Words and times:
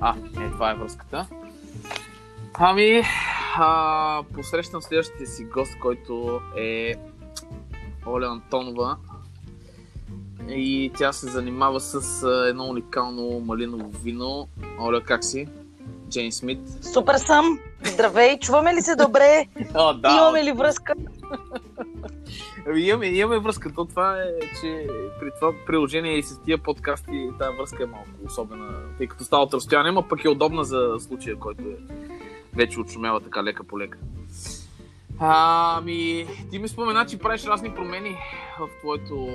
А, 0.00 0.14
е, 0.40 0.50
това 0.50 0.70
е 0.70 0.74
връзката. 0.74 1.26
Ами, 2.54 3.02
а, 3.56 4.22
посрещам 4.34 4.82
следващия 4.82 5.26
си 5.26 5.44
гост, 5.44 5.78
който 5.82 6.40
е 6.56 6.94
Оля 8.06 8.26
Антонова. 8.26 8.96
И 10.48 10.92
тя 10.98 11.12
се 11.12 11.26
занимава 11.26 11.80
с 11.80 12.22
едно 12.48 12.64
уникално 12.64 13.40
малиново 13.40 13.90
вино. 13.98 14.48
Оля, 14.80 15.00
как 15.04 15.24
си? 15.24 15.48
Джейн 16.10 16.32
Смит. 16.32 16.60
Супер 16.92 17.14
съм. 17.14 17.58
Здравей, 17.84 18.38
чуваме 18.38 18.74
ли 18.74 18.82
се 18.82 18.96
добре? 18.96 19.46
О, 19.74 19.94
да. 19.94 20.10
Имаме 20.10 20.44
ли 20.44 20.52
връзка? 20.52 20.94
Ами, 22.66 22.80
имаме, 22.80 23.06
имаме 23.06 23.38
връзка. 23.38 23.72
То 23.74 23.84
това 23.84 24.22
е, 24.22 24.40
че 24.60 24.86
при 25.20 25.30
това 25.40 25.52
приложение 25.66 26.18
и 26.18 26.22
с 26.22 26.42
тия 26.42 26.58
подкасти 26.58 27.28
тази 27.38 27.56
връзка 27.56 27.82
е 27.82 27.86
малко 27.86 28.08
особена, 28.26 28.68
тъй 28.98 29.06
като 29.06 29.24
става 29.24 29.42
от 29.42 29.54
разстояние, 29.54 29.92
но 29.92 30.08
пък 30.08 30.24
е 30.24 30.28
удобна 30.28 30.64
за 30.64 30.96
случая, 30.98 31.36
който 31.36 31.62
е 31.62 31.94
вече 32.54 32.80
отшумява 32.80 33.20
така 33.20 33.44
лека 33.44 33.64
по 33.64 33.78
лека. 33.78 33.98
Ами, 35.18 36.26
ти 36.50 36.58
ми 36.58 36.68
спомена, 36.68 37.06
че 37.06 37.18
правиш 37.18 37.44
разни 37.44 37.74
промени 37.74 38.16
в 38.60 38.68
твоето 38.80 39.28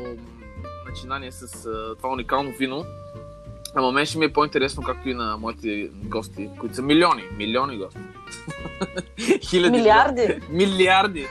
начинание 0.90 1.32
с 1.32 1.66
а, 1.66 1.96
това 1.96 2.10
уникално 2.10 2.52
вино. 2.52 2.86
Ама 3.76 3.92
мен 3.92 4.06
ще 4.06 4.18
ми 4.18 4.26
е 4.26 4.34
по-интересно, 4.34 4.84
както 4.84 5.10
и 5.10 5.14
на 5.14 5.38
моите 5.38 5.90
гости, 5.94 6.50
които 6.60 6.76
са 6.76 6.82
милиони, 6.82 7.24
милиони 7.38 7.78
гости. 7.78 8.00
Хиляди. 9.50 9.78
Милиарди. 9.78 10.40
Милиарди. 10.50 11.28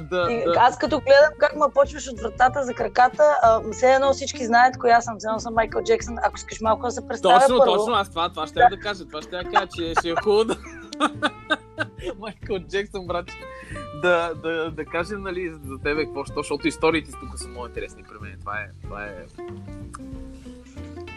Да, 0.00 0.32
И 0.32 0.44
да. 0.44 0.54
Аз 0.56 0.78
като 0.78 1.00
гледам 1.00 1.32
как 1.38 1.56
ме 1.56 1.66
почваш 1.74 2.08
от 2.08 2.20
вратата 2.20 2.64
за 2.64 2.74
краката, 2.74 3.22
а, 3.42 3.60
все 3.72 3.92
едно 3.92 4.12
всички 4.12 4.46
знаят 4.46 4.78
коя 4.78 5.00
съм. 5.00 5.18
Все 5.18 5.26
едно 5.26 5.38
съм 5.40 5.54
Майкъл 5.54 5.82
Джексън. 5.82 6.16
Ако 6.22 6.36
искаш 6.36 6.60
малко 6.60 6.82
да 6.86 6.90
се 6.90 7.08
представя 7.08 7.40
Точно, 7.40 7.58
първо. 7.58 7.74
точно, 7.74 7.94
аз 7.94 8.10
това, 8.10 8.28
това 8.28 8.46
ще 8.46 8.54
да. 8.54 8.68
да 8.70 8.78
кажа. 8.78 9.04
Това 9.04 9.22
ще 9.22 9.36
я 9.36 9.44
кажа, 9.44 9.66
че 9.76 9.94
ще 9.98 10.08
е 10.08 10.14
хубаво 10.22 10.44
да... 10.44 10.56
Майкъл 12.18 12.58
Джексън, 12.58 13.06
брат, 13.06 13.26
да, 14.02 14.34
да, 14.34 14.70
да 14.70 14.84
кажем, 14.84 15.22
нали, 15.22 15.52
за 15.64 15.78
тебе 15.78 16.04
какво 16.04 16.24
ще, 16.24 16.34
защото 16.36 16.68
историите 16.68 17.10
тук 17.10 17.38
са 17.38 17.48
много 17.48 17.66
интересни 17.66 18.02
при 18.02 18.28
мен. 18.28 18.36
Това 18.40 18.60
е, 18.60 18.68
това 18.82 19.04
е... 19.04 19.26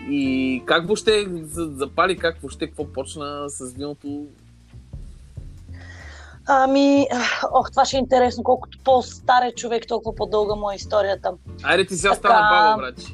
И 0.10 0.64
как 0.66 0.86
въобще 0.86 1.28
за- 1.42 1.72
запали, 1.76 2.18
как 2.18 2.42
въобще, 2.42 2.68
какво 2.68 2.86
почна 2.94 3.50
с 3.50 3.74
виното? 3.74 4.28
Ами, 6.48 7.08
ох, 7.54 7.72
това 7.72 7.86
ще 7.86 7.98
е 7.98 8.00
интересно. 8.00 8.44
Колкото 8.44 8.78
по-стар 8.84 9.42
е 9.42 9.52
човек, 9.52 9.88
толкова 9.88 10.16
по-дълга 10.16 10.56
му 10.56 10.72
е 10.72 10.76
историята. 10.76 11.32
Айде 11.64 11.86
ти 11.86 11.96
сега 11.96 12.10
Така. 12.10 12.20
стана 12.20 12.50
баба, 12.52 12.82
братче. 12.82 13.14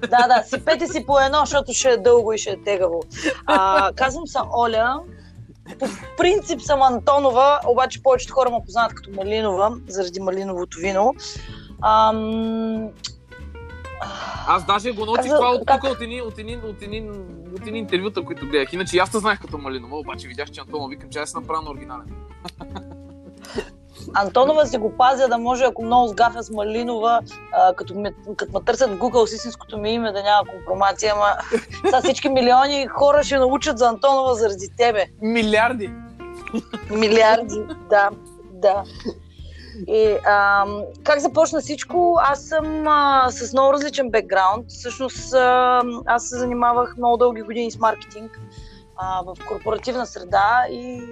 Да, 0.00 0.26
да, 0.28 0.42
сипете 0.46 0.86
си 0.86 1.06
по 1.06 1.20
едно, 1.20 1.38
защото 1.40 1.72
ще 1.72 1.90
е 1.90 1.96
дълго 1.96 2.32
и 2.32 2.38
ще 2.38 2.50
е 2.50 2.62
тегаво. 2.62 3.02
А, 3.46 3.92
казвам 3.92 4.26
се 4.26 4.38
Оля. 4.56 5.00
По 5.78 5.86
принцип 6.16 6.60
съм 6.60 6.82
Антонова, 6.82 7.60
обаче 7.66 8.02
повечето 8.02 8.34
хора 8.34 8.50
ме 8.50 8.64
познават 8.66 8.94
като 8.94 9.10
Малинова, 9.10 9.76
заради 9.88 10.20
малиновото 10.20 10.78
вино. 10.80 11.14
Ам... 11.82 12.88
Аз 14.46 14.66
даже 14.66 14.92
го 14.92 15.06
научих 15.06 15.32
това 15.32 15.50
от 15.50 15.66
тук, 15.66 15.84
от 15.84 16.00
едни, 16.00 16.22
от 16.22 16.38
едни, 16.38 16.56
от 16.56 16.82
едни, 16.82 17.10
от 17.56 17.66
едни 17.66 17.78
интервюта, 17.78 18.24
които 18.24 18.46
гледах. 18.46 18.72
Иначе 18.72 18.98
аз 18.98 19.10
те 19.10 19.18
знаех 19.18 19.40
като 19.40 19.58
Малинова, 19.58 19.98
обаче 19.98 20.28
видях, 20.28 20.50
че 20.50 20.60
Антонова 20.60 20.88
викам, 20.88 21.10
че 21.10 21.18
аз 21.18 21.30
съм 21.30 21.42
направил 21.42 21.62
на 21.62 21.70
оригинален. 21.70 22.06
Антонова 24.14 24.66
си 24.66 24.78
го 24.78 24.96
пазя 24.96 25.28
да 25.28 25.38
може, 25.38 25.64
ако 25.64 25.84
много 25.84 26.08
сгафя 26.08 26.42
с 26.42 26.50
Малинова, 26.50 27.20
а, 27.52 27.74
като, 27.74 27.94
ме, 27.94 28.12
като 28.36 28.52
ме 28.52 28.64
търсят 28.64 28.90
в 28.90 28.98
Google 28.98 29.24
с 29.24 29.32
истинското 29.32 29.78
ми 29.78 29.90
име, 29.90 30.12
да 30.12 30.22
няма 30.22 30.44
компромация, 30.56 31.12
ама 31.16 31.26
сега 31.84 32.00
всички 32.00 32.28
милиони 32.28 32.86
хора 32.86 33.22
ще 33.22 33.38
научат 33.38 33.78
за 33.78 33.88
Антонова 33.88 34.34
заради 34.34 34.68
тебе. 34.76 35.06
Милиарди! 35.22 35.90
Милиарди, 36.90 37.60
да, 37.90 38.10
да. 38.52 38.84
И 39.88 40.16
ам, 40.24 40.82
как 41.04 41.18
започна 41.18 41.60
всичко? 41.60 42.18
Аз 42.22 42.42
съм 42.42 42.88
а, 42.88 43.30
с 43.30 43.52
много 43.52 43.72
различен 43.72 44.10
бекграунд. 44.10 44.66
Всъщност 44.68 45.34
а, 45.34 45.82
аз 46.06 46.28
се 46.28 46.36
занимавах 46.38 46.96
много 46.96 47.16
дълги 47.16 47.42
години 47.42 47.70
с 47.70 47.78
маркетинг 47.78 48.40
а, 48.96 49.22
в 49.22 49.36
корпоративна 49.48 50.06
среда 50.06 50.64
и 50.70 51.02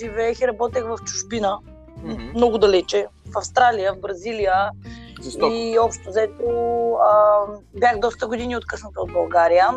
живеех 0.00 0.40
и 0.40 0.46
работех 0.48 0.84
в 0.84 0.98
чужбина, 1.04 1.58
Мгм. 2.02 2.22
много 2.34 2.58
далече, 2.58 3.06
в 3.34 3.38
Австралия, 3.38 3.94
в 3.94 4.00
Бразилия 4.00 4.70
Жестоко. 5.22 5.52
и 5.52 5.78
общо 5.78 6.08
взето 6.08 6.42
а, 6.92 7.40
бях 7.80 7.98
доста 7.98 8.26
години 8.26 8.56
откъсната 8.56 9.00
от 9.00 9.12
България. 9.12 9.68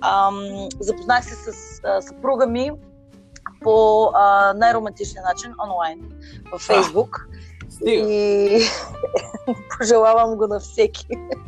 А, 0.00 0.30
запознах 0.80 1.24
се 1.24 1.34
с 1.34 1.80
а, 1.84 2.02
съпруга 2.02 2.46
ми 2.46 2.70
по 3.62 4.04
а, 4.14 4.52
най-романтичния 4.56 5.22
начин 5.24 5.54
онлайн, 5.64 6.00
в 6.52 6.58
Фейсбук. 6.58 7.28
Стига. 7.78 8.10
И 8.10 8.60
пожелавам 9.78 10.36
го 10.36 10.46
на 10.46 10.60
всеки. 10.60 11.06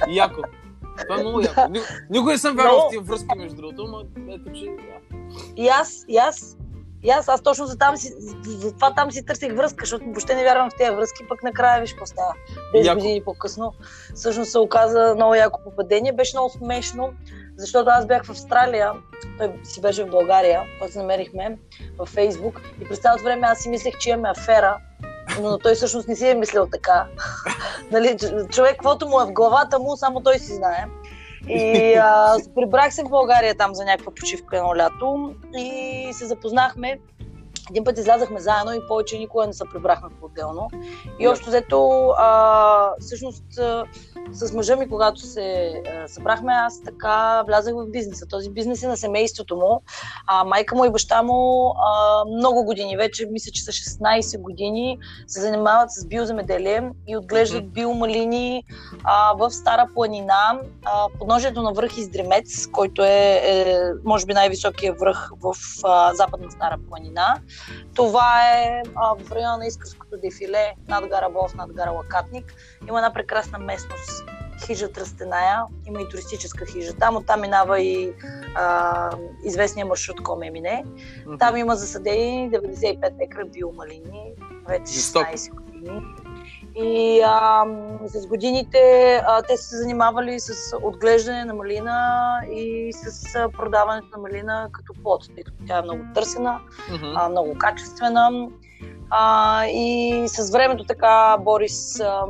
Яко. 0.08 0.40
Това 1.02 1.14
е 1.14 1.22
много 1.22 1.40
яко. 1.40 1.68
Ни- 1.70 1.80
Никога 2.10 2.32
не 2.32 2.38
съм 2.38 2.56
Но- 2.56 2.62
вярвал 2.62 2.80
в 2.80 2.90
тия 2.90 3.00
връзки, 3.00 3.26
между 3.36 3.56
другото, 3.56 3.84
но 3.84 4.00
ето, 4.28 4.52
че... 4.52 4.64
да. 4.64 5.16
И 5.56 5.68
аз, 5.68 6.04
и 6.08 6.16
аз, 6.16 6.56
и 7.02 7.10
аз, 7.10 7.28
аз 7.28 7.42
точно 7.42 7.66
за, 7.66 7.78
там 7.78 7.96
си, 7.96 8.12
за 8.44 8.74
това 8.74 8.94
там 8.94 9.12
си 9.12 9.26
търсих 9.26 9.54
връзка, 9.54 9.82
защото 9.82 10.04
въобще 10.04 10.34
не 10.34 10.42
вярвам 10.42 10.70
в 10.70 10.76
тези 10.78 10.90
връзки, 10.90 11.28
пък 11.28 11.42
накрая 11.42 11.80
виж 11.80 11.90
какво 11.90 12.06
става. 12.06 12.32
10 12.74 12.84
Яко. 12.84 12.98
години 12.98 13.22
по-късно. 13.24 13.72
Всъщност 14.14 14.50
се 14.50 14.58
оказа 14.58 15.12
много 15.14 15.34
яко 15.34 15.60
попадение. 15.64 16.12
Беше 16.12 16.36
много 16.36 16.50
смешно, 16.50 17.12
защото 17.56 17.90
аз 17.90 18.06
бях 18.06 18.24
в 18.24 18.30
Австралия, 18.30 18.92
той 19.38 19.52
си 19.64 19.80
беше 19.80 20.04
в 20.04 20.10
България, 20.10 20.62
когато 20.78 20.92
се 20.92 20.98
намерихме 20.98 21.58
във 21.98 22.08
Фейсбук 22.08 22.60
и 22.80 22.88
през 22.88 22.98
цялото 22.98 23.24
време 23.24 23.46
аз 23.46 23.58
си 23.58 23.68
мислех, 23.68 23.98
че 23.98 24.10
имаме 24.10 24.28
афера, 24.30 24.76
но 25.48 25.58
той 25.58 25.74
всъщност 25.74 26.08
не 26.08 26.16
си 26.16 26.28
е 26.28 26.34
мислил 26.34 26.66
така. 26.72 27.06
нали, 27.90 28.16
човек, 28.50 28.72
каквото 28.72 29.08
му 29.08 29.20
е 29.20 29.24
в 29.24 29.32
главата 29.32 29.78
му, 29.78 29.96
само 29.96 30.20
той 30.20 30.38
си 30.38 30.54
знае. 30.54 30.86
И 31.48 31.94
а, 31.94 32.36
прибрах 32.54 32.94
се 32.94 33.04
в 33.04 33.08
България 33.08 33.54
там 33.54 33.74
за 33.74 33.84
някаква 33.84 34.12
почивка 34.14 34.56
едно 34.56 34.76
лято 34.76 35.34
и 35.58 36.08
се 36.12 36.26
запознахме. 36.26 36.98
Един 37.70 37.84
път 37.84 37.98
излязахме 37.98 38.40
заедно 38.40 38.72
и 38.72 38.86
повече 38.88 39.18
никога 39.18 39.46
не 39.46 39.52
се 39.52 39.64
прибрахме 39.72 40.08
по-отделно. 40.20 40.68
И 41.18 41.28
общо 41.28 41.46
взето, 41.46 42.08
а, 42.18 42.90
всъщност, 43.00 43.58
а, 43.58 43.84
с 44.32 44.52
мъжа 44.52 44.76
ми, 44.76 44.88
когато 44.88 45.20
се 45.20 45.72
а, 45.86 46.08
събрахме, 46.08 46.52
аз 46.52 46.82
така 46.84 47.42
влязах 47.46 47.74
в 47.74 47.86
бизнеса. 47.90 48.26
Този 48.26 48.50
бизнес 48.50 48.82
е 48.82 48.88
на 48.88 48.96
семейството 48.96 49.56
му. 49.56 49.82
А, 50.26 50.44
майка 50.44 50.74
му 50.76 50.84
и 50.84 50.90
баща 50.90 51.22
му 51.22 51.74
а, 51.86 52.24
много 52.24 52.64
години, 52.64 52.96
вече 52.96 53.26
мисля, 53.26 53.52
че 53.52 53.62
са 53.62 53.72
16 53.72 54.40
години, 54.40 54.98
се 55.26 55.40
занимават 55.40 55.90
с 55.90 56.06
биоземеделие 56.06 56.90
и 57.08 57.16
отглеждат 57.16 57.72
биомалини 57.72 58.64
а, 59.04 59.34
в 59.34 59.50
Стара 59.50 59.86
планина, 59.94 60.60
а, 60.84 61.06
подножието 61.18 61.62
на 61.62 61.72
връх 61.72 61.98
Издремец, 61.98 62.66
който 62.66 63.04
е, 63.04 63.40
е 63.44 63.80
може 64.04 64.26
би 64.26 64.34
най-високия 64.34 64.92
връх 64.92 65.30
в 65.42 65.54
а, 65.84 66.14
западна 66.14 66.50
Стара 66.50 66.76
планина. 66.88 67.36
Това 67.94 68.50
е 68.54 68.82
а, 68.94 69.14
в 69.24 69.32
района 69.32 69.56
на 69.56 69.66
Искърското 69.66 70.16
дефиле, 70.16 70.74
над 70.88 71.08
гара 71.08 71.30
Бов, 71.30 71.54
над 71.54 71.72
гара 71.72 71.90
Лакатник. 71.90 72.54
Има 72.88 72.98
една 72.98 73.12
прекрасна 73.12 73.58
местност, 73.58 74.24
хижа 74.66 74.92
Тръстеная, 74.92 75.62
има 75.86 76.02
и 76.02 76.08
туристическа 76.08 76.66
хижа. 76.66 76.94
Там 76.94 77.16
оттам 77.16 77.40
минава 77.40 77.80
и 77.80 78.12
а, 78.54 79.10
известния 79.44 79.86
маршрут 79.86 80.22
Комемине. 80.22 80.84
Мгм. 81.26 81.38
Там 81.38 81.56
има 81.56 81.76
засадени 81.76 82.50
95 82.50 83.12
екра 83.20 83.44
биомалини, 83.44 84.32
вече 84.68 84.92
Жестоко. 84.92 85.30
16 85.30 85.54
години. 85.54 86.02
И 86.76 87.20
а, 87.24 87.64
с 88.06 88.26
годините 88.26 89.14
а, 89.26 89.42
те 89.42 89.56
са 89.56 89.62
се 89.62 89.76
занимавали 89.76 90.40
с 90.40 90.76
отглеждане 90.82 91.44
на 91.44 91.54
малина 91.54 92.40
и 92.52 92.92
с 92.92 93.34
а, 93.34 93.48
продаването 93.48 94.08
на 94.16 94.22
малина 94.22 94.68
като 94.72 94.92
плод, 95.02 95.24
тъй 95.34 95.44
като 95.44 95.56
тя 95.66 95.78
е 95.78 95.82
много 95.82 96.02
търсена, 96.14 96.60
а, 97.14 97.28
много 97.28 97.58
качествена. 97.58 98.48
А, 99.10 99.66
и 99.66 100.24
с 100.28 100.50
времето 100.50 100.84
така 100.84 101.36
Борис 101.40 102.00
а, 102.00 102.22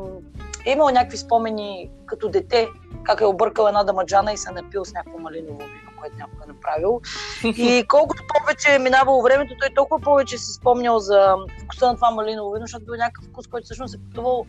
е 0.66 0.72
имал 0.72 0.88
някакви 0.88 1.16
спомени 1.16 1.90
като 2.06 2.28
дете, 2.28 2.68
как 3.02 3.20
е 3.20 3.24
объркал 3.24 3.66
една 3.66 3.84
дамаджана 3.84 4.32
и 4.32 4.36
се 4.36 4.50
е 4.50 4.62
напил 4.62 4.84
с 4.84 4.92
някакво 4.92 5.18
малиново 5.18 5.58
вино, 5.58 5.89
което 6.00 6.16
някой 6.16 6.44
е 6.44 6.52
направил. 6.52 7.00
И 7.44 7.84
колкото 7.88 8.22
повече 8.34 8.74
е 8.74 8.78
минавало 8.78 9.22
времето, 9.22 9.54
той 9.60 9.68
толкова 9.74 10.00
повече 10.00 10.38
се 10.38 10.52
спомнял 10.52 10.98
за 10.98 11.36
вкуса 11.64 11.86
на 11.86 11.94
това 11.94 12.10
малиново 12.10 12.52
вино, 12.52 12.64
защото 12.66 12.84
бил 12.84 12.94
някакъв 12.94 13.24
вкус, 13.24 13.46
който 13.46 13.64
всъщност 13.64 13.94
е 13.94 13.98
пътувал 14.08 14.46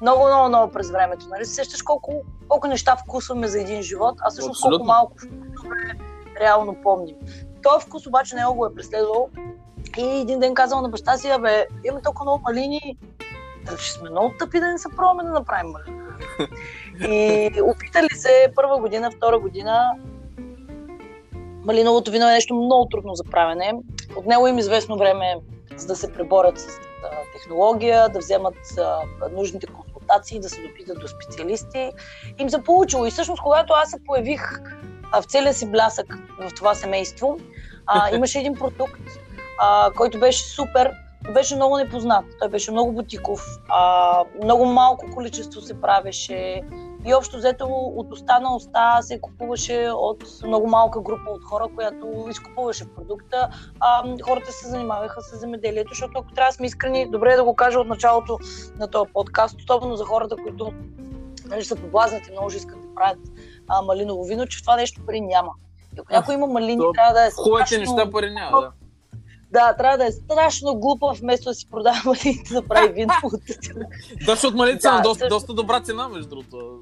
много, 0.00 0.26
много, 0.26 0.48
много 0.48 0.72
през 0.72 0.90
времето. 0.90 1.26
Нали? 1.30 1.44
се 1.44 1.54
Сещаш 1.54 1.82
колко, 1.82 2.22
колко 2.48 2.66
неща 2.66 2.96
вкусваме 2.96 3.48
за 3.48 3.60
един 3.60 3.82
живот, 3.82 4.14
а 4.20 4.30
всъщност 4.30 4.58
Абсолютно. 4.58 4.78
колко 4.78 4.86
малко 4.86 5.18
вкусове 5.18 5.76
реално 6.40 6.76
помним. 6.82 7.16
Този 7.62 7.86
вкус 7.86 8.06
обаче 8.06 8.36
не 8.36 8.44
го 8.44 8.66
е 8.66 8.74
преследвал 8.74 9.28
и 9.98 10.02
един 10.02 10.40
ден 10.40 10.54
казал 10.54 10.82
на 10.82 10.88
баща 10.88 11.16
си, 11.16 11.28
абе, 11.28 11.66
имаме 11.84 12.02
толкова 12.02 12.24
много 12.24 12.42
малини, 12.42 12.96
да 13.64 13.78
ще 13.78 13.98
сме 13.98 14.10
много 14.10 14.34
тъпи 14.38 14.60
да 14.60 14.66
не 14.66 14.78
се 14.78 14.88
пробваме 14.88 15.22
да 15.22 15.30
направим 15.30 15.72
малина. 15.72 16.04
И 17.08 17.50
опитали 17.62 18.08
се 18.14 18.52
първа 18.54 18.78
година, 18.78 19.10
втора 19.10 19.38
година, 19.38 19.90
Малиновото 21.64 22.10
вино 22.10 22.28
е 22.28 22.32
нещо 22.32 22.54
много 22.54 22.88
трудно 22.90 23.14
за 23.14 23.24
правене. 23.24 23.72
От 24.16 24.26
него 24.26 24.46
им 24.46 24.58
известно 24.58 24.98
време 24.98 25.36
за 25.76 25.86
да 25.86 25.96
се 25.96 26.12
преборят 26.12 26.58
с 26.58 26.66
технология, 27.32 28.08
да 28.08 28.18
вземат 28.18 28.54
нужните 29.32 29.66
консултации, 29.66 30.40
да 30.40 30.48
се 30.48 30.62
допитат 30.62 31.00
до 31.00 31.08
специалисти. 31.08 31.92
Им 32.38 32.50
се 32.50 32.62
получило. 32.62 33.06
И 33.06 33.10
всъщност, 33.10 33.42
когато 33.42 33.72
аз 33.72 33.90
се 33.90 34.04
появих 34.06 34.60
в 35.12 35.24
целия 35.24 35.54
си 35.54 35.70
блясък 35.70 36.18
в 36.40 36.54
това 36.56 36.74
семейство, 36.74 37.38
а, 37.86 38.10
имаше 38.14 38.38
един 38.38 38.54
продукт, 38.54 39.02
а, 39.60 39.90
който 39.96 40.20
беше 40.20 40.44
супер, 40.44 40.92
беше 41.34 41.56
много 41.56 41.76
непознат. 41.76 42.24
Той 42.38 42.48
беше 42.48 42.70
много 42.70 42.92
бутиков, 42.92 43.46
а, 43.68 44.24
много 44.42 44.64
малко 44.64 45.06
количество 45.14 45.60
се 45.60 45.80
правеше 45.80 46.62
и 47.06 47.14
общо 47.14 47.36
взето 47.36 47.66
от 47.70 48.12
уста 48.12 48.40
на 48.40 48.56
уста 48.56 48.98
се 49.00 49.20
купуваше 49.20 49.88
от 49.94 50.24
много 50.46 50.66
малка 50.66 51.00
група 51.00 51.30
от 51.30 51.44
хора, 51.44 51.68
която 51.74 52.26
изкупуваше 52.30 52.94
продукта. 52.94 53.48
А, 53.80 54.04
хората 54.22 54.52
се 54.52 54.68
занимаваха 54.68 55.22
с 55.22 55.40
земеделието, 55.40 55.88
защото 55.88 56.12
ако 56.18 56.32
трябва 56.32 56.50
да 56.50 56.54
сме 56.54 56.66
искрени, 56.66 57.10
добре 57.10 57.32
е 57.32 57.36
да 57.36 57.44
го 57.44 57.56
кажа 57.56 57.80
от 57.80 57.88
началото 57.88 58.38
на 58.78 58.88
този 58.88 59.12
подкаст, 59.12 59.56
особено 59.58 59.96
за 59.96 60.04
хората, 60.04 60.36
които 60.36 60.72
нали, 61.46 61.64
са 61.64 61.76
поблазнати, 61.76 62.30
много 62.30 62.48
искат 62.48 62.82
да 62.82 62.94
правят 62.94 63.18
а, 63.68 63.82
малиново 63.82 64.24
вино, 64.24 64.46
че 64.46 64.62
това 64.62 64.76
нещо 64.76 65.00
пари 65.06 65.20
няма. 65.20 65.52
И 65.96 66.00
ако 66.00 66.12
някой 66.12 66.34
има 66.34 66.46
малини, 66.46 66.84
трябва 66.94 67.12
да 67.12 67.26
е 67.26 67.30
Хубавите 67.30 67.74
страшно... 67.74 67.96
неща 67.96 68.10
пари 68.10 68.30
няма, 68.30 68.60
да. 68.60 68.70
Да, 69.54 69.74
трябва 69.76 69.98
да 69.98 70.06
е 70.06 70.12
страшно 70.12 70.74
глупа, 70.74 71.12
вместо 71.12 71.50
да 71.50 71.54
си 71.54 71.66
продава 71.70 72.00
малините 72.04 72.54
да 72.54 72.62
прави 72.62 72.92
вино. 72.92 73.12
Да, 74.26 74.34
защото 74.34 74.56
малините 74.56 74.82
са 74.82 74.92
на 74.92 75.02
доста, 75.02 75.28
доста 75.28 75.54
добра 75.54 75.80
цена, 75.80 76.08
между 76.08 76.28
другото. 76.28 76.80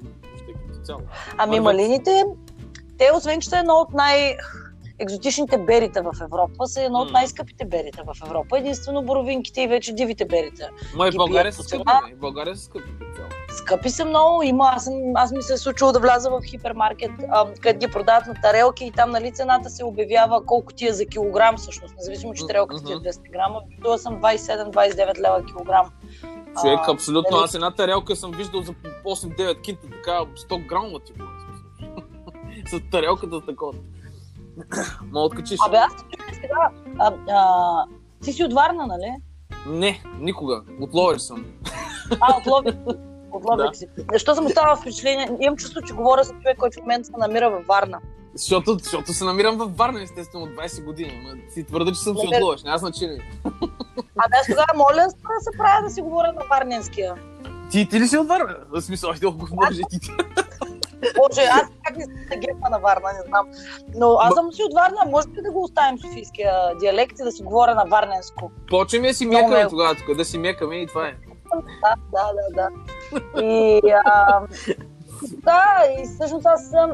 Ами 1.37 1.59
малините, 1.59 2.23
те 2.97 3.09
освен, 3.17 3.41
че 3.41 3.49
са 3.49 3.57
едно 3.57 3.73
от 3.73 3.93
най- 3.93 4.37
екзотичните 4.99 5.57
берита 5.57 6.03
в 6.03 6.21
Европа 6.23 6.67
са 6.67 6.81
едно 6.81 6.99
от 6.99 7.11
най-скъпите 7.11 7.65
берита 7.65 8.03
в 8.07 8.27
Европа. 8.27 8.57
Единствено 8.57 9.01
боровинките 9.01 9.61
и 9.61 9.67
вече 9.67 9.93
дивите 9.93 10.25
берита. 10.25 10.69
Ма 10.95 11.07
и 11.07 11.11
в 11.11 11.15
България 11.15 11.53
са 11.53 11.63
скъпи, 11.63 11.83
България 12.15 12.55
са 12.55 12.63
скъпи. 12.63 12.89
Скъпи 13.57 13.89
са 13.89 14.05
много. 14.05 14.43
Има, 14.43 14.69
аз, 14.73 14.83
съм, 14.83 14.93
аз 15.15 15.31
ми 15.31 15.41
се 15.41 15.53
е 15.53 15.57
случило 15.57 15.91
да 15.91 15.99
вляза 15.99 16.29
в 16.29 16.41
хипермаркет, 16.45 17.11
а, 17.31 17.45
където 17.53 17.79
ги 17.79 17.91
продават 17.91 18.27
на 18.27 18.33
тарелки 18.41 18.85
и 18.85 18.91
там 18.91 19.11
нали, 19.11 19.31
цената 19.31 19.69
се 19.69 19.85
обявява 19.85 20.45
колко 20.45 20.73
ти 20.73 20.87
е 20.87 20.93
за 20.93 21.05
килограм 21.05 21.57
всъщност. 21.57 21.95
Независимо, 21.95 22.33
че 22.33 22.47
тарелката 22.47 22.83
ти 22.83 22.91
е 22.91 22.95
мгм. 22.95 23.05
200 23.05 23.31
грама. 23.31 23.61
Била 23.81 23.97
съм 23.97 24.21
27-29 24.21 25.19
лева 25.19 25.45
килограм. 25.45 25.91
Човек, 26.61 26.79
А, 26.87 26.91
абсолютно. 26.91 27.37
нали? 27.37 27.43
Аз 27.45 27.55
една 27.55 27.71
тарелка 27.71 28.15
съм 28.15 28.31
виждал 28.31 28.61
за 28.61 28.73
8-9 29.05 29.61
кинта, 29.61 29.87
така 29.89 30.11
100 30.11 30.67
грамова 30.67 30.99
ти 30.99 31.13
го 31.13 31.25
С 32.79 32.81
тарелката 32.91 33.45
такова. 33.45 33.73
Мога 35.11 35.25
откачиш. 35.25 35.59
Абе, 35.67 35.77
аз 35.77 35.91
сега. 36.33 36.69
А, 36.99 37.13
а, 37.29 37.85
ти 38.23 38.33
си 38.33 38.43
от 38.43 38.53
Варна, 38.53 38.87
нали? 38.87 39.13
Не, 39.67 40.03
никога. 40.19 40.61
От 40.81 40.93
Ловеч 40.93 41.21
съм. 41.21 41.45
А, 42.19 42.37
от 42.37 42.47
Лобик. 42.47 42.75
От 43.33 43.57
Да. 43.57 43.69
си. 43.73 43.87
Защо 44.11 44.35
съм 44.35 44.45
останала 44.45 44.75
впечатление? 44.75 45.29
Имам 45.39 45.57
чувство, 45.57 45.81
че 45.81 45.93
говоря 45.93 46.23
с 46.23 46.29
човек, 46.29 46.57
който 46.57 46.79
в 46.79 46.81
момента 46.81 47.05
се 47.05 47.11
намира 47.17 47.49
във 47.49 47.65
Варна. 47.65 47.99
Защото, 48.33 48.73
защото 48.73 49.13
се 49.13 49.23
намирам 49.23 49.57
във 49.57 49.77
Варна, 49.77 50.03
естествено, 50.03 50.43
от 50.43 50.49
20 50.49 50.83
години. 50.85 51.21
Ма 51.23 51.51
си 51.53 51.63
твърда, 51.63 51.91
че 51.91 51.99
съм 51.99 52.17
си 52.17 52.27
от 52.27 52.41
Ловеч. 52.41 52.63
Няма 52.63 52.77
значение. 52.77 53.19
Абе, 54.17 54.35
аз 54.41 54.47
тогава 54.47 54.73
моля 54.75 55.05
да 55.05 55.09
се 55.39 55.57
правя 55.57 55.83
да 55.83 55.89
си 55.89 56.01
говоря 56.01 56.33
на 56.33 56.41
варненския. 56.49 57.15
Ти, 57.71 57.89
ти 57.89 57.99
ли 57.99 58.07
си 58.07 58.17
от 58.17 58.27
Варна? 58.27 58.55
В 58.69 58.81
смисъл, 58.81 59.09
още 59.09 59.21
толкова 59.21 59.47
може 59.55 59.81
ти. 59.89 59.97
Боже, 61.17 61.41
аз 61.51 61.61
как 61.83 61.97
не 61.97 62.03
съм 62.03 62.39
гепа 62.39 62.69
на 62.69 62.79
Варна, 62.79 63.09
не 63.13 63.29
знам. 63.29 63.47
Но 63.95 64.17
аз 64.21 64.33
съм 64.33 64.51
си 64.51 64.63
от 64.63 64.73
Варна, 64.73 65.11
може 65.11 65.27
ли 65.27 65.41
да 65.41 65.51
го 65.51 65.63
оставим 65.63 65.99
софийския 65.99 66.53
диалект 66.79 67.19
и 67.19 67.23
да 67.23 67.31
си 67.31 67.43
говоря 67.43 67.75
на 67.75 67.85
варненско? 67.85 68.51
Почваме 68.69 69.07
да 69.07 69.13
си 69.13 69.25
мекаме 69.25 69.67
тогава 69.69 69.95
тук, 69.95 70.17
да 70.17 70.25
си 70.25 70.37
мекаме 70.37 70.75
и 70.75 70.87
това 70.87 71.07
е. 71.07 71.13
Да, 71.81 71.95
да, 72.11 72.31
да, 72.33 72.55
да. 72.55 72.69
И, 73.43 73.81
а, 74.05 74.41
да, 75.43 75.63
и 75.99 76.05
всъщност 76.05 76.45
аз 76.45 76.69
съм 76.69 76.91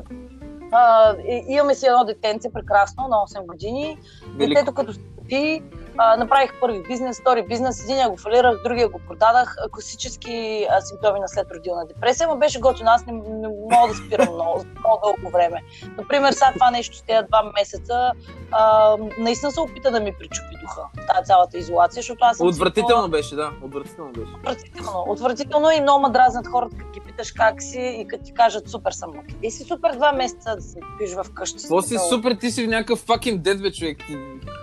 а, 0.72 1.16
и- 1.18 1.46
имаме 1.48 1.76
си 1.76 1.86
едно 1.86 2.04
детенце 2.06 2.54
прекрасно 2.54 3.08
на 3.08 3.16
8 3.16 3.46
години. 3.46 3.98
Велико. 4.38 4.50
Детето 4.54 4.74
като 4.74 4.94
стъпи, 4.94 5.64
а, 6.02 6.18
направих 6.18 6.52
първи 6.60 6.84
бизнес, 6.84 7.20
втори 7.22 7.44
бизнес, 7.44 7.84
единия 7.84 8.10
го 8.10 8.18
фалирах, 8.18 8.64
другия 8.64 8.90
го 8.90 9.00
продадах. 9.08 9.56
Класически 9.72 10.68
а, 10.70 10.82
симптоми 10.82 11.20
на 11.20 11.28
следродилна 11.28 11.86
депресия, 11.88 12.28
но 12.28 12.38
беше 12.38 12.60
готино. 12.60 12.90
Аз 12.90 13.06
не, 13.06 13.14
не 13.14 13.48
мога 13.48 13.88
да 13.88 13.96
спирам 13.96 14.34
много, 14.34 14.66
много 14.80 15.00
дълго 15.04 15.32
време. 15.32 15.64
Например, 15.98 16.32
сега 16.32 16.52
това 16.54 16.72
нещо 16.72 16.98
с 16.98 17.02
тези 17.02 17.28
два 17.28 17.52
месеца 17.58 18.12
а, 18.52 18.96
наистина 19.18 19.52
се 19.52 19.60
опита 19.60 19.92
да 19.92 20.00
ми 20.00 20.14
причупи 20.20 20.56
духа, 20.62 20.82
тази 21.08 21.26
цялата 21.26 21.58
изолация, 21.58 22.02
защото 22.02 22.20
аз 22.22 22.38
съм 22.38 22.48
Отвратително 22.48 23.10
беше, 23.10 23.36
да. 23.36 23.52
Отвратително 23.64 24.12
беше. 24.12 24.32
Отвратително. 24.36 25.06
Отвратително 25.08 25.72
и 25.72 25.82
много 25.82 26.02
ма 26.02 26.10
дразнят 26.10 26.48
хората, 26.48 26.78
като 26.78 26.92
ги 26.92 27.00
питаш 27.00 27.32
как 27.32 27.62
си 27.62 27.98
и 28.00 28.08
като 28.08 28.24
ти 28.24 28.34
кажат 28.34 28.70
супер 28.70 28.92
съм. 28.92 29.12
И 29.44 29.52
си 29.52 29.64
супер 29.64 29.96
два 29.96 30.12
месеца 30.12 30.56
да 30.56 30.62
се 30.62 30.80
пиш 31.00 31.14
в 31.14 31.26
къщи. 31.34 31.58
Какво 31.62 31.82
си 31.82 31.98
супер, 32.10 32.36
ти 32.36 32.52
си 32.52 32.66
в 32.66 32.70
някакъв 32.70 33.06
fucking 33.06 33.38
дед, 33.38 33.62
бе, 33.62 33.72
човек. 33.72 33.98
Ти... 34.08 34.18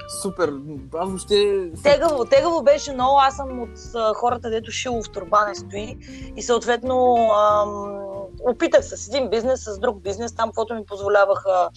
Супер. 0.09 0.53
Аз 0.95 1.09
въобще... 1.09 1.71
Тегаво, 1.83 2.25
тегаво 2.25 2.63
беше 2.63 2.93
много. 2.93 3.19
Аз 3.19 3.37
съм 3.37 3.63
от 3.63 3.79
хората, 4.17 4.51
дето 4.51 4.71
шило 4.71 5.03
в 5.03 5.11
турба 5.11 5.47
не 5.49 5.55
стои. 5.55 5.97
И 6.37 6.43
съответно 6.43 7.17
ам, 7.17 8.01
опитах 8.51 8.85
с 8.85 9.09
един 9.09 9.31
бизнес, 9.31 9.65
с 9.65 9.79
друг 9.79 10.03
бизнес, 10.03 10.35
там, 10.35 10.49
каквото 10.49 10.75
ми 10.75 10.85
позволяваха 10.85 11.69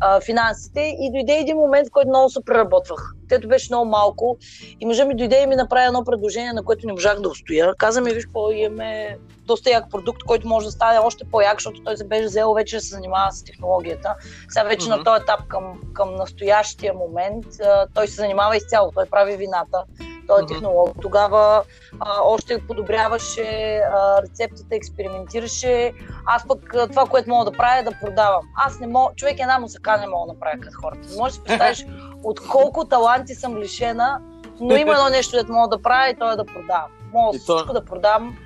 а, 0.00 0.20
финансите. 0.20 0.80
И 0.80 1.12
дойде 1.12 1.32
един 1.32 1.56
момент, 1.56 1.88
в 1.88 1.92
който 1.92 2.08
много 2.08 2.30
се 2.30 2.44
преработвах. 2.44 3.12
Тето 3.28 3.48
беше 3.48 3.68
много 3.70 3.90
малко. 3.90 4.36
И 4.80 4.86
мъжа 4.86 5.04
ми 5.04 5.16
дойде 5.16 5.42
и 5.42 5.46
ми 5.46 5.56
направи 5.56 5.86
едно 5.86 6.04
предложение, 6.04 6.52
на 6.52 6.64
което 6.64 6.86
не 6.86 6.92
можах 6.92 7.20
да 7.20 7.28
устоя. 7.28 7.74
Каза 7.78 8.00
ми, 8.00 8.12
виж 8.12 8.24
какво, 8.24 8.50
имаме 8.50 9.18
доста 9.46 9.70
як 9.70 9.90
продукт, 9.90 10.22
който 10.22 10.48
може 10.48 10.66
да 10.66 10.72
стане 10.72 10.98
още 10.98 11.24
по-як, 11.24 11.54
защото 11.54 11.82
той 11.84 11.96
се 11.96 12.04
беше 12.04 12.24
взел 12.24 12.54
вече 12.54 12.76
да 12.76 12.82
се 12.82 12.94
занимава 12.94 13.32
с 13.32 13.44
технологията. 13.44 14.14
Сега 14.48 14.64
вече 14.64 14.88
Мгм. 14.88 14.98
на 14.98 15.04
този 15.04 15.22
етап 15.22 15.40
към, 15.48 15.80
към 15.92 16.14
настоящия 16.14 16.94
момент 16.94 17.46
а, 17.64 17.86
той 17.94 18.08
се 18.08 18.14
занимава 18.14 18.56
изцяло. 18.56 18.90
Той 18.94 19.06
прави 19.06 19.36
вината, 19.36 19.84
той 20.26 20.42
е 20.42 20.46
технолог. 20.46 20.88
Тогава 21.02 21.62
а, 22.00 22.10
още 22.22 22.66
подобряваше 22.66 23.76
а, 23.92 24.22
рецептата, 24.22 24.76
експериментираше. 24.76 25.92
Аз 26.26 26.48
пък 26.48 26.74
а, 26.74 26.88
това, 26.88 27.06
което 27.06 27.30
мога 27.30 27.50
да 27.50 27.56
правя 27.56 27.78
е 27.78 27.82
да 27.82 27.92
продавам. 28.04 28.42
Аз 28.56 28.80
не 28.80 28.86
мога, 28.86 29.14
човек 29.14 29.40
една 29.40 29.58
мусака 29.58 29.96
не 29.98 30.06
мога 30.06 30.26
да 30.26 30.32
направя 30.32 30.60
като 30.60 30.76
хората. 30.82 31.08
Не 31.10 31.16
можеш 31.16 31.38
да 31.38 31.42
си 31.42 31.58
представиш 31.58 31.86
от 32.24 32.48
колко 32.48 32.84
таланти 32.84 33.34
съм 33.34 33.58
лишена, 33.58 34.20
но 34.60 34.76
има 34.76 34.92
едно 34.92 35.08
нещо, 35.08 35.30
което 35.36 35.52
мога 35.52 35.76
да 35.76 35.82
правя 35.82 36.10
и 36.10 36.16
то 36.16 36.32
е 36.32 36.36
да 36.36 36.44
продавам. 36.44 36.90
Мога 37.12 37.36
И 37.36 37.40
то- 37.46 37.56
всичко 37.56 37.72
да 37.72 37.84
продам. 37.84 38.36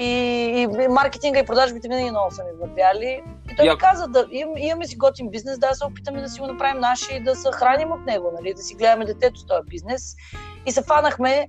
И, 0.00 0.68
и 0.80 0.88
маркетинга 0.88 1.40
и 1.40 1.46
продажбите 1.46 1.88
винаги 1.88 2.10
много 2.10 2.30
са 2.30 2.44
ми 2.44 2.50
вървяли. 2.60 3.22
И 3.52 3.56
той 3.56 3.68
ми 3.68 3.78
каза, 3.78 4.08
да, 4.08 4.26
имам, 4.30 4.54
имаме 4.56 4.86
си 4.86 4.96
готин 4.96 5.30
бизнес, 5.30 5.58
да 5.58 5.74
се 5.74 5.84
опитаме 5.84 6.20
да 6.20 6.28
си 6.28 6.40
го 6.40 6.46
направим 6.46 6.80
наши 6.80 7.16
и 7.16 7.20
да 7.20 7.36
се 7.36 7.48
храним 7.54 7.92
от 7.92 8.06
него, 8.06 8.32
нали? 8.38 8.54
да 8.54 8.62
си 8.62 8.74
гледаме 8.74 9.04
детето 9.04 9.40
с 9.40 9.46
този 9.46 9.68
бизнес. 9.68 10.14
И 10.66 10.72
се 10.72 10.82
фанахме 10.82 11.46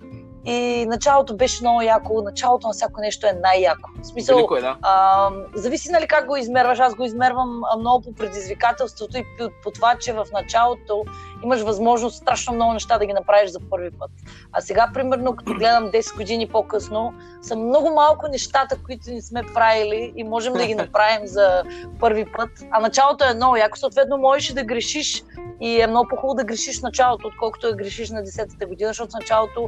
и 0.49 0.85
началото 0.85 1.35
беше 1.35 1.63
много 1.63 1.81
яко, 1.81 2.21
началото 2.21 2.67
на 2.67 2.73
всяко 2.73 3.01
нещо 3.01 3.27
е 3.27 3.39
най-яко. 3.43 3.89
В 4.01 4.07
смисъл, 4.07 4.35
Велико 4.35 4.55
е, 4.55 4.61
да. 4.61 4.77
а, 4.81 5.29
зависи 5.55 5.91
нали 5.91 6.07
как 6.07 6.27
го 6.27 6.35
измерваш. 6.35 6.79
Аз 6.79 6.95
го 6.95 7.03
измервам 7.03 7.61
много 7.79 8.03
по 8.03 8.13
предизвикателството 8.13 9.17
и 9.17 9.25
по, 9.37 9.49
по 9.63 9.71
това, 9.71 9.95
че 9.99 10.13
в 10.13 10.25
началото 10.33 11.03
имаш 11.43 11.61
възможност 11.61 12.17
страшно 12.17 12.53
много 12.53 12.73
неща 12.73 12.97
да 12.97 13.05
ги 13.05 13.13
направиш 13.13 13.51
за 13.51 13.59
първи 13.69 13.91
път. 13.91 14.11
А 14.51 14.61
сега, 14.61 14.89
примерно, 14.93 15.35
като 15.35 15.53
гледам 15.53 15.91
10 15.91 16.17
години 16.17 16.47
по-късно, 16.47 17.13
са 17.41 17.55
много 17.55 17.89
малко 17.89 18.27
нещата, 18.27 18.77
които 18.85 19.09
не 19.09 19.21
сме 19.21 19.43
правили 19.53 20.13
и 20.15 20.23
можем 20.23 20.53
да 20.53 20.65
ги 20.65 20.75
направим 20.85 21.27
за 21.27 21.63
първи 21.99 22.25
път. 22.37 22.49
А 22.71 22.79
началото 22.79 23.23
е 23.23 23.33
много 23.33 23.55
яко. 23.55 23.77
Съответно, 23.77 24.17
можеш 24.17 24.53
да 24.53 24.63
грешиш 24.63 25.23
и 25.61 25.81
е 25.81 25.87
много 25.87 26.07
по-хубаво 26.09 26.33
да 26.33 26.43
грешиш 26.43 26.81
началото, 26.81 27.27
отколкото 27.27 27.67
да 27.67 27.75
грешиш 27.75 28.09
на 28.09 28.23
10-та 28.23 28.65
година, 28.65 28.89
защото 28.89 29.17
началото 29.19 29.67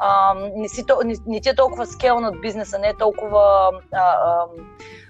а, 0.00 0.34
не, 0.56 0.68
си, 0.68 0.84
не, 1.04 1.14
не 1.26 1.40
ти 1.40 1.48
е 1.48 1.54
толкова 1.54 1.86
скел 1.86 2.20
над 2.20 2.40
бизнеса, 2.40 2.78
не 2.78 2.88
е 2.88 2.94
толкова 2.94 3.40
а, 3.92 3.98
а, 3.98 4.44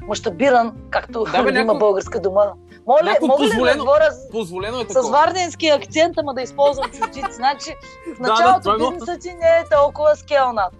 мащабиран, 0.00 0.72
както 0.90 1.24
Да, 1.24 1.30
бе, 1.32 1.38
има 1.40 1.50
някакво- 1.52 1.78
българска 1.78 2.20
дума. 2.20 2.52
Моля, 2.86 3.16
мога 3.22 3.44
ли 3.44 3.48
да 3.48 3.76
говоря 3.76 4.12
с, 4.12 4.30
Позволено 4.30 4.80
е 4.80 4.84
с 4.84 5.08
варденски 5.10 5.66
акцент, 5.68 6.18
ама 6.18 6.34
да 6.34 6.42
използвам 6.42 6.90
чуждици? 6.90 7.32
Значи, 7.32 7.70
в 8.08 8.18
Да, 8.18 8.24
да, 8.24 8.30
началото 8.30 8.70
е 8.70 8.74
много- 8.74 8.92
бизнесът 8.92 9.20
ти 9.22 9.28
не 9.28 9.48
е 9.48 9.64
толкова 9.72 10.16
скелнат. 10.16 10.72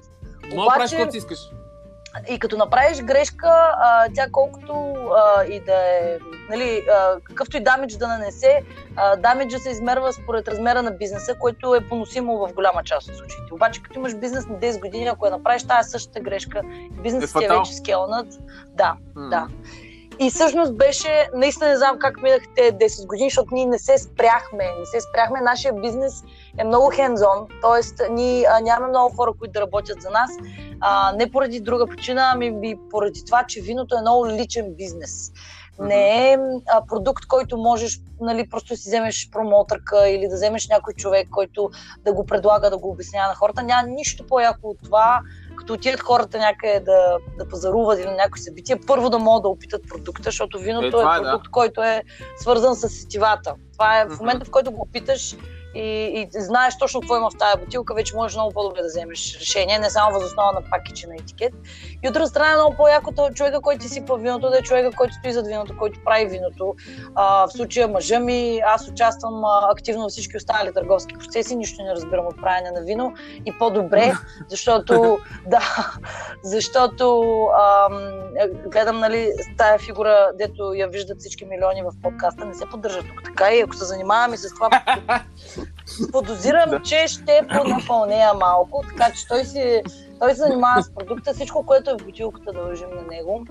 Мога 0.46 0.62
да 0.62 0.66
правиш 0.68 0.76
обаче- 0.82 0.96
каквото 0.96 1.12
си 1.12 1.18
искаш. 1.18 1.38
И 2.28 2.38
като 2.38 2.56
направиш 2.56 3.02
грешка, 3.02 3.48
а, 3.76 4.08
тя 4.14 4.26
колкото 4.32 4.94
а, 5.16 5.44
и 5.44 5.60
да 5.60 5.74
е, 5.74 6.18
нали, 6.50 6.82
а, 6.92 7.20
какъвто 7.24 7.56
и 7.56 7.60
дамидж 7.60 7.94
да 7.94 8.08
нанесе, 8.08 8.62
а, 8.96 9.16
дамиджа 9.16 9.58
се 9.58 9.70
измерва 9.70 10.12
според 10.12 10.48
размера 10.48 10.82
на 10.82 10.90
бизнеса, 10.90 11.34
което 11.40 11.74
е 11.74 11.88
поносимо 11.88 12.38
в 12.38 12.52
голяма 12.52 12.82
част 12.84 13.08
от 13.08 13.16
случаите. 13.16 13.54
Обаче, 13.54 13.82
като 13.82 13.98
имаш 13.98 14.14
бизнес 14.14 14.46
на 14.46 14.54
10 14.54 14.80
години, 14.80 15.06
ако 15.06 15.26
я 15.26 15.30
направиш 15.30 15.66
тази 15.66 15.90
същата 15.90 16.20
грешка, 16.20 16.60
бизнесът 17.02 17.38
ти 17.38 17.44
е 17.44 17.48
фатал. 17.48 17.58
вече 17.58 17.74
скелнат, 17.74 18.28
да, 18.68 18.96
М. 19.16 19.28
да. 19.28 19.46
И 20.20 20.30
всъщност 20.30 20.76
беше, 20.76 21.28
наистина 21.34 21.68
не 21.68 21.76
знам 21.76 21.98
как 21.98 22.22
минах 22.22 22.42
те 22.56 22.72
10 22.72 23.06
години, 23.06 23.30
защото 23.30 23.54
ние 23.54 23.66
не 23.66 23.78
се 23.78 23.98
спряхме. 23.98 24.64
Не 24.78 24.86
се 24.86 25.00
спряхме. 25.00 25.40
Нашия 25.40 25.72
бизнес 25.72 26.22
е 26.58 26.64
много 26.64 26.90
хендзон, 26.94 27.46
т.е. 27.62 28.12
ние 28.12 28.46
а, 28.50 28.60
нямаме 28.60 28.88
много 28.88 29.16
хора, 29.16 29.32
които 29.38 29.52
да 29.52 29.60
работят 29.60 30.02
за 30.02 30.10
нас. 30.10 30.30
А, 30.80 31.12
не 31.12 31.30
поради 31.30 31.60
друга 31.60 31.86
причина, 31.86 32.30
ами 32.34 32.76
поради 32.90 33.24
това, 33.24 33.44
че 33.48 33.60
виното 33.60 33.94
е 33.94 34.00
много 34.00 34.28
личен 34.28 34.74
бизнес 34.74 35.32
не 35.80 36.32
е 36.32 36.38
а, 36.68 36.86
продукт, 36.86 37.26
който 37.26 37.56
можеш 37.56 38.00
нали, 38.20 38.48
просто 38.48 38.76
си 38.76 38.82
вземеш 38.88 39.30
промотърка 39.30 40.08
или 40.08 40.28
да 40.28 40.34
вземеш 40.34 40.68
някой 40.68 40.94
човек, 40.94 41.28
който 41.30 41.70
да 42.04 42.12
го 42.12 42.26
предлага, 42.26 42.70
да 42.70 42.78
го 42.78 42.90
обяснява 42.90 43.28
на 43.28 43.34
хората. 43.34 43.62
Няма 43.62 43.88
нищо 43.88 44.26
по-яко 44.26 44.68
от 44.68 44.78
това, 44.84 45.20
като 45.70 45.78
отидат 45.78 46.00
хората 46.00 46.38
някъде 46.38 46.80
да, 46.80 47.16
да 47.38 47.48
пазаруват 47.48 47.98
или 47.98 48.06
на 48.06 48.14
някои 48.14 48.40
събитие, 48.40 48.76
първо 48.86 49.10
да 49.10 49.18
могат 49.18 49.42
да 49.42 49.48
опитат 49.48 49.88
продукта, 49.88 50.22
защото 50.24 50.58
виното 50.58 51.00
е, 51.00 51.02
е, 51.02 51.04
е 51.04 51.22
продукт, 51.22 51.44
да. 51.44 51.50
който 51.50 51.82
е 51.82 52.02
свързан 52.36 52.74
с 52.74 52.88
сетивата. 52.88 53.54
Това 53.72 54.00
е 54.00 54.06
в 54.06 54.18
момента, 54.20 54.44
в 54.44 54.50
който 54.50 54.72
го 54.72 54.82
опиташ, 54.82 55.36
и, 55.74 55.80
и 56.20 56.28
знаеш 56.32 56.78
точно 56.78 57.00
какво 57.00 57.16
има 57.16 57.30
в 57.30 57.38
тази 57.38 57.64
бутилка, 57.64 57.94
вече 57.94 58.16
можеш 58.16 58.36
много 58.36 58.52
по-добре 58.52 58.82
да 58.82 58.86
вземеш 58.86 59.38
решение, 59.40 59.78
не 59.78 59.90
само 59.90 60.14
въз 60.14 60.24
основа 60.24 60.52
на 60.52 60.70
пакичи 60.70 61.06
на 61.06 61.14
етикет. 61.14 61.52
И 62.02 62.08
от 62.08 62.14
друга 62.14 62.26
страна 62.26 62.52
е 62.52 62.54
много 62.54 62.76
по-яко 62.76 63.12
човека, 63.34 63.60
който 63.60 63.88
си 63.88 64.04
по 64.04 64.16
виното, 64.16 64.50
да 64.50 64.58
е 64.58 64.62
човека, 64.62 64.96
който 64.96 65.14
стои 65.14 65.32
зад 65.32 65.46
виното, 65.46 65.76
който 65.78 66.00
прави 66.04 66.26
виното. 66.26 66.74
А, 67.14 67.46
в 67.46 67.52
случая 67.52 67.88
мъжа 67.88 68.20
ми, 68.20 68.60
аз 68.66 68.88
участвам 68.88 69.44
а, 69.44 69.68
активно 69.72 70.02
във 70.02 70.10
всички 70.10 70.36
останали 70.36 70.72
търговски 70.72 71.14
процеси, 71.14 71.56
нищо 71.56 71.82
не 71.82 71.94
разбирам 71.94 72.26
от 72.26 72.40
правене 72.40 72.70
на 72.70 72.80
вино 72.80 73.14
и 73.46 73.58
по-добре, 73.58 74.12
защото, 74.48 75.18
да, 75.46 75.92
защото 76.42 77.22
ам, 77.44 77.98
гледам, 78.66 79.00
нали, 79.00 79.32
тая 79.56 79.78
фигура, 79.78 80.30
дето 80.38 80.74
я 80.74 80.88
виждат 80.88 81.18
всички 81.18 81.44
милиони 81.44 81.82
в 81.82 81.92
подкаста, 82.02 82.44
не 82.44 82.54
се 82.54 82.66
поддържа 82.66 82.98
тук 82.98 83.22
така 83.24 83.54
и 83.54 83.60
ако 83.60 83.74
се 83.74 83.84
занимаваме 83.84 84.36
с 84.36 84.48
това 84.54 84.68
Подозирам, 86.12 86.70
да. 86.70 86.82
че 86.82 87.06
ще 87.08 87.40
понапълнея 87.48 88.34
малко, 88.34 88.84
така 88.88 89.12
че 89.12 89.28
той, 89.28 89.44
си, 89.44 89.82
той 90.20 90.30
се 90.30 90.36
занимава 90.36 90.82
с 90.82 90.94
продукта, 90.94 91.34
всичко, 91.34 91.66
което 91.66 91.90
е 91.90 91.94
в 91.94 92.04
бутилката 92.04 92.52
дължим 92.52 92.88
на 92.94 93.02
него. 93.02 93.46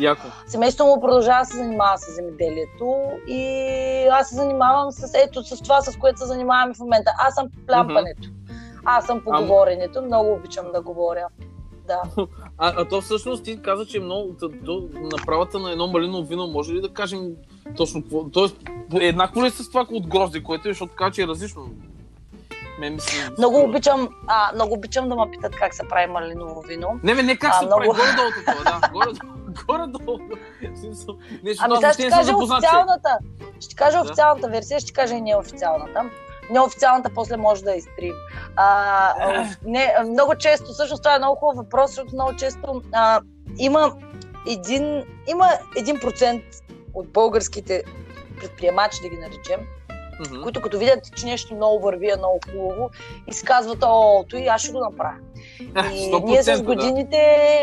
Яко. 0.00 0.22
Семейството 0.46 0.90
му 0.90 1.00
продължава 1.00 1.40
да 1.40 1.44
се 1.44 1.56
занимава 1.56 1.98
с 1.98 2.14
земеделието 2.14 3.02
и 3.26 4.08
аз 4.12 4.28
се 4.28 4.34
занимавам 4.34 4.92
с 4.92 5.14
ето 5.14 5.42
с 5.42 5.62
това, 5.62 5.80
с 5.80 5.96
което 5.96 6.18
се 6.18 6.26
занимаваме 6.26 6.74
в 6.74 6.78
момента. 6.78 7.10
Аз 7.18 7.34
съм 7.34 7.48
плямпането. 7.66 8.28
Аз 8.84 9.06
съм 9.06 9.20
по 9.24 9.30
говоренето, 9.30 10.02
много 10.02 10.32
обичам 10.32 10.66
да 10.72 10.82
говоря. 10.82 11.26
Да. 11.86 12.26
А, 12.58 12.72
а 12.76 12.84
то 12.84 13.00
всъщност 13.00 13.44
ти 13.44 13.62
каза, 13.62 13.86
че 13.86 13.96
е 13.96 14.00
много, 14.00 14.36
то, 14.64 14.88
направата 15.12 15.58
на 15.58 15.72
едно 15.72 15.86
малиново 15.86 16.24
вино, 16.24 16.46
може 16.46 16.72
ли 16.72 16.80
да 16.80 16.88
кажем 16.88 17.30
точно 17.76 18.02
какво? 18.02 18.24
Тоест, 18.24 18.56
еднакво 19.00 19.42
ли 19.42 19.46
е 19.46 19.50
с 19.50 19.68
това 19.68 19.86
от 19.90 20.06
грозди, 20.06 20.42
което 20.42 20.68
е, 20.68 20.70
защото 20.70 20.94
казва, 20.96 21.12
че 21.12 21.22
е 21.22 21.26
различно? 21.26 21.70
Ме 22.78 22.90
мисли, 22.90 23.18
много 23.38 23.60
обичам, 23.60 24.08
а, 24.26 24.54
много 24.54 24.74
обичам 24.74 25.08
да 25.08 25.16
ме 25.16 25.30
питат 25.30 25.56
как 25.56 25.74
се 25.74 25.88
прави 25.88 26.12
малиново 26.12 26.60
вино. 26.60 27.00
Не, 27.02 27.14
не, 27.14 27.22
не 27.22 27.36
как 27.36 27.50
а, 27.54 27.58
се 27.58 27.66
много... 27.66 27.80
прави, 27.80 27.92
горе-долу 27.92 28.28
такова, 28.44 28.64
да, 28.64 28.88
горе-долу. 28.92 29.32
Горе-долу. 29.66 30.18
ами 31.58 31.76
сега 31.76 31.92
ще 31.92 32.08
кажа 32.08 32.36
официалната. 32.36 33.18
Ще 33.60 33.74
кажа 33.74 33.96
да. 33.96 34.02
официалната 34.04 34.48
версия, 34.48 34.80
ще 34.80 34.92
кажа 34.92 35.14
и 35.14 35.20
неофициалната 35.20 36.10
неофициалната 36.50 37.10
после 37.14 37.36
може 37.36 37.64
да 37.64 37.74
изтрим. 37.74 38.14
А, 38.56 39.14
не, 39.64 39.94
много 40.08 40.34
често, 40.34 40.72
всъщност 40.72 41.02
това 41.02 41.14
е 41.14 41.18
много 41.18 41.36
хубав 41.36 41.56
въпрос, 41.56 41.90
защото 41.90 42.14
много 42.14 42.36
често 42.36 42.82
а, 42.92 43.20
има 43.58 43.92
един, 44.48 45.04
има 45.28 45.48
един 45.76 46.00
процент 46.00 46.42
от 46.94 47.08
българските 47.08 47.82
предприемачи, 48.40 49.02
да 49.02 49.08
ги 49.08 49.16
наречем, 49.16 49.66
mm-hmm. 50.20 50.42
които 50.42 50.62
като 50.62 50.78
видят, 50.78 51.16
че 51.16 51.26
нещо 51.26 51.54
много 51.54 51.80
върви, 51.80 52.10
е 52.10 52.16
много 52.16 52.40
хубаво, 52.52 52.90
и 53.26 53.32
си 53.32 53.44
казват, 53.44 53.78
о, 53.82 54.24
и 54.34 54.46
аз 54.46 54.62
ще 54.62 54.72
го 54.72 54.80
направя. 54.80 55.16
И 55.92 56.20
ние 56.24 56.42
с 56.42 56.62
годините 56.62 57.16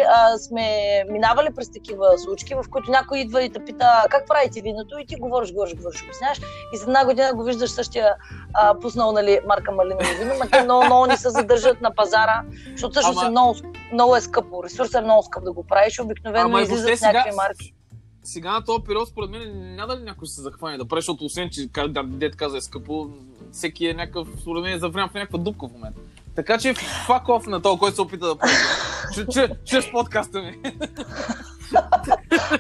да. 0.04 0.34
а, 0.34 0.38
сме 0.38 0.64
минавали 1.10 1.48
през 1.56 1.72
такива 1.72 2.18
случки, 2.18 2.56
в 2.56 2.66
които 2.70 2.92
някой 2.92 3.20
идва 3.20 3.44
и 3.44 3.50
те 3.50 3.66
пита 3.66 3.86
как 4.10 4.28
правите 4.28 4.62
виното 4.62 5.00
и 5.00 5.06
ти 5.06 5.16
говориш, 5.16 5.52
говориш, 5.52 5.76
говориш, 5.76 6.04
обясняваш 6.04 6.40
и 6.74 6.78
за 6.78 6.84
една 6.84 7.06
година 7.06 7.34
го 7.36 7.44
виждаш 7.44 7.70
същия 7.70 8.16
а, 8.54 8.80
пуснал 8.80 9.12
нали, 9.12 9.40
марка 9.48 9.72
Малиново 9.72 10.10
вино, 10.20 10.34
но 10.44 10.50
те 10.50 10.64
много, 10.64 10.86
много 10.86 11.06
ни 11.06 11.18
се 11.18 11.30
задържат 11.30 11.82
на 11.82 11.96
пазара, 11.96 12.44
защото 12.72 12.92
всъщност 12.92 13.20
Ама... 13.20 13.28
е 13.28 13.32
много, 13.32 13.56
много 13.94 14.16
е 14.16 14.22
скъпо, 14.22 14.64
ресурсът 14.64 14.96
е 14.96 15.02
много 15.02 15.24
скъп 15.24 15.44
да 15.44 15.52
го 15.52 15.64
правиш 15.64 16.00
обикновено 16.00 16.46
Ама 16.46 16.62
излизат 16.62 16.98
сега... 16.98 17.12
някакви 17.12 17.36
марки 17.36 17.74
сега 18.24 18.52
на 18.52 18.64
този 18.66 18.84
период, 18.84 19.08
според 19.08 19.30
мен, 19.30 19.76
няма 19.76 19.96
ли 19.96 20.04
някой 20.04 20.28
се 20.28 20.42
захване 20.42 20.78
да 20.78 20.86
прави, 20.86 21.02
защото 21.02 21.26
освен, 21.26 21.50
че 21.50 21.70
дед 22.04 22.36
каза 22.36 22.58
е 22.58 22.62
скъпо, 22.62 23.10
всеки 23.52 23.88
е 23.88 23.94
някакъв, 23.94 24.28
според 24.42 24.64
мен, 24.64 24.74
е 24.74 24.80
заврян 24.80 25.10
в 25.10 25.14
някаква 25.14 25.38
дупка 25.38 25.68
в 25.68 25.72
момента. 25.72 26.00
Така 26.40 26.58
че 26.58 26.74
фак 27.08 27.30
оф 27.30 27.48
на 27.48 27.62
този, 27.62 27.80
който 27.80 27.96
се 27.96 28.02
опита 28.02 28.28
да 28.28 28.36
прави. 28.36 28.54
Чрез 29.66 29.92
подкаста 29.92 30.42
ми. 30.42 30.60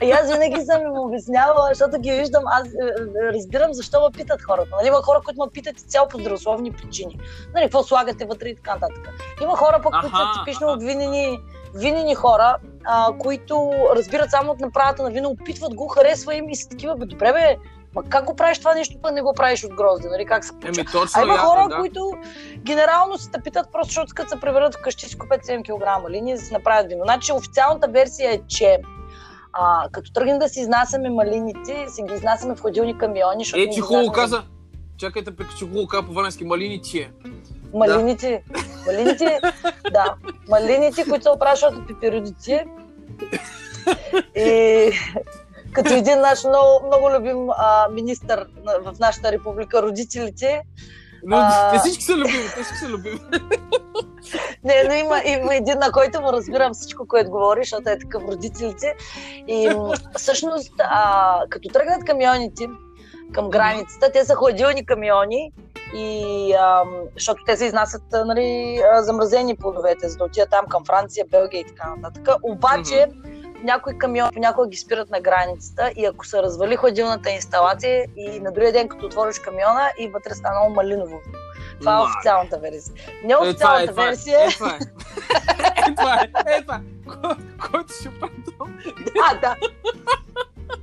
И 0.01 0.11
аз 0.11 0.31
винаги 0.31 0.65
съм 0.65 0.81
им 0.81 0.99
обяснявала, 0.99 1.67
защото 1.73 1.99
ги 1.99 2.11
виждам, 2.11 2.43
аз 2.47 2.67
е, 2.67 2.69
е, 2.69 3.33
разбирам 3.33 3.73
защо 3.73 4.01
ме 4.01 4.17
питат 4.17 4.41
хората. 4.41 4.69
Нали, 4.77 4.87
има 4.87 5.01
хора, 5.01 5.21
които 5.25 5.39
ме 5.39 5.51
питат 5.53 5.79
цяло 5.79 6.07
по 6.07 6.19
здравословни 6.19 6.71
причини. 6.71 7.19
Нали, 7.53 7.65
какво 7.65 7.83
слагате 7.83 8.25
вътре 8.25 8.49
и 8.49 8.55
така 8.55 8.73
нататък. 8.73 9.09
Има 9.41 9.55
хора, 9.55 9.79
пък, 9.83 9.93
които 10.01 10.17
са 10.17 10.23
типично 10.39 10.73
обвинени 10.73 11.39
винени 11.75 12.15
хора, 12.15 12.57
а, 12.85 13.17
които 13.19 13.71
разбират 13.95 14.31
само 14.31 14.51
от 14.51 14.59
направата 14.59 15.03
на 15.03 15.09
вино, 15.09 15.29
опитват 15.29 15.75
го, 15.75 15.87
харесва 15.87 16.35
им 16.35 16.49
и 16.49 16.55
са 16.55 16.69
такива, 16.69 16.95
бе, 16.95 17.05
добре 17.05 17.33
бе, 17.33 17.57
Ма 17.95 18.03
как 18.03 18.25
го 18.25 18.35
правиш 18.35 18.59
това 18.59 18.73
нещо, 18.73 18.97
пък 19.01 19.13
не 19.13 19.21
го 19.21 19.33
правиш 19.33 19.63
от 19.63 19.73
грозде, 19.73 20.07
нали? 20.09 20.25
Как 20.25 20.45
се 20.45 20.51
получава? 20.51 20.73
Еми, 20.77 20.85
точно, 20.91 21.21
а 21.21 21.23
има 21.23 21.37
хора, 21.37 21.67
да. 21.69 21.77
които 21.77 22.11
генерално 22.57 23.17
се 23.17 23.31
те 23.31 23.41
питат 23.41 23.71
просто, 23.71 23.87
защото 23.87 24.13
като 24.15 24.29
се 24.29 24.39
превърнат 24.39 24.75
вкъщи 24.75 25.05
си 25.05 25.17
купят 25.17 25.45
7 25.45 25.63
кг 25.63 26.09
линия 26.09 26.37
да 26.37 26.43
си 26.43 26.53
направят 26.53 26.87
вино. 26.87 27.03
Значи 27.03 27.31
официалната 27.31 27.87
версия 27.87 28.33
е, 28.33 28.39
че 28.47 28.79
а, 29.53 29.89
като 29.91 30.11
тръгнем 30.11 30.39
да 30.39 30.49
си 30.49 30.59
изнасяме 30.59 31.09
малините, 31.09 31.85
си 31.87 32.03
ги 32.03 32.13
изнасяме 32.13 32.55
в 32.55 32.61
ходилни 32.61 32.97
камиони. 32.97 33.43
Е, 33.55 33.69
че 33.69 33.81
хубаво 33.81 34.11
каза. 34.11 34.43
Чакайте, 34.97 35.35
пък, 35.35 35.47
че 35.57 35.65
хубаво 35.65 35.87
каза 35.87 36.07
по 36.07 36.13
валенски 36.13 36.43
малините. 36.43 37.11
Малините, 37.73 38.43
да. 38.47 38.91
малините, 38.91 39.39
да, 39.91 40.15
малините, 40.49 41.03
които 41.09 41.23
се 41.23 41.29
опрашват 41.29 41.73
от 41.73 41.87
пеперудици. 41.87 42.65
И 44.35 44.91
като 45.73 45.93
един 45.93 46.19
наш 46.19 46.43
много, 46.43 46.87
много 46.87 47.11
любим 47.11 47.49
а, 47.49 47.87
министър 47.91 48.47
в 48.85 48.99
нашата 48.99 49.31
република, 49.31 49.81
родителите. 49.81 50.61
Но, 51.23 51.37
а... 51.37 51.71
Те 51.71 51.79
всички 51.79 52.03
са 52.03 52.13
любими, 52.13 52.43
те 52.55 52.63
всички 52.63 52.77
са 52.77 52.87
любими. 52.87 53.19
Не, 54.63 54.83
но 54.87 54.93
има, 54.93 55.21
има 55.25 55.55
един, 55.55 55.77
на 55.79 55.91
който 55.91 56.21
му 56.21 56.33
разбирам 56.33 56.73
всичко, 56.73 57.07
което 57.07 57.29
говори, 57.29 57.59
защото 57.63 57.89
е 57.89 57.99
такъв 57.99 58.23
родителите. 58.23 58.95
И 59.47 59.71
всъщност, 60.17 60.73
а, 60.79 61.41
като 61.49 61.69
тръгнат 61.69 62.05
камионите 62.05 62.67
към 63.33 63.49
границата, 63.49 64.11
те 64.11 64.25
са 64.25 64.35
хладилни 64.35 64.85
камиони 64.85 65.51
и 65.95 66.53
а, 66.53 66.83
защото 67.13 67.43
те 67.45 67.57
се 67.57 67.65
изнасят 67.65 68.03
нали, 68.25 68.81
замразени 68.99 69.55
плодовете, 69.55 70.09
за 70.09 70.17
да 70.17 70.23
отидат 70.23 70.49
там 70.49 70.65
към 70.69 70.85
Франция, 70.85 71.25
Белгия 71.31 71.61
и 71.61 71.65
така 71.65 71.95
нататък. 71.95 72.27
Обаче 72.43 72.93
mm-hmm. 72.93 73.38
Някои 73.63 73.97
камиони 73.97 74.31
понякога 74.33 74.67
ги 74.67 74.77
спират 74.77 75.09
на 75.09 75.21
границата 75.21 75.91
и 75.95 76.05
ако 76.05 76.25
се 76.25 76.41
развали 76.41 76.75
хладилната 76.75 77.29
инсталация 77.29 78.05
и 78.17 78.39
на 78.39 78.51
другия 78.51 78.71
ден 78.73 78.87
като 78.89 79.05
отвориш 79.05 79.39
камиона 79.39 79.91
и 79.99 80.07
вътре 80.07 80.35
станало 80.35 80.69
малиново. 80.69 81.19
Това 81.79 81.97
е 81.97 82.01
официалната 82.01 82.57
версия. 82.57 82.95
Не 83.23 83.35
официалната 83.35 83.83
е, 83.83 83.87
това 83.87 84.03
е, 84.03 84.07
версия. 84.07 84.39
Е, 84.39 84.43
е. 84.43 84.49
Е, 85.89 85.95
това 85.95 86.13
е. 86.15 86.53
Е, 86.57 86.61
това 86.61 86.75
е. 86.75 86.81
Който 87.71 87.93
ще 87.93 88.19
прави 88.19 88.33
А, 89.31 89.39
да. 89.39 89.55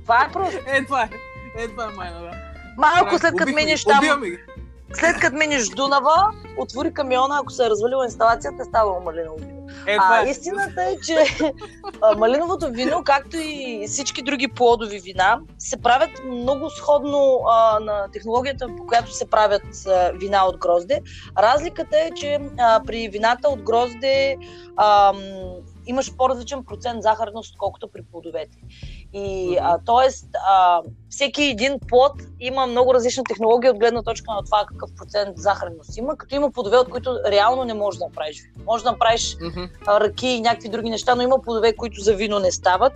Това 0.03 0.25
е 0.29 0.31
просто. 0.33 0.57
Е, 0.67 0.85
това 0.85 1.03
е. 1.03 1.09
Е, 1.57 1.67
това 1.67 1.83
е 1.85 1.87
майна, 1.87 2.21
да. 2.21 2.31
Малко 2.77 3.19
след 3.19 3.35
като 3.35 3.51
минеш 3.51 3.83
там. 3.83 3.99
След 4.93 5.15
като 5.19 5.37
минеш 5.37 5.69
Дунава, 5.69 6.31
отвори 6.57 6.93
камиона, 6.93 7.39
ако 7.41 7.51
се 7.51 7.65
е 7.65 7.69
развалила 7.69 8.05
инсталацията, 8.05 8.61
е 8.61 8.65
ставало 8.65 9.01
малиново 9.01 9.37
вино. 9.37 9.67
Е, 9.87 9.97
а, 9.99 10.25
е. 10.25 10.29
истината 10.29 10.83
е, 10.83 10.97
че 11.05 11.15
малиновото 12.17 12.69
вино, 12.71 13.03
както 13.03 13.37
и 13.37 13.85
всички 13.87 14.21
други 14.21 14.47
плодови 14.47 14.99
вина, 14.99 15.39
се 15.59 15.77
правят 15.77 16.09
много 16.25 16.69
сходно 16.69 17.41
а, 17.49 17.79
на 17.79 18.07
технологията, 18.13 18.67
по 18.77 18.85
която 18.85 19.13
се 19.13 19.29
правят 19.29 19.87
а, 19.87 20.11
вина 20.11 20.45
от 20.45 20.57
грозде. 20.57 21.01
Разликата 21.37 21.97
е, 21.99 22.11
че 22.15 22.39
а, 22.59 22.81
при 22.85 23.09
вината 23.09 23.49
от 23.49 23.61
грозде 23.61 24.37
а, 24.77 25.13
имаш 25.87 26.15
по-различен 26.15 26.63
процент 26.65 27.03
захарност, 27.03 27.53
отколкото 27.53 27.87
при 27.93 28.01
плодовете. 28.11 28.57
И, 29.13 29.57
а, 29.61 29.79
тоест, 29.85 30.27
а, 30.49 30.81
всеки 31.09 31.43
един 31.43 31.79
плод 31.87 32.11
има 32.39 32.67
много 32.67 32.93
различна 32.93 33.23
технология 33.23 33.71
от 33.71 33.79
гледна 33.79 34.03
точка 34.03 34.33
на 34.33 34.43
това 34.43 34.65
какъв 34.67 34.89
процент 34.97 35.37
захарност 35.37 35.97
има, 35.97 36.17
като 36.17 36.35
има 36.35 36.51
плодове, 36.51 36.77
от 36.77 36.89
които 36.89 37.19
реално 37.27 37.63
не 37.63 37.73
можеш 37.73 37.99
да 37.99 38.05
направиш 38.05 38.41
вино. 38.41 38.65
Може 38.65 38.83
да 38.83 38.91
направиш 38.91 39.35
mm-hmm. 39.35 39.99
ръки 39.99 40.27
и 40.27 40.41
някакви 40.41 40.69
други 40.69 40.89
неща, 40.89 41.15
но 41.15 41.21
има 41.21 41.41
плодове, 41.41 41.75
които 41.75 42.01
за 42.01 42.13
вино 42.13 42.39
не 42.39 42.51
стават. 42.51 42.93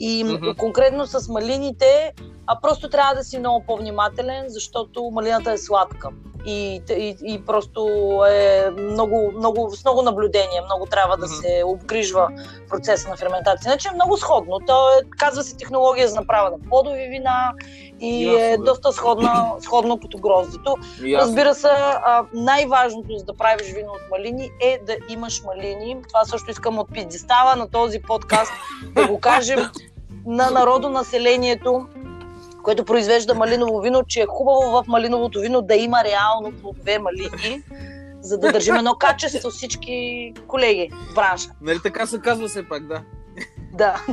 И 0.00 0.24
mm-hmm. 0.24 0.56
конкретно 0.56 1.06
с 1.06 1.28
малините, 1.28 2.12
а 2.46 2.60
просто 2.60 2.88
трябва 2.88 3.14
да 3.14 3.24
си 3.24 3.38
много 3.38 3.64
по-внимателен, 3.66 4.44
защото 4.48 5.10
малината 5.10 5.52
е 5.52 5.58
сладка 5.58 6.08
и, 6.46 6.82
и, 6.90 7.16
и 7.24 7.44
просто 7.44 7.88
е 8.30 8.70
много, 8.70 9.32
много, 9.36 9.70
с 9.70 9.84
много 9.84 10.02
наблюдение, 10.02 10.60
много 10.64 10.86
трябва 10.86 11.16
да 11.16 11.28
се 11.28 11.62
обгрижва 11.66 12.28
процеса 12.68 13.08
на 13.08 13.16
ферментация. 13.16 13.70
Иначе 13.70 13.88
е 13.88 13.94
много 13.94 14.16
сходно. 14.16 14.58
То 14.66 14.90
е, 14.90 15.02
казва 15.18 15.42
се 15.42 15.51
технология 15.56 16.08
за 16.08 16.14
направа 16.14 16.50
на 16.50 16.68
плодови 16.68 17.08
вина 17.08 17.52
и 18.00 18.24
Ясно, 18.24 18.38
е 18.38 18.56
да. 18.56 18.64
доста 18.64 18.92
сходна, 18.92 19.46
сходно 19.60 20.00
като 20.00 20.18
гроздето. 20.18 20.76
Разбира 21.02 21.54
се, 21.54 21.68
най-важното 22.34 23.16
за 23.16 23.24
да 23.24 23.36
правиш 23.36 23.66
вино 23.66 23.90
от 23.92 24.10
малини 24.10 24.50
е 24.60 24.78
да 24.86 24.96
имаш 25.08 25.42
малини. 25.42 25.96
Това 26.08 26.24
също 26.24 26.50
искам 26.50 26.78
от 26.78 26.92
пиздистава 26.92 27.56
на 27.56 27.70
този 27.70 27.98
подкаст 27.98 28.52
да 28.94 29.06
го 29.06 29.20
кажем 29.20 29.60
на 30.26 30.50
народонаселението 30.50 31.86
което 32.62 32.84
произвежда 32.84 33.34
малиново 33.34 33.80
вино, 33.80 34.02
че 34.08 34.20
е 34.20 34.26
хубаво 34.26 34.70
в 34.70 34.84
малиновото 34.88 35.40
вино 35.40 35.62
да 35.62 35.74
има 35.74 36.04
реално 36.04 36.52
плодове 36.60 36.98
малини, 36.98 37.62
за 38.20 38.38
да 38.38 38.52
държим 38.52 38.74
едно 38.74 38.94
качество 38.94 39.50
всички 39.50 40.32
колеги 40.46 40.90
в 41.10 41.14
бранша. 41.14 41.50
Нали 41.60 41.78
така 41.82 42.06
се 42.06 42.20
казва 42.20 42.48
все 42.48 42.68
пак, 42.68 42.86
да. 42.86 43.02
Да. 43.72 44.06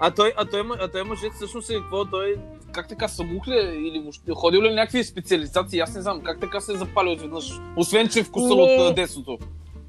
А 0.00 0.10
той, 0.10 0.32
а 0.36 0.44
той, 0.44 0.62
а 0.80 0.88
той 0.88 1.04
мъжец 1.04 1.32
всъщност 1.34 1.70
е 1.70 1.74
какво? 1.74 2.04
Той 2.04 2.36
как 2.72 2.88
така 2.88 3.08
събух 3.08 3.48
ли 3.48 3.88
или 3.88 4.00
въобще 4.00 4.32
ходил 4.34 4.62
ли 4.62 4.74
някакви 4.74 5.04
специализации? 5.04 5.80
Аз 5.80 5.94
не 5.94 6.02
знам 6.02 6.20
как 6.20 6.40
така 6.40 6.60
се 6.60 6.72
е 6.72 6.76
запалил 6.76 7.16
изведнъж. 7.16 7.52
Освен, 7.76 8.08
че 8.08 8.20
е 8.20 8.24
вкуса 8.24 8.54
не... 8.54 8.62
от 8.62 8.94
детството. 8.94 9.38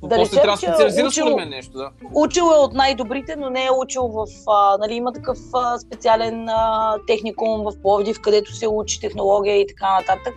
Да 0.08 0.16
После 0.16 0.42
трябва 0.42 0.52
да 0.52 0.58
специализира 0.58 1.08
учил, 1.08 1.26
според 1.26 1.38
мен 1.38 1.50
нещо, 1.50 1.78
да. 1.78 1.90
Учил 2.14 2.44
е 2.44 2.58
от 2.58 2.74
най-добрите, 2.74 3.36
но 3.36 3.50
не 3.50 3.66
е 3.66 3.72
учил 3.72 4.08
в... 4.08 4.26
А, 4.48 4.78
нали, 4.78 4.94
има 4.94 5.14
такъв 5.14 5.38
а, 5.54 5.80
специален 5.80 6.50
а, 6.50 6.98
техникум 7.08 7.64
в 7.64 7.82
Пловдив, 7.82 8.22
където 8.22 8.54
се 8.54 8.68
учи 8.68 9.00
технология 9.00 9.62
и 9.62 9.68
така 9.68 9.94
нататък 10.00 10.34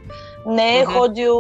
не 0.49 0.79
е 0.79 0.85
mm-hmm. 0.85 0.99
ходил 0.99 1.37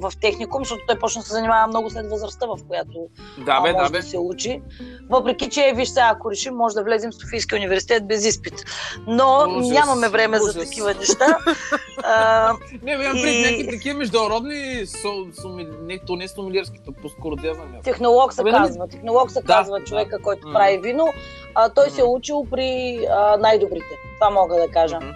в 0.00 0.12
техникум, 0.20 0.60
защото 0.60 0.82
той 0.86 0.98
почна 0.98 1.20
да 1.20 1.26
се 1.26 1.32
занимава 1.32 1.66
много 1.66 1.90
след 1.90 2.10
възрастта, 2.10 2.46
в 2.46 2.58
която 2.68 3.06
да, 3.38 3.60
бе, 3.60 3.72
може 3.72 3.84
да, 3.84 3.90
бе. 3.90 3.98
да 3.98 4.06
се 4.06 4.18
учи. 4.18 4.62
Въпреки, 5.10 5.48
че, 5.48 5.72
виж 5.76 5.88
сега, 5.88 6.10
ако 6.14 6.30
решим, 6.30 6.54
може 6.54 6.74
да 6.74 6.84
влезем 6.84 7.10
в 7.10 7.14
Софийския 7.14 7.56
университет 7.56 8.08
без 8.08 8.26
изпит. 8.26 8.64
Но 9.06 9.44
Ужас. 9.48 9.70
нямаме 9.70 10.08
време 10.08 10.36
Ужас. 10.36 10.54
за 10.54 10.60
такива 10.60 10.94
неща. 10.94 11.38
а, 12.04 12.52
не, 12.82 12.92
имам 12.92 13.16
и... 13.16 13.42
някакви 13.42 13.68
такива 13.70 13.98
международни, 13.98 14.86
со, 14.86 15.40
соми, 15.42 15.68
не, 15.82 15.98
то 16.06 16.16
не 16.16 16.24
е 16.24 16.28
сомилиерските, 16.28 16.90
по-скоро 17.02 17.36
да 17.66 17.80
Технолог 17.82 18.32
се 18.32 18.40
Абе, 18.40 18.50
нали? 18.52 18.62
казва. 18.62 18.88
Технолог 18.88 19.30
се 19.30 19.40
да, 19.40 19.46
казва 19.46 19.84
човека, 19.84 20.22
който 20.22 20.46
mm-hmm. 20.46 20.52
прави 20.52 20.78
вино. 20.78 21.06
А, 21.54 21.68
той 21.68 21.86
mm-hmm. 21.86 21.88
се 21.88 22.00
е 22.00 22.04
учил 22.04 22.46
при 22.50 23.00
а, 23.10 23.36
най-добрите. 23.36 23.96
Това 24.20 24.30
мога 24.30 24.54
да 24.54 24.68
кажа. 24.68 24.96
Mm-hmm. 24.96 25.14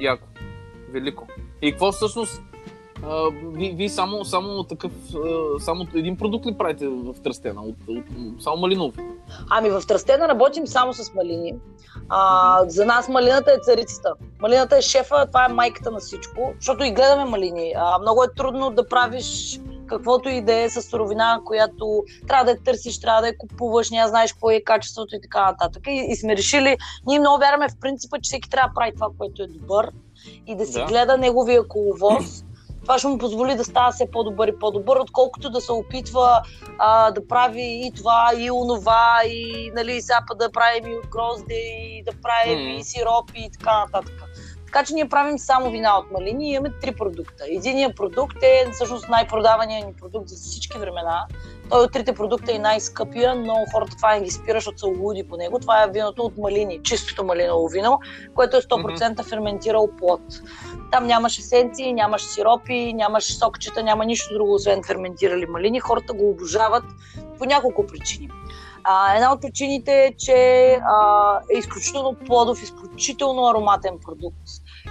Яко. 0.00 0.26
Велико. 0.92 1.26
И 1.62 1.70
какво 1.70 1.92
всъщност 1.92 2.42
вие 3.42 3.72
ви 3.72 3.88
само, 3.88 4.24
само 4.24 4.64
такъв, 4.64 4.92
само 5.60 5.86
един 5.94 6.16
продукт 6.16 6.46
ли 6.46 6.54
правите 6.58 6.88
в 6.88 7.14
Тръстена? 7.24 7.62
От, 7.62 7.76
от, 7.88 8.42
само 8.42 8.56
малинов? 8.56 8.94
Ами 9.50 9.70
в 9.70 9.82
Тръстена 9.88 10.28
работим 10.28 10.66
само 10.66 10.92
с 10.92 11.14
малини. 11.14 11.54
А, 12.08 12.60
за 12.68 12.86
нас 12.86 13.08
малината 13.08 13.52
е 13.52 13.58
царицата. 13.62 14.14
Малината 14.40 14.76
е 14.76 14.82
шефа, 14.82 15.26
това 15.26 15.46
е 15.50 15.52
майката 15.52 15.90
на 15.90 15.98
всичко, 15.98 16.52
защото 16.56 16.84
и 16.84 16.90
гледаме 16.90 17.24
малини. 17.24 17.72
А, 17.76 17.98
много 17.98 18.22
е 18.22 18.34
трудно 18.36 18.70
да 18.70 18.88
правиш 18.88 19.60
каквото 19.90 20.28
и 20.28 20.42
да 20.42 20.54
е 20.54 20.70
с 20.70 20.82
суровина, 20.82 21.40
която 21.44 22.04
трябва 22.28 22.44
да 22.44 22.50
я 22.50 22.62
търсиш, 22.62 23.00
трябва 23.00 23.20
да 23.20 23.28
я 23.28 23.38
купуваш, 23.38 23.90
няма 23.90 24.08
знаеш 24.08 24.32
какво 24.32 24.50
е 24.50 24.60
качеството 24.60 25.16
и 25.16 25.20
така 25.20 25.44
нататък. 25.44 25.82
И, 25.86 26.06
и 26.10 26.16
сме 26.16 26.36
решили, 26.36 26.76
ние 27.06 27.20
много 27.20 27.38
вярваме 27.38 27.68
в 27.68 27.80
принципа, 27.80 28.16
че 28.16 28.28
всеки 28.28 28.50
трябва 28.50 28.68
да 28.68 28.74
прави 28.74 28.94
това, 28.94 29.08
което 29.18 29.42
е 29.42 29.46
добър 29.46 29.90
и 30.46 30.56
да 30.56 30.66
си 30.66 30.78
да. 30.78 30.84
гледа 30.84 31.18
неговия 31.18 31.68
коловоз 31.68 32.44
това 32.90 32.98
ще 32.98 33.08
му 33.08 33.18
позволи 33.18 33.54
да 33.54 33.64
става 33.64 33.92
все 33.92 34.10
по-добър 34.10 34.48
и 34.48 34.58
по-добър, 34.58 34.96
отколкото 34.96 35.50
да 35.50 35.60
се 35.60 35.72
опитва 35.72 36.42
а, 36.78 37.10
да 37.10 37.26
прави 37.28 37.82
и 37.86 37.92
това, 37.96 38.30
и 38.38 38.50
онова, 38.50 39.20
и 39.26 39.70
нали, 39.74 40.02
сега 40.02 40.20
да 40.38 40.52
правим 40.52 40.92
и 40.92 40.94
от 40.94 41.06
грозде, 41.06 41.54
и 41.54 42.02
да 42.04 42.12
правим 42.22 42.58
mm. 42.58 42.78
и 42.78 42.84
сиропи 42.84 43.40
и 43.40 43.50
така 43.50 43.78
нататък. 43.78 44.29
Така 44.72 44.84
че 44.84 44.94
ние 44.94 45.08
правим 45.08 45.38
само 45.38 45.70
вина 45.70 45.98
от 45.98 46.10
малини 46.10 46.50
и 46.50 46.52
имаме 46.52 46.74
три 46.80 46.92
продукта. 46.92 47.44
Единият 47.48 47.96
продукт 47.96 48.36
е 48.42 48.70
всъщност 48.72 49.08
най-продаваният 49.08 49.86
ни 49.86 49.94
продукт 49.94 50.28
за 50.28 50.36
всички 50.36 50.78
времена. 50.78 51.26
Той 51.70 51.84
от 51.84 51.92
трите 51.92 52.14
продукта 52.14 52.54
е 52.54 52.58
най-скъпия, 52.58 53.34
но 53.34 53.54
хората 53.72 53.96
това 53.96 54.14
не 54.14 54.20
ги 54.20 54.30
спира, 54.30 54.56
защото 54.56 54.78
са 54.78 54.86
луди 54.86 55.24
по 55.28 55.36
него. 55.36 55.58
Това 55.58 55.82
е 55.82 55.90
виното 55.90 56.22
от 56.22 56.38
малини, 56.38 56.80
чистото 56.82 57.24
малиново 57.24 57.68
вино, 57.68 57.98
което 58.34 58.56
е 58.56 58.60
100% 58.60 59.28
ферментирал 59.28 59.88
плод. 59.98 60.20
Там 60.92 61.06
нямаш 61.06 61.38
есенции, 61.38 61.92
нямаш 61.92 62.22
сиропи, 62.22 62.92
нямаш 62.94 63.38
сокчета, 63.38 63.82
няма 63.82 64.04
нищо 64.04 64.34
друго, 64.34 64.54
освен 64.54 64.82
ферментирали 64.86 65.46
малини. 65.46 65.80
Хората 65.80 66.12
го 66.12 66.30
обожават 66.30 66.84
по 67.38 67.44
няколко 67.44 67.86
причини. 67.86 68.28
А, 68.84 69.14
една 69.14 69.32
от 69.32 69.40
причините 69.40 69.92
е, 69.92 70.14
че 70.18 70.32
а, 70.84 71.38
е 71.54 71.58
изключително 71.58 72.16
плодов, 72.26 72.62
изключително 72.62 73.48
ароматен 73.48 73.98
продукт. 74.06 74.36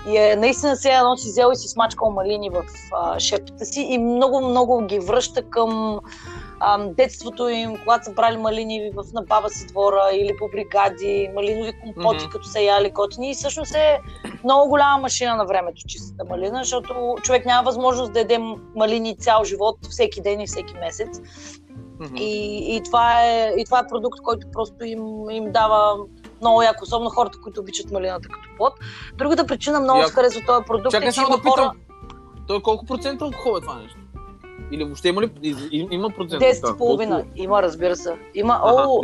И 0.07 0.17
е 0.17 0.35
наистина 0.35 0.75
сега 0.75 0.97
едно 0.97 1.17
си 1.17 1.29
взел 1.29 1.49
и 1.53 1.55
си 1.55 1.67
смачкал 1.67 2.11
малини 2.11 2.49
в 2.49 2.63
а, 2.93 3.19
шепата 3.19 3.65
си 3.65 3.81
и 3.81 3.97
много-много 3.97 4.85
ги 4.85 4.99
връща 4.99 5.41
към 5.49 5.99
а, 6.59 6.77
детството 6.77 7.49
им, 7.49 7.77
когато 7.77 8.05
са 8.05 8.13
брали 8.13 8.37
малини 8.37 8.91
в, 8.95 9.03
на 9.13 9.21
баба 9.21 9.49
си 9.49 9.67
двора 9.67 10.09
или 10.13 10.37
по 10.37 10.49
бригади, 10.51 11.29
малинови 11.35 11.73
компоти, 11.83 12.25
mm-hmm. 12.25 12.29
като 12.29 12.47
са 12.47 12.59
яли 12.59 12.91
котини. 12.91 13.31
И 13.31 13.33
всъщност 13.33 13.75
е 13.75 13.99
много 14.43 14.69
голяма 14.69 15.01
машина 15.01 15.35
на 15.35 15.45
времето 15.45 15.81
чистата 15.87 16.25
малина, 16.29 16.57
защото 16.57 17.15
човек 17.21 17.45
няма 17.45 17.63
възможност 17.63 18.13
да 18.13 18.19
яде 18.19 18.39
малини 18.75 19.17
цял 19.17 19.43
живот, 19.43 19.77
всеки 19.89 20.21
ден 20.21 20.41
и 20.41 20.47
всеки 20.47 20.73
месец. 20.73 21.21
Mm-hmm. 21.99 22.19
И, 22.19 22.75
и, 22.75 22.83
това 22.83 23.25
е, 23.25 23.53
и 23.57 23.65
това 23.65 23.79
е 23.79 23.87
продукт, 23.87 24.21
който 24.23 24.47
просто 24.51 24.85
им, 24.85 25.29
им 25.31 25.51
дава 25.51 25.97
много 26.41 26.61
яко, 26.61 26.83
особено 26.83 27.09
хората, 27.09 27.37
които 27.41 27.61
обичат 27.61 27.91
малината 27.91 28.29
като 28.29 28.49
плод. 28.57 28.73
Другата 29.17 29.45
причина 29.45 29.79
много 29.79 30.03
се 30.03 30.13
харесва 30.13 30.41
този 30.47 30.65
продукт 30.65 30.91
Чакай 30.91 31.09
е, 31.09 31.11
че 31.11 31.21
има 31.21 31.29
да 31.29 31.49
хора... 31.49 31.71
Той 32.47 32.61
колко 32.61 32.85
процента 32.85 33.25
алкохол 33.25 33.57
е 33.57 33.61
това 33.61 33.75
нещо? 33.75 33.99
Или 34.71 34.83
въобще 34.83 35.09
има 35.09 35.21
ли 35.21 35.31
има 35.91 36.09
процент? 36.09 36.41
10,5. 36.41 37.25
Има, 37.35 37.61
разбира 37.61 37.95
се. 37.95 38.15
Има. 38.33 38.59
Ага, 38.63 38.83
О, 38.87 39.01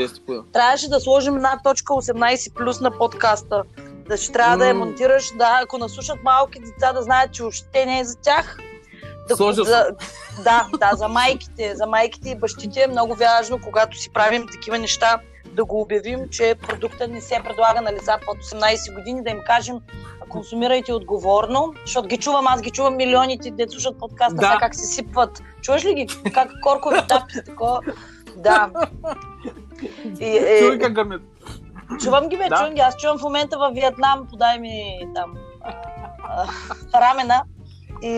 трябваше 0.53 0.89
да 0.89 0.99
сложим 0.99 1.35
една 1.35 1.59
точка 1.63 1.93
18 1.93 2.53
плюс 2.53 2.81
на 2.81 2.91
подкаста. 2.91 3.63
Да 4.07 4.17
ще 4.17 4.31
трябва 4.31 4.55
mm. 4.55 4.59
да 4.59 4.67
я 4.67 4.75
монтираш, 4.75 5.31
да, 5.37 5.59
ако 5.63 5.77
наслушат 5.77 6.23
малки 6.23 6.59
деца, 6.59 6.93
да 6.93 7.01
знаят, 7.01 7.31
че 7.31 7.43
още 7.43 7.85
не 7.85 7.99
е 7.99 8.03
за 8.03 8.17
тях. 8.17 8.57
Да, 9.27 9.35
за, 9.35 9.63
да, 10.43 10.67
да, 10.79 10.91
за 10.93 11.07
майките, 11.07 11.75
за 11.75 11.87
майките 11.87 12.29
и 12.29 12.35
бащите 12.35 12.83
е 12.83 12.87
много 12.87 13.15
важно, 13.15 13.59
когато 13.63 13.97
си 13.97 14.09
правим 14.13 14.47
такива 14.51 14.77
неща, 14.77 15.19
да 15.55 15.65
го 15.65 15.81
обявим, 15.81 16.29
че 16.29 16.55
продуктът 16.67 17.11
не 17.11 17.21
се 17.21 17.41
предлага 17.43 17.81
на 17.81 17.93
лица 17.93 18.17
под 18.25 18.37
18 18.37 18.95
години, 18.95 19.23
да 19.23 19.29
им 19.29 19.39
кажем 19.45 19.79
консумирайте 20.29 20.93
отговорно, 20.93 21.73
защото 21.85 22.07
ги 22.07 22.17
чувам, 22.17 22.47
аз 22.47 22.61
ги 22.61 22.71
чувам 22.71 22.95
милионите, 22.95 23.51
де 23.51 23.67
слушат 23.69 23.99
подкаста, 23.99 24.35
да. 24.35 24.57
как 24.59 24.75
се 24.75 24.85
сипват. 24.85 25.43
Чуваш 25.61 25.85
ли 25.85 25.93
ги? 25.93 26.07
Как 26.33 26.51
коркови 26.63 26.99
тапки, 27.07 27.35
такова? 27.45 27.81
Да. 28.37 28.71
И, 30.19 30.37
е, 30.37 30.59
Чувай 30.59 30.79
как 30.79 30.93
гърмят. 30.93 31.21
Чувам 32.03 32.29
ги, 32.29 32.37
бе, 32.37 32.49
да. 32.49 32.55
чувам 32.55 32.73
ги. 32.73 32.81
Аз 32.81 32.97
чувам 32.97 33.17
в 33.17 33.21
момента 33.21 33.57
във 33.57 33.73
Виетнам, 33.73 34.27
подай 34.29 34.59
ми 34.59 34.99
там 35.15 35.33
а, 35.61 35.73
а, 36.93 37.01
рамена. 37.01 37.43
И 38.01 38.11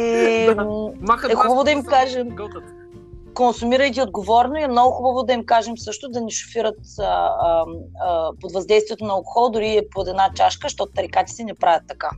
да. 0.46 1.32
е 1.32 1.36
хубаво 1.36 1.64
да 1.64 1.72
им 1.72 1.84
кажем. 1.84 2.30
Гълтат 2.30 2.64
консумирайте 3.38 4.02
отговорно 4.02 4.56
и 4.56 4.64
е 4.64 4.68
много 4.68 4.92
хубаво 4.92 5.24
да 5.24 5.34
им 5.34 5.46
кажем 5.46 5.78
също 5.78 6.10
да 6.10 6.22
ни 6.22 6.32
шофират 6.32 6.80
а, 7.00 7.04
а, 7.04 7.66
а, 8.02 8.32
под 8.42 8.52
въздействието 8.52 9.06
на 9.06 9.14
алкохол, 9.14 9.50
дори 9.50 9.82
под 9.92 10.08
една 10.08 10.30
чашка, 10.36 10.66
защото 10.66 10.92
тарикатите 10.96 11.44
не 11.44 11.54
правят 11.54 11.84
така. 11.88 12.10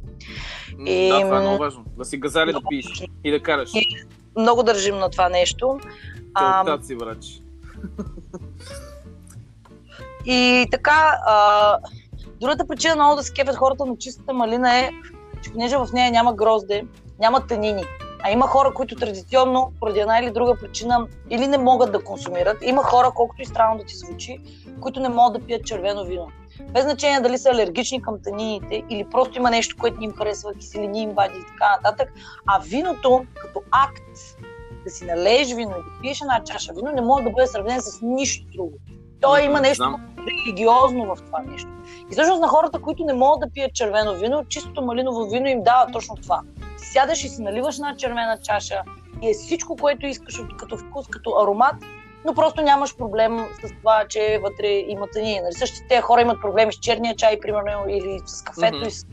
И, 0.85 1.09
да, 1.09 1.21
това 1.21 1.37
е 1.37 1.41
много 1.41 1.57
важно. 1.57 1.83
Да 1.97 2.05
си 2.05 2.17
газали 2.17 2.53
да 2.53 2.61
пиеш 2.69 3.03
и 3.23 3.31
да 3.31 3.43
караш. 3.43 3.69
И 3.73 3.81
много 4.37 4.63
държим 4.63 4.99
на 4.99 5.09
това 5.09 5.29
нещо. 5.29 5.79
А, 6.33 6.79
си, 6.81 6.95
врач. 6.95 7.41
И 10.25 10.67
така, 10.71 11.17
а, 11.25 11.77
другата 12.41 12.67
причина 12.67 12.95
много 12.95 13.15
да 13.15 13.23
се 13.23 13.33
кефят 13.33 13.55
хората 13.55 13.85
на 13.85 13.97
чистата 13.97 14.33
малина 14.33 14.77
е, 14.79 14.91
че 15.41 15.51
понеже 15.51 15.77
в 15.77 15.89
нея 15.93 16.11
няма 16.11 16.33
грозде, 16.33 16.85
няма 17.19 17.47
танини. 17.47 17.83
А 18.23 18.31
има 18.31 18.47
хора, 18.47 18.73
които 18.73 18.95
традиционно, 18.95 19.71
поради 19.79 19.99
една 19.99 20.19
или 20.19 20.31
друга 20.31 20.57
причина, 20.61 21.07
или 21.29 21.47
не 21.47 21.57
могат 21.57 21.91
да 21.91 22.03
консумират. 22.03 22.57
Има 22.61 22.83
хора, 22.83 23.11
колкото 23.15 23.41
и 23.41 23.45
странно 23.45 23.77
да 23.77 23.85
ти 23.85 23.95
звучи, 23.95 24.37
които 24.81 24.99
не 24.99 25.09
могат 25.09 25.41
да 25.41 25.47
пият 25.47 25.65
червено 25.65 26.03
вино. 26.03 26.27
Без 26.71 26.83
значение 26.83 27.19
дали 27.19 27.37
са 27.37 27.49
алергични 27.49 28.01
към 28.01 28.21
танините 28.23 28.83
или 28.89 29.05
просто 29.11 29.37
има 29.37 29.49
нещо, 29.49 29.75
което 29.79 29.99
ни 29.99 30.05
им 30.05 30.13
харесва, 30.13 30.53
киселини 30.53 31.01
им 31.01 31.09
вади 31.09 31.37
и 31.37 31.45
така 31.45 31.75
нататък. 31.75 32.13
А 32.45 32.59
виното, 32.59 33.25
като 33.35 33.61
акт 33.71 34.03
да 34.83 34.89
си 34.89 35.05
налееш 35.05 35.53
вино 35.53 35.71
и 35.71 35.93
да 35.93 36.01
пиеш 36.01 36.21
една 36.21 36.43
чаша 36.43 36.73
вино, 36.73 36.91
не 36.91 37.01
може 37.01 37.23
да 37.23 37.29
бъде 37.29 37.47
сравнен 37.47 37.81
с 37.81 37.99
нищо 38.01 38.45
друго. 38.53 38.73
Той 39.21 39.41
има 39.41 39.61
нещо 39.61 39.99
религиозно 40.27 41.05
в 41.05 41.17
това 41.25 41.39
нещо. 41.39 41.69
И 42.09 42.11
всъщност 42.11 42.41
на 42.41 42.47
хората, 42.47 42.81
които 42.81 43.05
не 43.05 43.13
могат 43.13 43.39
да 43.39 43.53
пият 43.53 43.73
червено 43.73 44.13
вино, 44.13 44.45
чистото 44.45 44.81
малиново 44.81 45.29
вино 45.29 45.47
им 45.47 45.63
дава 45.63 45.91
точно 45.91 46.15
това. 46.15 46.41
Сядаш 46.93 47.23
и 47.23 47.29
си 47.29 47.41
наливаш 47.41 47.75
една 47.75 47.95
червена 47.95 48.37
чаша 48.43 48.81
и 49.21 49.29
е 49.29 49.33
всичко, 49.33 49.75
което 49.75 50.05
искаш 50.05 50.39
от, 50.39 50.57
като 50.57 50.77
вкус, 50.77 51.07
като 51.07 51.35
аромат, 51.43 51.75
но 52.25 52.33
просто 52.33 52.61
нямаш 52.61 52.97
проблем 52.97 53.39
с 53.65 53.69
това, 53.79 54.05
че 54.09 54.39
вътре 54.43 54.67
има 54.67 55.07
тънини. 55.13 55.39
Нали? 55.41 55.53
Същите 55.53 56.01
хора 56.01 56.21
имат 56.21 56.41
проблеми 56.41 56.73
с 56.73 56.75
черния 56.75 57.15
чай, 57.15 57.39
примерно, 57.39 57.89
или 57.89 58.19
с 58.25 58.41
кафето 58.41 58.77
Мгм. 58.77 58.87
и 58.87 58.91
с 58.91 59.05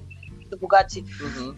богати 0.61 1.03
Мгм. 1.03 1.51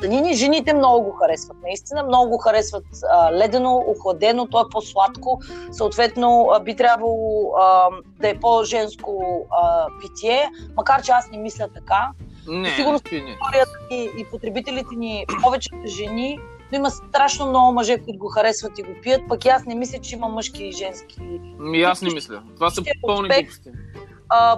тънини. 0.00 0.34
Жените 0.34 0.74
много 0.74 1.04
го 1.04 1.12
харесват. 1.12 1.56
Наистина 1.62 2.02
много 2.02 2.30
го 2.30 2.38
харесват 2.38 2.84
а, 3.10 3.32
ледено, 3.32 3.84
охладено, 3.86 4.46
то 4.46 4.60
е 4.60 4.70
по-сладко. 4.72 5.40
Съответно, 5.72 6.48
а, 6.52 6.60
би 6.60 6.76
трябвало 6.76 7.52
а, 7.58 7.88
да 8.20 8.28
е 8.28 8.40
по-женско 8.40 9.46
а, 9.50 9.86
питие, 10.00 10.50
макар 10.76 11.02
че 11.02 11.12
аз 11.12 11.30
не 11.30 11.38
мисля 11.38 11.68
така. 11.74 12.08
Не, 12.48 12.70
Сигурно. 12.70 13.00
Аудиторията 13.12 13.78
ни 13.90 14.10
и 14.18 14.24
потребителите 14.24 14.94
ни 14.94 15.26
повечето 15.42 15.76
жени, 15.86 16.40
но 16.72 16.78
има 16.78 16.90
страшно 16.90 17.46
много 17.46 17.72
мъже, 17.72 17.98
които 17.98 18.18
го 18.18 18.28
харесват 18.28 18.78
и 18.78 18.82
го 18.82 18.94
пият, 19.02 19.22
пък 19.28 19.46
аз 19.46 19.64
не 19.64 19.74
мисля, 19.74 19.98
че 19.98 20.14
има 20.14 20.28
мъжки 20.28 20.64
и 20.64 20.72
женски. 20.72 21.20
Ми 21.58 21.82
аз 21.82 22.02
не 22.02 22.10
мисля. 22.10 22.42
Това 22.54 22.70
са 22.70 22.80
Ще 22.80 22.90
пълни 23.06 23.28
глупости. 23.28 23.70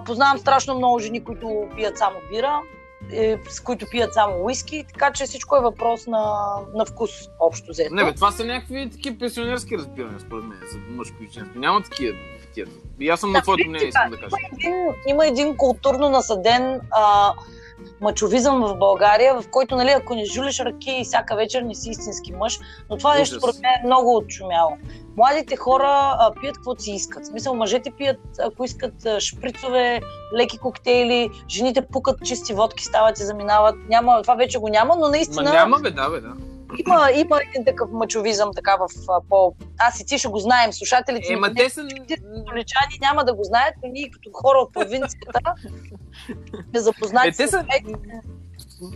Познавам 0.05 0.39
страшно 0.39 0.75
много 0.75 0.99
жени, 0.99 1.25
които 1.25 1.69
пият 1.77 1.99
само 1.99 2.17
бира, 2.31 2.61
е, 3.13 3.39
с 3.49 3.61
които 3.61 3.87
пият 3.91 4.15
само 4.15 4.45
уиски, 4.45 4.85
така 4.89 5.13
че 5.13 5.25
всичко 5.25 5.57
е 5.57 5.61
въпрос 5.61 6.07
на, 6.07 6.55
на 6.75 6.85
вкус, 6.85 7.11
общо 7.41 7.67
взето. 7.71 7.95
Не, 7.95 8.05
бе, 8.05 8.15
това 8.15 8.31
са 8.31 8.45
някакви 8.45 8.91
такива 8.91 9.19
пенсионерски 9.19 9.79
разбирания, 9.79 10.21
според 10.21 10.45
мен, 10.45 10.59
за 10.73 10.79
мъжко 10.91 11.17
и 11.23 11.29
женско. 11.33 11.59
Няма 11.59 11.83
такива. 11.83 12.17
И 13.01 13.09
аз 13.09 13.21
съм 13.21 13.33
на 13.33 13.39
Да, 13.39 13.43
твоето 13.43 13.59
принцип, 13.59 13.69
мнение, 13.71 13.89
искам 13.89 14.11
да 14.11 14.17
кажа. 14.17 14.37
един, 14.53 14.75
има 15.07 15.27
един 15.27 15.57
културно 15.57 16.09
насъден 16.09 16.81
а, 16.91 17.33
мачовизъм 18.01 18.61
в 18.61 18.75
България, 18.75 19.41
в 19.41 19.51
който, 19.51 19.77
нали, 19.77 19.91
ако 19.91 20.15
не 20.15 20.25
жулиш 20.25 20.61
ръки 20.61 20.91
и 20.91 21.05
всяка 21.05 21.37
вечер 21.37 21.63
не 21.63 21.75
си 21.75 21.91
истински 21.91 22.33
мъж, 22.33 22.59
но 22.91 22.97
това 22.97 23.15
нещо 23.15 23.33
Ужас. 23.37 23.43
според 23.43 23.63
мен 23.63 23.73
е 23.73 23.87
много 23.87 24.17
отшумяло. 24.17 24.71
Младите 25.17 25.57
хора 25.57 26.17
а, 26.19 26.33
пият 26.41 26.57
каквото 26.57 26.83
си 26.83 26.93
искат. 26.93 27.25
В 27.25 27.27
смисъл, 27.27 27.55
мъжете 27.55 27.91
пият, 27.91 28.21
ако 28.43 28.65
искат 28.65 29.07
а, 29.07 29.21
шприцове, 29.21 30.01
леки 30.37 30.59
коктейли, 30.59 31.31
жените 31.49 31.87
пукат 31.93 32.25
чисти 32.25 32.55
водки, 32.55 32.85
стават 32.85 33.21
и 33.21 33.25
заминават. 33.25 33.77
Няма, 33.89 34.23
това 34.23 34.35
вече 34.35 34.59
го 34.59 34.69
няма, 34.69 34.95
но 34.95 35.01
Ма 35.01 35.11
наистина 35.11 35.53
няма, 35.53 35.79
бе, 35.79 35.91
да, 35.91 36.11
бе, 36.11 36.21
да. 36.21 36.33
Има, 36.79 37.11
има 37.15 37.41
един 37.49 37.65
такъв 37.65 37.91
мачовизъм 37.93 38.51
така 38.57 38.77
в 38.77 38.89
по... 39.29 39.55
Аз 39.79 40.01
и 40.01 40.07
ти 40.07 40.19
ще 40.19 40.29
го 40.29 40.39
знаем, 40.39 40.73
слушателите 40.73 41.33
Е, 41.33 41.35
ни 41.35 41.41
ма 41.41 41.55
те 41.55 41.71
са... 41.71 41.89
столичани 42.45 42.99
няма 43.01 43.25
да 43.25 43.35
го 43.35 43.45
знаят, 43.45 43.75
но 43.83 43.89
ние 43.93 44.11
като 44.11 44.31
хора 44.33 44.59
от 44.59 44.73
провинцията 44.73 45.41
сме 46.71 46.81
запознати 46.81 47.29
Е, 47.29 47.33
те 47.33 47.49
са-. 47.49 47.65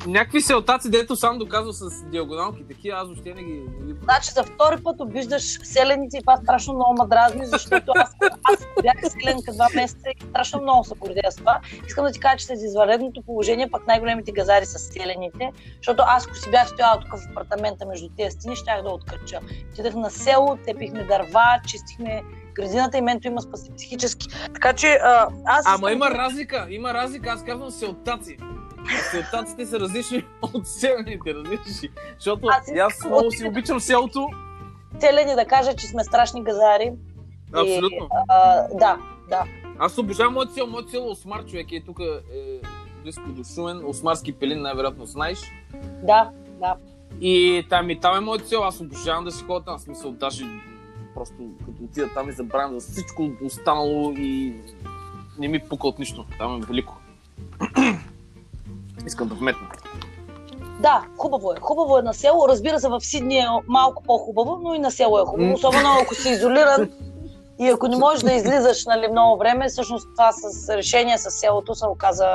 Някакви 0.07 0.41
селтаци, 0.41 0.91
дето 0.91 1.17
сам 1.17 1.39
доказва 1.39 1.73
с 1.73 2.05
диагоналки, 2.11 2.65
такива, 2.69 2.99
аз 2.99 3.07
въобще 3.07 3.35
не 3.35 3.43
ги... 3.43 3.53
Не 3.53 3.93
ги... 3.93 3.99
Значи 4.03 4.31
за 4.31 4.43
втори 4.43 4.83
път 4.83 5.01
обиждаш 5.01 5.43
селените 5.43 6.17
и 6.17 6.21
това 6.21 6.37
страшно 6.37 6.75
много 6.75 7.03
ме 7.03 7.09
дразни, 7.09 7.47
защото 7.47 7.93
аз, 7.97 8.11
аз 8.45 8.67
бях 8.83 9.13
селенка 9.13 9.53
два 9.53 9.69
месеца 9.75 10.11
и 10.11 10.25
страшно 10.25 10.63
много 10.63 10.85
се 10.85 10.95
гордея 10.95 11.33
с 11.33 11.37
това. 11.37 11.61
Искам 11.87 12.05
да 12.05 12.13
ти 12.13 12.21
кажа, 12.21 12.37
че 12.37 12.47
с 12.47 12.51
извънредното 12.51 13.23
положение 13.23 13.71
пък 13.71 13.87
най-големите 13.87 14.33
газари 14.33 14.67
са 14.67 14.79
селените, 14.79 15.53
защото 15.77 16.03
аз 16.07 16.27
ако 16.27 16.37
си 16.37 16.51
бях 16.51 16.69
стояла 16.69 17.01
тук 17.01 17.21
в 17.21 17.31
апартамента 17.31 17.87
между 17.87 18.09
тези 18.17 18.31
стени, 18.31 18.57
щях 18.57 18.83
да 18.83 18.89
откача. 18.89 19.41
Отидах 19.73 19.95
на 19.95 20.11
село, 20.11 20.59
тепихме 20.67 21.05
дърва, 21.05 21.61
чистихме 21.67 22.23
градината 22.55 22.99
и 22.99 23.01
менто 23.01 23.29
има 23.29 23.43
спаси 23.43 23.71
психически. 23.77 24.29
Така 24.55 24.73
че 24.73 24.87
а, 24.87 25.29
аз... 25.45 25.65
Ама 25.67 25.93
има 25.93 26.11
разлика, 26.11 26.67
има 26.71 26.95
разлика, 26.95 27.31
аз 27.31 27.45
казвам 27.45 27.71
селтаци. 27.71 28.37
Селтаците 29.11 29.67
са 29.67 29.81
различни 29.81 30.25
от 30.43 30.67
селените, 30.67 31.35
различни. 31.35 31.89
Защото 32.19 32.49
Аз 32.49 32.71
аз, 32.81 33.05
много 33.05 33.31
си 33.31 33.49
обичам 33.49 33.81
селото. 33.81 34.29
селени 35.01 35.35
да 35.35 35.45
кажа, 35.45 35.77
че 35.77 35.87
сме 35.87 36.05
страшни 36.05 36.45
газари. 36.45 36.93
Абсолютно. 37.53 37.97
И, 37.97 38.09
а, 38.29 38.69
да, 38.75 38.99
да. 39.29 39.45
Аз 39.79 39.99
обожавам 39.99 40.35
моето 40.35 40.53
село. 40.53 40.67
Моето 40.67 40.91
село 40.91 41.11
Осмар, 41.11 41.45
човек, 41.45 41.73
е 41.73 41.83
тук 41.87 41.99
е 42.01 42.61
близко 43.03 43.23
до 43.29 43.45
Шумен. 43.45 43.83
Осмарски 43.87 44.33
пелин, 44.33 44.63
най-вероятно 44.63 45.07
знаеш. 45.07 45.39
Да, 46.03 46.31
да. 46.61 46.77
И 47.21 47.67
там, 47.71 47.91
и 47.91 48.01
там 48.01 48.17
е 48.17 48.21
моето 48.21 48.49
село. 48.49 48.65
Аз 48.65 48.81
обожавам 48.81 49.25
да 49.25 49.33
си 49.33 49.45
ходя 49.45 49.65
там. 49.65 49.79
Смисъл, 49.79 50.13
даже 50.13 50.45
просто 51.15 51.35
като 51.67 51.85
отида 51.85 52.09
там 52.15 52.29
и 52.29 52.33
забравям 52.33 52.81
за 52.81 52.93
всичко 52.93 53.31
останало 53.45 54.13
и 54.13 54.55
не 55.39 55.49
ми 55.49 55.61
пука 55.69 55.89
от 55.89 55.99
нищо. 55.99 56.27
Там 56.39 56.63
е 56.63 56.67
велико. 56.67 56.97
Искам 59.07 59.29
да 59.29 59.35
вметна. 59.35 59.69
Да, 60.81 61.05
хубаво 61.17 61.53
е. 61.53 61.57
Хубаво 61.61 61.99
е 61.99 62.03
на 62.03 62.15
село. 62.15 62.49
Разбира 62.49 62.81
се, 62.81 62.89
в 62.89 63.01
Сидни 63.01 63.39
е 63.39 63.47
малко 63.67 64.03
по-хубаво, 64.03 64.59
но 64.63 64.75
и 64.75 64.79
на 64.79 64.91
село 64.91 65.19
е 65.19 65.25
хубаво. 65.27 65.55
Особено 65.55 65.89
ако 66.03 66.15
си 66.15 66.29
изолиран 66.29 66.91
и 67.61 67.69
ако 67.69 67.89
не 67.89 67.97
можеш 67.97 68.23
да 68.23 68.33
излизаш 68.33 68.85
нали, 68.87 69.09
много 69.09 69.39
време, 69.39 69.69
всъщност 69.69 70.09
това 70.17 70.33
с 70.33 70.69
решение 70.69 71.19
с 71.19 71.31
селото 71.31 71.75
се 71.75 71.87
оказа 71.87 72.29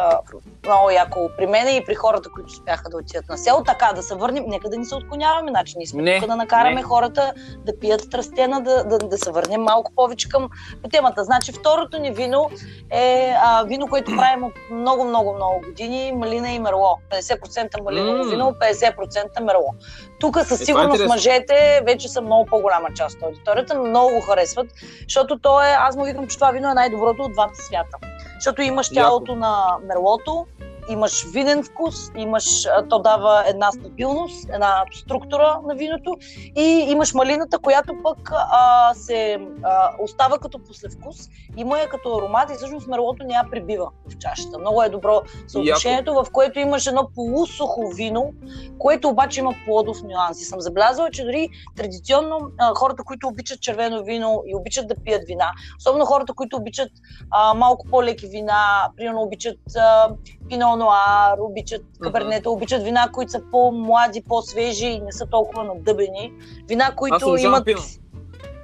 много 0.65 0.89
яко 0.89 1.29
при 1.37 1.47
мен 1.47 1.75
и 1.75 1.85
при 1.85 1.95
хората, 1.95 2.29
които 2.29 2.47
успяха 2.47 2.89
да 2.89 2.97
отидат 2.97 3.29
на 3.29 3.37
село. 3.37 3.63
Така, 3.63 3.91
да 3.95 4.03
се 4.03 4.15
върнем, 4.15 4.43
нека 4.47 4.69
да 4.69 4.77
ни 4.77 4.85
се 4.85 4.95
отклоняваме. 4.95 5.51
Значи 5.51 5.73
ние 5.77 5.87
сме 5.87 6.01
Не, 6.01 6.19
тук 6.19 6.27
да 6.29 6.35
накараме 6.35 6.75
не. 6.75 6.83
хората 6.83 7.33
да 7.65 7.79
пият 7.79 8.01
страстена, 8.01 8.61
да, 8.61 8.83
да, 8.83 8.97
да 8.97 9.17
се 9.17 9.31
върнем 9.31 9.61
малко 9.61 9.91
повече 9.95 10.29
към 10.29 10.49
темата. 10.91 11.23
Значи 11.23 11.51
второто 11.51 11.99
ни 11.99 12.11
вино 12.11 12.49
е 12.91 13.33
а, 13.41 13.63
вино, 13.63 13.87
което 13.87 14.15
правим 14.15 14.43
от 14.43 14.53
много, 14.71 15.03
много, 15.03 15.33
много 15.33 15.61
години. 15.65 16.11
Малина 16.15 16.49
и 16.51 16.59
мерло. 16.59 16.97
50% 17.11 17.83
малиново 17.83 18.23
М. 18.23 18.29
вино, 18.29 18.53
50% 18.61 19.39
мерло. 19.39 19.73
Тук 20.19 20.39
със 20.39 20.61
е 20.61 20.65
сигурност 20.65 20.87
интересно. 20.93 21.13
мъжете 21.13 21.81
вече 21.85 22.07
са 22.07 22.21
много 22.21 22.45
по-голяма 22.45 22.87
част 22.95 23.17
от 23.17 23.23
аудиторията, 23.23 23.79
много 23.79 24.09
го 24.15 24.21
харесват, 24.21 24.67
защото 25.07 25.39
то 25.39 25.61
е, 25.61 25.67
аз 25.67 25.95
му 25.95 26.03
викам, 26.03 26.27
че 26.27 26.35
това 26.35 26.51
вино 26.51 26.71
е 26.71 26.73
най-доброто 26.73 27.23
от 27.23 27.31
двата 27.31 27.55
свята. 27.55 27.97
Защото 28.35 28.61
имаш 28.61 28.89
тялото 28.89 29.35
на 29.35 29.77
мерлото, 29.87 30.45
имаш 30.89 31.25
винен 31.33 31.63
вкус, 31.63 31.95
имаш, 32.15 32.67
то 32.89 32.99
дава 32.99 33.43
една 33.47 33.71
стабилност, 33.71 34.49
една 34.53 34.83
структура 34.93 35.59
на 35.67 35.75
виното 35.75 36.17
и 36.55 36.85
имаш 36.89 37.13
малината, 37.13 37.59
която 37.59 37.93
пък 38.03 38.31
а, 38.33 38.93
се 38.93 39.37
а, 39.63 39.91
остава 39.99 40.37
като 40.37 40.59
послевкус, 40.59 41.17
има 41.57 41.79
я 41.79 41.89
като 41.89 42.17
аромат 42.17 42.51
и 42.51 42.53
всъщност 42.53 42.87
мерлото 42.87 43.23
не 43.23 43.33
я 43.33 43.43
прибива 43.51 43.89
в 44.09 44.17
чашата. 44.17 44.59
Много 44.59 44.83
е 44.83 44.89
добро 44.89 45.21
съотношението, 45.47 46.13
в 46.13 46.27
което 46.31 46.59
имаш 46.59 46.87
едно 46.87 47.09
полусухо 47.15 47.87
вино, 47.95 48.33
което 48.79 49.09
обаче 49.09 49.39
има 49.39 49.55
плодов 49.65 50.03
нюанс. 50.03 50.41
И 50.41 50.45
съм 50.45 50.61
забелязала, 50.61 51.09
че 51.11 51.23
дори 51.23 51.49
традиционно 51.75 52.39
а, 52.57 52.73
хората, 52.75 53.03
които 53.03 53.27
обичат 53.27 53.61
червено 53.61 54.03
вино 54.03 54.43
и 54.47 54.55
обичат 54.55 54.87
да 54.87 54.95
пият 54.95 55.23
вина, 55.27 55.51
особено 55.77 56.05
хората, 56.05 56.33
които 56.33 56.57
обичат 56.57 56.91
а, 57.31 57.53
малко 57.53 57.87
по-леки 57.89 58.27
вина, 58.27 58.89
примерно 58.97 59.21
обичат 59.21 59.59
а, 59.77 60.09
пино 60.49 60.76
нуар, 60.77 61.37
обичат 61.39 61.81
кабернета, 62.01 62.49
обичат 62.49 62.83
вина, 62.83 63.09
които 63.13 63.31
са 63.31 63.41
по-млади, 63.51 64.23
по-свежи 64.27 64.87
и 64.87 64.99
не 64.99 65.11
са 65.11 65.25
толкова 65.25 65.63
надъбени. 65.63 66.31
Вина, 66.67 66.85
Аз 66.89 66.95
които 66.95 67.25
обожавам 67.25 67.63
имат... 67.67 67.79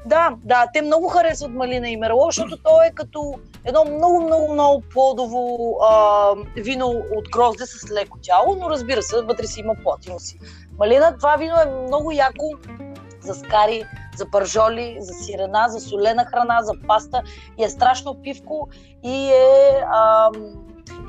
Да, 0.05 0.35
да, 0.43 0.67
те 0.73 0.81
много 0.81 1.07
харесват 1.07 1.51
малина 1.51 1.89
и 1.89 1.97
мерло, 1.97 2.25
защото 2.25 2.57
то 2.63 2.83
е 2.83 2.91
като 2.95 3.33
едно 3.65 3.85
много, 3.85 4.21
много, 4.21 4.53
много 4.53 4.83
плодово 4.93 5.57
а, 5.81 6.29
вино 6.57 6.87
от 6.87 7.29
грозде 7.29 7.65
с 7.65 7.91
леко 7.91 8.17
тяло, 8.21 8.55
но 8.59 8.69
разбира 8.69 9.01
се, 9.01 9.21
вътре 9.21 9.47
си 9.47 9.59
има 9.59 9.75
плод, 9.83 10.05
има 10.05 10.19
си. 10.19 10.39
Малина, 10.79 11.17
това 11.17 11.35
вино 11.35 11.55
е 11.55 11.81
много 11.87 12.11
яко 12.11 12.45
за 13.21 13.35
скари, 13.35 13.83
за 14.15 14.31
пържоли, 14.31 14.97
за 14.99 15.13
сирена, 15.13 15.65
за 15.67 15.79
солена 15.79 16.25
храна, 16.25 16.61
за 16.61 16.73
паста 16.87 17.21
и 17.57 17.63
е 17.63 17.69
страшно 17.69 18.21
пивко 18.21 18.69
и 19.03 19.29
е, 19.29 19.83
а, 19.87 20.29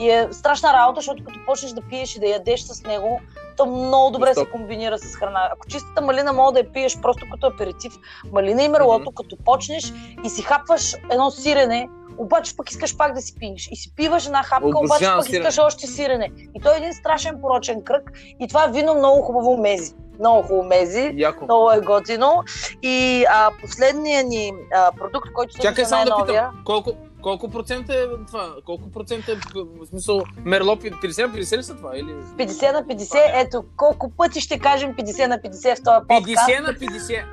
и 0.01 0.11
е 0.11 0.29
страшна 0.33 0.73
работа, 0.73 1.01
защото 1.01 1.25
като 1.25 1.39
почнеш 1.47 1.73
да 1.73 1.81
пиеш 1.81 2.17
и 2.17 2.21
да 2.21 2.27
ядеш 2.27 2.61
с 2.61 2.83
него, 2.83 3.21
то 3.57 3.67
много 3.67 4.11
добре 4.11 4.29
се 4.29 4.41
Стоп. 4.41 4.51
комбинира 4.51 4.99
с 4.99 5.17
храна. 5.17 5.49
Ако 5.53 5.67
чистата 5.67 6.03
малина 6.03 6.33
мога 6.33 6.53
да 6.53 6.59
я 6.59 6.73
пиеш 6.73 7.01
просто 7.01 7.27
като 7.33 7.47
аперитив, 7.47 7.93
малина 8.33 8.63
и 8.63 8.69
мерлото, 8.69 9.11
като 9.11 9.37
почнеш 9.45 9.93
и 10.25 10.29
си 10.29 10.43
хапваш 10.43 10.95
едно 11.11 11.31
сирене, 11.31 11.89
обаче 12.19 12.57
пък 12.57 12.71
искаш 12.71 12.97
пак 12.97 13.15
да 13.15 13.21
си 13.21 13.35
пиеш. 13.39 13.69
И 13.73 13.77
си 13.77 13.95
пиваш 13.97 14.27
една 14.27 14.43
хапка, 14.43 14.79
обаче 14.79 15.05
пък 15.05 15.25
сирене. 15.25 15.49
искаш 15.49 15.65
още 15.65 15.87
сирене. 15.87 16.31
И 16.55 16.61
то 16.61 16.75
е 16.75 16.77
един 16.77 16.95
страшен 16.95 17.41
порочен 17.41 17.83
кръг 17.83 18.13
и 18.41 18.49
това 18.49 18.67
вино 18.67 18.95
много 18.95 19.23
хубаво 19.23 19.57
мези. 19.57 19.95
много 20.19 20.43
хубаво 20.43 20.63
мези. 20.69 21.13
Яко. 21.15 21.45
Много 21.45 21.71
е 21.71 21.81
готино. 21.81 22.43
И 22.83 23.25
а, 23.31 23.51
последният 23.61 24.27
ни 24.27 24.53
а, 24.75 24.93
продукт, 24.93 25.33
който 25.33 25.59
Чакай 25.63 25.83
е 25.83 25.87
само 25.87 26.05
да 26.05 26.27
питам, 26.27 26.63
колко, 26.65 26.93
колко 27.25 27.51
процента 27.51 27.95
е 27.95 28.07
това? 28.27 28.55
Колко 28.67 28.91
процента 28.91 29.33
е, 29.33 29.35
в 29.55 29.87
смисъл, 29.87 30.23
Мерло 30.37 30.77
50 30.77 31.27
на 31.27 31.33
50 31.33 31.57
ли 31.57 31.63
са 31.63 31.77
това? 31.77 31.97
Или... 31.97 32.13
50 32.13 32.73
на 32.73 32.85
50, 32.85 33.31
ето 33.35 33.65
колко 33.77 34.11
пъти 34.11 34.41
ще 34.41 34.59
кажем 34.59 34.95
50 34.95 35.27
на 35.27 35.39
50 35.39 35.81
в 35.81 35.83
този 35.83 36.01
подкаст. 36.09 36.49
50 36.49 36.61
на 36.61 36.75
50. 36.75 37.25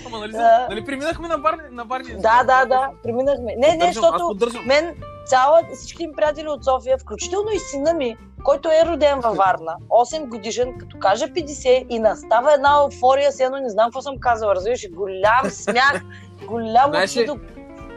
Ама 0.06 0.18
нали, 0.18 0.32
Да. 0.32 0.66
нали 0.70 0.84
преминахме 0.84 1.28
на 1.28 1.38
барни? 1.38 1.62
На 1.70 1.84
барни 1.84 2.14
Да, 2.14 2.44
да, 2.44 2.64
да, 2.66 2.88
преминахме. 3.02 3.54
Не, 3.58 3.76
не, 3.76 3.92
защото 3.92 4.36
мен 4.66 4.94
цяла, 5.26 5.60
всички 5.74 6.06
ми 6.06 6.12
приятели 6.16 6.48
от 6.48 6.64
София, 6.64 6.98
включително 6.98 7.50
и 7.50 7.58
сина 7.58 7.94
ми, 7.94 8.16
който 8.44 8.68
е 8.68 8.86
роден 8.86 9.20
във 9.20 9.36
Варна, 9.36 9.76
8 9.88 10.28
годишен, 10.28 10.78
като 10.78 10.98
каже 10.98 11.26
50 11.26 11.86
и 11.88 11.98
настава 11.98 12.54
една 12.54 12.78
еуфория, 12.82 13.30
едно 13.40 13.58
не 13.58 13.68
знам 13.68 13.86
какво 13.86 14.02
съм 14.02 14.14
казала, 14.20 14.54
разбираш, 14.54 14.90
голям 14.90 15.50
смях, 15.50 16.02
голям 16.42 16.90
Знаеш 16.90 17.16
ли, 17.16 17.20
отидо 17.20 17.38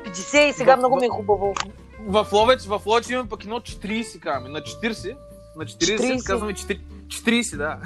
50 0.05 0.39
и 0.39 0.53
сега 0.53 0.75
в- 0.75 0.77
много 0.77 0.97
в- 0.97 0.99
ми 0.99 1.05
е 1.05 1.09
хубаво. 1.09 1.53
В 2.01 2.27
Ловеч, 2.33 2.61
в 2.61 2.81
Ловеч 2.85 3.09
имаме 3.09 3.29
пък 3.29 3.43
едно 3.43 3.59
40, 3.59 4.19
казваме. 4.19 4.49
На 4.49 4.61
40, 4.61 5.15
на 5.55 5.65
40, 5.65 5.97
40. 5.97 6.23
казваме 6.23 6.53
40, 6.53 6.79
40, 7.07 7.57
да. 7.57 7.77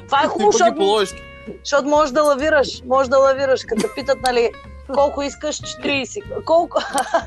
Това 0.00 0.22
е 0.24 0.26
хубаво, 0.26 0.52
защото, 0.52 1.06
защото 1.58 1.88
можеш 1.88 2.12
да 2.12 2.22
лавираш, 2.22 2.82
можеш 2.82 3.08
да 3.08 3.18
лавираш, 3.18 3.64
като 3.64 3.88
питат, 3.94 4.18
нали, 4.22 4.50
колко 4.94 5.22
искаш 5.22 5.56
40, 5.56 6.44
колко, 6.44 6.78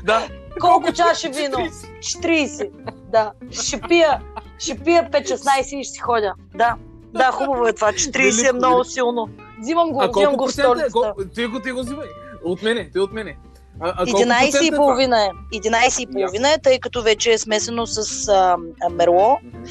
Да. 0.04 0.28
колко 0.60 0.92
чаши 0.92 1.28
вино, 1.28 1.56
40. 1.56 1.70
40, 2.00 2.70
да, 3.02 3.32
ще 3.52 3.80
пия, 3.80 4.20
ще 4.58 4.78
пия 4.78 5.10
5-16 5.10 5.36
и 5.70 5.84
ще 5.84 5.92
си 5.92 5.98
ходя, 5.98 6.34
да. 6.54 6.74
Да, 7.04 7.30
хубаво 7.32 7.66
е 7.66 7.72
това. 7.72 7.92
40 7.92 8.48
е 8.48 8.52
много 8.52 8.84
силно. 8.84 9.28
Взимам 9.60 9.90
го, 9.90 10.02
А 10.02 10.08
взимам 10.08 10.36
го 10.36 10.46
в 10.46 10.48
е? 10.48 10.52
столицата. 10.52 10.92
Колко- 10.92 11.24
Ти 11.26 11.46
го, 11.46 11.60
ти 11.60 11.70
го 11.70 11.80
взимай. 11.80 12.08
От 12.44 12.62
мене, 12.62 12.90
ти 12.90 12.98
от 12.98 13.12
мене. 13.12 13.36
А, 13.80 13.88
а 13.88 14.04
колко 14.04 14.10
11 14.12 14.28
процента 14.40 14.64
и 14.64 14.66
е 14.66 14.70
това? 14.70 14.76
половина 14.78 15.24
е. 15.24 15.28
11 15.54 16.00
и 16.00 16.06
половина 16.08 16.48
е, 16.48 16.58
тъй 16.58 16.78
като 16.78 17.02
вече 17.02 17.32
е 17.32 17.38
смесено 17.38 17.86
с 17.86 18.28
а, 18.28 18.56
а, 18.82 18.88
мерло. 18.88 19.38
Мгм. 19.44 19.62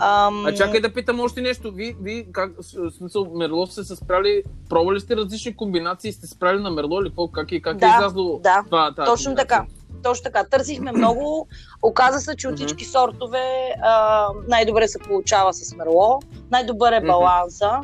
Ам, 0.00 0.46
А 0.46 0.54
чакай 0.54 0.80
да 0.80 0.94
питам 0.94 1.20
още 1.20 1.40
нещо. 1.40 1.72
Ви, 1.72 1.96
ви 2.02 2.26
как, 2.32 2.52
в 2.58 2.90
смисъл, 2.90 3.26
Мерло 3.34 3.66
сте 3.66 3.84
се 3.84 3.96
справили, 3.96 4.42
пробвали 4.68 5.00
сте 5.00 5.16
различни 5.16 5.56
комбинации, 5.56 6.12
сте 6.12 6.26
справили 6.26 6.62
на 6.62 6.70
Мерло 6.70 7.00
или 7.00 7.08
какво? 7.08 7.28
Как, 7.28 7.52
е, 7.52 7.60
как 7.60 7.76
Да, 7.76 7.86
е 7.86 7.90
излязло 7.90 8.38
да, 8.38 8.62
това, 8.64 8.94
тази 8.94 9.06
точно 9.06 9.24
комбинация? 9.26 9.48
така. 9.48 9.64
Точно 10.02 10.22
така. 10.22 10.44
Търсихме 10.44 10.92
много. 10.92 11.48
Оказа 11.82 12.20
се, 12.20 12.36
че 12.36 12.48
от 12.48 12.56
всички 12.56 12.84
сортове 12.84 13.74
а, 13.82 14.28
най-добре 14.48 14.88
се 14.88 14.98
получава 14.98 15.54
с 15.54 15.74
мерло. 15.76 16.20
Най-добър 16.50 16.92
е 16.92 17.00
баланса. 17.00 17.80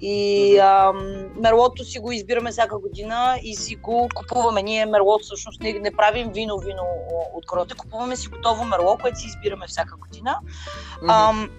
И 0.00 0.58
а, 0.58 0.92
мерлото 1.40 1.84
си 1.84 1.98
го 1.98 2.12
избираме 2.12 2.50
всяка 2.50 2.78
година 2.78 3.38
и 3.42 3.56
си 3.56 3.74
го 3.74 4.08
купуваме. 4.14 4.62
Ние 4.62 4.86
мерло 4.86 5.18
всъщност 5.18 5.60
не, 5.60 5.72
не 5.72 5.90
правим 5.90 6.30
вино, 6.32 6.58
вино 6.58 6.82
о, 7.12 7.38
от 7.38 7.46
короте. 7.46 7.74
Купуваме 7.74 8.16
си 8.16 8.28
готово 8.28 8.64
мерло, 8.64 8.98
което 9.00 9.18
си 9.18 9.26
избираме 9.26 9.66
всяка 9.66 9.96
година. 9.96 10.38
Ам, 11.08 11.50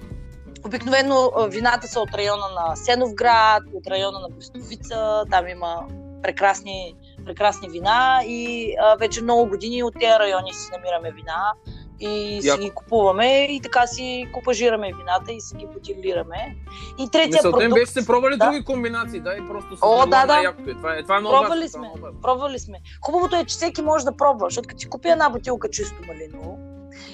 обикновено 0.66 1.32
а, 1.38 1.48
вината 1.48 1.88
са 1.88 2.00
от 2.00 2.10
района 2.14 2.46
на 2.56 2.76
Сеновград, 2.76 3.64
от 3.74 3.88
района 3.88 4.20
на 4.20 4.30
Брестовица, 4.30 5.24
там 5.32 5.48
има 5.48 5.88
прекрасни, 6.24 6.96
прекрасни 7.28 7.70
вина 7.70 8.22
и 8.26 8.74
а, 8.82 8.96
вече 8.96 9.22
много 9.22 9.46
години 9.46 9.84
от 9.84 9.94
тези 9.94 10.20
райони 10.20 10.54
си 10.54 10.72
намираме 10.72 11.12
вина 11.12 11.54
и 12.00 12.40
си 12.42 12.48
Яко. 12.48 12.62
ги 12.62 12.70
купуваме 12.70 13.44
и 13.44 13.62
така 13.62 13.88
си 13.88 14.28
купажираме 14.34 14.92
вината 14.94 15.32
и 15.32 15.42
си 15.42 15.56
ги 15.56 15.66
бутилираме. 15.66 16.56
И 17.00 17.10
третия 17.10 17.28
Мисълта 17.30 17.58
продукт, 17.58 17.74
беше 17.74 17.92
сте 17.92 18.06
пробвали 18.06 18.38
Да. 18.38 18.46
други 18.46 18.64
комбинации, 18.66 19.20
да, 19.20 19.34
и 19.34 19.48
просто 19.48 19.78
с 19.78 19.80
О, 19.82 20.06
да, 20.06 20.26
да. 20.26 20.40
е. 20.40 20.74
Това 20.74 20.96
е, 20.96 21.04
това 21.04 21.18
е 21.18 21.20
много 21.20 21.36
Пробвали 21.36 21.60
това 21.62 21.80
сме. 21.80 22.02
важно. 22.02 22.22
пробвали 22.22 22.60
сме. 22.60 22.78
Хубавото 23.02 23.36
е, 23.36 23.46
че 23.46 23.56
всеки 23.56 23.82
може 23.82 24.06
да 24.06 24.18
пробва, 24.18 24.46
защото 24.46 24.68
като 24.68 24.80
си 24.80 24.90
купи 24.90 25.10
една 25.10 25.30
бутилка 25.30 25.70
чисто 25.70 25.96
малиново 26.08 26.58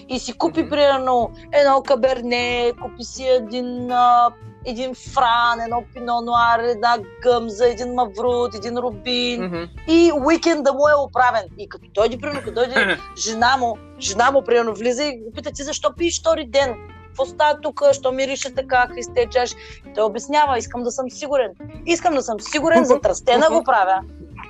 и 0.10 0.20
си 0.20 0.34
купи, 0.34 0.70
примерно, 0.70 1.32
едно 1.52 1.82
каберне, 1.82 2.72
купи 2.82 3.04
си 3.04 3.24
един, 3.24 3.92
а, 3.92 4.30
един 4.66 4.96
фран, 4.96 5.62
едно 5.64 5.84
пино 5.94 6.22
нуар, 6.22 6.60
една 6.60 6.98
гъмза, 7.22 7.68
един 7.68 7.94
маврут, 7.94 8.56
един 8.56 8.78
рубин 8.78 9.44
Мгм. 9.46 9.64
и 9.88 10.12
уикенда 10.26 10.74
му 10.74 10.88
е 10.90 11.06
оправен. 11.08 11.44
И 11.58 11.70
като 11.70 11.86
дойде, 11.94 12.18
примерно, 12.18 12.40
като 12.40 12.54
дойде 12.54 12.98
жена 13.18 13.58
му, 13.58 13.78
жена 14.00 14.32
му, 14.32 14.44
примерно, 14.44 14.74
влиза 14.74 15.04
и 15.04 15.18
го 15.18 15.32
пита 15.36 15.52
ти 15.52 15.64
защо 15.64 15.94
пиеш 15.98 16.20
втори 16.20 16.46
ден? 16.46 16.76
Какво 17.08 17.26
става 17.26 17.60
тук? 17.62 17.82
Що 17.94 18.12
мирише 18.12 18.56
така, 18.56 18.88
Христе, 18.94 19.28
чаш? 19.32 19.52
И 19.90 19.94
Той 19.96 20.04
обяснява, 20.04 20.58
искам 20.58 20.84
да 20.84 20.92
съм 20.92 21.10
сигурен. 21.10 21.52
Искам 21.86 22.14
да 22.14 22.22
съм 22.22 22.40
сигурен, 22.40 22.86
за 22.86 23.00
тръстена 23.00 23.50
го 23.50 23.64
правя, 23.64 24.00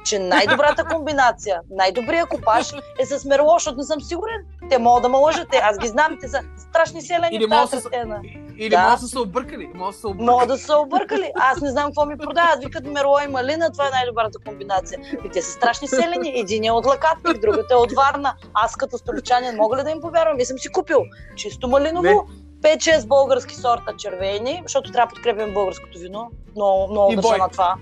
че 0.06 0.20
най-добрата 0.20 0.86
комбинация, 0.86 1.62
най-добрият 1.70 2.30
купаж 2.30 2.74
е 3.00 3.06
с 3.06 3.26
мерло, 3.26 3.54
защото 3.54 3.78
не 3.78 3.84
съм 3.84 4.02
сигурен. 4.02 4.46
Те 4.70 4.78
могат 4.78 5.04
да 5.04 5.10
ме 5.10 5.18
лъжат, 5.18 5.48
аз 5.64 5.78
ги 5.78 5.88
знам, 5.88 6.18
те 6.22 6.28
са 6.28 6.40
страшни 6.58 7.02
селени 7.02 7.36
Или 7.36 7.46
в 7.46 7.50
може 7.50 7.72
тази 7.72 7.84
тръстена. 7.84 8.22
Или 8.58 8.70
Да. 8.70 8.84
може 8.84 8.96
да 8.96 8.98
са 8.98 9.08
се 9.08 9.20
объркали. 9.20 9.70
Може 9.74 9.88
да 9.88 9.94
са 9.94 10.00
се 10.00 10.08
объркали. 10.08 10.26
Могат 10.32 10.48
да 10.48 10.58
са 10.58 10.78
объркали. 10.78 11.32
Аз 11.36 11.62
не 11.62 11.70
знам 11.72 11.86
какво 11.86 12.06
ми 12.06 12.18
продават. 12.18 12.64
Викат 12.64 12.86
мерло 12.86 13.20
и 13.26 13.28
малина, 13.28 13.72
това 13.72 13.88
е 13.88 13.90
най-добрата 13.90 14.40
комбинация. 14.46 15.00
И 15.26 15.30
те 15.30 15.42
са 15.42 15.52
страшни 15.52 15.88
селени. 15.88 16.40
Един 16.40 16.64
е 16.64 16.72
от 16.72 16.86
Лакатник, 16.86 17.42
другата 17.42 17.74
е 17.74 17.78
от 17.78 17.92
Варна. 17.92 18.34
Аз 18.54 18.76
като 18.76 18.98
столичанин 18.98 19.56
мога 19.56 19.78
ли 19.78 19.84
да 19.84 19.92
им 19.92 20.02
повярвам? 20.02 20.40
И 20.40 20.46
съм 20.46 20.60
си 20.60 20.72
купил 20.72 21.00
чисто 21.36 21.68
малиново, 21.68 22.28
5-6 22.62 23.08
български 23.08 23.56
сорта 23.56 23.94
червени, 23.98 24.62
защото 24.66 24.92
трябва 24.92 25.08
да 25.08 25.16
подкрепям 25.16 25.54
българското 25.54 26.00
вино. 26.00 26.32
Много, 26.56 26.92
много 26.92 27.16
държа 27.16 27.38
на 27.38 27.50
това. 27.50 27.76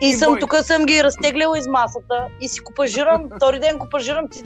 И, 0.00 0.08
И 0.08 0.12
съм 0.12 0.38
тук 0.40 0.54
съм 0.54 0.86
ги 0.86 1.04
разтегляла 1.04 1.58
из 1.58 1.66
масата 1.66 2.26
и 2.40 2.48
си 2.48 2.60
купажирам, 2.60 3.28
втори 3.36 3.60
ден 3.60 3.78
купажирам, 3.78 4.28
че 4.28 4.42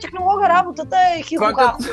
технолога 0.00 0.48
работата 0.48 0.96
е 1.16 1.22
хихо 1.22 1.44
Това 1.44 1.52
като, 1.52 1.84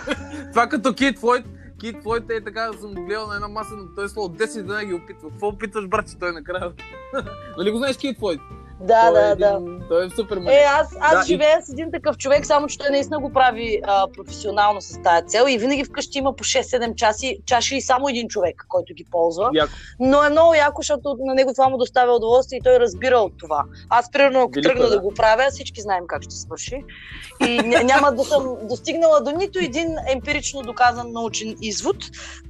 това 0.50 0.66
като 0.66 0.94
Кит 0.94 1.18
Флойд. 1.18 1.44
Кит 1.80 2.02
Флойд 2.02 2.30
е 2.30 2.44
така, 2.44 2.70
съм 2.80 2.94
го 2.94 3.04
гледал 3.04 3.26
на 3.26 3.34
една 3.34 3.48
маса, 3.48 3.74
но 3.76 3.94
той 3.94 4.04
е 4.04 4.08
сло 4.08 4.24
от 4.24 4.38
10 4.38 4.62
дена 4.62 4.84
ги 4.84 4.94
опитва. 4.94 5.30
Какво 5.30 5.48
опитваш, 5.48 5.86
брат, 5.86 6.08
че 6.10 6.18
той 6.18 6.32
накрая? 6.32 6.72
нали 7.58 7.70
го 7.70 7.78
знаеш 7.78 7.96
Кит 7.96 8.18
Флойд? 8.18 8.40
Да, 8.80 9.02
той 9.04 9.12
да, 9.14 9.20
е 9.22 9.34
да. 9.36 9.46
един, 9.48 9.80
Той 9.88 10.06
е 10.06 10.10
супер 10.10 10.36
Е, 10.36 10.40
мъж. 10.40 10.54
аз, 10.70 10.96
аз 11.00 11.12
Да, 11.12 11.22
и- 11.22 11.26
живея 11.26 11.62
с 11.62 11.68
един 11.68 11.90
такъв 11.92 12.16
човек, 12.16 12.46
само 12.46 12.66
че 12.66 12.78
той 12.78 12.90
наистина 12.90 13.18
го 13.20 13.32
прави 13.32 13.80
а, 13.84 14.06
професионално 14.08 14.80
с 14.80 15.02
тази 15.02 15.26
цел 15.26 15.44
и 15.48 15.58
винаги 15.58 15.84
вкъщи 15.84 16.18
има 16.18 16.36
по 16.36 16.44
6-7 16.44 16.94
часи, 16.94 17.38
чаши 17.46 17.76
и 17.76 17.82
само 17.82 18.08
един 18.08 18.28
човек, 18.28 18.64
който 18.68 18.94
ги 18.94 19.04
ползва. 19.04 19.50
Яко. 19.54 19.72
Но 20.00 20.24
е 20.24 20.30
много 20.30 20.54
яко, 20.54 20.78
защото 20.78 21.16
на 21.20 21.34
него 21.34 21.52
това 21.52 21.68
му 21.68 21.78
доставя 21.78 22.12
удоволствие 22.12 22.58
и 22.58 22.62
той 22.62 22.80
разбира 22.80 23.16
от 23.16 23.32
това. 23.38 23.64
Аз, 23.88 24.10
примерно, 24.10 24.40
ако 24.40 24.50
Велико 24.50 24.68
тръгна 24.68 24.84
е, 24.84 24.88
да. 24.88 24.94
да. 24.94 25.00
го 25.00 25.14
правя, 25.14 25.46
всички 25.50 25.80
знаем 25.80 26.04
как 26.06 26.22
ще 26.22 26.34
свърши. 26.34 26.84
И 27.40 27.44
ня- 27.44 27.82
няма 27.84 28.12
да 28.12 28.24
съм 28.24 28.56
достигнала 28.62 29.20
до 29.20 29.30
нито 29.30 29.58
един 29.58 29.86
емпирично 30.08 30.62
доказан 30.62 31.12
научен 31.12 31.56
извод. 31.60 31.96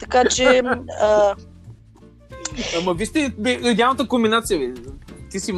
Така 0.01 0.25
че 0.27 0.63
а, 1.01 1.35
Ама 2.79 2.95
вижте 2.95 3.33
бе, 3.39 3.51
идеалната 3.53 4.09
комбинация, 4.09 4.59
бе. 4.61 4.81
Ти 5.31 5.41
си 5.41 5.53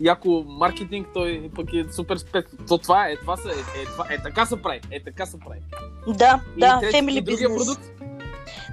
яко 0.00 0.44
маркетинг, 0.48 1.06
той 1.14 1.50
пък 1.54 1.72
е 1.72 1.92
супер 1.92 2.16
спец. 2.16 2.46
То 2.68 2.78
това 2.78 3.08
е, 3.08 3.16
това 3.16 3.36
са, 3.36 3.48
е, 3.48 3.52
е, 3.52 3.84
това, 3.86 4.06
е, 4.10 4.22
така 4.22 4.46
се 4.46 4.62
прави, 4.62 4.80
е, 4.90 5.04
така 5.04 5.26
се 5.26 5.38
прави. 5.40 5.60
да, 6.08 6.40
И 6.56 6.60
да, 6.60 6.80
трети- 6.80 6.96
family 6.96 7.22
другия 7.22 7.48
business. 7.48 7.56
продукт? 7.56 7.84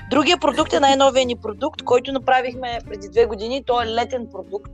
Другия 0.09 0.37
продукт 0.37 0.73
е 0.73 0.79
най-новия 0.79 1.25
ни 1.25 1.35
продукт, 1.35 1.83
който 1.83 2.11
направихме 2.11 2.79
преди 2.87 3.09
две 3.09 3.25
години. 3.25 3.63
Той 3.63 3.83
е 3.83 3.87
летен 3.87 4.27
продукт. 4.31 4.71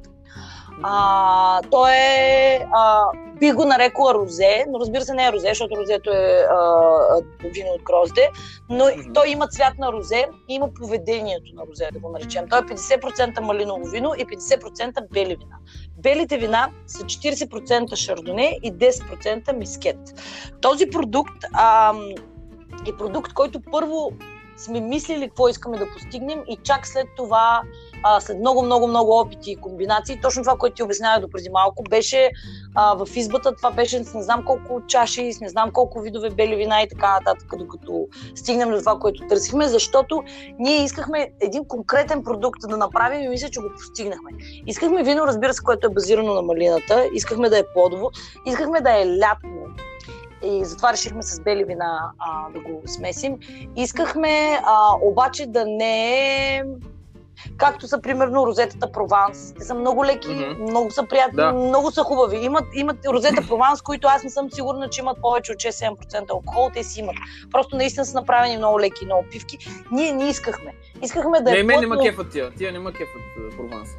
А, 0.84 1.62
той 1.62 1.92
е, 1.92 2.66
а, 2.74 3.04
би 3.40 3.52
го 3.52 3.66
нарекла 3.66 4.14
розе, 4.14 4.66
но 4.70 4.80
разбира 4.80 5.02
се 5.02 5.14
не 5.14 5.26
е 5.28 5.32
розе, 5.32 5.48
защото 5.48 5.78
розето 5.78 6.10
е 6.10 6.46
а, 6.52 6.60
вино 7.54 7.70
от 7.70 7.84
грозде, 7.84 8.30
но 8.70 8.86
Мгм. 8.86 9.14
той 9.14 9.30
има 9.30 9.48
цвят 9.48 9.78
на 9.78 9.92
розе 9.92 10.28
и 10.50 10.54
има 10.54 10.74
поведението 10.74 11.56
на 11.56 11.64
розе, 11.70 11.90
да 11.94 12.00
го 12.00 12.10
наречем. 12.10 12.46
Той 12.50 12.60
е 12.60 12.62
50% 12.62 13.40
малиново 13.40 13.86
вино 13.86 14.14
и 14.18 14.26
50% 14.26 15.10
бели 15.12 15.36
вина. 15.36 15.58
Белите 15.98 16.38
вина 16.38 16.70
са 16.88 17.04
40% 17.04 17.96
шардоне 17.96 18.60
и 18.64 18.74
10% 18.74 19.58
мискет. 19.58 19.98
Този 20.62 20.90
продукт 20.90 21.46
а, 21.54 21.94
е 22.88 22.98
продукт, 22.98 23.34
който 23.34 23.62
първо 23.72 24.12
сме 24.58 24.80
мислили 24.80 25.28
какво 25.28 25.48
искаме 25.48 25.78
да 25.78 25.92
постигнем 25.92 26.44
и 26.48 26.58
чак 26.64 26.88
след 26.88 27.08
това, 27.16 27.62
а, 28.04 28.22
след 28.22 28.40
много, 28.40 28.64
много, 28.64 28.88
много 28.88 29.20
опити 29.20 29.52
и 29.52 29.56
комбинации, 29.56 30.22
точно 30.22 30.44
това, 30.44 30.58
което 30.58 30.76
ти 30.76 30.84
обяснявах 30.84 31.22
до 31.22 31.30
преди 31.30 31.50
малко, 31.50 31.84
беше 31.90 32.32
а, 32.76 33.06
в 33.06 33.16
избата, 33.16 33.56
това 33.56 33.72
беше 33.72 34.04
с 34.04 34.14
не 34.14 34.24
знам 34.24 34.44
колко 34.46 34.82
чаши, 34.88 35.34
с 35.34 35.42
не 35.42 35.50
знам 35.50 35.72
колко 35.72 36.02
видове 36.02 36.30
бели 36.30 36.56
вина 36.56 36.82
и 36.82 36.90
така 36.90 37.14
нататък, 37.14 37.54
докато 37.58 38.08
стигнем 38.36 38.72
до 38.72 38.80
това, 38.80 39.00
което 39.00 39.28
търсихме, 39.28 39.68
защото 39.68 40.24
ние 40.60 40.84
искахме 40.84 41.32
един 41.40 41.66
конкретен 41.66 42.24
продукт 42.24 42.60
да 42.70 42.78
направим 42.78 43.24
и 43.24 43.30
мисля, 43.30 43.50
че 43.50 43.60
го 43.60 43.70
постигнахме. 43.78 44.32
Искахме 44.68 45.04
вино, 45.04 45.28
разбира 45.28 45.54
се, 45.54 45.64
което 45.64 45.88
е 45.88 45.94
базирано 45.94 46.34
на 46.34 46.42
малината, 46.42 47.10
искахме 47.14 47.50
да 47.50 47.60
е 47.60 47.64
плодово, 47.74 48.12
искахме 48.46 48.82
да 48.82 49.02
е 49.02 49.20
лятно 49.20 49.58
и 50.44 50.66
затова 50.66 50.94
решихме 50.94 51.24
с 51.24 51.40
бели 51.40 51.64
вина 51.64 52.12
а, 52.20 52.50
да 52.50 52.60
го 52.60 52.82
смесим. 52.86 53.38
Искахме 53.76 54.60
а, 54.64 54.96
обаче 55.02 55.48
да 55.48 55.66
не 55.66 56.56
е 56.56 56.64
както 57.58 57.88
са 57.88 58.02
примерно 58.02 58.48
розетата 58.48 58.92
Прованс. 58.92 59.54
Те 59.54 59.66
са 59.66 59.76
много 59.76 60.06
леки, 60.06 60.28
mm-hmm. 60.28 60.70
много 60.70 60.92
са 60.92 61.04
приятни, 61.04 61.36
да. 61.36 61.54
много 61.54 61.92
са 61.92 62.04
хубави. 62.04 62.38
Имат, 62.38 62.66
имат 62.74 63.06
розета 63.06 63.48
Прованс, 63.48 63.82
които 63.82 64.08
аз 64.08 64.24
не 64.24 64.30
съм 64.30 64.52
сигурна, 64.52 64.90
че 64.90 65.02
имат 65.02 65.22
повече 65.22 65.52
от 65.52 65.58
6-7% 65.58 66.30
алкохол. 66.30 66.70
Те 66.74 66.84
си 66.84 67.00
имат. 67.00 67.16
Просто 67.52 67.76
наистина 67.76 68.06
са 68.06 68.14
направени 68.14 68.58
много 68.58 68.80
леки, 68.80 69.06
много 69.06 69.26
пивки. 69.32 69.58
Ние 69.92 70.12
не 70.12 70.30
искахме. 70.30 70.74
Искахме 71.02 71.42
да 71.42 71.52
не, 71.52 71.60
е. 71.60 71.64
Не, 71.64 71.74
плътно... 71.74 71.90
мен 71.90 72.00
не 72.00 72.10
кефът 72.10 72.32
тия. 72.32 72.52
Тия 72.52 72.72
не 72.72 72.92
кефът 72.92 73.58
Прованса. 73.58 73.98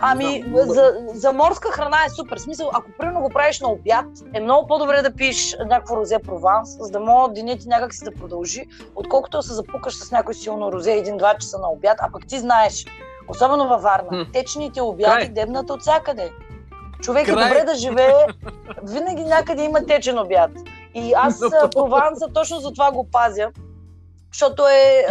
Ами, 0.00 0.44
за, 0.54 0.92
за 1.14 1.32
морска 1.32 1.70
храна 1.70 1.96
е 2.06 2.10
супер. 2.10 2.36
Смисъл, 2.36 2.70
ако 2.72 2.90
примерно 2.98 3.20
го 3.20 3.28
правиш 3.30 3.60
на 3.60 3.68
обяд, 3.68 4.06
е 4.34 4.40
много 4.40 4.66
по-добре 4.66 5.02
да 5.02 5.14
пиеш 5.14 5.56
някакво 5.66 5.96
розе 5.96 6.18
прованс, 6.18 6.76
за 6.78 6.90
да 6.90 7.00
може 7.00 7.32
денят 7.32 7.60
ти 7.60 7.68
някак 7.68 7.94
си 7.94 8.04
да 8.04 8.10
продължи, 8.12 8.66
отколкото 8.94 9.36
да 9.36 9.42
се 9.42 9.52
запукаш 9.54 9.94
с 9.96 10.10
някой 10.10 10.34
силно 10.34 10.72
розе 10.72 10.92
един-два 10.92 11.34
часа 11.34 11.58
на 11.58 11.70
обяд, 11.70 11.98
а 12.00 12.12
пък 12.12 12.26
ти 12.26 12.38
знаеш, 12.38 12.84
особено 13.28 13.68
във 13.68 13.82
Варна, 13.82 14.26
течните 14.32 14.82
обяди 14.82 15.28
дебнат 15.28 15.70
от 15.70 15.80
всякъде. 15.80 16.30
Човек 17.02 17.28
е 17.28 17.32
Край. 17.32 17.44
е 17.44 17.48
добре 17.48 17.64
да 17.64 17.74
живее, 17.74 18.26
винаги 18.82 19.24
някъде 19.24 19.64
има 19.64 19.86
течен 19.86 20.18
обяд. 20.18 20.50
И 20.94 21.12
аз 21.12 21.40
прованса 21.74 22.26
точно 22.34 22.60
за 22.60 22.72
това 22.72 22.92
го 22.92 23.08
пазя, 23.10 23.48
защото 24.32 24.62
е 24.66 25.06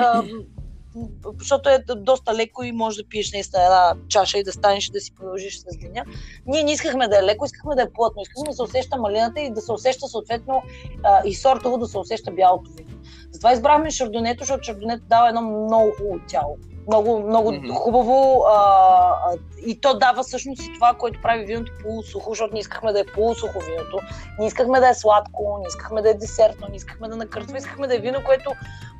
защото 1.39 1.69
е 1.69 1.83
доста 1.95 2.33
леко 2.33 2.63
и 2.63 2.71
може 2.71 3.03
да 3.03 3.09
пиеш 3.09 3.31
наистина 3.31 3.63
една 3.63 3.93
чаша 4.07 4.37
и 4.37 4.43
да 4.43 4.51
станеш 4.51 4.87
и 4.87 4.91
да 4.91 4.99
си 4.99 5.15
продължиш 5.15 5.59
с 5.59 5.77
деня. 5.77 6.05
Ние 6.45 6.63
не 6.63 6.71
искахме 6.71 7.07
да 7.07 7.19
е 7.19 7.23
леко, 7.23 7.45
искахме 7.45 7.75
да 7.75 7.81
е 7.81 7.91
плътно, 7.93 8.21
искахме 8.21 8.49
да 8.49 8.53
се 8.53 8.63
усеща 8.63 8.97
малината 8.97 9.41
и 9.41 9.53
да 9.53 9.61
се 9.61 9.71
усеща 9.71 10.07
съответно 10.07 10.61
а, 11.03 11.21
и 11.25 11.35
сортово 11.35 11.77
да 11.77 11.87
се 11.87 11.97
усеща 11.97 12.31
бялото 12.31 12.71
вино. 12.71 12.89
Затова 13.31 13.53
избрахме 13.53 13.91
шардонето, 13.91 14.39
защото 14.39 14.63
шардонето 14.63 15.03
дава 15.07 15.29
едно 15.29 15.41
много 15.41 15.91
хубаво 15.97 16.19
тяло 16.27 16.57
много, 16.87 17.27
много 17.27 17.51
mm-hmm. 17.51 17.73
хубаво 17.73 18.45
а, 18.47 18.53
а, 18.53 19.37
и 19.65 19.81
то 19.81 19.97
дава 19.97 20.23
всъщност 20.23 20.61
и 20.61 20.73
това, 20.73 20.93
което 20.93 21.21
прави 21.21 21.45
виното 21.45 21.71
полусухо, 21.83 22.29
защото 22.29 22.53
не 22.53 22.59
искахме 22.59 22.91
да 22.91 22.99
е 22.99 23.05
полусухо 23.05 23.59
виното, 23.59 23.99
не 24.39 24.47
искахме 24.47 24.79
да 24.79 24.89
е 24.89 24.93
сладко, 24.93 25.57
не 25.61 25.67
искахме 25.67 26.01
да 26.01 26.09
е 26.09 26.13
десертно, 26.13 26.67
не 26.69 26.75
искахме 26.75 27.07
да 27.07 27.15
накъртва, 27.15 27.57
искахме 27.57 27.87
да 27.87 27.95
е 27.95 27.99
вино, 27.99 28.19
което 28.25 28.51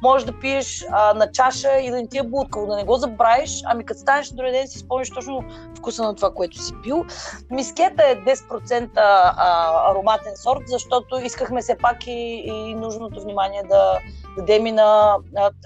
можеш 0.01 0.25
да 0.25 0.39
пиеш 0.39 0.85
а, 0.91 1.13
на 1.13 1.31
чаша 1.31 1.79
и 1.79 1.91
да 1.91 1.95
не 1.95 2.07
ти 2.07 2.17
е 2.17 2.23
будкаво, 2.23 2.67
да 2.67 2.75
не 2.75 2.83
го 2.83 2.95
забравиш, 2.95 3.61
ами 3.65 3.85
като 3.85 3.99
станеш 3.99 4.31
на 4.31 4.51
ден 4.51 4.67
си 4.67 4.79
спомниш 4.79 5.09
точно 5.09 5.43
вкуса 5.77 6.03
на 6.03 6.15
това, 6.15 6.33
което 6.33 6.63
си 6.63 6.73
пил. 6.83 7.05
Мискета 7.51 8.03
е 8.03 8.15
10% 8.15 8.89
а, 8.95 9.91
ароматен 9.91 10.33
сорт, 10.35 10.61
защото 10.67 11.17
искахме 11.17 11.61
все 11.61 11.77
пак 11.77 12.07
и, 12.07 12.43
и 12.45 12.75
нужното 12.75 13.21
внимание 13.21 13.63
да, 13.69 13.99
дадем 14.37 14.65
и 14.65 14.71
на 14.71 15.17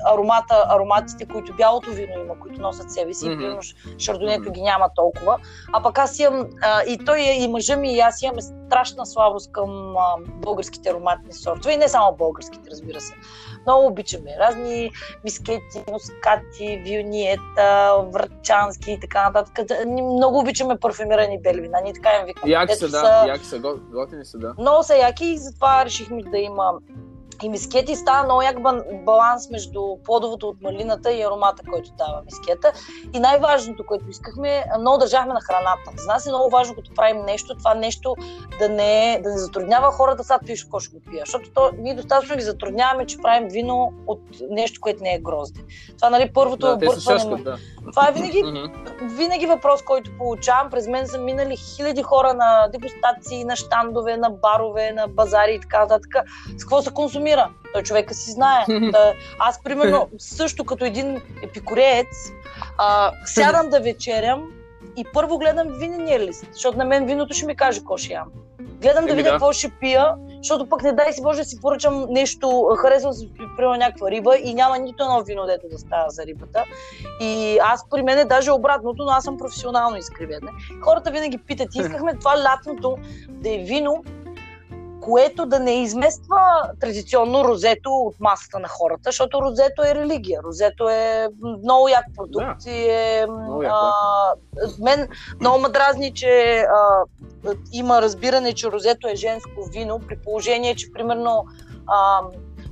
аромата, 0.06 0.66
ароматите, 0.70 1.28
които 1.28 1.54
бялото 1.54 1.92
вино 1.92 2.14
има, 2.20 2.40
които 2.40 2.62
носят 2.62 2.92
себе 2.92 3.14
си. 3.14 3.26
Mm-hmm. 3.26 3.38
Примерно 3.38 3.62
шардонето 3.98 4.52
ги 4.52 4.62
няма 4.62 4.90
толкова. 4.96 5.38
А 5.74 5.84
пък 5.84 5.98
аз 5.98 6.20
имам, 6.20 6.50
а, 6.62 6.84
и 6.84 6.98
той 7.06 7.20
и 7.20 7.48
мъжа 7.48 7.76
ми 7.76 7.94
и 7.94 8.00
аз 8.00 8.22
имаме 8.22 8.42
страшна 8.42 9.06
слабост 9.06 9.52
към 9.52 9.98
а, 9.98 10.16
българските 10.28 10.90
ароматни 10.90 11.34
сортове. 11.34 11.74
И 11.74 11.78
не 11.78 11.88
само 11.88 12.16
българските, 12.16 12.70
разбира 12.72 13.02
се. 13.02 13.14
Много 13.66 13.88
обичаме 13.88 14.30
разни 14.40 14.92
мискети, 15.24 15.84
мускати, 15.92 16.82
виониета, 16.86 18.06
врачански 18.14 18.92
и 18.92 19.00
така 19.00 19.30
нататък. 19.30 19.66
Много 19.88 20.40
обичаме 20.40 20.80
парфюмирани 20.80 21.42
бели 21.42 21.62
вина. 21.62 21.82
Ние 21.84 21.94
така 21.94 22.10
им 22.20 22.26
викаме. 22.26 22.52
Яки 22.52 22.76
са, 22.76 22.90
да, 22.90 23.26
яки 23.28 23.46
са, 23.46 23.60
готини 23.92 24.26
са, 24.26 24.38
да. 24.38 24.54
Много 24.60 24.84
са 24.84 24.98
яки 24.98 25.26
и 25.26 25.38
затова 25.38 25.86
решихме 25.86 26.24
да 26.24 26.38
има 26.38 26.74
и 27.44 27.50
мискети 27.50 27.96
става 27.96 28.24
много 28.24 28.42
як 28.42 28.58
баланс 29.06 29.50
между 29.50 29.82
плодовото 30.06 30.48
от 30.48 30.62
малината 30.62 31.12
и 31.12 31.22
аромата, 31.22 31.64
който 31.72 31.92
дава 31.98 32.22
мискета. 32.26 32.72
И 33.14 33.20
най-важното, 33.20 33.86
което 33.86 34.10
искахме, 34.10 34.64
много 34.80 34.98
държахме 34.98 35.34
на 35.34 35.42
храната. 35.42 35.92
За 35.98 36.08
нас 36.08 36.26
е 36.26 36.30
много 36.30 36.50
важно, 36.50 36.76
като 36.76 36.94
правим 36.96 37.26
нещо, 37.26 37.56
това 37.56 37.74
нещо 37.74 38.16
да 38.60 38.70
не, 38.70 39.20
да 39.24 39.30
не 39.30 39.38
затруднява 39.38 39.92
хората, 39.92 40.24
сега 40.24 40.40
пиеш 40.46 40.64
какво 40.64 40.80
ще 40.80 40.96
го 40.96 41.02
пия. 41.12 41.24
Защото 41.26 41.50
то, 41.54 41.70
ние 41.78 41.96
достатъчно 41.96 42.36
ги 42.36 42.44
затрудняваме, 42.44 43.06
че 43.06 43.18
правим 43.18 43.48
вино 43.50 43.94
от 44.08 44.22
нещо, 44.50 44.82
което 44.82 45.04
не 45.04 45.14
е 45.14 45.20
грозде. 45.20 45.62
Това, 45.98 46.10
нали, 46.10 46.34
първото 46.34 46.68
да, 46.68 46.74
объркване. 46.74 47.44
Да. 47.44 47.58
Това 47.92 48.08
е 48.10 48.12
винаги, 48.12 48.44
винаги 49.02 49.46
въпрос, 49.46 49.82
който 49.82 50.18
получавам. 50.18 50.70
През 50.70 50.88
мен 50.88 51.08
са 51.08 51.18
минали 51.18 51.58
хиляди 51.58 52.04
хора 52.04 52.34
на 52.34 52.68
дегустации, 52.68 53.44
на 53.44 53.56
щандове, 53.56 54.18
на 54.18 54.30
барове, 54.30 54.92
на 54.92 55.08
базари 55.08 55.54
и 55.54 55.60
така 55.60 55.80
нататък. 55.80 56.16
С 56.58 56.64
какво 56.64 56.82
се 56.82 56.94
консумира 56.94 57.23
консумира. 57.24 57.50
Той 57.74 57.84
човека 57.84 58.14
си 58.14 58.32
знае. 58.32 58.66
Да, 58.92 59.14
аз, 59.40 59.64
примерно, 59.64 60.10
също 60.18 60.66
като 60.66 60.86
един 60.86 61.22
епикореец, 61.44 62.08
а, 62.78 63.12
сядам 63.26 63.70
да 63.70 63.80
вечерям 63.80 64.52
и 64.98 65.06
първо 65.14 65.38
гледам 65.38 65.68
винения 65.68 66.20
лист, 66.20 66.46
защото 66.54 66.78
на 66.78 66.86
мен 66.86 67.06
виното 67.06 67.34
ще 67.34 67.46
ми 67.46 67.56
каже 67.56 67.80
какво 67.80 67.98
ще 67.98 68.14
ям. 68.14 68.28
Гледам 68.82 69.06
да 69.06 69.16
видя 69.16 69.24
да. 69.24 69.32
какво 69.32 69.54
ще 69.54 69.70
пия, 69.70 70.16
защото 70.38 70.70
пък 70.70 70.84
не 70.84 70.94
дай 70.94 71.14
си 71.14 71.22
Боже 71.22 71.40
да 71.40 71.46
си 71.46 71.62
поръчам 71.62 72.06
нещо, 72.10 72.76
харесвам 72.78 73.14
си 73.14 73.32
примерно 73.58 73.76
някаква 73.76 74.12
риба 74.12 74.38
и 74.38 74.54
няма 74.54 74.78
нито 74.78 75.04
едно 75.04 75.24
вино, 75.24 75.46
дето 75.46 75.68
да 75.72 75.78
става 75.78 76.10
за 76.10 76.26
рибата. 76.26 76.64
И 77.22 77.60
аз 77.64 77.90
при 77.90 78.02
мен 78.02 78.20
е 78.20 78.26
даже 78.26 78.52
обратното, 78.52 79.04
но 79.04 79.12
аз 79.12 79.24
съм 79.24 79.38
професионално 79.38 79.98
изкривен. 79.98 80.42
Хората 80.82 81.12
винаги 81.12 81.38
питат, 81.38 81.68
искахме 81.76 82.16
това 82.16 82.44
лятното 82.44 82.98
да 83.30 83.50
е 83.50 83.58
вино, 83.58 84.04
което 85.06 85.46
да 85.46 85.60
не 85.60 85.84
измества 85.84 86.40
традиционно 86.80 87.44
розето 87.44 87.90
от 87.90 88.16
масата 88.20 88.60
на 88.60 88.68
хората, 88.68 89.02
защото 89.06 89.42
розето 89.42 89.84
е 89.84 89.96
религия, 89.96 90.42
розето 90.44 90.90
е 90.90 91.28
много 91.64 91.88
як 91.88 92.06
продукт 92.16 92.64
да. 92.64 92.72
и 92.72 92.90
е... 92.90 93.26
Много 93.28 93.64
а, 93.66 93.92
мен 94.80 95.08
много 95.40 95.60
ме 95.60 95.70
дразни, 95.70 96.14
че 96.14 96.64
а, 96.70 97.04
има 97.74 98.02
разбиране, 98.02 98.54
че 98.54 98.72
розето 98.72 99.08
е 99.08 99.16
женско 99.16 99.70
вино, 99.74 100.00
при 100.08 100.18
положение, 100.18 100.76
че 100.76 100.92
примерно 100.94 101.46
а, 101.88 102.22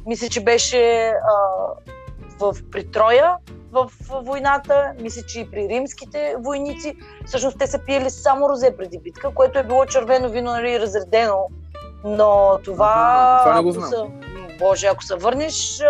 мисля, 0.05 0.29
че 0.29 0.43
беше 0.43 1.07
а, 1.07 1.13
в 2.39 2.55
Притроя 2.71 3.37
в 3.71 3.91
войната, 4.09 4.93
мисля, 4.99 5.21
че 5.21 5.39
и 5.39 5.51
при 5.51 5.69
римските 5.69 6.35
войници, 6.39 6.95
всъщност 7.25 7.57
те 7.59 7.67
са 7.67 7.79
пиели 7.79 8.09
само 8.09 8.49
розе 8.49 8.77
преди 8.77 8.99
битка, 8.99 9.33
което 9.33 9.59
е 9.59 9.63
било 9.63 9.85
червено 9.85 10.29
вино, 10.29 10.51
нали, 10.51 10.79
разредено 10.79 11.47
но 12.03 12.59
това... 12.63 12.93
А, 13.39 13.43
това 13.43 13.55
не 13.55 13.61
го 13.61 13.71
знам. 13.71 13.89
Са, 13.89 14.05
боже, 14.59 14.87
ако 14.87 15.03
се 15.03 15.15
върнеш 15.15 15.81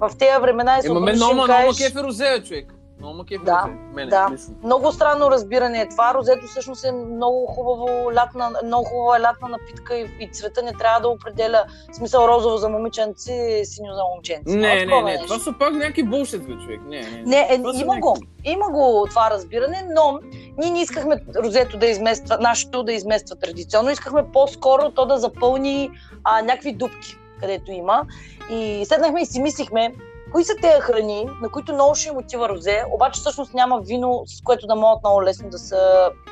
в 0.00 0.10
тези 0.18 0.40
времена 0.40 0.78
и 0.78 0.82
се 0.82 0.88
Имаме 0.88 1.12
много, 1.12 1.34
много 1.34 1.72
кефе 1.78 2.02
розея, 2.02 2.42
човек. 2.42 2.75
Много 2.98 3.14
макеф 3.14 3.44
да, 3.44 3.62
розе. 3.64 3.78
Мене, 3.94 4.10
да. 4.10 4.28
Много 4.64 4.92
странно 4.92 5.30
разбиране 5.30 5.80
е 5.80 5.88
това. 5.88 6.14
Розето 6.14 6.46
всъщност 6.46 6.84
е 6.84 6.92
много 6.92 7.46
хубаво 7.46 8.14
лятна, 8.14 8.50
много 8.64 8.84
хубава 8.84 9.20
лятна 9.20 9.48
напитка 9.48 9.96
и, 9.96 10.10
и 10.20 10.28
цвета 10.32 10.62
не 10.62 10.72
трябва 10.72 11.00
да 11.00 11.08
определя 11.08 11.64
смисъл 11.92 12.28
розово 12.28 12.56
за 12.56 12.68
момиченци, 12.68 13.60
синьо 13.64 13.94
за 13.94 14.02
момченци. 14.14 14.56
Не, 14.56 14.74
не, 14.74 14.86
не, 14.86 15.02
не. 15.02 15.18
Това 15.26 15.38
са 15.38 15.54
пак 15.58 15.72
някакви 15.72 16.02
булшит, 16.02 16.46
бе, 16.46 16.52
човек. 16.52 16.80
Не, 16.86 17.00
не. 17.00 17.22
не 17.26 17.40
е, 17.40 17.80
има 17.80 17.96
го. 18.00 18.16
Има 18.44 18.70
го 18.70 19.06
това 19.10 19.30
разбиране, 19.30 19.88
но 19.94 20.20
ние 20.58 20.70
не 20.70 20.82
искахме 20.82 21.24
розето 21.36 21.78
да 21.78 21.86
измества, 21.86 22.38
нашето 22.40 22.82
да 22.82 22.92
измества 22.92 23.36
традиционно. 23.36 23.90
Искахме 23.90 24.32
по-скоро 24.32 24.90
то 24.90 25.06
да 25.06 25.18
запълни 25.18 25.90
а, 26.24 26.42
някакви 26.42 26.72
дупки, 26.72 27.18
където 27.40 27.72
има. 27.72 28.02
И 28.50 28.84
седнахме 28.84 29.22
и 29.22 29.26
си 29.26 29.40
мислихме, 29.40 29.94
кои 30.32 30.44
са 30.44 30.52
тези 30.62 30.80
храни, 30.80 31.28
на 31.42 31.48
които 31.48 31.72
много 31.74 31.94
ще 31.94 32.08
им 32.08 32.16
отива 32.16 32.48
розе, 32.48 32.84
обаче 32.94 33.20
всъщност 33.20 33.54
няма 33.54 33.80
вино, 33.80 34.22
с 34.26 34.42
което 34.42 34.66
да 34.66 34.74
могат 34.74 35.04
много 35.04 35.22
лесно 35.22 35.50
да 35.50 35.58
се, 35.58 35.76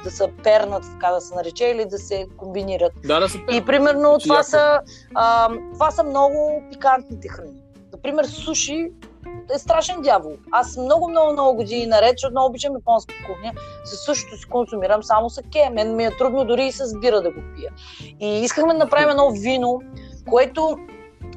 да 0.05 0.11
се 0.11 0.33
пернат, 0.43 0.83
така 0.83 1.13
да 1.13 1.21
се 1.21 1.35
нарече, 1.35 1.65
или 1.65 1.85
да 1.85 1.99
се 1.99 2.27
комбинират. 2.37 2.93
Да, 3.05 3.21
да 3.21 3.29
се 3.29 3.39
И 3.53 3.65
примерно 3.65 4.19
това 4.19 4.43
са, 4.43 4.81
а, 5.15 5.49
това 5.73 5.91
са 5.91 6.05
много 6.05 6.63
пикантните 6.73 7.29
храни. 7.29 7.61
Например, 7.93 8.25
суши 8.25 8.93
е 9.55 9.59
страшен 9.59 10.03
дявол. 10.03 10.33
Аз 10.51 10.77
много, 10.77 11.09
много, 11.09 11.33
много 11.33 11.55
години 11.57 11.87
наред, 11.87 12.15
защото 12.17 12.33
много 12.33 12.49
обичам 12.49 12.75
японска 12.75 13.15
кухня, 13.27 13.53
със 13.85 14.05
същото 14.05 14.37
си 14.37 14.49
консумирам 14.49 15.03
само 15.03 15.31
саке. 15.31 15.71
Мен 15.73 15.97
ми 15.97 16.05
е 16.05 16.17
трудно 16.17 16.45
дори 16.45 16.67
и 16.67 16.73
с 16.73 16.99
бира 16.99 17.23
да 17.23 17.31
го 17.31 17.41
пия. 17.57 17.73
И 18.21 18.41
искахме 18.41 18.73
да 18.73 18.79
направим 18.79 19.09
едно 19.09 19.31
вино, 19.31 19.81
което 20.31 20.79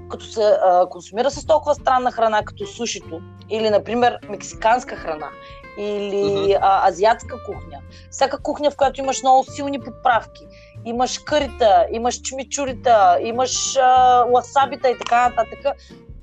като 0.09 0.25
се 0.25 0.43
а, 0.43 0.89
консумира 0.89 1.31
с 1.31 1.45
толкова 1.45 1.75
странна 1.75 2.11
храна, 2.11 2.43
като 2.43 2.65
сушито, 2.65 3.21
или, 3.49 3.69
например, 3.69 4.19
мексиканска 4.29 4.95
храна, 4.95 5.29
или 5.77 6.57
а, 6.61 6.87
азиатска 6.87 7.43
кухня. 7.43 7.79
Всяка 8.11 8.41
кухня, 8.41 8.71
в 8.71 8.75
която 8.75 9.01
имаш 9.01 9.21
много 9.21 9.43
силни 9.43 9.79
подправки. 9.79 10.47
Имаш 10.85 11.19
кърита, 11.19 11.85
имаш 11.91 12.21
чмичурита, 12.21 13.17
имаш 13.21 13.75
а, 13.75 14.23
ласабита 14.33 14.89
и 14.89 14.97
така 14.97 15.29
нататък. 15.29 15.77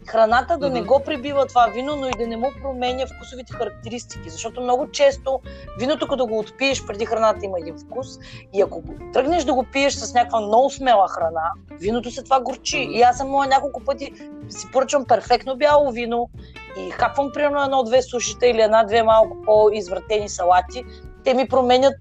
Храната 0.07 0.59
да 0.59 0.71
не 0.71 0.83
го 0.83 1.03
прибива 1.05 1.47
това 1.47 1.67
вино, 1.67 1.97
но 1.97 2.09
и 2.09 2.13
да 2.19 2.27
не 2.27 2.37
му 2.37 2.53
променя 2.63 3.07
вкусовите 3.07 3.53
характеристики. 3.53 4.31
Защото 4.31 4.61
много 4.61 4.91
често 4.91 5.41
виното, 5.79 6.09
като 6.09 6.27
го 6.27 6.39
отпиеш 6.39 6.87
преди 6.87 7.07
храната, 7.07 7.39
има 7.43 7.59
един 7.59 7.79
вкус. 7.79 8.07
И 8.53 8.63
ако 8.63 8.83
тръгнеш 9.13 9.45
да 9.45 9.55
го 9.55 9.65
пиеш 9.73 9.95
с 9.95 10.15
някаква 10.15 10.41
много 10.41 10.71
смела 10.71 11.09
храна, 11.09 11.51
виното 11.71 12.11
се 12.11 12.23
това 12.23 12.41
горчи. 12.41 12.89
И 12.91 13.03
аз 13.03 13.17
съм 13.19 13.29
моя 13.29 13.49
няколко 13.49 13.85
пъти 13.85 14.13
си 14.49 14.71
поръчвам 14.73 15.05
перфектно 15.05 15.57
бяло 15.57 15.91
вино 15.91 16.31
и 16.79 16.91
хапвам 16.91 17.31
примерно 17.35 17.63
едно-две 17.63 18.03
сушите 18.03 18.47
или 18.47 18.61
една-две 18.61 19.03
малко 19.03 19.37
по-извратени 19.45 20.29
салати. 20.29 20.85
Те 21.25 21.35
ми 21.35 21.49
променят 21.49 21.97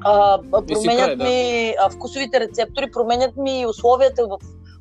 а, 0.00 0.38
променят 0.50 1.04
край, 1.04 1.16
да. 1.16 1.24
ми 1.24 1.74
а, 1.80 1.90
вкусовите 1.90 2.40
рецептори, 2.40 2.90
променят 2.90 3.36
ми 3.36 3.66
условията 3.66 4.26
в 4.26 4.38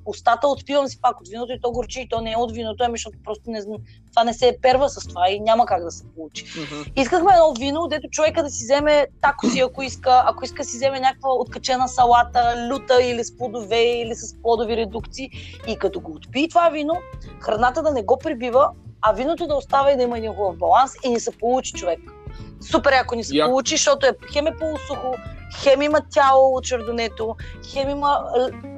устата, 0.10 0.48
отпивам 0.48 0.88
си 0.88 1.02
пак 1.02 1.22
от 1.22 1.28
виното 1.28 1.54
и 1.54 1.62
то 1.62 1.72
горчи, 1.72 2.02
и 2.02 2.10
то 2.10 2.22
не 2.22 2.32
е 2.32 2.38
от 2.38 2.52
виното, 2.52 2.84
ами 2.84 2.94
защото 2.94 3.18
просто 3.24 3.44
не, 3.48 3.62
това 4.10 4.24
не 4.24 4.34
се 4.34 4.48
е 4.48 4.58
перва 4.62 4.90
с 4.90 5.08
това 5.08 5.30
и 5.30 5.40
няма 5.40 5.66
как 5.66 5.84
да 5.84 5.92
се 5.92 6.04
получи. 6.16 6.46
Искахме 6.96 7.32
едно 7.34 7.54
вино, 7.60 7.88
дето 7.88 8.10
човека 8.10 8.44
да 8.44 8.50
си 8.50 8.64
вземе 8.64 9.08
такоси, 9.22 9.60
ако 9.60 9.84
иска, 9.84 10.24
ако 10.26 10.46
иска 10.46 10.64
си 10.64 10.78
вземе 10.78 11.00
някаква 11.00 11.30
откачена 11.34 11.88
салата, 11.88 12.68
люта 12.72 13.04
или 13.04 13.24
с 13.24 13.38
плодове, 13.38 13.82
или 13.82 14.16
с 14.16 14.42
плодови 14.42 14.78
редукции. 14.78 15.30
И 15.68 15.78
като 15.78 16.00
го 16.00 16.12
отпи 16.12 16.50
това 16.50 16.70
вино, 16.70 16.94
храната 17.42 17.82
да 17.82 17.92
не 17.92 18.04
го 18.04 18.18
прибива, 18.18 18.70
а 19.02 19.14
виното 19.14 19.48
да 19.48 19.56
остава 19.56 19.92
и 19.92 19.98
да 19.98 20.04
има 20.04 20.18
един 20.18 20.34
хубав 20.34 20.58
баланс 20.58 20.92
и 21.04 21.10
ни 21.10 21.20
се 21.20 21.32
получи 21.32 21.74
човек. 21.74 22.00
Супер, 22.62 22.92
ако 22.92 23.16
ни 23.16 23.24
се 23.24 23.36
Яко. 23.36 23.50
получи, 23.50 23.74
защото 23.74 24.06
е 24.06 24.12
хем 24.34 24.48
е 24.48 24.58
полусухо, 24.58 25.16
хем 25.64 25.82
има 25.82 26.02
тяло 26.12 26.56
от 26.56 26.64
чердонето, 26.64 27.36
хем 27.72 27.90
има 27.90 28.24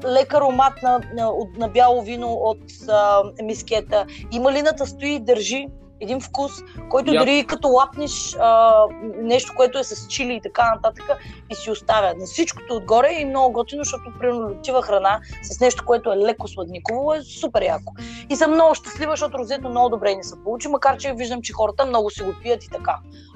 лек 0.06 0.34
аромат 0.34 0.74
на, 0.84 1.00
на, 1.14 1.32
на 1.58 1.68
бяло 1.68 2.02
вино 2.02 2.34
от 2.34 2.62
а, 2.90 3.24
мискета. 3.44 4.06
И 4.32 4.40
малината 4.40 4.88
стои 4.88 5.10
и 5.10 5.20
държи 5.20 5.68
един 6.02 6.22
вкус, 6.22 6.52
който 6.90 7.14
Яко. 7.14 7.26
дори 7.26 7.46
като 7.48 7.68
лапнеш 7.68 8.36
а, 8.40 8.74
нещо, 9.22 9.54
което 9.56 9.80
е 9.80 9.84
с 9.84 10.08
чили 10.08 10.34
и 10.34 10.42
така 10.42 10.74
нататък, 10.76 11.06
и 11.52 11.56
си 11.56 11.72
оставя. 11.72 12.14
На 12.18 12.26
всичкото 12.26 12.76
отгоре 12.76 13.10
е 13.20 13.26
много 13.26 13.54
готино, 13.54 13.84
защото 13.84 14.04
примерно 14.20 14.50
летива 14.50 14.82
храна 14.82 15.20
с 15.44 15.60
нещо, 15.60 15.86
което 15.86 16.12
е 16.12 16.18
леко 16.18 16.48
сладниково, 16.48 17.14
е 17.14 17.22
супер 17.22 17.62
яко. 17.62 17.94
И 18.30 18.36
съм 18.36 18.52
много 18.52 18.76
щастлива, 18.76 19.12
защото 19.12 19.38
розето 19.38 19.70
много 19.70 19.90
добре 19.90 20.16
ни 20.16 20.24
се 20.24 20.44
получи, 20.44 20.68
макар 20.68 20.98
че 20.98 21.14
виждам, 21.14 21.42
че 21.42 21.54
хората 21.54 21.86
много 21.86 22.10
си 22.10 22.24
го 22.24 22.34
пият 22.42 22.64
и 22.64 22.70
така. 22.70 22.96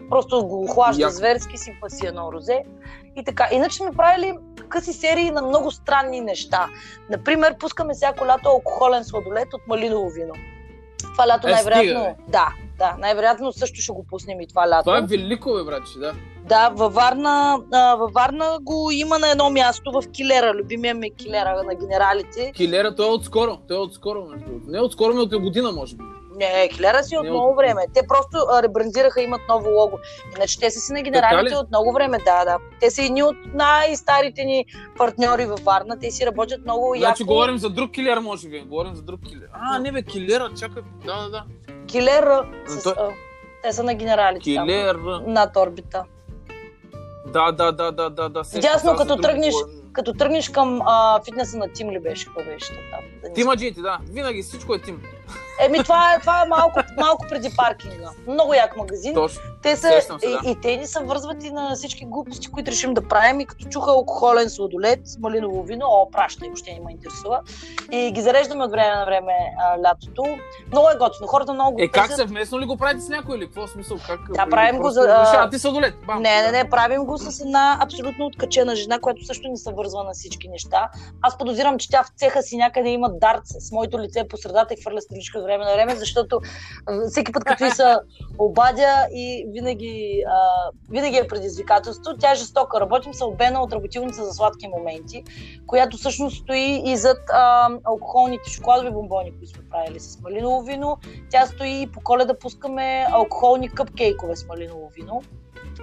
Просто 0.10 0.48
го 0.48 0.64
охлажда 0.64 1.10
зверски, 1.10 1.58
си 1.58 1.78
паси 1.82 2.06
едно 2.08 2.32
розе 2.34 2.64
и 3.16 3.24
така. 3.24 3.50
Иначе 3.52 3.78
сме 3.78 3.92
правили 3.92 4.34
къси 4.70 4.94
серии 4.94 5.32
на 5.32 5.42
много 5.42 5.72
странни 5.72 6.22
неща. 6.22 6.68
Например, 7.10 7.58
пускаме 7.58 7.94
всяко 7.94 8.26
лято 8.26 8.50
алкохолен 8.50 9.04
сладолет 9.04 9.54
от 9.54 9.62
малиново 9.68 10.10
вино. 10.10 10.34
Това 11.14 11.28
лято 11.28 11.48
Е, 11.48 11.52
най-вероятно... 11.52 12.02
стига, 12.02 12.16
да, 12.28 12.48
да, 12.78 12.96
най-вероятно 13.00 13.52
също 13.54 13.82
ще 13.82 13.92
го 13.94 14.06
пуснем 14.10 14.42
и 14.42 14.48
това 14.48 14.70
лято. 14.70 14.84
Това 14.84 14.98
е 14.98 15.02
велико, 15.02 15.54
бе, 15.54 15.64
братче, 15.64 16.00
да. 16.00 16.14
Да, 16.46 16.70
във 16.70 16.94
Варна, 16.94 17.60
а, 17.74 17.96
във 17.96 18.12
Варна 18.14 18.58
го 18.62 18.92
има 18.92 19.20
на 19.20 19.32
едно 19.32 19.50
място 19.50 19.92
в 19.92 20.12
Килера, 20.12 20.54
любимия 20.54 20.96
ми 20.96 21.16
Килера 21.16 21.64
на 21.64 21.76
генералите. 21.76 22.52
Килера, 22.56 22.96
той 22.96 23.08
е 23.08 23.12
отскоро. 23.12 23.58
Той 23.68 23.78
е 23.78 23.80
отскоро, 23.80 24.26
между 24.26 24.46
другото. 24.46 24.72
Не 24.72 24.82
отскоро, 24.82 25.14
ми 25.14 25.20
от 25.20 25.40
година, 25.42 25.72
може 25.72 25.96
би. 25.96 26.04
Не, 26.36 26.70
Килера 26.70 27.04
си 27.04 27.18
от 27.18 27.26
много 27.30 27.56
време. 27.56 27.82
Те 27.94 28.02
просто 28.08 28.38
ребрандираха, 28.64 29.22
имат 29.22 29.42
ново 29.50 29.70
лого. 29.70 30.00
Иначе 30.38 30.60
те 30.60 30.72
са 30.72 30.80
си 30.80 30.94
на 30.94 31.02
генералите 31.02 31.56
ли? 31.56 31.58
от 31.58 31.70
много 31.70 31.94
време, 31.94 32.18
да, 32.18 32.46
да. 32.46 32.58
Те 32.80 32.92
са 32.92 33.04
едни 33.04 33.24
от 33.24 33.36
най-старите 33.54 34.44
ни 34.44 34.66
партньори 34.98 35.46
във 35.46 35.60
Варна. 35.60 36.00
Те 36.00 36.12
си 36.12 36.26
работят 36.26 36.62
много 36.64 36.94
Значи 36.98 37.22
яко. 37.22 37.26
говорим 37.28 37.58
за 37.58 37.70
друг 37.70 37.92
килер, 37.92 38.18
може 38.18 38.50
би. 38.50 38.60
Говорим 38.60 38.96
за 38.96 39.02
друг 39.02 39.20
килер. 39.30 39.48
А, 39.54 39.80
не 39.80 39.92
бе, 39.92 40.04
килера, 40.04 40.50
чакай. 40.60 40.84
Да, 41.06 41.24
да, 41.24 41.30
да. 41.30 41.44
Килера, 41.88 42.50
с, 42.68 42.84
той- 42.84 42.94
а, 42.98 43.10
те 43.64 43.74
са 43.74 43.84
на 43.84 43.94
генералите 43.94 44.56
там, 44.56 44.68
Килер. 44.68 44.96
над 45.28 45.56
орбита. 45.56 46.04
Да, 47.34 47.52
да, 47.52 47.72
да, 47.72 47.92
да, 47.92 48.10
да, 48.10 48.30
да. 48.30 48.42
Дясно, 48.62 48.96
като 48.96 49.16
тръгнеш, 49.18 49.54
говорим. 49.54 49.76
Като 49.94 50.14
тръгнеш 50.14 50.50
към 50.50 50.82
а, 50.86 51.22
фитнеса 51.26 51.58
на 51.58 51.68
Тим 51.74 51.92
ли 51.92 52.00
беше? 52.00 52.26
Какво 52.26 52.44
беше 52.44 52.68
там? 52.68 53.04
Да 53.22 53.28
не 53.28 53.34
Тимаджиите, 53.34 53.82
да. 53.82 53.98
Винаги 54.12 54.44
всичко 54.44 54.74
е 54.76 54.82
тим. 54.82 55.02
Еми, 55.60 55.78
това 55.80 56.14
е, 56.14 56.20
това 56.20 56.42
е 56.42 56.48
малко, 56.48 56.80
малко 56.98 57.26
преди 57.30 57.50
паркинга. 57.58 58.10
Много 58.28 58.54
як 58.54 58.78
магазин. 58.78 59.14
Точно. 59.14 59.42
Те 59.62 59.76
са, 59.76 60.02
се, 60.02 60.08
да. 60.10 60.18
и, 60.46 60.52
и 60.52 60.56
те 60.56 60.78
ни 60.78 60.88
се 60.88 61.00
вързват 61.00 61.44
и 61.44 61.50
на 61.50 61.76
всички 61.76 62.06
глупости, 62.06 62.48
които 62.48 62.72
решим 62.72 62.94
да 62.94 63.08
правим. 63.08 63.40
И 63.40 63.46
като 63.46 63.66
чуха 63.66 63.92
алкохолен 63.92 64.50
сладолет, 64.50 65.00
малиново 65.20 65.64
вино, 65.64 65.86
о, 65.86 66.12
пращай, 66.12 66.48
въобще 66.48 66.74
не 66.74 66.80
ме 66.80 66.92
интересува. 66.92 67.42
И 67.92 68.12
ги 68.12 68.22
зареждаме 68.22 68.64
от 68.64 68.72
време 68.72 68.96
на 68.96 69.06
време 69.06 69.34
а, 69.60 69.82
лятото. 69.82 70.24
Много 70.68 70.90
е 70.90 70.96
готино. 70.96 71.28
Хората 71.28 71.54
много 71.54 71.72
го 71.72 71.82
Е, 71.82 71.88
как 71.88 72.04
търсят. 72.04 72.18
съвместно 72.18 72.60
ли 72.60 72.66
го 72.66 72.78
правите 72.78 73.02
с 73.02 73.10
някой 73.10 73.38
или 73.38 73.46
какво 73.46 73.68
смисъл? 73.68 73.98
Как, 74.08 74.20
Да, 74.30 74.48
правим 74.50 74.82
го 74.82 74.90
за- 74.90 75.06
а, 75.10 75.50
ти 75.50 75.60
сладолет. 75.60 75.94
Бам. 76.08 76.22
Не, 76.22 76.42
не, 76.42 76.52
не, 76.54 76.70
правим 76.70 77.06
го 77.06 77.18
с 77.18 77.40
една 77.40 77.78
абсолютно 77.82 78.26
откачена 78.26 78.76
жена, 78.76 79.00
която 79.00 79.26
също 79.26 79.48
ни 79.48 79.58
се 79.58 79.74
вързва 79.74 80.04
на 80.04 80.12
всички 80.14 80.48
неща. 80.48 80.90
Аз 81.22 81.38
подозирам, 81.38 81.78
че 81.78 81.90
тя 81.90 82.04
в 82.04 82.10
цеха 82.10 82.42
си 82.42 82.58
някъде 82.58 82.90
има 82.90 83.10
дарт 83.12 83.42
с 83.46 83.72
моето 83.72 84.00
лице 84.00 84.28
по 84.28 84.38
средата 84.38 84.74
и 84.74 84.82
хвърля 84.82 85.02
стреличка 85.02 85.40
от 85.40 85.45
време 85.46 85.66
на 85.66 85.74
време, 85.74 85.96
защото 85.96 86.42
всеки 87.10 87.32
път, 87.32 87.44
като 87.44 87.66
и 87.66 87.72
се 87.72 87.96
обадя 88.40 89.08
и 89.14 89.46
винаги, 89.50 90.24
а, 90.28 90.72
винаги 90.90 91.18
е 91.18 91.28
предизвикателство. 91.28 92.14
Тя 92.20 92.32
е 92.32 92.36
жестока. 92.36 92.80
Работим 92.80 93.14
с 93.14 93.22
Албена 93.22 93.62
от 93.62 93.74
работилница 93.74 94.26
за 94.26 94.34
сладки 94.34 94.68
моменти, 94.68 95.24
която 95.68 95.98
всъщност 95.98 96.44
стои 96.44 96.82
и 96.86 96.98
зад 96.98 97.18
а, 97.34 97.70
алкохолните 97.84 98.50
шоколадови 98.50 98.92
бомбони, 98.92 99.32
които 99.32 99.48
сме 99.48 99.64
правили 99.72 100.00
с 100.00 100.20
малиново 100.22 100.62
вино. 100.62 100.98
Тя 101.32 101.46
стои 101.46 101.82
и 101.82 101.88
по 101.88 102.02
коледа 102.02 102.40
пускаме 102.40 103.08
алкохолни 103.12 103.70
къпкейкове 103.70 104.36
с 104.36 104.48
малиново 104.48 104.90
вино. 104.96 105.22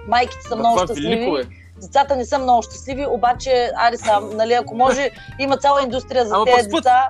Майките 0.07 0.47
са 0.47 0.55
много 0.55 0.79
щастливи. 0.79 1.47
Децата 1.81 2.15
не 2.15 2.25
са 2.25 2.39
много 2.39 2.61
щастливи, 2.61 3.05
обаче, 3.05 3.71
аре 3.75 3.97
сам, 3.97 4.29
нали, 4.37 4.53
ако 4.53 4.75
може, 4.75 5.11
има 5.39 5.57
цяла 5.57 5.83
индустрия 5.83 6.25
за 6.25 6.35
тези 6.45 6.69
деца. 6.69 7.09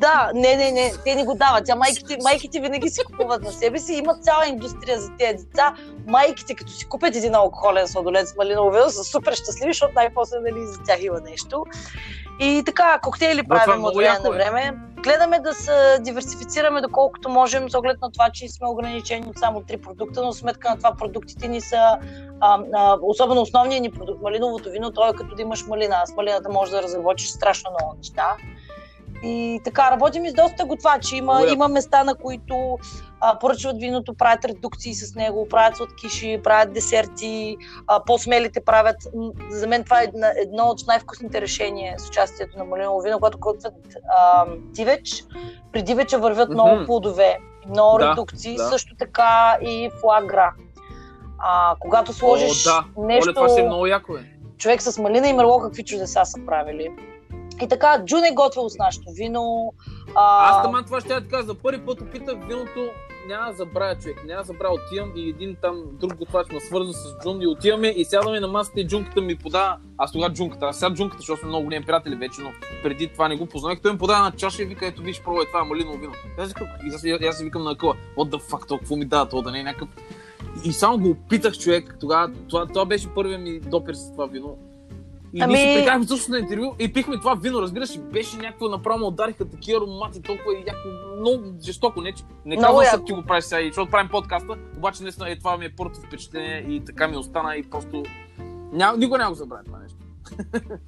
Да, 0.00 0.30
не, 0.34 0.56
не, 0.56 0.70
не, 0.70 0.92
те 1.04 1.14
ни 1.14 1.24
го 1.24 1.34
дават. 1.34 1.64
Тя 1.66 1.76
майките, 1.76 2.16
майките 2.22 2.60
винаги 2.60 2.88
си 2.88 3.04
купуват 3.04 3.42
на 3.42 3.52
себе 3.52 3.78
си. 3.78 3.94
Има 3.94 4.14
цяла 4.14 4.46
индустрия 4.46 5.00
за 5.00 5.10
тези 5.18 5.44
деца. 5.44 5.74
Майките, 6.06 6.54
като 6.54 6.72
си 6.72 6.88
купят 6.88 7.16
един 7.16 7.34
алкохолен 7.34 7.88
сладолет 7.88 8.28
с 8.28 8.36
малиново 8.36 8.70
вино, 8.70 8.90
са 8.90 9.04
супер 9.04 9.32
щастливи, 9.32 9.72
защото 9.72 9.92
най-после 9.94 10.36
нали, 10.40 10.66
за 10.66 10.82
тях 10.86 11.02
има 11.02 11.20
нещо. 11.20 11.64
И 12.40 12.62
така, 12.66 12.98
коктейли 13.02 13.42
правим 13.42 13.84
от 13.84 13.96
време 13.96 14.18
на 14.18 14.28
е. 14.28 14.32
време. 14.32 14.78
Гледаме 15.02 15.38
да 15.40 15.54
се 15.54 15.98
диверсифицираме 16.00 16.80
доколкото 16.80 17.28
можем, 17.28 17.70
с 17.70 17.74
оглед 17.74 18.00
на 18.02 18.10
това, 18.10 18.30
че 18.30 18.48
сме 18.48 18.68
ограничени 18.68 19.26
от 19.28 19.38
само 19.38 19.60
три 19.60 19.76
продукта, 19.76 20.22
но 20.22 20.32
сметка 20.32 20.70
на 20.70 20.76
това 20.76 20.94
продуктите 20.98 21.48
ни 21.48 21.60
са 21.60 21.98
а, 22.40 22.58
а, 22.74 22.98
особено 23.02 23.40
основният 23.40 23.82
ни 23.82 23.90
продукт, 23.90 24.22
малиновото 24.22 24.70
вино, 24.70 24.90
то 24.90 25.08
е 25.08 25.12
като 25.12 25.34
да 25.34 25.42
имаш 25.42 25.66
малина. 25.66 26.02
С 26.06 26.16
малината 26.16 26.48
можеш 26.48 26.72
да 26.72 26.82
разработиш 26.82 27.28
страшно 27.28 27.70
много 27.70 27.94
неща. 27.96 28.36
И 29.22 29.60
така, 29.64 29.90
работим 29.90 30.24
и 30.24 30.30
с 30.30 30.34
доста 30.34 30.64
готвачи. 30.64 31.16
Има, 31.16 31.40
яко. 31.40 31.52
има 31.52 31.68
места, 31.68 32.04
на 32.04 32.14
които 32.14 32.78
а, 33.20 33.38
поръчват 33.38 33.78
виното, 33.78 34.14
правят 34.14 34.44
редукции 34.44 34.94
с 34.94 35.14
него, 35.14 35.48
правят 35.48 35.76
сладкиши, 35.76 36.40
правят 36.44 36.72
десерти, 36.72 37.56
а, 37.86 38.04
по-смелите 38.04 38.60
правят. 38.64 38.96
За 39.50 39.66
мен 39.66 39.84
това 39.84 40.00
е 40.00 40.04
една, 40.04 40.32
едно 40.36 40.64
от 40.64 40.86
най-вкусните 40.86 41.40
решения 41.40 41.98
с 41.98 42.08
участието 42.08 42.58
на 42.58 42.64
малиново 42.64 43.00
вино, 43.00 43.16
когато 43.16 43.38
готвят 43.38 43.74
а, 44.18 44.44
дивеч. 44.48 45.24
При 45.72 45.82
дивеча 45.82 46.18
вървят 46.18 46.50
много 46.50 46.84
плодове, 46.86 47.38
много 47.68 47.98
Да, 47.98 48.10
редукции, 48.10 48.56
да. 48.56 48.68
също 48.68 48.96
така 48.98 49.58
и 49.62 49.90
флагра. 50.00 50.52
А, 51.38 51.76
когато 51.80 52.12
сложиш 52.12 52.66
О, 52.66 52.70
да. 52.70 53.06
нещо, 53.06 53.30
Оле, 53.30 53.34
това 53.34 53.60
е 53.60 53.64
много 53.64 53.86
яко, 53.86 54.16
е. 54.16 54.32
човек 54.58 54.82
с 54.82 54.98
малина 54.98 55.28
и 55.28 55.32
мерло, 55.32 55.60
какви 55.60 55.84
чудеса 55.84 56.24
са 56.24 56.38
правили. 56.46 56.88
И 57.62 57.68
така, 57.68 58.04
Джун 58.04 58.24
е 58.24 58.34
готвил 58.34 58.68
с 58.68 58.78
нашето 58.78 59.10
вино. 59.12 59.72
А, 60.14 60.50
Аз 60.50 60.62
таман 60.62 60.84
това 60.84 61.00
ще 61.00 61.12
я 61.12 61.20
така, 61.20 61.42
за 61.42 61.54
първи 61.54 61.86
път 61.86 62.00
опитах 62.00 62.36
виното, 62.46 62.88
няма 63.28 63.50
да 63.50 63.56
забравя 63.56 63.94
човек, 63.94 64.24
няма 64.26 64.42
да 64.42 64.46
забравя, 64.46 64.74
отивам 64.74 65.12
и 65.16 65.28
един 65.28 65.56
там 65.62 65.82
друг 65.92 66.14
готвач 66.14 66.52
ме 66.52 66.60
свърза 66.60 66.92
с 66.92 67.16
Джун 67.22 67.42
и 67.42 67.46
отиваме 67.46 67.88
и 67.88 68.04
сядаме 68.04 68.40
на 68.40 68.48
масата 68.48 68.80
и 68.80 68.86
джунката 68.86 69.20
ми 69.20 69.38
подава, 69.38 69.76
аз 69.98 70.12
тогава 70.12 70.32
джунката, 70.32 70.66
аз 70.66 70.78
сега 70.78 70.94
джунката, 70.94 71.20
защото 71.20 71.40
сме 71.40 71.48
много 71.48 71.64
големи 71.64 71.86
приятели 71.86 72.16
вече, 72.16 72.40
но 72.40 72.50
преди 72.82 73.08
това 73.08 73.28
не 73.28 73.36
го 73.36 73.46
познавах, 73.46 73.80
той 73.82 73.92
ми 73.92 73.98
подава 73.98 74.24
на 74.24 74.30
чаша 74.30 74.62
и 74.62 74.66
вика, 74.66 74.86
ето 74.86 75.02
виж, 75.02 75.22
пробвай 75.22 75.46
това 75.46 75.64
малиново 75.64 75.98
вино. 75.98 76.12
Аз, 76.38 76.54
и 77.04 77.26
аз 77.26 77.38
си 77.38 77.44
викам 77.44 77.64
на 77.64 77.76
къла, 77.76 77.94
what 78.16 78.36
the 78.36 78.50
fuck, 78.50 78.68
то 78.68 78.78
какво 78.78 78.96
ми 78.96 79.04
дава, 79.04 79.28
то 79.28 79.42
да 79.42 79.50
не 79.50 79.60
е 79.60 79.62
някакъв... 79.62 79.88
И 80.64 80.72
само 80.72 80.98
го 80.98 81.10
опитах 81.10 81.58
човек, 81.58 81.96
тогава, 82.00 82.32
това, 82.48 82.66
това 82.66 82.84
беше 82.84 83.14
първият 83.14 83.42
ми 83.42 83.60
допир 83.60 83.94
с 83.94 84.12
това 84.12 84.26
вино. 84.26 84.58
И 85.32 85.42
Ами- 85.42 85.54
ние 85.54 85.72
си 85.72 85.78
прикарахме 85.78 86.06
също 86.06 86.30
на 86.30 86.38
интервю 86.38 86.74
и 86.78 86.92
пихме 86.92 87.18
това 87.18 87.34
вино, 87.34 87.62
разбираш, 87.62 87.94
и 87.94 87.98
беше 87.98 88.36
някакво 88.36 88.68
направо, 88.68 89.06
удариха 89.06 89.48
такива 89.48 89.78
аромати, 89.78 90.22
толкова 90.22 90.52
и 90.54 90.64
яко, 90.66 90.88
много 91.20 91.42
жестоко, 91.62 92.00
не, 92.00 92.12
че 92.12 92.24
не 92.44 92.56
казвам, 92.56 92.84
че 92.84 93.04
ти 93.06 93.12
го 93.12 93.22
правиш 93.22 93.44
сега, 93.44 93.66
защото 93.66 93.90
правим 93.90 94.10
подкаста, 94.10 94.56
обаче 94.76 95.02
наистина 95.02 95.30
е, 95.30 95.38
това 95.38 95.56
ми 95.56 95.64
е 95.64 95.76
първото 95.76 96.00
впечатление 96.00 96.66
и 96.68 96.84
така 96.84 97.08
ми 97.08 97.16
остана 97.16 97.56
и 97.56 97.70
просто 97.70 98.02
Ня, 98.72 98.94
никога 98.96 99.18
няма 99.18 99.30
го 99.30 99.36
забравя 99.36 99.64
това 99.64 99.78
нещо. 99.78 99.98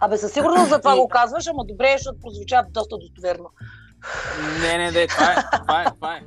Абе, 0.00 0.16
със 0.16 0.32
сигурност 0.32 0.68
за 0.68 0.78
това 0.78 0.96
го 1.00 1.08
казваш, 1.08 1.46
ама 1.46 1.64
добре, 1.64 1.94
защото 1.96 2.20
прозвуча 2.20 2.62
доста 2.70 2.98
достоверно. 2.98 3.50
Не, 4.60 4.78
не, 4.78 4.90
не, 4.90 5.06
това 5.06 5.32
е, 5.32 5.36
това 5.62 5.82
е, 5.82 5.86
това 5.94 6.16
е. 6.16 6.22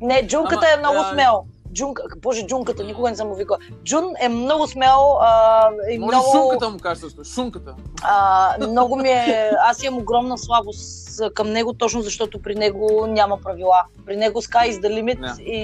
Не, 0.00 0.26
джунката 0.26 0.66
Ама, 0.66 0.74
е 0.74 0.78
много 0.78 0.98
а, 0.98 1.12
смел. 1.12 1.44
Джунка, 1.72 2.02
боже, 2.16 2.46
джунката, 2.46 2.84
никога 2.84 3.10
не 3.10 3.16
съм 3.16 3.28
му 3.28 3.34
викала. 3.34 3.58
Джун 3.84 4.04
е 4.20 4.28
много 4.28 4.66
смел 4.66 5.18
а, 5.20 5.70
и 5.90 5.98
Може 5.98 6.16
много... 6.16 6.32
шунката 6.32 6.70
му 6.70 6.78
кажа 6.78 7.00
също. 7.00 7.24
Шунката. 7.24 7.74
А, 8.02 8.56
много 8.68 8.96
ми 8.96 9.08
е... 9.08 9.50
Аз 9.66 9.82
имам 9.82 9.98
огромна 9.98 10.38
слабост 10.38 11.10
към 11.34 11.50
него, 11.50 11.72
точно 11.72 12.02
защото 12.02 12.42
при 12.42 12.54
него 12.54 13.06
няма 13.08 13.38
правила. 13.40 13.82
При 14.06 14.16
него 14.16 14.42
sky 14.42 14.70
is 14.70 14.80
the 14.80 15.02
limit 15.02 15.40
и, 15.40 15.58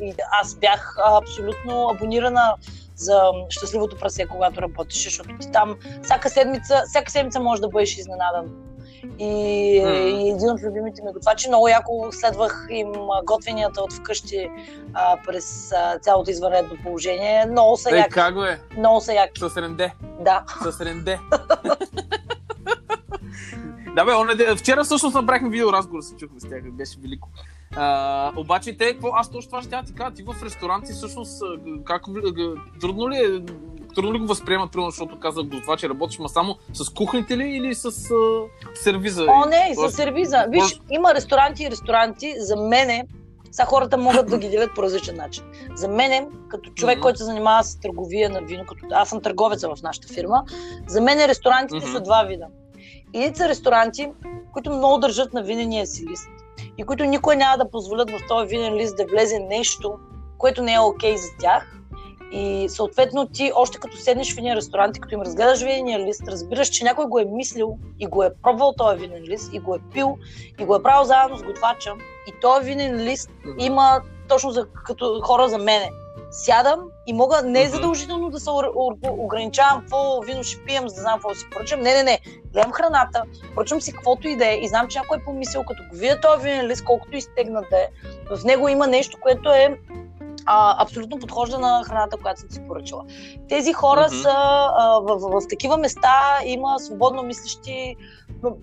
и 0.00 0.14
аз 0.42 0.54
бях 0.54 0.96
абсолютно 1.20 1.88
абонирана 1.88 2.54
за 2.96 3.22
щастливото 3.48 3.96
прасе, 3.96 4.26
когато 4.26 4.62
работеше, 4.62 5.08
защото 5.08 5.28
ти 5.40 5.52
там 5.52 5.76
всяка 6.02 6.30
седмица, 6.30 6.82
всяка 6.88 7.10
седмица 7.10 7.40
може 7.40 7.60
да 7.60 7.68
бъдеш 7.68 7.96
изненадан. 7.96 8.69
И, 9.18 9.82
М. 9.84 9.90
и 9.92 10.30
един 10.30 10.50
от 10.50 10.62
любимите 10.62 11.02
ми 11.02 11.12
готвачи. 11.12 11.48
Много 11.48 11.68
яко 11.68 12.08
следвах 12.12 12.66
им 12.70 12.92
готвенията 13.24 13.82
от 13.82 13.92
вкъщи 13.92 14.50
а, 14.94 15.16
през 15.26 15.72
а, 15.72 15.98
цялото 15.98 16.30
извънредно 16.30 16.76
положение. 16.82 17.46
Много 17.46 17.76
са 17.76 17.90
Ей, 17.90 17.98
яки. 17.98 18.10
как 18.10 18.34
го 18.34 18.44
е? 18.44 18.60
Много 18.78 19.00
са 19.00 19.12
яки. 19.12 19.40
С 19.40 19.56
ренде. 19.56 19.92
Да. 20.20 20.44
С 20.70 20.80
ренде. 20.80 21.18
да 23.96 24.04
бе, 24.04 24.12
он 24.12 24.30
е, 24.30 24.56
вчера 24.56 24.84
всъщност 24.84 25.14
направихме 25.14 25.48
видео 25.48 25.72
разговор, 25.72 26.02
се 26.02 26.16
чухме 26.16 26.40
с 26.40 26.48
тях, 26.48 26.62
беше 26.72 26.98
велико. 27.02 27.28
А, 27.76 28.32
обаче 28.36 28.76
те, 28.76 28.92
какво, 28.92 29.08
аз 29.14 29.30
точно 29.30 29.50
това 29.50 29.62
ще 29.62 29.74
я 29.74 29.82
ти 29.82 29.94
кажа, 29.94 30.14
ти 30.14 30.22
в 30.22 30.34
ресторанти 30.44 30.92
всъщност, 30.92 31.42
как, 31.84 32.02
трудно 32.80 33.10
ли 33.10 33.16
е, 33.16 33.42
трудно 33.94 34.14
ли 34.14 34.18
го 34.18 34.26
възприемат, 34.26 34.72
примерно, 34.72 34.90
защото 34.90 35.18
казах 35.18 35.44
до 35.44 35.60
това, 35.60 35.76
че 35.76 35.88
работиш, 35.88 36.18
ма 36.18 36.28
само 36.28 36.56
с 36.72 36.88
кухните 36.88 37.36
ли 37.36 37.48
или 37.48 37.74
с 37.74 37.86
а, 37.86 37.90
сервиза? 38.74 39.26
О, 39.28 39.44
не, 39.48 39.68
и 39.70 39.74
за 39.74 39.80
Тоест, 39.80 39.96
сервиза. 39.96 40.46
Виж, 40.48 40.62
може- 40.62 40.78
има 40.90 41.14
ресторанти 41.14 41.64
и 41.64 41.70
ресторанти. 41.70 42.34
За 42.38 42.56
мене, 42.56 43.06
сега 43.50 43.66
хората 43.66 43.96
могат 43.96 44.30
да 44.30 44.38
ги 44.38 44.48
делят 44.48 44.74
по 44.74 44.82
различен 44.82 45.16
начин. 45.16 45.44
За 45.74 45.88
мене, 45.88 46.26
като 46.48 46.70
човек, 46.70 46.96
Мгм. 46.96 47.02
който 47.02 47.18
се 47.18 47.24
занимава 47.24 47.64
с 47.64 47.80
търговия 47.80 48.30
на 48.30 48.40
вино, 48.40 48.64
като 48.68 48.86
аз 48.92 49.08
съм 49.08 49.20
търговеца 49.22 49.68
в 49.68 49.82
нашата 49.82 50.14
фирма, 50.14 50.44
за 50.86 51.00
мен 51.00 51.18
ресторантите 51.26 51.86
Мгм. 51.86 51.92
са 51.94 52.00
два 52.00 52.22
вида. 52.22 52.46
Едни 53.14 53.36
са 53.36 53.48
ресторанти, 53.48 54.08
които 54.52 54.70
много 54.72 54.98
държат 54.98 55.32
на 55.32 55.42
винения 55.42 55.86
си 55.86 56.06
лист 56.06 56.28
и 56.80 56.82
които 56.82 57.04
никой 57.04 57.36
няма 57.36 57.58
да 57.58 57.70
позволят 57.70 58.10
в 58.10 58.20
този 58.28 58.48
винен 58.48 58.74
лист 58.74 58.96
да 58.96 59.06
влезе 59.06 59.38
нещо, 59.38 59.98
което 60.38 60.62
не 60.62 60.74
е 60.74 60.80
окей 60.80 61.16
за 61.16 61.28
тях. 61.40 61.76
И 62.32 62.66
съответно 62.68 63.28
ти, 63.28 63.52
още 63.54 63.78
като 63.78 63.96
седнеш 63.96 64.34
в 64.34 64.38
един 64.38 64.54
ресторант 64.54 64.96
и 64.96 65.00
като 65.00 65.14
им 65.14 65.20
разгледаш 65.20 65.60
винения 65.60 65.98
лист, 65.98 66.22
разбираш, 66.28 66.68
че 66.68 66.84
някой 66.84 67.06
го 67.06 67.18
е 67.18 67.24
мислил 67.24 67.78
и 67.98 68.06
го 68.06 68.22
е 68.22 68.34
пробвал 68.42 68.74
този 68.78 69.00
винен 69.00 69.22
лист 69.22 69.50
и 69.52 69.58
го 69.58 69.74
е 69.74 69.78
пил 69.92 70.18
и 70.58 70.64
го 70.64 70.74
е 70.74 70.82
правил 70.82 71.04
заедно 71.04 71.38
с 71.38 71.42
готвача. 71.42 71.94
И 72.26 72.32
този 72.40 72.66
винен 72.66 72.96
лист 72.96 73.30
има 73.58 74.00
точно 74.28 74.50
за, 74.50 74.66
като 74.86 75.20
хора 75.24 75.48
за 75.48 75.58
мене. 75.58 75.90
Сядам 76.30 76.80
и 77.06 77.12
мога 77.12 77.42
не 77.44 77.62
е 77.62 77.68
задължително 77.68 78.30
да 78.30 78.40
се 78.40 78.50
ограничавам 79.10 79.80
какво 79.80 80.20
вино 80.20 80.44
ще 80.44 80.64
пием, 80.64 80.88
за 80.88 80.94
да 80.94 81.00
знам 81.00 81.14
какво 81.14 81.34
си 81.34 81.46
поръчам. 81.50 81.80
Не, 81.80 81.94
не, 81.94 82.02
не. 82.02 82.20
Гледам 82.52 82.72
храната, 82.72 83.22
поръчам 83.54 83.80
си 83.80 83.92
каквото 83.92 84.28
и 84.28 84.36
да 84.36 84.46
е 84.46 84.54
и 84.54 84.68
знам, 84.68 84.88
че 84.88 84.98
някой 84.98 85.18
е 85.18 85.24
помислил, 85.24 85.64
като 85.64 85.82
го 85.90 85.96
видя 85.96 86.20
този 86.20 86.42
винен 86.42 86.66
лист, 86.66 86.84
колкото 86.84 87.16
и 87.16 87.20
стегнат 87.20 87.64
да 87.70 87.76
е, 87.76 87.88
в 88.36 88.44
него 88.44 88.68
има 88.68 88.86
нещо, 88.86 89.18
което 89.20 89.50
е 89.50 89.78
а, 90.46 90.82
абсолютно 90.82 91.18
подхожда 91.18 91.58
на 91.58 91.82
храната, 91.84 92.16
която 92.16 92.40
съм 92.40 92.50
си 92.50 92.60
поръчала. 92.68 93.04
Тези 93.48 93.72
хора 93.72 94.06
Мгм. 94.06 94.16
са 94.16 94.32
а, 94.32 95.00
в, 95.02 95.18
в, 95.18 95.40
в 95.40 95.48
такива 95.48 95.76
места, 95.76 96.38
има 96.44 96.78
свободно 96.78 97.22
мислещи 97.22 97.96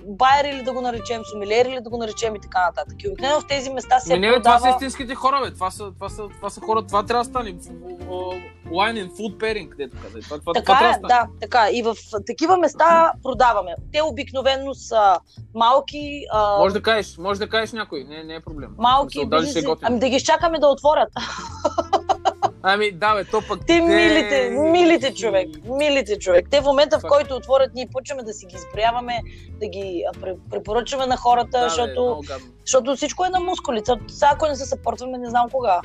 байери 0.05 0.55
или 0.55 0.63
да 0.63 0.73
го 0.73 0.81
наречем, 0.81 1.21
сомелиери 1.25 1.69
или 1.69 1.81
да 1.81 1.89
го 1.89 1.97
наречем 1.97 2.35
и 2.35 2.39
така 2.39 2.65
нататък. 2.65 3.03
И 3.03 3.07
обикновено 3.07 3.41
в 3.41 3.47
тези 3.47 3.69
места 3.69 3.99
се 3.99 4.13
Ми, 4.13 4.19
не, 4.19 4.31
бе, 4.31 4.41
това 4.41 4.57
са 4.57 4.63
продава... 4.63 4.69
истинските 4.75 5.15
хора, 5.15 5.41
бе. 5.45 5.53
Това 5.53 5.71
са, 5.71 5.91
това 5.91 6.09
са, 6.09 6.27
това 6.29 6.49
са 6.49 6.61
хора, 6.61 6.87
това 6.87 7.05
трябва 7.05 7.23
да 7.23 7.29
стане. 7.29 7.55
Wine 8.69 8.97
and 8.97 9.11
food 9.11 9.37
pairing, 9.37 9.69
където 9.69 9.97
каза. 10.03 10.19
Това, 10.19 10.39
това, 10.39 10.39
това 10.39 10.53
Така 10.53 10.77
трябва 10.79 10.95
е, 10.95 10.99
да 10.99 11.27
така. 11.41 11.67
е. 11.67 11.71
И 11.73 11.81
в 11.83 11.95
такива 12.25 12.57
места 12.57 13.11
продаваме. 13.23 13.75
Те 13.93 14.01
обикновено 14.01 14.73
са 14.73 15.19
малки, 15.55 16.25
а, 16.31 16.57
Може 16.57 16.73
да 16.73 16.81
кажеш, 16.81 17.17
може 17.17 17.39
да 17.39 17.49
кажеш 17.49 17.71
някой, 17.71 18.03
не, 18.03 18.23
не 18.23 18.35
е 18.35 18.39
проблем. 18.39 18.69
малки 18.77 19.25
Мисъл, 19.25 19.63
готино. 19.63 19.77
Ами 19.83 19.99
да 19.99 20.09
ги 20.09 20.15
изчакаме 20.15 20.59
да 20.59 20.67
отворят. 20.67 21.09
Ами, 22.63 22.91
да, 22.91 23.15
бе, 23.15 23.23
то 23.23 23.41
пък... 23.47 23.65
Те 23.67 23.81
милите, 23.81 24.49
милите 24.49 25.13
човек, 25.13 25.49
милите 25.65 26.19
човек. 26.19 26.47
Те 26.51 26.61
в 26.61 26.63
момента, 26.63 26.99
в 26.99 27.03
който 27.07 27.35
отворят, 27.35 27.71
ние 27.73 27.87
почваме 27.93 28.23
да 28.23 28.33
си 28.33 28.45
ги 28.45 28.55
изброяваме, 28.55 29.21
да 29.59 29.67
ги 29.67 30.03
препоръчваме 30.51 31.05
на 31.05 31.17
хората, 31.17 31.49
Да, 31.51 31.59
бе, 31.59 31.69
защото, 31.69 32.21
гадно. 32.27 32.47
защото 32.65 32.95
всичко 32.95 33.25
е 33.25 33.29
на 33.29 33.39
мускулица. 33.39 33.97
Сега, 34.07 34.31
ако 34.33 34.47
не 34.47 34.55
се 34.55 34.65
съпортваме, 34.65 35.17
не 35.17 35.29
знам 35.29 35.49
кога. 35.49 35.81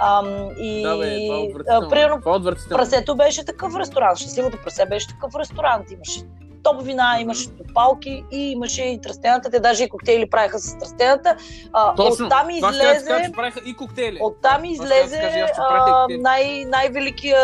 Ам, 0.00 0.48
и 0.58 0.82
Да, 0.82 0.96
бе, 0.96 1.14
е 1.14 1.52
а, 1.68 1.88
примерно 1.88 2.16
е 2.16 2.68
прасето 2.68 3.16
беше 3.16 3.44
такъв 3.44 3.76
ресторант, 3.76 4.18
щастливото 4.18 4.58
прасе 4.64 4.86
беше 4.86 5.08
такъв 5.08 5.34
ресторант. 5.34 5.90
Имаше 5.90 6.20
топ 6.62 6.82
вина, 6.82 7.16
имаше 7.20 7.50
топалки 7.50 8.24
и 8.32 8.50
имаше 8.50 8.82
и 8.82 9.00
тръстената. 9.00 9.50
Те 9.50 9.60
даже 9.60 9.84
и 9.84 9.88
коктейли 9.88 10.30
правиха 10.30 10.58
с 10.58 10.78
тръстената. 10.78 11.36
А, 11.72 11.94
Точно. 11.94 12.26
Оттам 12.26 12.46
кажа, 12.60 12.76
излезе... 12.76 13.22
че 13.24 13.32
правиха 13.32 13.60
и 13.64 13.76
коктейли. 13.76 14.18
Оттам 14.22 14.64
излезе 14.64 15.20
кажа, 15.20 15.46
а, 15.58 16.06
най- 16.10 16.64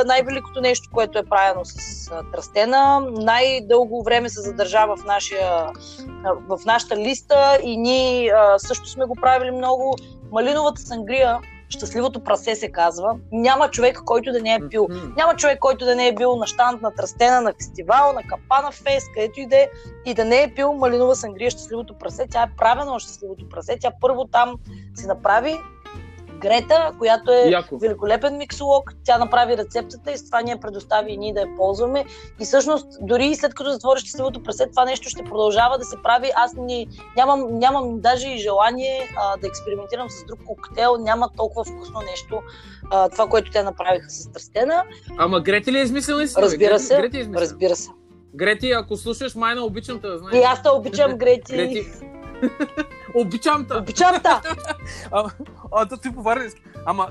най-великото 0.07 0.61
нещо, 0.61 0.88
което 0.92 1.18
е 1.18 1.22
правено 1.22 1.64
с 1.64 2.11
тръстена. 2.32 3.00
Най-дълго 3.11 4.02
време 4.02 4.28
се 4.28 4.40
задържа 4.40 4.86
в, 4.86 5.05
нашия, 5.05 5.66
в 6.48 6.59
нашата 6.66 6.96
листа 6.96 7.59
и 7.62 7.76
ние 7.76 8.30
а, 8.30 8.59
също 8.59 8.88
сме 8.88 9.05
го 9.05 9.16
правили 9.22 9.50
много. 9.50 9.96
Малиновата 10.32 10.80
сангрия, 10.80 11.38
щастливото 11.74 12.24
прасе 12.24 12.54
се 12.54 12.72
казва. 12.72 13.16
Няма 13.32 13.70
човек, 13.70 14.00
който 14.04 14.32
да 14.32 14.40
не 14.40 14.54
е 14.54 14.68
пил. 14.70 14.86
Мгм. 14.90 15.12
Няма 15.16 15.36
човек, 15.36 15.58
който 15.58 15.84
да 15.84 15.96
не 15.96 16.08
е 16.08 16.14
бил 16.14 16.36
на 16.36 16.46
штант, 16.46 16.82
на 16.82 16.94
тръстена, 16.94 17.40
на 17.40 17.52
фестивал, 17.52 18.12
на 18.12 18.22
капана 18.22 18.72
фест, 18.72 19.06
където 19.14 19.40
и 19.40 19.46
да 19.46 19.56
е, 19.56 19.68
и 20.06 20.14
да 20.14 20.24
не 20.24 20.42
е 20.42 20.54
пил 20.54 20.72
малинова 20.72 21.16
сангрия 21.16 21.50
щастливото 21.50 21.98
прасе. 21.98 22.26
Тя 22.30 22.42
е 22.42 22.56
правена 22.56 22.92
от 22.92 23.02
щастливото 23.02 23.48
прасе. 23.48 23.76
Тя 23.80 23.90
първо 24.00 24.24
там 24.24 24.56
си 24.94 25.06
направи 25.06 25.58
Грета, 26.45 26.92
която 26.99 27.32
е 27.32 27.51
Яко. 27.51 27.78
великолепен 27.78 28.36
миксолог. 28.36 28.92
Тя 29.05 29.18
направи 29.18 29.57
рецептата 29.57 30.12
и 30.12 30.18
с 30.18 30.26
това 30.26 30.42
ни 30.42 30.51
я 30.51 30.61
предостави 30.61 31.12
и 31.12 31.16
ние 31.16 31.32
да 31.34 31.40
я 31.40 31.57
ползваме. 31.57 32.05
И 32.40 32.45
всъщност, 32.45 32.86
дори 33.01 33.34
след 33.34 33.55
като 33.55 33.70
затвориш 33.70 34.03
щастливото 34.03 34.42
прасе, 34.42 34.66
това 34.70 34.84
нещо 34.84 35.09
ще 35.09 35.24
продължава 35.24 35.78
да 35.78 35.84
се 35.84 35.97
прави. 36.03 36.30
Аз 36.36 36.53
ни, 36.57 36.88
нямам, 37.16 37.59
нямам 37.59 38.01
даже 38.01 38.28
и 38.28 38.38
желание 38.38 39.09
а, 39.16 39.36
да 39.36 39.47
експериментирам 39.47 40.11
с 40.11 40.24
друг 40.24 40.38
коктейл. 40.47 40.97
Няма 41.01 41.28
толкова 41.36 41.64
вкусно 41.64 42.01
нещо, 42.11 42.40
а, 42.90 43.09
това, 43.09 43.26
което 43.26 43.51
те 43.51 43.62
направиха 43.62 44.11
с 44.11 44.32
тръстена. 44.32 44.82
Ама 45.18 45.40
Грети 45.40 45.72
ли 45.72 45.78
е 45.78 45.82
измислила? 45.82 46.22
Разбира 46.38 46.78
се, 46.78 46.97
Грети 46.97 47.16
е 47.16 47.20
измислила. 47.20 47.40
Разбира 47.40 47.76
се. 47.76 47.90
Грети, 48.34 48.70
ако 48.70 48.97
слушаш 48.97 49.34
майна, 49.34 49.64
обичам 49.64 50.01
те, 50.01 50.07
да 50.07 50.18
знаеш. 50.18 50.36
И 50.36 50.42
аз 50.42 50.62
те 50.62 50.68
обичам, 50.70 51.12
Грети. 51.18 51.57
Грети. 51.57 51.86
Обичам 53.14 53.66
те. 53.68 53.76
Обичам 53.76 54.20
та. 54.22 54.41
А, 55.12 55.30
а 55.72 55.97
ти 55.97 56.14
по 56.14 56.22
варненски. 56.22 56.62
Ама, 56.87 57.09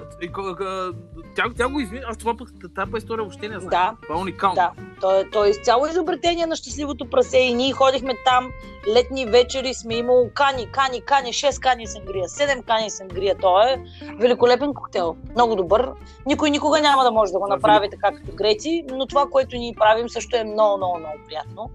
тя, 1.35 1.43
тя 1.57 1.67
го 1.67 1.79
измисли. 1.79 2.05
Аз 2.07 2.17
това 2.17 2.37
пък, 2.37 2.49
тази 2.75 2.91
история 2.97 3.23
въобще 3.23 3.49
не 3.49 3.59
знам. 3.59 3.69
Да. 3.69 3.95
Това 4.01 4.15
е 4.15 4.21
уникално. 4.21 4.55
Да, 4.55 4.71
то 5.01 5.19
е, 5.19 5.29
то 5.29 5.45
е 5.45 5.49
изцяло 5.49 5.87
изобретение 5.87 6.45
на 6.45 6.55
щастливото 6.55 7.09
прасе 7.09 7.37
и 7.37 7.53
ние 7.53 7.73
ходихме 7.73 8.13
там 8.25 8.51
летни 8.95 9.25
вечери, 9.25 9.73
сме 9.73 9.95
имало 9.95 10.29
кани, 10.33 10.71
кани, 10.71 11.01
кани, 11.01 11.33
6 11.33 11.59
кани 11.59 11.87
сангрия, 11.87 12.27
7 12.27 12.63
кани 12.63 12.89
сангрия. 12.89 13.35
То 13.37 13.61
е 13.61 13.83
великолепен 14.19 14.73
коктейл, 14.73 15.15
много 15.35 15.55
добър. 15.55 15.91
Никой 16.25 16.49
никога 16.49 16.81
няма 16.81 17.03
да 17.03 17.11
може 17.11 17.31
да 17.31 17.39
го 17.39 17.47
направи 17.47 17.89
така 17.89 18.11
като 18.11 18.35
Грети, 18.35 18.85
но 18.89 19.07
това, 19.07 19.25
което 19.31 19.55
ние 19.55 19.73
правим 19.77 20.09
също 20.09 20.37
е 20.37 20.43
много, 20.43 20.77
много, 20.77 20.99
много 20.99 21.15
приятно. 21.27 21.69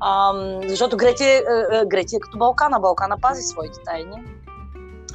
Ам, 0.00 0.60
защото 0.68 0.96
Грети 0.96 1.24
е, 1.24 1.42
Грети 1.86 2.16
е 2.16 2.20
като 2.20 2.38
Балкана. 2.38 2.80
Балкана 2.80 3.16
пази 3.20 3.42
своите 3.42 3.78
тайни. 3.84 4.16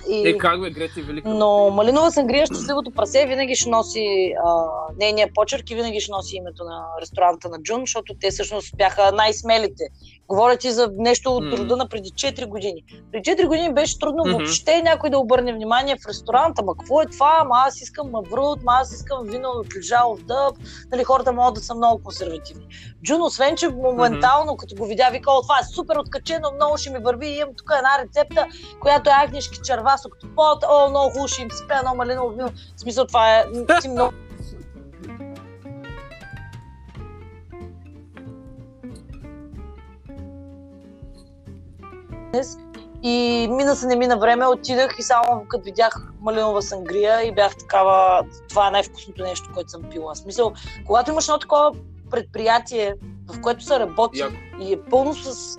И... 0.09 0.27
Е, 0.27 0.37
как 0.37 0.61
бе, 0.61 0.69
Грети 0.69 1.01
велика. 1.01 1.29
Но 1.29 1.69
малинова 1.69 2.11
сангрия, 2.11 2.45
щастливото 2.45 2.91
прасе, 2.91 3.25
винаги 3.25 3.55
ще 3.55 3.69
носи 3.69 4.33
а, 4.45 4.65
нейния 4.99 5.29
почерк 5.33 5.71
и 5.71 5.75
винаги 5.75 5.99
ще 5.99 6.11
носи 6.11 6.35
името 6.35 6.63
на 6.63 6.85
ресторанта 7.01 7.49
на 7.49 7.61
Джун, 7.61 7.81
защото 7.81 8.13
те 8.21 8.31
всъщност 8.31 8.77
бяха 8.77 9.11
най-смелите. 9.11 9.83
Говоря 10.27 10.57
ти 10.57 10.71
за 10.71 10.89
нещо 10.97 11.35
от 11.35 11.53
рода 11.59 11.77
на 11.77 11.87
преди 11.87 12.09
4 12.09 12.47
години. 12.47 12.83
Преди 13.11 13.31
4 13.31 13.47
години 13.47 13.73
беше 13.73 13.99
трудно 13.99 14.23
Мгм. 14.25 14.31
въобще 14.31 14.81
някой 14.81 15.09
да 15.09 15.17
обърне 15.17 15.53
внимание 15.53 15.95
в 15.95 16.07
ресторанта. 16.07 16.63
Ма 16.63 16.73
какво 16.79 17.01
е 17.01 17.05
това? 17.05 17.43
Ма 17.43 17.55
аз 17.67 17.81
искам 17.81 18.11
маврут, 18.11 18.63
ма 18.63 18.71
аз 18.81 18.93
искам 18.93 19.19
вино 19.23 19.49
от 19.49 19.75
лежалов 19.77 20.23
дъб. 20.23 20.55
Нали, 20.91 21.03
хората 21.03 21.31
могат 21.31 21.53
да 21.53 21.61
са 21.61 21.75
много 21.75 22.03
консервативни. 22.03 22.67
Джун, 23.03 23.21
освен 23.21 23.55
че 23.55 23.69
моментално, 23.69 24.57
като 24.57 24.75
го 24.75 24.85
видя, 24.85 25.09
вика, 25.11 25.31
о, 25.31 25.41
това 25.41 25.59
е 25.59 25.63
супер 25.63 25.95
откачено, 25.95 26.51
много 26.55 26.77
ще 26.77 26.89
ми 26.89 26.99
върви. 26.99 27.27
Имам 27.27 27.53
тук 27.57 27.71
една 27.77 28.03
рецепта, 28.03 28.47
която 28.81 29.09
е 29.09 29.13
агнешки 29.15 29.59
черва 29.63 29.97
с 29.97 30.05
октопод. 30.05 30.63
О, 30.69 30.89
много 30.89 31.09
хубаво 31.09 31.27
ще 31.27 31.41
им 31.41 31.51
спя 31.51 31.77
едно 31.77 31.95
малиново 31.95 32.29
вино. 32.29 32.49
В 32.75 32.81
смисъл, 32.81 33.05
това 33.07 33.35
е 33.35 33.45
ти 33.81 33.87
много 33.87 34.13
И 43.03 43.47
мина 43.51 43.75
се 43.75 43.87
не 43.87 43.95
мина 43.95 44.17
време, 44.17 44.47
отидах 44.47 44.95
и 44.99 45.03
само 45.03 45.45
като 45.47 45.63
видях 45.63 46.11
малинова 46.21 46.61
сангрия 46.61 47.23
и 47.23 47.31
бях 47.31 47.55
такава, 47.55 48.25
това 48.49 48.67
е 48.67 48.71
най-вкусното 48.71 49.23
нещо, 49.23 49.49
което 49.53 49.71
съм 49.71 49.83
пила. 49.83 50.13
В 50.13 50.17
смисъл, 50.17 50.53
когато 50.85 51.11
имаш 51.11 51.27
едно 51.27 51.39
такова 51.39 51.71
предприятие, 52.11 52.95
в 53.27 53.41
което 53.41 53.63
се 53.63 53.79
работи 53.79 54.19
Яко. 54.19 54.35
и 54.59 54.73
е 54.73 54.81
пълно 54.81 55.13
с 55.13 55.57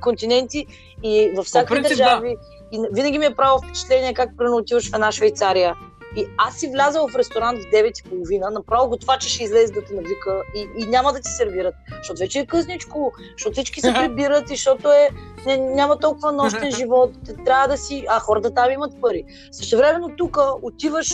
континенти 0.00 0.66
и 1.02 1.32
във 1.36 1.46
всякакви 1.46 1.74
принцип, 1.74 1.98
държави. 1.98 2.36
И 2.72 2.80
винаги 2.92 3.18
ми 3.18 3.26
е 3.26 3.34
правило 3.34 3.58
впечатление 3.58 4.14
как 4.14 4.36
примерно 4.36 4.56
отиваш 4.56 4.90
в 4.90 4.94
една 4.94 5.12
Швейцария 5.12 5.74
и 6.16 6.26
аз 6.38 6.54
си 6.54 6.68
влязала 6.68 7.08
в 7.08 7.16
ресторант 7.16 7.58
в 7.58 7.62
9.30, 7.62 8.50
направо 8.50 8.88
готвача 8.88 9.28
ще 9.28 9.44
излезе 9.44 9.72
да 9.72 9.84
те 9.84 9.94
навика 9.94 10.42
и, 10.54 10.68
и 10.78 10.86
няма 10.86 11.12
да 11.12 11.20
ти 11.20 11.30
сервират, 11.30 11.74
защото 11.98 12.18
вече 12.18 12.38
е 12.38 12.46
късничко, 12.46 13.12
защото 13.36 13.52
всички 13.52 13.80
се 13.80 13.92
прибират 13.94 14.50
и 14.50 14.56
защото 14.56 14.88
е, 14.88 15.08
не, 15.46 15.56
няма 15.56 15.98
толкова 15.98 16.32
нощен 16.32 16.70
живот, 16.76 17.10
трябва 17.44 17.68
да 17.68 17.76
си, 17.76 18.04
а 18.08 18.20
хората 18.20 18.54
там 18.54 18.70
имат 18.70 19.00
пари. 19.00 19.24
Също 19.52 19.76
времено 19.76 20.08
тук 20.16 20.38
отиваш 20.62 21.10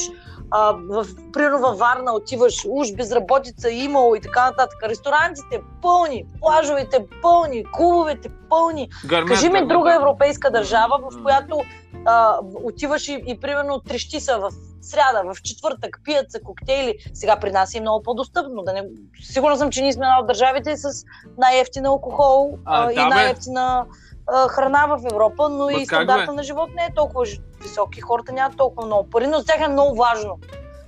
а, 0.50 0.72
в, 0.72 1.06
примерно 1.32 1.58
във 1.58 1.78
Варна, 1.78 2.12
отиваш 2.14 2.66
уж 2.68 2.92
безработица 2.92 3.70
имало 3.70 4.14
и 4.14 4.20
така 4.20 4.44
нататък. 4.44 4.78
Ресторантите 4.84 5.60
пълни, 5.82 6.24
плажовете 6.40 7.06
пълни, 7.22 7.64
клубовете 7.72 8.28
пълни. 8.48 8.88
Гърмят, 9.06 9.28
Кажи 9.28 9.46
ми 9.46 9.52
гърмят, 9.52 9.68
друга 9.68 9.94
европейска 9.94 10.50
държава, 10.50 10.98
в 11.10 11.22
която 11.22 11.62
а, 12.06 12.38
отиваш 12.64 13.08
и, 13.08 13.22
и 13.26 13.40
примерно 13.40 13.80
трещи 13.80 14.20
са 14.20 14.38
в 14.38 14.50
сряда, 14.80 15.34
в 15.34 15.42
четвъртък, 15.42 16.00
пият 16.04 16.32
се 16.32 16.42
коктейли. 16.42 16.98
Сега 17.14 17.36
при 17.36 17.50
нас 17.50 17.74
е 17.74 17.80
много 17.80 18.02
по-достъпно. 18.02 18.62
Да 18.62 18.72
не... 18.72 18.82
Сигурна 19.22 19.56
съм, 19.56 19.70
че 19.70 19.82
ние 19.82 19.92
сме 19.92 20.06
една 20.06 20.20
от 20.20 20.26
държавите 20.26 20.76
с 20.76 21.04
най-ефтин 21.38 21.86
алкохол 21.86 22.58
А, 22.64 22.86
а, 22.86 22.92
и 22.92 22.94
да, 22.94 23.08
бе. 23.08 23.14
най-ефтина 23.14 23.86
а, 24.26 24.48
храна 24.48 24.86
в 24.86 25.00
Европа, 25.12 25.48
но 25.48 25.64
Ма 25.64 25.72
и 25.72 25.86
стандарта 25.86 26.32
на 26.32 26.42
живот 26.42 26.70
не 26.76 26.84
е 26.84 26.94
толкова 26.94 27.24
висок 27.62 27.96
и 27.96 28.00
хората 28.00 28.32
нямат 28.32 28.56
толкова 28.56 28.86
много 28.86 29.10
пари, 29.10 29.26
но 29.26 29.38
за 29.38 29.44
тях 29.44 29.60
е 29.60 29.68
много 29.68 29.96
важно. 29.96 30.38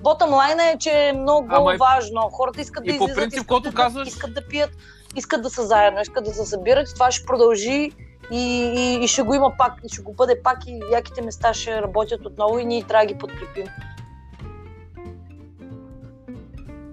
Ботъм 0.00 0.34
лайна 0.34 0.70
е, 0.70 0.78
че 0.78 1.08
е 1.08 1.12
много 1.12 1.48
Ама 1.50 1.76
важно. 1.78 2.20
Хората 2.20 2.60
искат 2.60 2.84
да 2.84 2.90
излизат, 2.90 3.16
принцип, 3.16 3.40
искат 3.40 3.62
да, 3.62 3.72
казваш- 3.72 4.08
искат 4.08 4.34
да 4.34 4.48
пият, 4.48 4.70
искат 5.16 5.42
да 5.42 5.50
са 5.50 5.66
заедно, 5.66 6.00
искат 6.00 6.24
да 6.24 6.34
се 6.34 6.44
събират 6.46 6.90
и 6.90 6.94
това 6.94 7.10
ще 7.10 7.26
продължи 7.26 7.92
и, 8.32 8.72
и, 8.76 9.04
и 9.04 9.08
ще 9.08 9.22
го 9.22 9.34
има 9.34 9.52
пак, 9.58 9.72
и 9.84 9.88
ще 9.88 10.02
го 10.02 10.14
бъде 10.14 10.42
пак 10.42 10.66
и 10.66 10.80
яките 10.92 11.22
места 11.22 11.54
ще 11.54 11.82
работят 11.82 12.26
отново 12.26 12.58
и 12.58 12.64
ние 12.64 12.82
трябва 12.82 13.06
да 13.06 13.12
ги 13.12 13.18
подкрепим. 13.18 13.66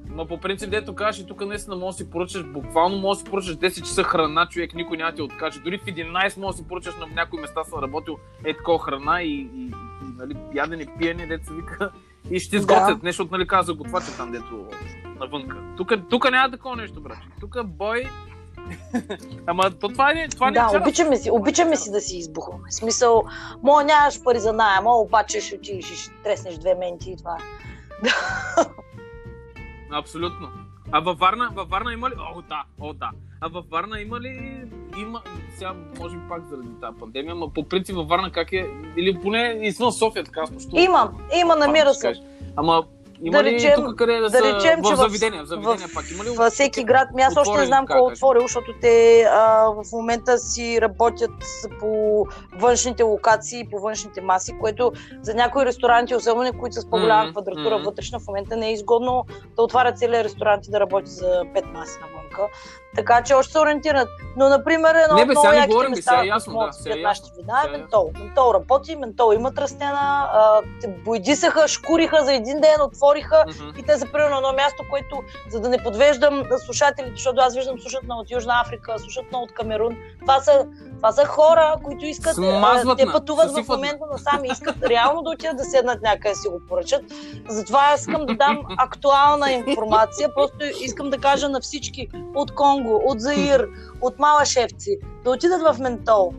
Ма 0.07 0.25
по 0.25 0.37
принцип, 0.37 0.69
дето 0.69 0.95
кажеш, 0.95 1.21
и 1.21 1.27
тук 1.27 1.45
наистина 1.45 1.75
можеш 1.75 1.97
да 1.97 2.03
си 2.03 2.09
поръчаш, 2.09 2.43
буквално 2.43 2.97
можеш 2.97 3.21
да 3.21 3.25
си 3.25 3.31
поръчаш 3.31 3.57
10 3.57 3.79
часа 3.79 4.03
храна, 4.03 4.47
човек, 4.49 4.73
никой 4.73 4.97
няма 4.97 5.11
ти 5.11 5.21
откаже. 5.21 5.59
Дори 5.59 5.77
в 5.77 5.85
11 5.85 6.37
можеш 6.37 6.57
да 6.57 6.63
си 6.63 6.67
поръчаш 6.67 6.95
на 6.95 7.07
някои 7.15 7.41
места 7.41 7.63
съм 7.63 7.79
работил 7.79 8.17
е 8.45 8.57
такова 8.57 8.79
храна 8.79 9.21
и, 9.21 9.27
и, 9.27 9.65
и 9.65 9.71
нали, 10.17 10.35
ядене, 10.55 10.85
пиене, 10.99 11.27
дето 11.27 11.53
вика. 11.53 11.91
И 12.31 12.39
ще 12.39 12.59
ти 12.59 12.65
Да. 12.65 12.99
нещо, 13.03 13.27
нали 13.31 13.47
каза 13.47 13.73
готвача 13.73 14.17
там, 14.17 14.31
дето 14.31 14.67
навънка. 15.19 15.57
Тук, 15.77 15.93
тук 16.09 16.31
няма 16.31 16.51
такова 16.51 16.75
нещо, 16.75 17.01
брат. 17.01 17.17
Тук 17.39 17.65
бой. 17.65 18.03
Ама 19.47 19.71
то 19.71 19.87
това 19.89 20.11
е, 20.11 20.27
това 20.27 20.45
не 20.51 20.53
Да, 20.53 20.67
вчера. 20.67 20.81
обичаме 20.81 21.17
си, 21.17 21.31
обичаме 21.31 21.75
си 21.75 21.91
да 21.91 22.01
си 22.01 22.17
избухваме. 22.17 22.63
В 22.69 22.73
смисъл, 22.73 23.23
моя 23.63 23.85
нямаш 23.85 24.23
пари 24.23 24.39
за 24.39 24.53
найема, 24.53 24.95
обаче 24.95 25.41
ще 25.41 25.55
отидеш 25.55 25.91
и 25.91 25.95
ще 25.95 26.11
треснеш 26.23 26.57
две 26.57 26.75
менти 26.75 27.11
и 27.11 27.17
това. 27.17 27.37
Абсолютно. 29.91 30.47
А 30.91 30.99
във 30.99 31.19
Варна, 31.19 31.49
във 31.53 31.69
Варна 31.69 31.93
има 31.93 32.09
ли? 32.09 32.13
О, 32.35 32.41
да, 32.41 32.63
о, 32.79 32.93
да. 32.93 33.09
А 33.41 33.47
във 33.47 33.65
Варна 33.69 34.01
има 34.01 34.19
ли? 34.19 34.61
Има, 35.01 35.21
сега 35.55 35.73
може 35.99 36.15
би 36.17 36.21
пак 36.29 36.41
заради 36.49 36.69
тази 36.81 36.97
пандемия, 36.99 37.35
но 37.35 37.49
по 37.49 37.63
принцип 37.63 37.95
във 37.95 38.07
Варна 38.07 38.31
как 38.31 38.51
е? 38.53 38.65
Или 38.97 39.21
поне 39.21 39.59
извън 39.61 39.91
София, 39.91 40.23
така 40.23 40.41
пощо. 40.53 40.77
Има, 40.79 41.11
има, 41.41 41.55
намира 41.55 41.93
се. 41.93 42.13
Ама 42.55 42.83
има 43.23 43.37
Да 43.37 43.43
ли 43.43 43.51
речем- 43.51 43.75
тук 43.75 43.95
къде 43.95 44.13
да, 44.13 44.21
да 44.21 44.29
са 44.29 44.43
речем, 44.45 44.83
че 44.83 44.93
в 44.93 44.97
заведения? 44.97 45.43
В 45.43 45.47
заведения 45.47 45.87
в- 45.87 45.93
пак 45.93 46.11
има 46.11 46.23
ли? 46.23 46.29
Във 46.29 46.53
всеки 46.53 46.83
град, 46.83 47.07
ми 47.15 47.21
аз 47.21 47.37
още 47.37 47.57
не 47.57 47.65
знам 47.65 47.85
как 47.85 47.97
кой 47.97 48.09
е 48.09 48.13
отворил, 48.13 48.41
защото 48.41 48.71
те 48.81 49.21
а, 49.23 49.43
в 49.65 49.91
момента 49.91 50.37
си 50.37 50.81
работят 50.81 51.31
по 51.79 52.25
външните 52.55 53.03
локации, 53.03 53.67
по 53.71 53.79
външните 53.79 54.21
маси, 54.21 54.53
което 54.59 54.91
за 55.21 55.33
някои 55.33 55.65
ресторанти, 55.65 56.15
особено 56.15 56.53
които 56.53 56.73
са 56.73 56.81
с 56.81 56.89
по-голяма 56.89 57.31
квадратура 57.31 57.75
мгм. 57.75 57.85
вътрешна, 57.85 58.19
в 58.19 58.27
момента 58.27 58.55
не 58.55 58.69
е 58.69 58.73
изгодно 58.73 59.25
да 59.55 59.61
отварят 59.63 59.97
целият 59.97 60.25
ресторант 60.25 60.67
и 60.67 60.71
да 60.71 60.79
работи 60.79 61.11
за 61.11 61.25
5 61.45 61.65
маси 61.65 61.99
навънка. 62.39 62.57
Така 62.95 63.23
че 63.23 63.33
още 63.33 63.51
се 63.51 63.59
ориентират. 63.59 64.09
Но, 64.35 64.49
например, 64.49 64.95
едно 64.95 65.15
Не, 65.15 65.21
от 65.21 65.27
бе, 65.27 65.31
много 65.31 65.47
не 65.47 65.55
яките 65.55 65.73
говорим, 65.73 65.91
места, 65.91 66.21
е 66.23 66.27
ясно, 66.27 66.59
да, 66.59 66.65
да 66.65 66.73
сега 66.73 66.95
е 66.95 66.99
ясно, 66.99 67.29
вина, 67.35 67.61
сега 67.61 67.71
е 67.73 67.75
е 67.75 67.77
ментол. 67.77 68.11
Ментол 68.19 68.53
работи, 68.53 68.95
ментол 68.95 69.33
имат 69.35 69.57
растена, 69.57 70.29
а, 70.33 70.61
бойдисаха, 70.87 71.67
шкуриха 71.67 72.25
за 72.25 72.33
един 72.33 72.61
ден, 72.61 72.81
отвориха 72.81 73.45
Мгм. 73.47 73.79
и 73.79 73.83
те 73.83 73.97
са 73.97 74.05
примерно 74.11 74.37
едно 74.37 74.53
място, 74.53 74.83
което, 74.89 75.21
за 75.49 75.59
да 75.59 75.69
не 75.69 75.77
подвеждам 75.83 76.43
слушателите, 76.65 77.11
защото 77.15 77.41
аз 77.41 77.55
виждам 77.55 77.79
слушат 77.79 78.03
на 78.03 78.15
от 78.15 78.31
Южна 78.31 78.61
Африка, 78.61 78.99
слушат 78.99 79.31
на 79.31 79.39
от 79.39 79.53
Камерун. 79.53 79.97
Това 80.21 80.39
са, 80.39 80.65
това 80.97 81.11
са 81.11 81.25
хора, 81.25 81.75
които 81.83 82.05
искат, 82.05 82.37
а, 82.37 82.57
Смазват 82.57 82.97
те 82.97 83.05
на, 83.05 83.11
пътуват 83.11 83.51
в 83.51 83.57
на. 83.57 83.75
момента 83.75 84.05
насам 84.11 84.45
и 84.45 84.47
искат 84.47 84.75
реално 84.83 85.21
да 85.21 85.29
отидат 85.29 85.57
да 85.57 85.63
седнат 85.63 86.01
някъде 86.01 86.29
да 86.29 86.35
си 86.35 86.47
го 86.47 86.61
поръчат. 86.69 87.01
Затова 87.49 87.93
искам 87.95 88.25
да 88.25 88.33
дам 88.35 88.61
актуална 88.77 89.51
информация. 89.51 90.33
Просто 90.35 90.57
искам 90.81 91.09
да 91.09 91.17
кажа 91.17 91.49
на 91.49 91.61
всички 91.61 92.07
от 92.35 92.51
Конго, 92.55 93.01
от 93.05 93.21
Заир, 93.21 93.69
от 94.01 94.19
Малашевци, 94.19 94.97
да 95.23 95.31
отидат 95.31 95.61
в 95.61 95.79
Ментол, 95.79 96.33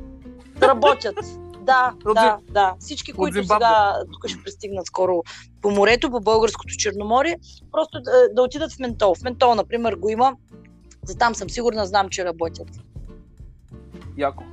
да 0.59 0.69
работят. 0.69 1.17
Да, 1.61 1.93
да, 2.15 2.39
да. 2.51 2.75
Всички, 2.79 3.13
които 3.13 3.43
сега 3.43 3.95
тук 4.13 4.29
ще 4.29 4.43
пристигнат 4.43 4.87
скоро 4.87 5.23
по 5.63 5.71
морето, 5.71 6.11
по 6.11 6.21
българското 6.21 6.75
Черноморие, 6.79 7.37
просто 7.73 8.01
да, 8.01 8.29
да 8.33 8.43
отидат 8.43 8.73
в 8.73 8.79
Ментол. 8.79 9.15
В 9.15 9.23
Ментол, 9.23 9.55
например, 9.55 9.95
го 9.95 10.09
има. 10.09 10.37
За 11.05 11.19
там 11.19 11.35
съм 11.35 11.51
сигурна, 11.51 11.87
знам, 11.87 12.09
че 12.09 12.25
работят. 12.25 12.69
Яко. 14.17 14.45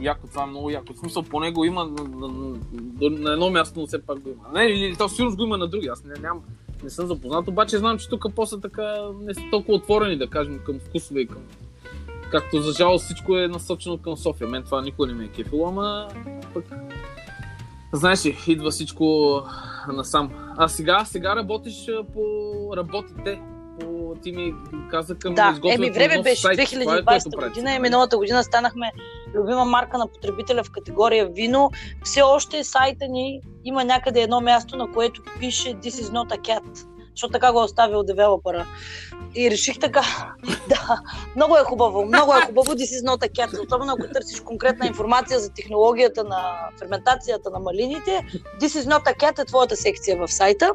Яко, 0.00 0.26
това 0.26 0.42
е 0.42 0.46
много 0.46 0.70
яко. 0.70 0.92
В 0.94 0.98
смисъл, 0.98 1.22
по 1.22 1.40
него 1.40 1.64
има 1.64 1.84
на, 1.84 2.04
на, 2.04 2.28
на, 2.28 3.10
на 3.10 3.32
едно 3.32 3.50
място, 3.50 3.80
но 3.80 3.86
все 3.86 4.02
пак 4.02 4.20
го 4.20 4.28
има. 4.28 4.44
Не, 4.54 4.64
или 4.64 4.96
то 4.96 5.08
сигурно 5.08 5.36
го 5.36 5.42
има 5.42 5.58
на 5.58 5.68
други. 5.68 5.88
Аз 5.88 6.04
не, 6.04 6.14
нямам, 6.20 6.42
не 6.84 6.90
съм 6.90 7.06
запознат, 7.06 7.48
обаче 7.48 7.78
знам, 7.78 7.98
че 7.98 8.08
тук 8.08 8.26
после 8.34 8.60
така 8.60 8.96
не 9.20 9.34
са 9.34 9.40
толкова 9.50 9.74
отворени, 9.74 10.18
да 10.18 10.26
кажем, 10.26 10.60
към 10.66 10.78
вкусове 10.78 11.20
и 11.20 11.26
към... 11.26 11.42
Както 12.30 12.60
за 12.60 12.72
жалост 12.72 13.04
всичко 13.04 13.36
е 13.36 13.48
насочено 13.48 13.98
към 13.98 14.16
София. 14.16 14.48
Мен 14.48 14.62
това 14.62 14.82
никога 14.82 15.06
не 15.06 15.14
ме 15.14 15.24
е 15.24 15.28
кефило, 15.28 15.68
ама 15.68 16.08
пък... 16.54 16.64
Знаеш 17.92 18.26
ли, 18.26 18.38
идва 18.46 18.70
всичко 18.70 19.40
насам. 19.92 20.30
А 20.56 20.68
сега, 20.68 21.04
сега 21.04 21.36
работиш 21.36 21.86
по 22.14 22.22
работите. 22.76 23.40
Ти 24.22 24.32
ми 24.32 24.54
каза 24.90 25.14
към 25.14 25.34
Да, 25.34 25.58
еми 25.64 25.90
време 25.90 26.22
беше 26.22 26.42
сайт. 26.42 26.68
Това 26.82 26.96
е, 26.96 27.04
което 27.04 27.30
2020 27.30 27.36
правите. 27.36 27.48
година 27.48 27.74
и 27.74 27.78
миналата 27.78 28.16
година 28.16 28.44
станахме 28.44 28.92
любима 29.34 29.64
марка 29.64 29.98
на 29.98 30.06
потребителя 30.08 30.64
в 30.64 30.70
категория 30.70 31.26
вино. 31.26 31.70
Все 32.04 32.22
още 32.22 32.64
сайта 32.64 33.08
ни 33.08 33.40
има 33.64 33.84
някъде 33.84 34.20
едно 34.20 34.40
място, 34.40 34.76
на 34.76 34.92
което 34.92 35.22
пише 35.40 35.68
This 35.68 35.90
is 35.90 36.12
not 36.12 36.38
a 36.38 36.40
cat. 36.40 36.86
Защото 37.10 37.32
така 37.32 37.52
го 37.52 37.60
е 37.60 37.64
оставил 37.64 38.02
девелопера. 38.02 38.66
И 39.34 39.50
реших 39.50 39.78
така. 39.78 40.02
да, 40.68 41.02
много 41.36 41.56
е 41.56 41.64
хубаво. 41.64 42.04
Много 42.04 42.34
е 42.34 42.40
хубаво 42.46 42.72
This 42.72 43.02
is 43.02 43.08
not 43.08 43.28
a 43.28 43.32
cat. 43.32 43.66
Особено 43.66 43.92
ако 43.92 44.12
търсиш 44.12 44.40
конкретна 44.40 44.86
информация 44.86 45.40
за 45.40 45.50
технологията 45.50 46.24
на 46.24 46.70
ферментацията 46.78 47.50
на 47.50 47.58
малините. 47.58 48.26
This 48.60 48.80
is 48.80 48.96
not 48.96 49.04
a 49.04 49.16
cat 49.16 49.42
е 49.42 49.44
твоята 49.44 49.76
секция 49.76 50.16
в 50.16 50.28
сайта. 50.28 50.72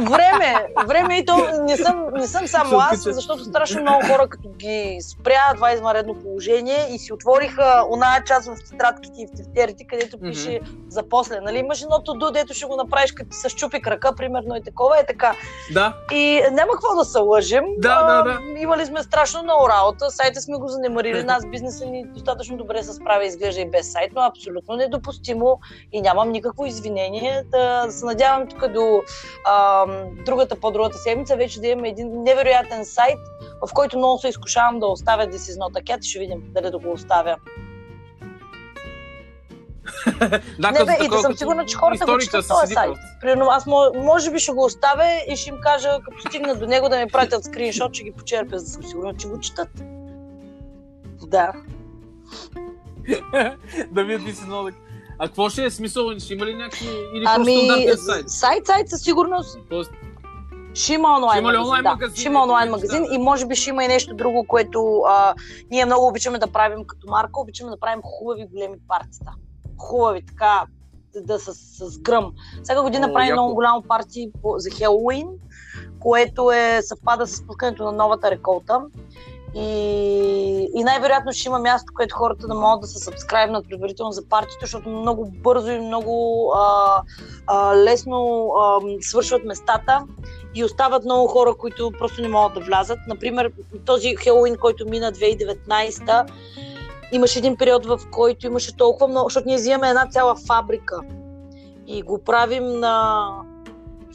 Време, 0.00 0.66
време 0.86 1.18
и 1.18 1.24
то 1.24 1.36
не 1.62 1.76
съм, 1.76 2.06
не 2.14 2.26
съм 2.26 2.46
само 2.46 2.78
аз, 2.78 3.02
защото 3.02 3.44
страшно 3.44 3.82
много 3.82 4.06
хора 4.06 4.28
като 4.28 4.48
ги 4.48 4.98
спря 5.02 5.52
това 5.54 5.72
извънредно 5.72 6.14
положение 6.14 6.86
и 6.90 6.98
си 6.98 7.12
отвориха 7.12 7.84
оная 7.90 8.24
част 8.24 8.48
в 8.48 8.70
тетрадките 8.70 9.22
и 9.22 9.26
в 9.26 9.30
тефтерите, 9.36 9.86
където 9.86 10.20
пише 10.20 10.48
mm-hmm. 10.48 10.88
за 10.88 11.08
после. 11.08 11.40
Нали? 11.40 11.58
Имаш 11.58 11.82
едното 11.82 12.14
ду, 12.14 12.30
дето 12.30 12.54
ще 12.54 12.66
го 12.66 12.76
направиш 12.76 13.12
като 13.12 13.30
ти 13.30 13.36
се 13.36 13.48
щупи 13.48 13.82
крака, 13.82 14.14
примерно 14.16 14.56
и 14.56 14.62
такова 14.62 14.98
е 14.98 15.06
така. 15.06 15.34
Да. 15.72 15.96
И 16.12 16.42
няма 16.52 16.72
какво 16.72 16.96
да 16.96 17.04
се 17.04 17.18
лъжим. 17.18 17.64
Да, 17.78 18.02
да, 18.02 18.22
да. 18.22 18.60
Имали 18.60 18.86
сме 18.86 19.02
страшно 19.02 19.42
много 19.42 19.68
работа, 19.68 20.10
сайта 20.10 20.40
сме 20.40 20.56
го 20.56 20.68
занемарили, 20.68 21.22
нас 21.22 21.46
бизнеса 21.46 21.86
ни 21.86 22.04
достатъчно 22.04 22.56
добре 22.56 22.82
се 22.82 22.92
справя, 22.92 23.24
изглежда 23.24 23.60
и 23.60 23.70
без 23.70 23.92
сайт, 23.92 24.12
но 24.14 24.20
абсолютно 24.20 24.76
недопустимо 24.76 25.60
и 25.92 26.00
нямам 26.00 26.30
никакво 26.30 26.66
извинение. 26.66 27.42
Да 27.50 27.86
се 27.90 28.04
надявам 28.04 28.48
тук 28.48 28.68
до 28.68 29.02
а, 29.44 29.83
другата 30.26 30.56
по-другата 30.60 30.98
седмица 30.98 31.36
вече 31.36 31.60
да 31.60 31.66
имаме 31.66 31.88
един 31.88 32.22
невероятен 32.22 32.84
сайт, 32.84 33.18
в 33.66 33.72
който 33.74 33.98
много 33.98 34.18
се 34.18 34.28
изкушавам 34.28 34.80
да 34.80 34.86
оставя 34.86 35.26
This 35.26 35.36
is 35.36 35.58
not 35.58 35.82
a 35.82 35.84
cat. 35.84 36.02
Ще 36.02 36.18
видим 36.18 36.42
дали 36.54 36.70
да 36.70 36.78
го 36.78 36.92
оставя. 36.92 37.36
да, 40.58 40.70
не, 40.70 40.84
бе, 40.84 40.96
и 41.04 41.08
да 41.08 41.18
съм 41.18 41.36
сигурна, 41.36 41.66
че 41.66 41.76
хората 41.76 42.06
го 42.06 42.18
четат 42.18 42.48
този 42.48 42.74
сайт. 42.74 42.96
Примерно, 43.20 43.46
аз 43.50 43.66
може 43.94 44.30
би 44.30 44.38
ще 44.38 44.52
го 44.52 44.64
оставя 44.64 45.08
и 45.28 45.36
ще 45.36 45.50
им 45.50 45.56
кажа, 45.62 45.98
като 46.04 46.28
стигна 46.28 46.54
до 46.54 46.66
него, 46.66 46.88
да 46.88 46.98
ми 46.98 47.06
пратят 47.06 47.44
скриншот, 47.44 47.94
ще 47.94 48.04
ги 48.04 48.12
почерпя, 48.12 48.58
за 48.58 48.64
да 48.64 48.70
съм 48.70 48.82
сигурна, 48.82 49.14
че 49.14 49.28
го 49.28 49.40
четат. 49.40 49.68
Да. 51.26 51.52
да 53.90 54.04
видят 54.04 54.36
си 54.36 54.44
много. 54.46 54.70
А 55.18 55.26
какво 55.26 55.48
ще 55.48 55.64
е 55.64 55.70
смисъл? 55.70 56.18
Ще 56.18 56.34
има 56.34 56.46
ли 56.46 56.54
някакви... 56.54 56.86
Или 57.14 57.24
ами, 57.26 57.88
сайт? 57.96 58.30
сайт, 58.30 58.66
сайт 58.66 58.88
със 58.88 59.00
сигурност. 59.00 59.58
Тоест, 59.70 59.90
ще 60.74 60.94
има 60.94 61.16
онлайн, 61.16 61.30
ще 61.30 61.38
има 61.38 61.48
магазин, 61.48 61.62
онлайн 61.62 61.82
да. 61.82 61.90
магазин. 61.90 62.16
Ще 62.16 62.28
има 62.28 62.42
онлайн 62.42 62.70
магазин 62.70 63.02
да. 63.02 63.14
и 63.14 63.18
може 63.18 63.46
би 63.46 63.54
ще 63.54 63.70
има 63.70 63.84
и 63.84 63.88
нещо 63.88 64.14
друго, 64.14 64.46
което 64.46 65.00
а, 65.08 65.34
ние 65.70 65.84
много 65.84 66.06
обичаме 66.06 66.38
да 66.38 66.46
правим 66.46 66.84
като 66.84 67.06
марка. 67.10 67.40
Обичаме 67.40 67.70
да 67.70 67.80
правим 67.80 68.00
хубави 68.04 68.46
големи 68.52 68.76
партита. 68.88 69.32
Хубави, 69.78 70.26
така, 70.26 70.66
да 71.20 71.38
с, 71.38 71.54
с 71.54 71.98
гръм. 71.98 72.32
Всяка 72.62 72.82
година 72.82 73.12
правим 73.12 73.32
много 73.32 73.54
голямо 73.54 73.82
парти 73.82 74.30
за 74.56 74.70
Хелоуин, 74.70 75.28
което 76.00 76.52
е 76.52 76.80
съвпада 76.82 77.26
с 77.26 77.46
пускането 77.46 77.84
на 77.84 77.92
новата 77.92 78.30
реколта. 78.30 78.80
И, 79.54 80.70
и 80.74 80.84
най-вероятно 80.84 81.32
ще 81.32 81.48
има 81.48 81.58
място, 81.58 81.92
където 81.94 82.16
хората 82.16 82.46
да 82.46 82.54
могат 82.54 82.80
да 82.80 82.86
се 82.86 82.98
сабскрайбнат 82.98 83.68
предварително 83.68 84.12
за 84.12 84.28
партията, 84.28 84.58
защото 84.60 84.88
много 84.88 85.32
бързо 85.42 85.70
и 85.70 85.80
много 85.80 86.52
а, 86.56 87.02
а, 87.46 87.76
лесно 87.76 88.48
а, 88.60 88.80
свършват 89.00 89.44
местата 89.44 90.06
и 90.54 90.64
остават 90.64 91.04
много 91.04 91.26
хора, 91.26 91.54
които 91.54 91.92
просто 91.98 92.22
не 92.22 92.28
могат 92.28 92.54
да 92.54 92.60
влязат. 92.60 92.98
Например, 93.08 93.52
този 93.86 94.16
Хелоуин, 94.16 94.56
който 94.56 94.88
мина 94.88 95.12
2019 95.12 96.30
имаше 97.12 97.38
един 97.38 97.56
период, 97.56 97.86
в 97.86 98.00
който 98.10 98.46
имаше 98.46 98.76
толкова 98.76 99.08
много, 99.08 99.28
защото 99.28 99.48
ние 99.48 99.56
взимаме 99.56 99.88
една 99.88 100.08
цяла 100.10 100.36
фабрика 100.46 101.00
и 101.86 102.02
го 102.02 102.24
правим 102.24 102.80
на 102.80 103.26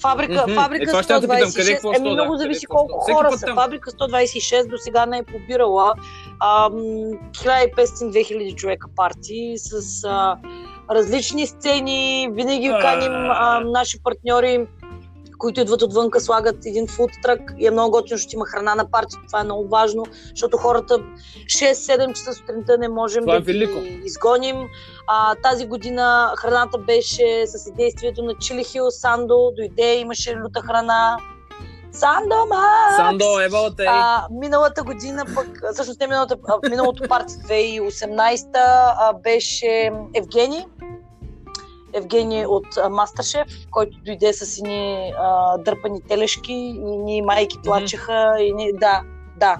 Фабрика, 0.01 0.33
mm-hmm. 0.33 0.55
фабрика 0.55 0.91
е, 0.91 0.93
126, 0.93 1.21
питам, 1.21 1.51
къде, 1.55 1.79
еми 1.95 2.09
много 2.09 2.37
зависи 2.37 2.65
колко 2.65 2.99
хора 2.99 3.31
са. 3.31 3.55
Фабрика 3.55 3.91
126 3.91 4.69
до 4.69 4.77
сега 4.77 5.05
не 5.05 5.17
е 5.17 5.23
побирала 5.23 5.93
1500-2000 6.41 8.55
човека 8.55 8.87
партии 8.95 9.57
с 9.57 10.03
а, 10.03 10.37
различни 10.91 11.47
сцени. 11.47 12.29
Винаги 12.31 12.73
каним 12.81 13.13
а, 13.13 13.59
наши 13.59 14.03
партньори 14.03 14.67
които 15.39 15.61
идват 15.61 15.81
отвънка, 15.81 16.19
слагат 16.19 16.65
един 16.65 16.87
фудтрак 16.87 17.53
и 17.57 17.67
е 17.67 17.71
много 17.71 17.91
готино, 17.91 18.17
ще 18.17 18.35
има 18.35 18.45
храна 18.45 18.75
на 18.75 18.91
партията. 18.91 19.25
Това 19.27 19.41
е 19.41 19.43
много 19.43 19.67
важно, 19.67 20.05
защото 20.29 20.57
хората 20.57 20.99
6-7 21.45 22.13
часа 22.13 22.33
сутринта 22.33 22.77
не 22.77 22.87
можем 22.87 23.23
Това 23.23 23.39
да 23.39 23.51
е 23.51 23.53
ги 23.53 24.01
изгоним. 24.05 24.67
А, 25.07 25.35
тази 25.35 25.65
година 25.65 26.33
храната 26.37 26.77
беше 26.77 27.47
с 27.47 27.59
съдействието 27.59 28.23
на 28.23 28.33
Чили 28.35 28.63
Хил 28.63 28.91
Сандо, 28.91 29.51
дойде, 29.57 29.95
имаше 29.95 30.35
люта 30.35 30.61
храна. 30.61 31.17
Сандо, 31.91 32.35
Макс! 32.49 32.95
Сандо, 32.95 33.39
ебалте! 33.39 33.85
А, 33.87 34.27
миналата 34.31 34.83
година 34.83 35.25
пък, 35.35 35.61
всъщност 35.73 35.99
не 35.99 36.07
миналата, 36.07 36.35
миналото 36.69 37.03
парти 37.09 37.33
2018 37.33 39.21
беше 39.21 39.91
Евгений, 40.15 40.65
Евгений 41.93 42.45
от 42.45 42.67
Мастершеф, 42.89 43.47
който 43.71 43.97
дойде 44.05 44.33
с 44.33 44.57
едни 44.57 45.13
дърпани 45.59 46.01
телешки 46.01 46.53
и 46.53 46.97
ни 46.97 47.21
майки 47.21 47.57
плачеха. 47.63 48.11
Mm-hmm. 48.11 48.41
И 48.41 48.53
ни, 48.53 48.71
да, 48.73 49.01
да. 49.37 49.57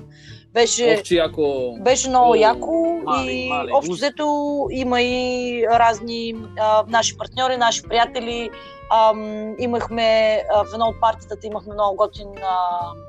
Беше, 0.54 1.02
Ох, 1.02 1.12
яко... 1.12 1.76
беше 1.82 2.10
много 2.10 2.32
О, 2.32 2.36
яко 2.36 3.02
мали, 3.04 3.32
и 3.32 3.50
мали, 3.50 3.72
общо 3.74 3.94
взето 3.94 4.68
има 4.72 5.02
и 5.02 5.66
разни 5.72 6.36
а, 6.60 6.84
наши 6.88 7.18
партньори, 7.18 7.58
наши 7.58 7.84
приятели. 7.84 8.50
А, 8.92 9.14
имахме 9.60 10.42
а, 10.54 10.64
в 10.64 10.74
едно 10.74 10.86
от 10.86 11.02
партията 11.02 11.48
имахме 11.48 11.74
много 11.74 11.96
готин 11.96 12.28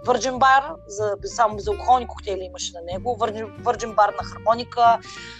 Върджен 0.06 0.38
бар, 0.38 0.64
за, 0.86 1.14
само 1.24 1.56
безалкохолни 1.56 2.06
коктейли 2.06 2.44
имаше 2.44 2.72
на 2.74 2.80
него, 2.92 3.16
Върджен 3.58 3.92
бар 3.92 4.08
на 4.08 4.24
хармоника. 4.24 4.98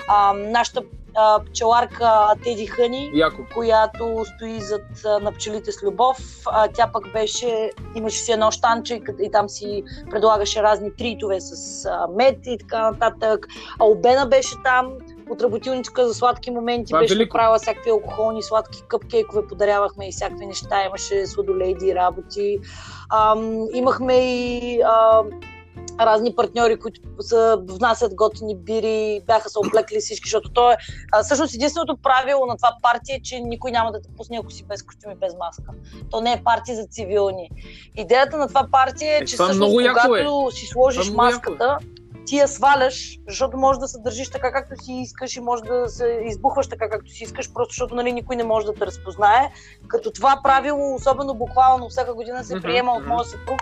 А, 0.09 0.33
нашата 0.33 0.83
а, 1.17 1.41
пчеларка 1.45 2.35
Теди 2.45 2.67
Хъни, 2.67 3.11
Яко. 3.15 3.43
която 3.55 4.25
стои 4.35 4.61
зад 4.61 4.83
а, 5.07 5.19
на 5.19 5.33
пчелите 5.33 5.73
с 5.73 5.83
любов. 5.83 6.17
А, 6.47 6.69
тя 6.69 6.91
пък 6.93 7.13
беше, 7.13 7.71
имаше 7.95 8.19
си 8.19 8.33
едно 8.33 8.51
штанче 8.51 8.95
и, 8.95 9.03
и 9.25 9.31
там 9.31 9.49
си 9.49 9.83
предлагаше 10.11 10.63
разни 10.63 10.97
тритове 10.97 11.41
с 11.41 11.85
а, 11.85 12.07
мед 12.17 12.39
и 12.47 12.59
така 12.59 12.91
нататък. 12.91 13.47
А 13.79 13.85
Обена 13.85 14.27
беше 14.27 14.55
там, 14.65 14.93
от 15.31 15.43
работилничка 15.43 16.09
за 16.09 16.15
сладки 16.15 16.51
моменти 16.51 16.91
Това 16.91 17.01
беше 17.01 17.15
велико. 17.15 17.35
правила 17.37 17.59
всякакви 17.59 17.91
алкохолни 17.91 18.43
сладки 18.43 18.83
къпкейкове, 18.89 19.47
подарявахме 19.47 20.09
и 20.09 20.13
всякакви 20.13 20.47
неща, 20.47 20.85
имаше 20.87 21.27
сладолейди 21.27 21.95
работи. 21.95 22.59
А, 23.11 23.37
имахме 23.75 24.15
и 24.15 24.81
а, 24.83 25.23
разни 26.07 26.35
партньори, 26.35 26.79
които 26.79 27.01
са, 27.21 27.63
внасят 27.69 28.15
готини 28.15 28.57
бири, 28.57 29.21
бяха 29.27 29.51
се 29.51 29.59
оплекли 29.59 30.01
всички, 30.01 30.27
защото 30.27 30.53
то 30.53 30.73
е 30.73 30.77
а, 31.13 31.23
всъщност 31.23 31.55
единственото 31.55 31.97
правило 31.97 32.47
на 32.47 32.57
това 32.57 32.77
партия 32.83 33.17
е, 33.17 33.23
че 33.23 33.41
никой 33.41 33.71
няма 33.71 33.93
да 33.93 34.01
те 34.03 34.09
пусне, 34.17 34.39
ако 34.43 34.51
си 34.51 34.65
без 34.65 34.83
костюм 34.83 35.13
и 35.13 35.15
без 35.15 35.35
маска. 35.39 35.73
То 36.11 36.21
не 36.21 36.33
е 36.33 36.43
партия 36.45 36.77
за 36.77 36.87
цивилни. 36.87 37.51
Идеята 37.97 38.37
на 38.37 38.49
това 38.49 38.67
партия 38.73 39.15
е, 39.15 39.17
е 39.17 39.25
че 39.25 39.35
всъщност 39.35 39.73
когато 39.73 40.17
е. 40.17 40.53
си 40.53 40.67
сложиш 40.67 41.11
маската, 41.11 41.79
е 41.83 42.01
ти 42.31 42.37
я 42.37 42.49
сваляш, 42.49 43.19
защото 43.29 43.57
може 43.57 43.81
да 43.81 43.89
се 43.89 43.99
държиш 43.99 44.31
така 44.31 44.53
както 44.53 44.85
си 44.85 44.93
искаш 44.93 45.37
и 45.37 45.41
може 45.41 45.63
да 45.63 45.89
се 45.89 46.21
избухваш 46.25 46.69
така 46.69 46.89
както 46.91 47.11
си 47.11 47.25
искаш, 47.25 47.53
просто 47.53 47.73
защото 47.73 47.95
нали, 47.95 48.13
никой 48.13 48.37
не 48.37 48.45
може 48.45 48.67
да 48.67 48.75
те 48.75 48.87
разпознае. 48.87 49.53
Като 49.89 50.11
това 50.11 50.41
правило, 50.45 50.95
особено 50.95 51.35
буквално 51.35 51.89
всяка 51.89 52.15
година 52.15 52.45
се 52.45 52.61
приема 52.61 52.93
от 52.93 53.07
моя 53.07 53.25
съпруг, 53.25 53.61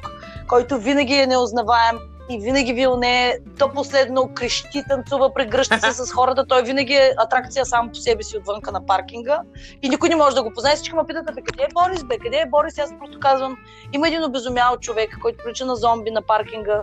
който 0.49 0.79
винаги 0.79 1.15
е 1.15 1.27
неузнаваем 1.27 1.99
и 2.31 2.39
винаги 2.41 2.73
Вилне 2.73 3.39
до 3.59 3.73
последно 3.73 4.31
крещи, 4.35 4.83
танцува, 4.89 5.35
прегръща 5.35 5.81
се 5.81 5.93
с 6.05 6.13
хората. 6.13 6.47
Той 6.47 6.63
винаги 6.63 6.93
е 6.93 7.15
атракция 7.17 7.67
сам 7.67 7.89
по 7.89 7.95
себе 7.95 8.23
си 8.23 8.39
отвънка 8.39 8.73
на 8.73 8.87
паркинга 8.87 9.41
и 9.83 9.89
никой 9.89 10.09
не 10.09 10.17
може 10.17 10.37
да 10.37 10.43
го 10.43 10.51
познае. 10.51 10.75
Всички 10.77 10.97
ме 10.97 11.07
питат, 11.07 11.35
бе, 11.35 11.43
къде 11.43 11.63
е 11.63 11.69
Борис, 11.75 12.05
бе, 12.05 12.19
къде 12.19 12.37
е 12.37 12.47
Борис? 12.51 12.79
Аз 12.79 12.91
просто 12.99 13.21
казвам, 13.21 13.57
има 13.93 14.09
един 14.09 14.25
обезумял 14.25 14.77
човек, 14.77 15.19
който 15.23 15.45
прилича 15.45 15.67
на 15.67 15.77
зомби 15.77 16.11
на 16.11 16.23
паркинга 16.23 16.83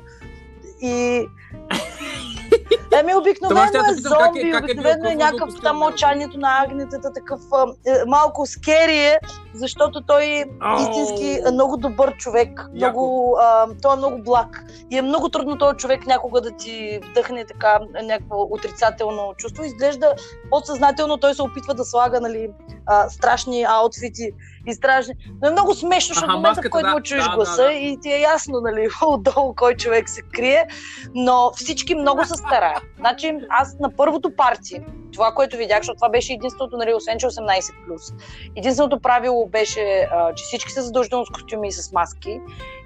и 0.81 1.25
Еми, 2.99 3.15
обикновено 3.15 3.61
е, 3.61 3.91
е 3.91 3.95
зомби, 3.95 4.49
е, 4.49 4.57
обикновено 4.57 5.09
е 5.09 5.15
някакъв 5.15 5.49
там 5.63 5.77
мълчанието 5.77 6.39
на 6.39 6.63
агнетата, 6.63 7.13
такъв 7.13 7.39
е, 7.87 7.91
малко 8.07 8.45
скери 8.45 8.97
е, 8.97 9.19
защото 9.53 10.01
той 10.01 10.23
е 10.23 10.45
истински 10.81 11.39
много 11.53 11.77
добър 11.77 12.17
човек. 12.17 12.69
Много, 12.73 13.37
той 13.81 13.93
е 13.93 13.97
много 13.97 14.23
благ. 14.23 14.63
И 14.91 14.97
е 14.97 15.01
много 15.01 15.29
трудно 15.29 15.57
този 15.57 15.77
човек 15.77 16.07
някога 16.07 16.41
да 16.41 16.51
ти 16.51 16.99
вдъхне 17.11 17.45
така 17.45 17.79
някакво 18.03 18.41
отрицателно 18.41 19.33
чувство. 19.37 19.63
Изглежда 19.63 20.13
подсъзнателно, 20.49 21.17
той 21.17 21.33
се 21.33 21.41
опитва 21.41 21.73
да 21.73 21.85
слага 21.85 22.21
нали, 22.21 22.49
а, 22.85 23.09
страшни 23.09 23.63
аутфити 23.63 24.31
и 24.67 24.73
страшни. 24.73 25.13
Но 25.41 25.47
е 25.47 25.51
много 25.51 25.73
смешно, 25.73 26.13
защото 26.13 26.31
в 26.31 26.35
момента, 26.35 26.61
в 26.61 26.69
който 26.69 26.87
да, 26.87 26.93
му 26.93 27.01
чуеш 27.01 27.23
да, 27.23 27.35
гласа 27.35 27.61
да, 27.61 27.67
да. 27.67 27.73
и 27.73 27.99
ти 28.01 28.11
е 28.11 28.19
ясно, 28.19 28.61
нали, 28.61 28.87
отдолу 29.05 29.55
кой 29.55 29.75
човек 29.75 30.09
се 30.09 30.21
крие, 30.33 30.67
но 31.15 31.51
всички 31.55 31.95
много 31.95 32.25
се 32.25 32.33
стараят. 32.33 32.83
Значи 32.97 33.37
аз 33.49 33.79
на 33.79 33.95
първото 33.95 34.35
парти, 34.35 34.81
това, 35.13 35.31
което 35.31 35.57
видях, 35.57 35.79
защото 35.79 35.95
това 35.95 36.09
беше 36.09 36.33
единственото, 36.33 36.77
нали, 36.77 36.93
освен 36.93 37.17
че 37.19 37.27
18+. 37.27 38.13
Единственото 38.55 38.99
правило 38.99 39.47
беше, 39.47 40.07
а, 40.11 40.33
че 40.33 40.43
всички 40.43 40.71
са 40.71 40.81
задължително 40.81 41.25
с 41.25 41.29
костюми 41.29 41.67
и 41.67 41.71
с 41.71 41.91
маски. 41.91 42.39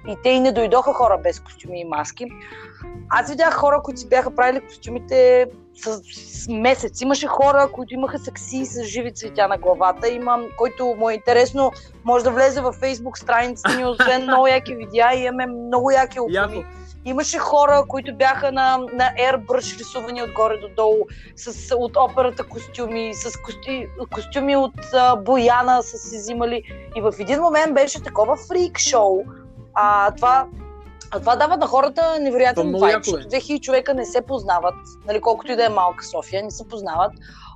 И 0.08 0.16
те 0.22 0.28
и 0.28 0.40
не 0.40 0.52
дойдоха 0.52 0.92
хора 0.92 1.18
без 1.18 1.40
костюми 1.40 1.80
и 1.80 1.84
маски. 1.84 2.24
Аз 3.08 3.30
видях 3.30 3.54
хора, 3.54 3.80
които 3.82 4.00
си 4.00 4.08
бяха 4.08 4.34
правили 4.34 4.60
костюмите 4.60 5.46
с, 5.74 6.02
с 6.02 6.48
месец. 6.48 7.00
Имаше 7.00 7.26
хора, 7.26 7.68
които 7.72 7.94
имаха 7.94 8.18
сакси 8.18 8.64
с 8.64 8.84
живи 8.84 9.14
цветя 9.14 9.48
на 9.48 9.58
главата. 9.58 10.08
Има, 10.08 10.38
който 10.58 10.94
му 10.98 11.10
е 11.10 11.14
интересно, 11.14 11.72
може 12.04 12.24
да 12.24 12.30
влезе 12.30 12.60
във 12.60 12.74
фейсбук 12.74 13.18
страницата 13.18 13.76
ни, 13.76 13.84
освен 13.84 14.22
много 14.22 14.46
яки 14.46 14.74
видеа 14.74 15.14
и 15.14 15.22
имаме 15.24 15.46
много 15.46 15.90
яки 15.90 16.20
опами. 16.20 16.64
Имаше 17.04 17.38
хора, 17.38 17.84
които 17.88 18.14
бяха 18.14 18.52
на, 18.52 18.78
на 18.78 19.12
airbrush 19.18 19.78
рисувани 19.78 20.22
отгоре 20.22 20.56
до 20.56 20.68
долу, 20.76 21.06
с, 21.36 21.74
от 21.76 21.96
операта 21.96 22.44
костюми, 22.44 23.14
с 23.14 23.40
кости, 23.44 23.86
костюми 24.10 24.56
от 24.56 24.94
а, 24.94 25.16
Бояна 25.16 25.82
са 25.82 25.98
си 25.98 26.16
взимали. 26.16 26.62
И 26.96 27.00
в 27.00 27.14
един 27.18 27.40
момент 27.40 27.74
беше 27.74 28.02
такова 28.02 28.36
фрик 28.36 28.78
шоу. 28.78 29.22
А, 29.74 30.14
това 30.14 30.46
а 31.10 31.20
това 31.20 31.36
дава 31.36 31.56
на 31.56 31.66
хората 31.66 32.18
невероятен 32.20 32.72
вайб, 32.72 33.04
защото 33.04 33.28
2000 33.28 33.60
човека 33.60 33.94
не 33.94 34.04
се 34.04 34.22
познават, 34.22 34.74
нали, 35.06 35.20
колкото 35.20 35.52
и 35.52 35.56
да 35.56 35.64
е 35.64 35.68
малка 35.68 36.04
София, 36.04 36.42
не 36.42 36.50
се 36.50 36.68
познават. 36.68 37.12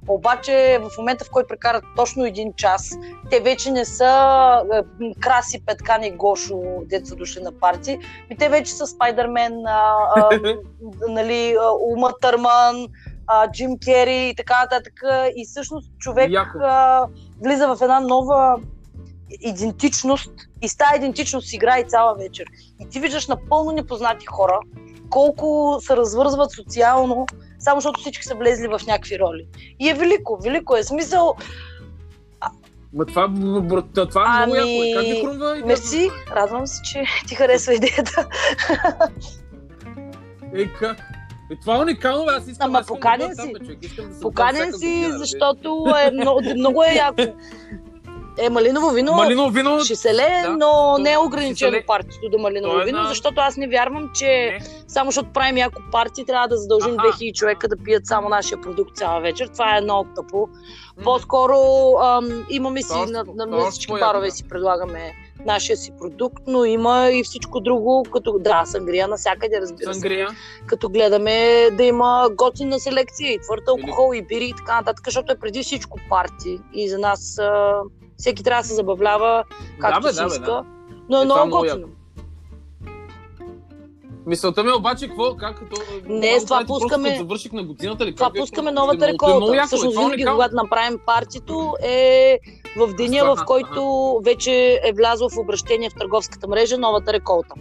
Обаче 0.08 0.80
в 0.82 0.98
момента, 0.98 1.24
в 1.24 1.30
който 1.30 1.48
прекарат 1.48 1.84
точно 1.96 2.24
един 2.24 2.52
час, 2.52 2.90
те 3.30 3.40
вече 3.40 3.70
не 3.70 3.84
са 3.84 4.62
е, 4.72 5.12
Краси, 5.20 5.64
Петкан 5.66 6.02
и 6.02 6.10
Гошо, 6.10 6.62
деца 6.86 7.14
дошли 7.14 7.42
на 7.42 7.52
парти, 7.52 7.98
и 8.30 8.36
те 8.36 8.48
вече 8.48 8.72
са 8.72 8.86
Спайдермен, 8.86 9.66
а, 9.66 9.96
а, 10.16 10.28
нали, 11.08 11.56
Ума 11.80 12.12
Търман, 12.20 12.86
а, 13.26 13.50
Джим 13.50 13.78
Кери 13.78 14.28
и 14.28 14.34
така 14.36 14.60
нататък. 14.60 15.02
И 15.36 15.46
всъщност 15.46 15.92
човек 15.98 16.30
а, 16.62 17.06
влиза 17.44 17.74
в 17.74 17.82
една 17.82 18.00
нова 18.00 18.56
идентичност 19.40 20.30
и 20.62 20.68
с 20.68 20.76
тази 20.76 20.96
идентичност 20.96 21.52
играе 21.52 21.80
и 21.80 21.88
цяла 21.88 22.14
вечер. 22.14 22.46
И 22.80 22.88
ти 22.88 23.00
виждаш 23.00 23.28
напълно 23.28 23.72
непознати 23.72 24.26
хора, 24.26 24.60
колко 25.10 25.78
се 25.80 25.96
развързват 25.96 26.52
социално, 26.52 27.26
само 27.64 27.80
защото 27.80 28.00
всички 28.00 28.24
са 28.24 28.34
влезли 28.34 28.68
в 28.68 28.80
някакви 28.86 29.18
роли. 29.18 29.46
И 29.80 29.88
е 29.90 29.94
велико, 29.94 30.38
велико 30.42 30.76
е. 30.76 30.82
Смисъл, 30.82 31.36
Ма 32.94 33.06
това, 33.06 33.28
това 33.94 34.40
е 34.40 34.42
ами... 34.42 34.52
много 34.52 34.84
яко. 34.84 34.94
Как 34.94 35.04
ви 35.04 35.20
хрумва 35.24 35.62
Мерси, 35.66 36.10
радвам 36.30 36.66
се, 36.66 36.82
че 36.82 37.04
ти 37.28 37.34
харесва 37.34 37.74
идеята. 37.74 38.28
Ей, 40.54 40.72
как? 40.72 40.98
Е, 41.50 41.56
това 41.60 41.76
е 41.76 41.78
уникално, 41.78 42.24
аз 42.28 42.48
искам 42.48 42.70
Ама 42.70 42.84
поканен 42.86 43.36
си. 43.36 43.52
Да 43.96 44.20
поканен 44.20 44.72
си, 44.72 45.06
защото 45.10 45.86
е 46.06 46.10
много, 46.10 46.40
много 46.56 46.82
е 46.82 46.94
яко. 46.94 47.22
Е, 48.38 48.50
малиново 48.50 48.90
вино, 48.90 49.12
малиново 49.12 49.50
вино 49.50 49.80
ще 49.84 49.96
се 49.96 50.14
лее, 50.14 50.42
да, 50.42 50.56
но 50.56 50.98
не 50.98 51.12
е 51.12 51.18
ограничено 51.18 51.78
партито 51.86 52.28
до 52.28 52.38
малиново 52.38 52.80
е 52.80 52.84
вино, 52.84 53.02
на... 53.02 53.08
защото 53.08 53.40
аз 53.40 53.56
не 53.56 53.68
вярвам, 53.68 54.10
че 54.14 54.26
не. 54.26 54.60
само 54.88 55.10
защото 55.10 55.32
правим 55.32 55.56
яко 55.56 55.82
парти, 55.92 56.24
трябва 56.24 56.48
да 56.48 56.56
задължим 56.56 56.94
Аха. 56.98 57.08
2000 57.08 57.34
човека 57.34 57.68
да 57.68 57.76
пият 57.76 58.06
само 58.06 58.28
нашия 58.28 58.60
продукт 58.60 58.96
цяла 58.96 59.20
вечер. 59.20 59.48
Това 59.48 59.78
е 59.78 59.80
много 59.80 60.08
тъпо. 60.16 60.48
По-скоро 61.04 61.56
ам, 62.02 62.46
имаме 62.50 62.82
си, 62.82 62.98
на, 63.08 63.24
на, 63.34 63.46
на 63.46 63.70
всички 63.70 63.92
барове 63.92 64.30
си 64.30 64.48
предлагаме 64.48 65.12
нашия 65.44 65.76
си 65.76 65.92
продукт, 66.00 66.42
но 66.46 66.64
има 66.64 67.10
и 67.10 67.24
всичко 67.24 67.60
друго, 67.60 68.02
като 68.12 68.38
да, 68.38 68.62
сангрия 68.64 69.08
навсякъде, 69.08 69.60
разбира 69.60 69.94
сангрия. 69.94 70.28
се. 70.28 70.36
Като 70.66 70.88
гледаме 70.88 71.68
да 71.72 71.84
има 71.84 72.30
готина 72.32 72.80
селекция 72.80 73.32
и 73.32 73.38
твърд 73.38 73.68
алкохол, 73.68 74.14
и 74.14 74.22
бири 74.22 74.44
и 74.44 74.54
така 74.56 74.76
нататък, 74.76 75.04
защото 75.06 75.32
е 75.32 75.38
преди 75.38 75.62
всичко 75.62 75.98
парти. 76.10 76.58
И 76.74 76.88
за 76.88 76.98
нас 76.98 77.38
а, 77.38 77.74
всеки 78.16 78.42
трябва 78.42 78.62
да 78.62 78.68
се 78.68 78.74
забавлява 78.74 79.44
както 79.78 80.00
да, 80.00 80.08
бе, 80.08 80.12
си 80.12 80.20
да, 80.20 80.26
иска. 80.26 80.44
Да. 80.44 80.64
Но 81.08 81.18
е, 81.18 81.22
е 81.22 81.24
много 81.24 81.50
готино. 81.50 81.88
Мисълта 84.26 84.64
ми 84.64 84.70
е 84.70 84.74
обаче, 84.74 85.08
какво, 85.08 85.36
как 85.36 85.58
като... 85.58 85.76
Не, 86.08 86.40
с 86.40 86.44
това 86.44 86.64
пускаме... 86.66 87.16
Завърших 87.18 87.52
на 87.52 87.64
годината 87.64 88.06
ли? 88.06 88.14
Това 88.14 88.30
пускаме 88.38 88.70
е, 88.70 88.72
новата 88.72 89.08
реколта. 89.08 89.56
Е 89.56 89.66
Всъщност 89.66 89.98
винаги, 89.98 90.24
когато 90.24 90.54
направим 90.54 90.98
партито, 91.06 91.74
е 91.82 92.38
в 92.76 92.94
деня, 92.94 93.24
в 93.24 93.44
който 93.46 94.20
вече 94.24 94.80
е 94.84 94.92
влязло 94.92 95.28
в 95.28 95.38
обращение 95.38 95.90
в 95.90 95.94
търговската 95.94 96.48
мрежа 96.48 96.78
новата 96.78 97.12
реколта. 97.12 97.54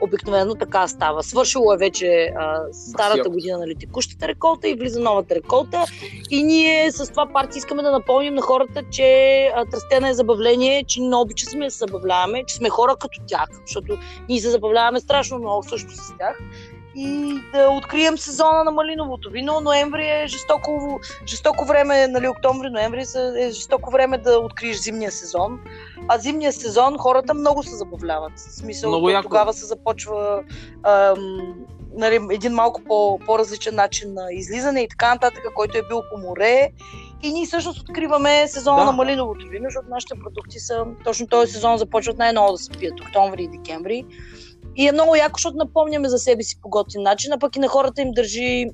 Обикновено 0.00 0.54
така 0.54 0.88
става. 0.88 1.22
Свършило 1.22 1.72
е 1.72 1.76
вече 1.76 2.32
а, 2.38 2.60
старата 2.72 3.28
година, 3.28 3.58
нали, 3.58 3.74
текущата 3.74 4.28
реколта 4.28 4.68
и 4.68 4.74
влиза 4.74 5.00
новата 5.00 5.34
реколта. 5.34 5.84
И 6.30 6.42
ние 6.42 6.92
с 6.92 7.10
това 7.10 7.26
парти 7.26 7.58
искаме 7.58 7.82
да 7.82 7.90
напомним 7.90 8.34
на 8.34 8.42
хората, 8.42 8.82
че 8.90 9.40
а, 9.54 9.64
тръстена 9.64 10.08
е 10.08 10.14
забавление, 10.14 10.84
че 10.84 11.00
не 11.00 11.16
обичаме 11.16 11.64
да 11.64 11.70
се 11.70 11.78
забавляваме, 11.78 12.44
че 12.46 12.54
сме 12.54 12.68
хора 12.68 12.96
като 13.00 13.20
тях, 13.26 13.48
защото 13.66 13.98
ние 14.28 14.40
се 14.40 14.50
забавляваме 14.50 15.00
страшно 15.00 15.38
много 15.38 15.62
също 15.62 15.90
с 15.90 16.16
тях 16.18 16.38
и 16.96 17.40
да 17.52 17.68
открием 17.68 18.18
сезона 18.18 18.64
на 18.64 18.70
малиновото 18.70 19.30
вино. 19.30 19.60
Ноември 19.60 20.06
е 20.08 20.26
жестоко, 20.26 21.00
жестоко 21.26 21.64
време, 21.64 22.08
нали, 22.08 22.28
октомври, 22.28 22.70
ноември 22.70 23.04
е 23.38 23.50
жестоко 23.50 23.90
време 23.90 24.18
да 24.18 24.38
откриеш 24.38 24.76
зимния 24.76 25.12
сезон. 25.12 25.60
А 26.08 26.18
зимния 26.18 26.52
сезон 26.52 26.98
хората 26.98 27.34
много 27.34 27.62
се 27.62 27.76
забавляват. 27.76 28.32
В 28.36 28.40
смисъл, 28.40 28.90
много 28.90 29.10
яко. 29.10 29.22
тогава 29.22 29.52
се 29.52 29.66
започва 29.66 30.42
ам, 30.82 31.54
нали, 31.96 32.20
един 32.30 32.52
малко 32.52 32.82
по, 32.84 33.18
по-различен 33.26 33.74
начин 33.74 34.14
на 34.14 34.32
излизане 34.32 34.80
и 34.80 34.88
така 34.88 35.14
нататък, 35.14 35.42
който 35.54 35.78
е 35.78 35.82
бил 35.88 36.02
по 36.12 36.18
море. 36.20 36.70
И 37.22 37.32
ние 37.32 37.46
всъщност 37.46 37.80
откриваме 37.80 38.48
сезона 38.48 38.78
да. 38.78 38.84
на 38.84 38.92
малиновото 38.92 39.46
вино, 39.46 39.64
защото 39.64 39.86
нашите 39.90 40.14
продукти 40.24 40.58
са 40.58 40.86
точно 41.04 41.26
този 41.26 41.52
сезон 41.52 41.78
започват 41.78 42.18
най-ново 42.18 42.52
да 42.52 42.58
се 42.58 42.70
пият 42.70 43.00
октомври 43.00 43.42
и 43.42 43.48
декември. 43.48 44.04
И 44.76 44.88
е 44.88 44.92
много 44.92 45.16
яко, 45.16 45.38
защото 45.38 45.56
напомняме 45.56 46.08
за 46.08 46.18
себе 46.18 46.42
си 46.42 46.60
по 46.62 46.68
готин 46.68 47.02
начин, 47.02 47.32
а 47.32 47.38
пък 47.38 47.56
и 47.56 47.58
на 47.58 47.68
хората 47.68 48.02
им 48.02 48.12
държи 48.12 48.66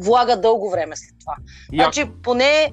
влага 0.00 0.36
дълго 0.36 0.70
време 0.70 0.96
след 0.96 1.14
това. 1.20 1.36
Як. 1.72 1.84
Значи 1.84 2.10
поне 2.22 2.72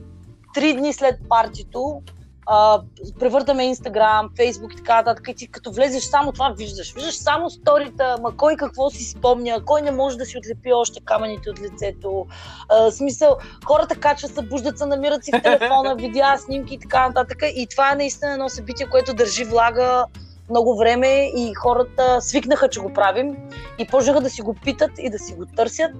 три 0.53 0.73
дни 0.73 0.93
след 0.93 1.15
партито 1.29 2.01
а, 2.49 2.81
превъртаме 3.19 3.65
Инстаграм, 3.65 4.29
Фейсбук 4.35 4.73
и 4.73 4.75
така 4.75 4.95
нататък. 4.95 5.27
И 5.27 5.35
ти 5.35 5.47
като 5.47 5.71
влезеш 5.71 6.03
само 6.03 6.31
това 6.31 6.49
виждаш. 6.49 6.93
Виждаш 6.93 7.15
само 7.15 7.49
сторита, 7.49 8.15
ма 8.21 8.37
кой 8.37 8.55
какво 8.55 8.89
си 8.89 9.03
спомня, 9.03 9.65
кой 9.65 9.81
не 9.81 9.91
може 9.91 10.17
да 10.17 10.25
си 10.25 10.37
отлепи 10.37 10.73
още 10.73 10.99
камъните 11.05 11.49
от 11.49 11.61
лицето. 11.61 12.25
А, 12.69 12.91
смисъл, 12.91 13.37
хората 13.65 13.95
качват, 13.95 14.35
събуждат 14.35 14.77
се, 14.77 14.85
намират 14.85 15.25
си 15.25 15.31
в 15.31 15.41
телефона, 15.41 15.95
видеа, 15.99 16.37
снимки 16.37 16.73
и 16.73 16.79
така 16.79 17.07
нататък. 17.07 17.37
И 17.55 17.67
това 17.67 17.91
е 17.91 17.95
наистина 17.95 18.31
едно 18.31 18.49
събитие, 18.49 18.85
което 18.89 19.13
държи 19.13 19.43
влага 19.43 20.05
много 20.49 20.77
време 20.77 21.31
и 21.35 21.53
хората 21.53 22.21
свикнаха, 22.21 22.69
че 22.69 22.79
го 22.79 22.93
правим 22.93 23.37
и 23.79 23.87
почнаха 23.87 24.21
да 24.21 24.29
си 24.29 24.41
го 24.41 24.53
питат 24.53 24.91
и 24.97 25.09
да 25.09 25.19
си 25.19 25.33
го 25.33 25.45
търсят. 25.45 25.91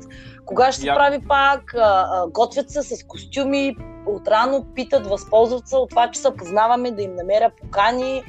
Кога 0.46 0.72
ще 0.72 0.82
се 0.82 0.88
прави 0.88 1.20
пак, 1.28 1.76
готвят 2.30 2.70
се 2.70 2.82
с 2.84 3.04
костюми, 3.08 3.76
отрано 4.06 4.66
питат, 4.76 5.08
възползват 5.08 5.68
се 5.68 5.76
от 5.76 5.90
това, 5.90 6.12
че 6.12 6.20
се 6.20 6.36
познаваме, 6.38 6.92
да 6.92 7.02
им 7.02 7.16
намеря 7.16 7.52
покани, 7.62 8.24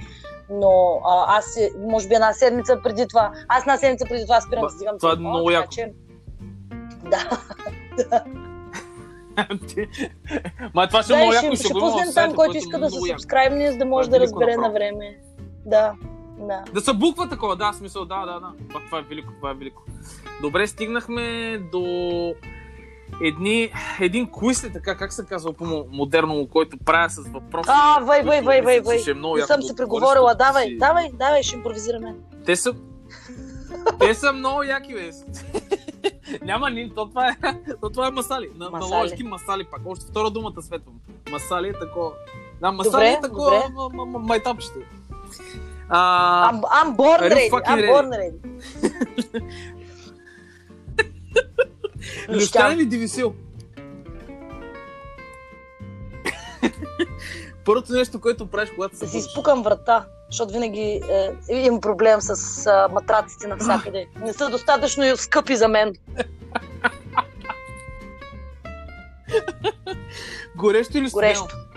но 0.51 1.01
а, 1.05 1.39
аз, 1.39 1.59
може 1.79 2.09
би 2.09 2.15
една 2.15 2.33
седмица 2.33 2.79
преди 2.83 3.07
това, 3.09 3.33
аз 3.49 3.63
една 3.63 3.77
седмица 3.77 4.05
преди 4.09 4.23
това 4.23 4.41
спирам 4.41 4.61
да 4.61 4.75
взимам 4.75 4.99
Това 4.99 5.13
е 5.13 5.17
много 5.17 5.51
яко. 5.51 5.69
Че... 5.71 5.93
Да. 7.11 7.31
Ма 10.75 10.89
това 10.89 11.03
ще 11.03 11.13
е 11.13 11.17
много 11.17 11.33
яко. 11.33 11.57
Ще, 11.57 11.65
ще 11.65 11.73
пуснем 11.73 12.15
там, 12.15 12.35
който 12.35 12.57
иска 12.57 12.79
да 12.79 12.91
се 12.91 12.99
субскрайбне, 13.11 13.73
за 13.73 13.79
да 13.79 13.85
може 13.85 14.11
да 14.11 14.21
разбере 14.21 14.57
на 14.57 14.71
време. 14.71 15.19
Да. 15.69 15.95
Да. 16.39 16.65
Да 16.73 16.81
са 16.81 16.95
буква 16.95 17.29
такова, 17.29 17.57
да, 17.57 17.73
смисъл, 17.73 18.05
да, 18.05 18.27
да, 18.27 18.41
да. 18.41 18.53
Това, 18.69 18.81
това 18.87 18.99
е 18.99 19.03
велико, 19.03 19.33
това 19.37 19.51
е 19.51 19.55
велико. 19.55 19.83
Добре, 20.41 20.67
стигнахме 20.67 21.59
до 21.73 21.85
едни, 23.23 23.73
един 24.01 24.31
квиз 24.33 24.65
ли 24.65 24.73
така, 24.73 24.97
как 24.97 25.13
се 25.13 25.27
казва 25.27 25.53
по-модерно, 25.53 26.47
който 26.47 26.77
правя 26.85 27.11
с 27.11 27.29
въпроси. 27.29 27.71
А, 27.73 28.01
вай, 28.01 28.23
вай, 28.23 28.43
вай, 28.43 28.63
вай, 28.63 28.81
вай. 28.81 28.99
Не 29.37 29.43
съм 29.43 29.63
се 29.63 29.77
преговорила, 29.77 30.35
давай, 30.35 30.67
си... 30.67 30.79
давай, 30.79 31.11
давай, 31.13 31.43
ще 31.43 31.57
импровизираме. 31.57 32.15
Те 32.45 32.57
са, 32.57 32.75
те 33.99 34.15
са 34.15 34.33
много 34.33 34.63
яки, 34.63 34.95
бе. 34.95 35.11
Няма 36.43 36.71
ни, 36.71 36.93
то 36.95 37.09
това 37.09 37.29
е, 37.29 37.37
то 37.81 37.91
това 37.91 38.07
е 38.07 38.11
масали. 38.11 38.51
На, 38.57 38.71
масали. 38.71 38.91
Наложки 38.91 39.23
масали 39.23 39.65
пак. 39.65 39.81
Още 39.87 40.07
втора 40.07 40.31
думата 40.31 40.63
светвам. 40.63 40.95
Масали 41.31 41.69
е 41.69 41.73
такова. 41.73 42.13
Да, 42.61 42.73
масали 42.73 42.93
добре, 42.93 43.09
е 43.09 43.21
такова 43.21 43.71
майтапчето. 44.19 44.79
Uh, 45.91 46.51
I'm, 46.51 46.59
I'm 46.79 46.97
born 46.97 47.21
ready. 47.21 47.49
I'm 47.51 47.81
born 47.93 48.09
ready. 48.21 48.39
Леща 52.31 52.77
ли 52.77 52.87
дивисил? 52.87 53.35
Първото 57.65 57.93
нещо, 57.93 58.21
което 58.21 58.47
правиш, 58.47 58.71
когато 58.75 58.97
се. 58.97 59.05
Да 59.05 59.11
си 59.11 59.19
изпукам 59.19 59.63
врата, 59.63 60.07
защото 60.31 60.53
винаги 60.53 61.01
е, 61.11 61.31
имам 61.49 61.81
проблем 61.81 62.21
с 62.21 62.67
е, 62.67 62.93
матраците 62.93 63.47
навсякъде. 63.49 64.07
Не 64.21 64.33
са 64.33 64.49
достатъчно 64.49 65.17
скъпи 65.17 65.57
за 65.57 65.69
мен. 65.69 65.93
Горещо 70.57 70.99
или 70.99 71.11
студено? 71.11 71.41
Горещо. 71.41 71.68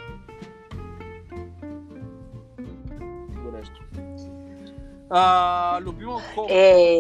А, 5.12 5.82
любим 5.82 6.10
алкохол. 6.10 6.48
Е... 6.50 6.98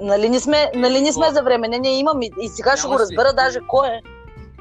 Нали 0.00 0.28
не 0.28 0.40
сме, 0.40 0.70
нали 0.74 1.00
не 1.00 1.12
сме 1.12 1.30
за 1.30 1.42
време? 1.42 1.68
Не, 1.68 1.78
не 1.78 1.98
имам 1.98 2.22
и, 2.22 2.30
и 2.42 2.48
сега 2.48 2.76
ще 2.76 2.88
го 2.88 2.98
разбера 2.98 3.32
даже 3.32 3.58
кой 3.68 3.88
е. 3.88 4.00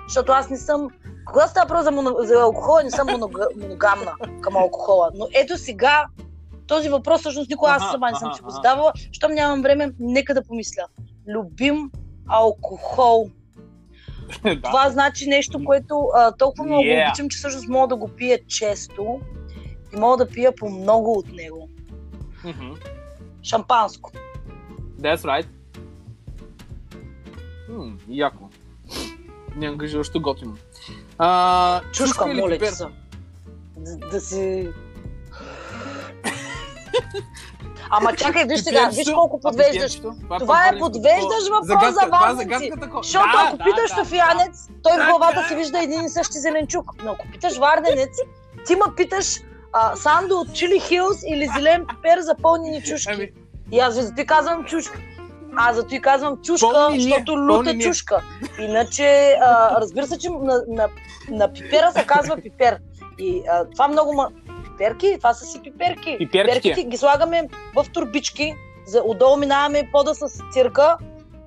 Защото 0.08 0.32
аз 0.32 0.50
не 0.50 0.58
съм... 0.58 0.88
Когато 1.26 1.50
става 1.50 1.68
просто 1.68 1.84
за, 1.84 1.92
моно... 1.92 2.16
за 2.20 2.42
алкохола, 2.42 2.84
не 2.84 2.92
съм 2.92 3.08
монога... 3.12 3.48
моногамна 3.62 4.12
към 4.42 4.56
алкохола. 4.56 5.10
Но 5.16 5.28
ето 5.34 5.58
сега 5.58 6.06
този 6.68 6.90
въпрос 6.90 7.20
всъщност 7.20 7.50
никога 7.50 7.72
аз 7.72 7.92
сама 7.92 8.12
не 8.12 8.20
съм 8.20 8.34
си 8.34 8.42
го 8.42 8.50
задавала. 8.50 8.94
Щом 9.12 9.32
нямам 9.32 9.62
време, 9.62 9.92
нека 10.00 10.34
да 10.34 10.44
помисля. 10.44 10.84
Любим 11.28 11.92
алкохол. 12.28 13.30
Това 14.64 14.90
значи 14.90 15.30
нещо, 15.30 15.66
което 15.66 16.08
а, 16.16 16.32
толкова 16.32 16.66
много 16.66 16.84
Yeah. 16.84 17.10
обичам, 17.10 17.30
че 17.30 17.38
всъщност 17.38 17.70
мога 17.70 17.88
да 17.88 17.96
го 17.96 18.08
пия 18.08 18.40
често 18.48 19.20
и 19.94 19.98
мога 19.98 20.18
да 20.18 20.28
пия 20.28 20.56
по 20.56 20.70
много 20.70 21.12
от 21.14 21.28
него. 21.28 21.70
Мгм. 22.44 22.72
Шампанско. 23.44 24.12
That's 25.00 25.18
right. 25.18 25.48
М, 27.70 27.98
яко. 28.10 28.50
Неангажиращо 29.56 30.22
готино. 30.22 30.56
А, 31.18 31.82
Чушка, 31.84 32.32
или 32.32 32.42
моля 32.42 32.52
пипер? 32.52 32.68
се. 32.68 32.86
Да, 33.78 33.98
да 33.98 34.22
си... 34.22 34.70
Ама 37.90 38.16
чакай, 38.18 38.46
виж 38.46 38.60
сега, 38.60 38.90
виж 38.90 39.08
колко 39.08 39.40
подвеждаш. 39.40 39.74
пиперчето? 39.96 40.16
Това 40.40 40.68
е 40.68 40.80
подвеждаш 40.80 41.22
по- 41.48 41.54
въпрос 41.54 41.68
загадка, 41.68 41.92
за 41.92 42.00
това 42.02 42.18
е 42.20 42.34
вазници. 42.34 42.72
Защото 42.94 43.28
Да, 43.28 43.44
ако 43.48 43.58
да, 43.58 43.64
питаш 43.64 43.90
да, 43.90 43.96
софиянец, 43.96 44.70
той 44.84 44.94
в 44.94 45.06
главата 45.08 45.40
е. 45.40 45.44
си 45.44 45.56
вижда 45.56 45.80
един 45.80 46.02
и 46.02 46.10
същи 46.10 46.40
зеленчук. 46.40 47.04
Но 47.04 47.12
ако 47.12 47.28
питаш 47.28 47.58
варденец, 47.58 48.18
ти 48.68 48.76
ма 48.76 48.94
питаш 48.98 49.36
а, 49.80 49.96
сандо 49.96 50.36
от 50.36 50.54
чили 50.54 50.80
хилс 50.80 51.18
или 51.28 51.50
зелен 51.56 51.86
пипер 51.90 52.20
за 52.20 52.36
пълнени 52.36 52.84
чушки. 52.84 53.12
Ами, 53.14 53.32
И 53.72 53.80
аз 53.80 53.94
за 53.94 54.16
ти 54.16 54.26
казвам 54.26 54.66
чушка. 54.66 55.00
Аз 55.56 55.76
за 55.76 55.88
ти 55.88 56.02
казвам 56.02 56.38
чушка, 56.44 56.88
ние, 56.92 57.00
защото 57.00 57.38
люта 57.38 57.54
пълни 57.54 57.74
ние. 57.74 57.88
чушка. 57.88 58.22
Иначе, 58.60 59.38
а, 59.42 59.82
разбира 59.82 60.08
се, 60.08 60.18
че 60.18 60.30
на, 60.30 60.64
на, 60.68 60.90
на 61.30 61.54
пипера 61.54 61.92
се 61.92 62.06
казва 62.06 62.38
пипер. 62.38 62.80
И 63.20 63.44
а, 63.52 63.66
това 63.66 63.88
много 63.88 64.14
ма... 64.14 64.30
Пиперки? 64.64 65.16
Това 65.18 65.34
са 65.34 65.46
си 65.46 65.62
пиперки. 65.64 66.16
Пиперките. 66.18 66.62
Пиперките 66.62 66.84
ги 66.84 66.98
слагаме 66.98 67.48
в 67.76 67.86
турбички, 67.94 68.56
за, 68.86 69.02
отдолу 69.06 69.38
минаваме 69.38 69.90
пода 69.92 70.16
с 70.16 70.42
цирка, 70.54 70.98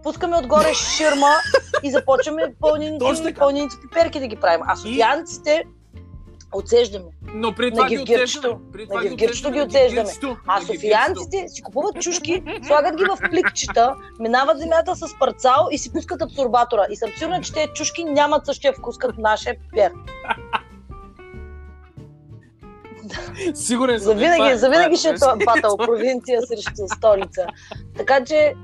пускаме 0.02 0.36
отгоре 0.36 0.74
ширма 0.74 1.34
и 1.82 1.90
започваме 1.90 2.54
пълнените, 2.60 3.34
пълнените 3.38 3.76
пиперки 3.82 4.20
да 4.20 4.26
ги 4.26 4.36
правим. 4.36 4.60
А 4.66 4.76
софиянците 4.76 5.64
отсеждаме. 6.52 7.04
но 7.34 7.54
при 7.54 7.64
На 7.64 7.76
това 7.76 7.88
ги 7.88 7.96
гевгирчето. 7.96 8.60
При 8.72 8.86
На 8.86 9.02
гевгирчето 9.02 9.50
ги 9.50 9.58
гевгирчето, 9.58 10.36
А 10.46 10.60
на 10.60 10.66
софиянците 10.66 11.48
си 11.48 11.62
купуват 11.62 12.00
чушки, 12.02 12.42
слагат 12.66 12.96
ги 12.96 13.04
в 13.04 13.16
пликчета, 13.30 13.94
минават 14.20 14.58
земята 14.58 14.96
с 14.96 15.18
парцал 15.18 15.68
и 15.70 15.78
си 15.78 15.92
пускат 15.92 16.22
абсорбатора. 16.22 16.86
И 16.90 16.96
съм 16.96 17.10
сигурна, 17.16 17.40
че 17.40 17.52
тези 17.52 17.68
чушки 17.74 18.04
нямат 18.04 18.46
същия 18.46 18.72
вкус 18.72 18.98
като 18.98 19.20
нашия 19.20 19.56
пипер. 19.58 19.92
Сигурен 23.54 24.00
съм. 24.00 24.04
За 24.04 24.10
Това 24.14 24.20
винаги, 24.20 24.52
е- 24.54 24.56
за 24.56 24.70
винаги 24.70 24.96
ще 24.96 25.08
е 25.08 25.14
това 25.14 25.36
батъл, 25.46 25.76
провинция 25.76 26.42
срещу 26.42 26.88
столица. 26.96 27.46
Така 27.96 28.24
че 28.24 28.54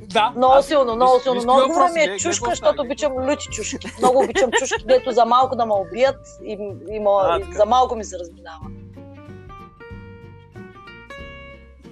Да. 0.00 0.32
много 0.36 0.62
силно, 0.62 0.96
много 0.96 1.20
силно. 1.20 1.40
отговорът 1.40 1.68
въпроси, 1.68 1.92
ми 1.94 2.00
е 2.00 2.04
гледай, 2.04 2.18
чушка, 2.18 2.50
защото 2.50 2.82
обичам 2.82 3.12
лути 3.12 3.46
чушки. 3.50 3.88
Много 3.98 4.18
обичам 4.24 4.50
чушки, 4.58 4.84
дето 4.86 5.12
за 5.12 5.24
малко 5.24 5.56
да 5.56 5.66
ме 5.66 5.72
убият 5.72 6.20
и, 6.44 6.52
и, 6.90 6.96
и 6.96 7.54
за 7.54 7.66
малко 7.66 7.96
ми 7.96 8.04
се 8.04 8.18
разминава. 8.18 8.70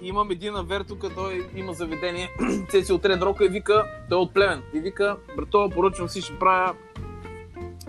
имам 0.02 0.30
един 0.30 0.56
авер 0.56 0.84
тук, 0.88 1.14
той 1.14 1.46
има 1.56 1.72
заведение, 1.72 2.30
Цеци 2.70 2.92
от 2.92 3.04
Ред 3.04 3.22
Рока 3.22 3.44
и 3.44 3.48
вика, 3.48 3.84
той 4.08 4.18
е 4.18 4.20
от 4.20 4.34
племен. 4.34 4.62
И 4.74 4.80
вика, 4.80 5.16
брато, 5.36 5.70
поръчвам 5.74 6.08
си, 6.08 6.20
ще 6.20 6.38
правя 6.38 6.74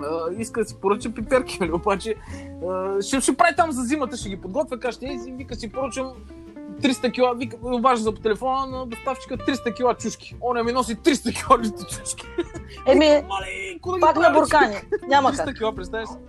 а, 0.01 0.33
иска 0.37 0.61
да 0.61 0.69
си 0.69 0.75
поръча 0.81 1.13
пиперки, 1.13 1.57
нали? 1.59 1.71
обаче 1.71 2.15
а, 2.69 3.01
ще, 3.01 3.21
ще 3.21 3.35
прави 3.35 3.55
там 3.55 3.71
за 3.71 3.81
зимата, 3.81 4.17
ще 4.17 4.29
ги 4.29 4.41
подготвя, 4.41 4.79
каже, 4.79 4.97
и 5.01 5.19
си 5.19 5.31
вика 5.31 5.55
си 5.55 5.71
поръчам 5.71 6.13
300 6.81 7.11
кила, 7.11 7.33
вика, 7.33 7.57
обажда 7.63 8.03
за 8.03 8.15
по 8.15 8.21
телефона 8.21 8.65
на 8.67 8.85
доставчика 8.85 9.37
300 9.37 9.75
кила 9.75 9.93
чушки. 9.93 10.35
Он 10.41 10.57
не 10.57 10.63
ми 10.63 10.71
носи 10.71 10.95
300 10.95 11.33
кила 11.37 11.57
чушки. 11.89 12.25
Еми, 12.85 13.23
пак 14.01 14.15
на 14.15 14.29
буркани. 14.29 14.75
Няма 15.07 15.31
300 15.31 15.45
как. 15.45 15.57
кила, 15.57 15.75
представяш 15.75 16.09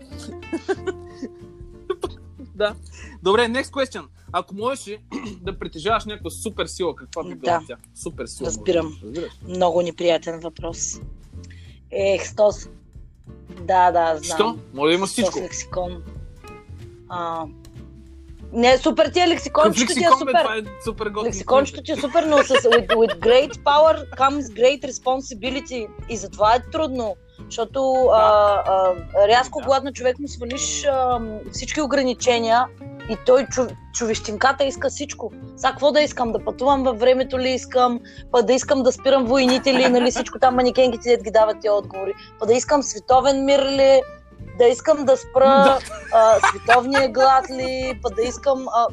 да. 2.54 2.74
Добре, 3.22 3.40
next 3.42 3.70
question. 3.70 4.02
Ако 4.32 4.54
можеш 4.54 4.96
да 5.40 5.58
притежаваш 5.58 6.04
някаква 6.04 6.30
супер 6.30 6.66
сила, 6.66 6.96
каква 6.96 7.24
би 7.24 7.34
била 7.34 7.58
Да. 7.58 7.64
тя? 7.66 7.76
Супер 7.94 8.26
сила. 8.26 8.46
Разбирам. 8.46 8.96
Разбираш. 9.02 9.32
Много 9.48 9.82
неприятен 9.82 10.40
въпрос. 10.40 11.00
Ех, 11.90 12.26
стос. 12.28 12.68
Да, 13.60 13.90
да, 13.90 14.18
знам. 14.22 14.36
Що? 14.36 14.58
Може 14.74 14.90
да 14.90 14.94
има 14.94 15.06
Стос 15.06 15.12
всичко. 15.12 15.40
лексикон. 15.40 16.02
А, 17.08 17.44
не, 18.52 18.78
супер 18.78 19.10
ти 19.10 19.20
е 19.20 19.28
лексикончето 19.28 19.92
ти 19.92 20.04
е 20.04 20.08
бе, 20.08 20.16
супер. 20.18 20.40
това 20.42 20.56
е 20.56 20.60
супер 20.84 21.06
готин. 21.06 21.28
Лексикончето 21.28 21.82
ти 21.82 21.92
е 21.92 21.96
супер, 21.96 22.22
но 22.22 22.38
с 22.38 22.48
with, 22.48 22.88
with 22.88 23.18
great 23.18 23.52
power 23.52 24.10
comes 24.16 24.40
great 24.42 24.84
responsibility. 24.90 25.86
И 26.08 26.16
затова 26.16 26.54
е 26.54 26.70
трудно. 26.72 27.16
Защото 27.44 27.92
а, 28.12 28.22
а, 28.66 29.28
рязко, 29.28 29.58
Да. 29.58 29.64
когато 29.64 29.84
на 29.84 29.92
човек 29.92 30.18
му 30.18 30.28
свалиш 30.28 30.84
а, 30.84 31.20
всички 31.52 31.80
ограничения 31.80 32.66
и 33.10 33.16
той 33.26 33.46
чу, 33.46 33.62
човещинката 33.94 34.64
иска 34.64 34.88
всичко. 34.88 35.32
Сега 35.56 35.70
какво 35.70 35.92
да 35.92 36.00
искам? 36.00 36.32
Да 36.32 36.44
пътувам 36.44 36.82
във 36.82 36.98
времето 36.98 37.38
ли 37.38 37.48
искам? 37.50 38.00
Па 38.32 38.42
да 38.42 38.52
искам 38.52 38.82
да 38.82 38.92
спирам 38.92 39.24
войните 39.24 39.74
ли? 39.74 39.88
Нали 39.88 40.10
всичко 40.10 40.38
там 40.38 40.54
манекенките 40.54 41.18
ги 41.24 41.30
дават 41.30 41.60
тия 41.60 41.74
отговори. 41.74 42.12
Па 42.38 42.46
да 42.46 42.54
искам 42.54 42.82
световен 42.82 43.44
мир 43.44 43.60
ли? 43.60 44.00
Да 44.60 44.66
искам 44.66 45.04
да 45.04 45.16
спра 45.16 45.78
а, 46.14 46.38
световния 46.40 47.08
глад 47.08 47.50
ли? 47.50 48.00
Па 48.02 48.10
да 48.10 48.22
искам... 48.22 48.66
А, 48.68 48.86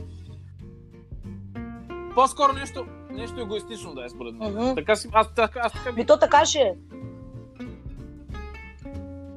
По-скоро 2.15 2.53
нещо, 2.53 2.85
нещо 3.09 3.41
егоистично 3.41 3.95
да 3.95 4.05
е 4.05 4.09
според 4.09 4.35
мен. 4.35 4.51
Мгм. 4.53 4.75
Така 4.75 4.95
си, 4.95 5.09
аз, 5.13 5.33
така, 5.35 5.59
аз 5.59 5.71
така 5.73 5.91
Ми 5.91 6.05
то 6.05 6.19
така 6.19 6.45
ще 6.45 6.59
е. 6.59 6.73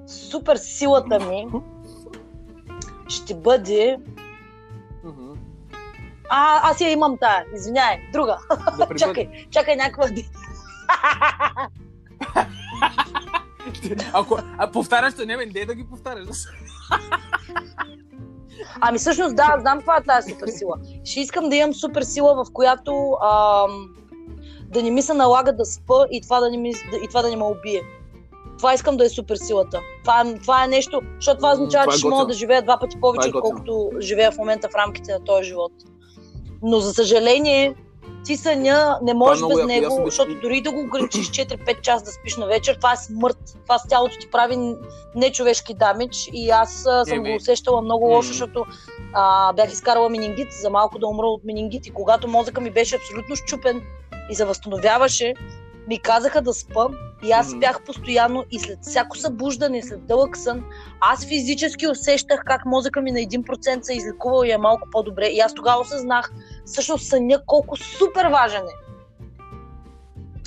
Супер 0.07 0.57
силата 0.57 1.21
ми 1.21 1.47
ще 3.09 3.35
бъде... 3.35 3.97
Мгм. 5.05 5.33
А, 6.29 6.71
аз 6.71 6.81
я 6.81 6.91
имам 6.91 7.19
тая. 7.19 7.45
Извиняй, 7.55 8.11
друга. 8.13 8.39
Да 8.79 8.87
прибъд- 8.87 8.99
Чакай, 8.99 9.29
чакай 9.51 9.77
някаква... 9.77 10.09
Ако 14.13 14.39
а, 14.59 14.71
повтаряш, 14.71 15.15
не, 15.27 15.37
бе, 15.37 15.47
не 15.47 15.67
да 15.67 15.75
ги 15.75 15.85
повтаряш. 15.91 16.27
Ами 18.81 18.99
всъщност 18.99 19.37
да, 19.37 19.57
знам 19.61 19.79
каква 19.79 19.97
е 19.97 20.03
тази 20.03 20.33
супер 20.33 20.49
сила. 20.49 20.77
Ще 21.05 21.21
искам 21.21 21.49
да 21.49 21.57
имам 21.57 21.75
супер 21.75 22.03
сила, 22.03 22.45
в 22.45 22.53
която 22.53 23.17
ам, 23.23 23.89
да 24.65 24.83
не 24.83 24.91
ми 24.91 25.03
се 25.03 25.15
налага 25.15 25.53
да 25.53 25.65
спа 25.65 26.07
и 26.11 26.21
това 26.21 26.41
да 26.41 26.51
не, 26.51 26.57
ми, 26.57 26.71
и 27.05 27.09
това 27.09 27.23
да 27.23 27.29
не 27.31 27.37
ме 27.37 27.45
убие. 27.45 27.83
Това 28.59 28.75
искам 28.75 28.97
да 28.97 29.05
е 29.05 29.09
супер 29.09 29.37
силата. 29.37 29.81
Това, 30.05 30.21
е- 30.21 30.39
това 30.39 30.65
е 30.65 30.69
нещо, 30.69 31.01
защото 31.15 31.37
това 31.37 31.53
означава, 31.53 31.85
това 31.85 31.93
е 31.93 31.97
че 31.97 31.99
ще 31.99 32.09
мога 32.09 32.27
да 32.27 32.33
живея 32.33 32.63
два 32.63 32.79
пъти 32.79 33.01
повече, 33.01 33.29
Това 33.29 33.39
е 33.39 33.41
отколкото 33.41 33.91
живея 34.01 34.33
в 34.33 34.39
момента 34.39 34.69
в 34.69 34.75
рамките 34.75 35.13
на 35.13 35.25
този 35.25 35.45
живот. 35.49 35.73
Но 36.63 36.81
за 36.81 36.95
съжаление, 36.95 37.75
ти 38.25 38.37
съня 38.37 38.99
не 39.03 39.15
можеш 39.15 39.39
много 39.41 39.55
без 39.55 39.77
яко, 39.77 39.97
него, 39.97 40.03
защото 40.05 40.41
дори 40.43 40.61
да 40.61 40.73
го 40.73 40.81
ограничиш 40.81 41.31
4-5 41.31 41.81
часа 41.81 42.05
да 42.05 42.11
спиш 42.11 42.37
на 42.37 42.47
вечер, 42.47 42.75
това 42.75 42.93
е 42.93 42.97
смърт. 42.97 43.39
Това 43.63 43.79
с 43.79 43.89
тялото 43.89 44.17
ти 44.21 44.31
прави 44.31 44.57
нечовешки 45.15 45.75
дамидж 45.75 46.31
и 46.33 46.51
аз 46.51 46.87
а, 46.87 47.05
съм 47.05 47.19
Еми. 47.19 47.31
го 47.31 47.37
усещала 47.37 47.83
много 47.83 48.05
лошо, 48.05 48.29
защото 48.29 48.65
а, 49.13 49.53
бях 49.53 49.73
изкарала 49.73 50.09
менингит, 50.09 50.53
за 50.63 50.71
малко 50.71 50.99
да 50.99 51.07
умра 51.07 51.27
от 51.27 51.45
менингит 51.45 51.87
и 51.87 51.91
когато 51.91 52.29
мозъка 52.29 52.61
ми 52.61 52.71
беше 52.71 52.97
абсолютно 52.97 53.37
щупен 53.37 53.83
и 54.31 54.35
се 54.35 54.45
възстановяваше, 54.45 55.35
ми 55.89 55.99
казаха 55.99 56.43
да 56.43 56.55
спам 56.55 56.95
и 57.25 57.33
аз 57.33 57.51
спях 57.51 57.85
постоянно 57.85 58.45
и 58.51 58.59
след 58.59 58.79
всяко 58.83 59.17
събуждане, 59.17 59.83
след 59.83 60.07
дълъг 60.07 60.37
сън, 60.37 60.65
аз 61.01 61.27
физически 61.27 61.89
усещах 61.89 62.43
как 62.47 62.67
мозъка 62.67 63.01
ми 63.01 63.13
на 63.13 63.19
1% 63.19 63.83
се 63.83 63.93
е 63.93 63.97
излекувал 63.97 64.45
и 64.45 64.51
е 64.51 64.59
малко 64.59 64.89
по-добре. 64.91 65.27
И 65.27 65.41
аз 65.41 65.55
тогава 65.55 65.81
осъзнах 65.81 66.33
всъщност 66.71 67.07
съня 67.07 67.39
колко 67.47 67.77
супер 67.77 68.27
важен 68.27 68.63
е. 68.63 68.91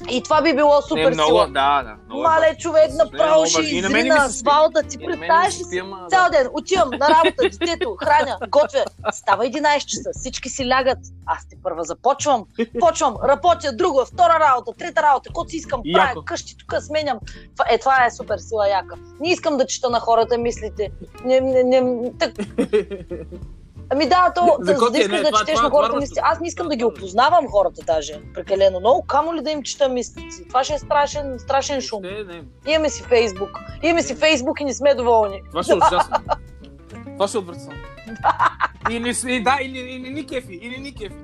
И 0.10 0.24
това 0.24 0.42
би 0.42 0.56
било 0.56 0.82
супер 0.82 1.04
не, 1.04 1.10
много, 1.10 1.30
сила. 1.30 1.48
да, 1.48 1.84
да. 1.84 1.96
Много 2.06 2.22
е 2.22 2.24
Мале, 2.24 2.46
важно. 2.46 2.60
човек 2.60 2.92
направо 2.94 3.46
ще 3.46 3.62
изри 3.62 4.04
на 4.04 4.16
асфалта. 4.16 4.84
Ти 4.84 4.98
представяш 4.98 5.60
ли 5.60 5.64
си? 5.64 5.78
ама, 5.78 6.08
Цял 6.10 6.30
ден 6.32 6.48
отивам 6.54 6.90
на 6.90 7.10
работа, 7.10 7.50
детето, 7.50 7.96
храня, 8.00 8.38
готвя. 8.50 8.86
Става 9.12 9.46
11 9.46 9.86
часа, 9.86 10.10
всички 10.14 10.50
си 10.50 10.70
лягат. 10.70 10.98
Аз 11.26 11.48
ти 11.50 11.56
първа 11.64 11.84
започвам. 11.84 12.46
Почвам, 12.80 13.16
работя 13.24 13.76
друга, 13.76 14.06
втора 14.06 14.40
работа, 14.40 14.72
трета 14.78 15.02
работа, 15.02 15.30
каквото 15.30 15.50
си 15.50 15.58
искам, 15.58 15.82
правя 15.94 16.10
Яко. 16.10 16.26
къщи, 16.26 16.56
тук 16.58 16.82
сменям. 16.82 17.20
Това, 17.58 17.66
е, 17.70 17.78
това 17.78 18.06
е 18.06 18.12
супер 18.12 18.38
сила 18.38 18.70
яка. 18.70 18.96
Не 19.20 19.32
искам 19.32 19.58
да 19.58 19.68
чета 19.68 19.90
на 19.90 20.00
хората 20.00 20.38
мислите. 20.38 20.92
Не, 21.26 21.42
не, 21.42 21.64
не, 21.64 22.12
так... 22.20 22.32
Ами 23.90 24.06
да, 24.06 24.32
то, 24.36 24.58
За 24.60 24.74
да, 24.74 24.80
за 24.80 24.90
да 24.92 24.98
е? 24.98 25.02
искаш 25.02 25.18
Не, 25.18 25.24
да 25.24 25.32
четеш 25.32 25.54
това- 25.54 25.64
на 25.64 25.70
хората 25.70 25.88
това 25.90 26.00
просто- 26.00 26.20
Аз 26.24 26.40
не 26.40 26.48
искам 26.48 26.68
да 26.68 26.76
ги 26.76 26.82
това- 26.82 26.94
опознавам 26.94 27.48
хората 27.48 27.82
даже 27.84 28.14
прекалено 28.34 28.80
много, 28.80 29.04
камо 29.04 29.34
ли 29.34 29.42
да 29.42 29.52
им 29.52 29.64
чета 29.64 29.90
мислици. 29.90 30.48
Това 30.48 30.64
ще 30.64 30.74
е 30.74 30.80
страшен, 30.80 31.40
страшен 31.40 31.82
шум. 31.82 32.02
Не, 32.02 32.24
не, 32.24 32.44
Имаме 32.68 32.90
си 32.90 33.04
Фейсбук. 33.04 33.50
Имаме 33.84 34.02
си 34.02 34.16
Фейсбук 34.16 34.60
и 34.60 34.66
не 34.66 34.74
сме 34.74 34.96
доволни. 34.96 35.42
Това 35.50 35.64
ще 35.64 35.72
е 35.72 35.76
ужасно. 35.78 36.16
Това 37.08 37.28
ще 37.28 37.38
е 37.38 37.42
отвратително. 37.42 37.78
Или, 38.90 39.14
да, 39.42 39.58
или, 39.62 39.78
или 39.80 40.10
ни 40.10 40.26
кефи, 40.26 40.54
или 40.54 40.78
ни 40.78 40.96
кефи. 40.96 41.16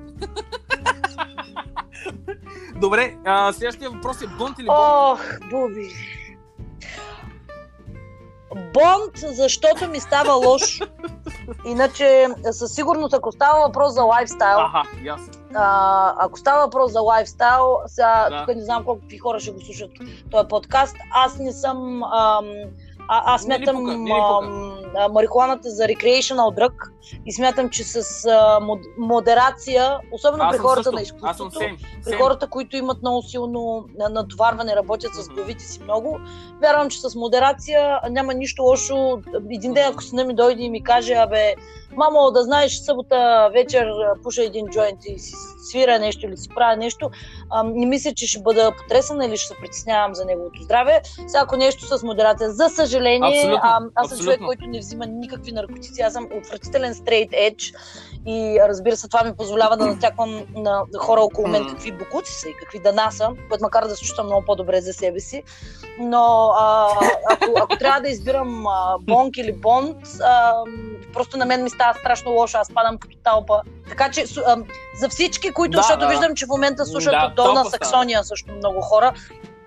Добре, 2.76 3.16
а, 3.24 3.52
следващия 3.52 3.90
въпрос 3.90 4.22
е 4.22 4.26
Бонд 4.28 4.58
или 4.58 4.66
Бонд? 4.66 4.78
Ох, 4.80 5.20
Буби. 5.50 5.88
Бонд, 8.54 9.12
защото 9.16 9.88
ми 9.88 10.00
става 10.00 10.34
лошо. 10.34 10.84
Иначе, 11.64 12.26
със 12.50 12.74
сигурност, 12.74 13.14
ако 13.14 13.32
става 13.32 13.66
въпрос 13.66 13.92
за 13.92 14.02
лайфстайл, 14.02 14.58
Аха, 14.58 14.82
ясно. 15.04 15.26
а, 15.54 16.14
ако 16.18 16.38
става 16.38 16.64
въпрос 16.64 16.92
за 16.92 17.00
лайфстайл, 17.00 17.76
сега 17.86 18.26
Да. 18.30 18.44
тук 18.46 18.56
не 18.56 18.62
знам 18.62 18.84
колко 18.84 19.00
хора 19.22 19.40
ще 19.40 19.50
го 19.50 19.60
слушат 19.60 19.90
този 20.30 20.48
подкаст, 20.48 20.96
аз 21.14 21.38
не 21.38 21.52
съм... 21.52 22.02
Ам, 22.02 22.44
а, 23.12 23.34
аз 23.34 23.42
смятам 23.42 24.02
не 24.02 24.12
а, 24.96 25.08
марихуаната 25.08 25.70
за 25.70 25.82
recreational 25.82 26.58
drug 26.60 26.72
и 27.26 27.32
смятам, 27.32 27.70
че 27.70 27.84
с 27.84 28.24
а, 28.26 28.60
мод, 28.60 28.78
модерация, 28.98 29.98
особено 30.12 30.44
Аз 30.44 30.50
при 30.50 30.56
съм 30.56 30.66
хората 30.66 30.82
също. 30.82 30.92
на 30.92 31.04
съм 31.04 31.16
изкуството, 31.16 31.58
сейм. 31.58 31.76
при 32.04 32.12
хората, 32.12 32.46
които 32.46 32.76
имат 32.76 33.02
много 33.02 33.22
силно 33.22 33.84
натоварване, 34.10 34.76
работят 34.76 35.14
с 35.14 35.26
Мгм. 35.26 35.34
главите 35.34 35.64
си 35.64 35.82
много, 35.82 36.18
вярвам, 36.62 36.90
че 36.90 37.00
с 37.00 37.14
модерация 37.14 38.00
няма 38.10 38.34
нищо 38.34 38.62
лошо. 38.62 39.22
Един 39.54 39.72
ден, 39.72 39.92
ако 39.92 40.02
сина 40.02 40.24
ми 40.24 40.34
дойде 40.34 40.62
и 40.62 40.70
ми 40.70 40.82
каже, 40.82 41.14
абе, 41.14 41.54
мамо, 41.96 42.30
да 42.30 42.42
знаеш, 42.42 42.78
събота 42.78 43.50
вечер 43.52 43.86
пуша 44.22 44.42
един 44.44 44.66
джойнт 44.66 44.98
и 45.04 45.18
си 45.18 45.32
свира 45.70 45.98
нещо 45.98 46.26
или 46.26 46.36
си 46.36 46.48
правя 46.54 46.76
нещо, 46.76 47.10
а, 47.50 47.62
не 47.62 47.86
мисля, 47.86 48.12
че 48.16 48.26
ще 48.26 48.40
бъда 48.42 48.72
потресена 48.78 49.26
или 49.26 49.36
ще 49.36 49.48
се 49.48 49.60
притеснявам 49.60 50.14
за 50.14 50.24
неговото 50.24 50.62
здраве. 50.62 51.02
Ако 51.36 51.56
нещо 51.56 51.98
с 51.98 52.02
модерация, 52.02 52.50
за 52.50 52.68
съжаление, 52.68 52.99
Абсолютно, 53.28 53.60
а, 53.62 53.68
аз 53.76 53.80
съм 53.82 53.90
абсолютно. 53.96 54.24
човек, 54.24 54.40
който 54.46 54.66
не 54.66 54.78
взима 54.78 55.06
никакви 55.06 55.52
наркотици, 55.52 56.02
аз 56.02 56.12
съм 56.12 56.28
отвратителен 56.38 56.94
straight 56.94 57.30
edge 57.30 57.74
и 58.26 58.60
разбира 58.68 58.96
се, 58.96 59.08
това 59.08 59.24
ми 59.24 59.36
позволява 59.36 59.76
да 59.76 59.86
натяквам 59.86 60.46
на 60.54 60.82
хора 60.98 61.20
около 61.20 61.48
мен 61.48 61.66
какви 61.68 61.92
букуци 61.92 62.32
са 62.32 62.48
и 62.48 62.54
какви 62.60 62.78
дана 62.78 63.10
са, 63.10 63.28
което 63.48 63.64
макар 63.64 63.86
да 63.86 63.96
се 63.96 64.04
чувствам 64.04 64.26
много 64.26 64.44
по-добре 64.46 64.80
за 64.80 64.92
себе 64.92 65.20
си. 65.20 65.42
Но 65.98 66.52
а, 66.58 66.88
ако, 67.30 67.44
ако 67.56 67.76
трябва 67.76 68.00
да 68.00 68.08
избирам 68.08 68.66
а, 68.66 68.96
бонк 69.00 69.36
или 69.36 69.52
бонд, 69.52 69.96
а, 70.22 70.54
просто 71.12 71.36
на 71.36 71.44
мен 71.46 71.62
ми 71.62 71.70
става 71.70 71.94
страшно 71.94 72.30
лошо, 72.30 72.58
аз 72.58 72.74
падам 72.74 72.98
като 72.98 73.16
талпа. 73.24 73.60
Така 73.88 74.10
че 74.10 74.24
а, 74.46 74.56
за 75.00 75.08
всички, 75.08 75.52
които, 75.52 75.70
Да, 75.76 75.82
защото 75.82 76.00
да. 76.00 76.08
виждам, 76.08 76.34
че 76.34 76.46
в 76.46 76.48
момента 76.48 76.86
слушат 76.86 77.12
Да, 77.12 77.26
от 77.26 77.34
Долна. 77.34 77.64
Саксония 77.64 78.24
също 78.24 78.52
много 78.52 78.80
хора, 78.80 79.12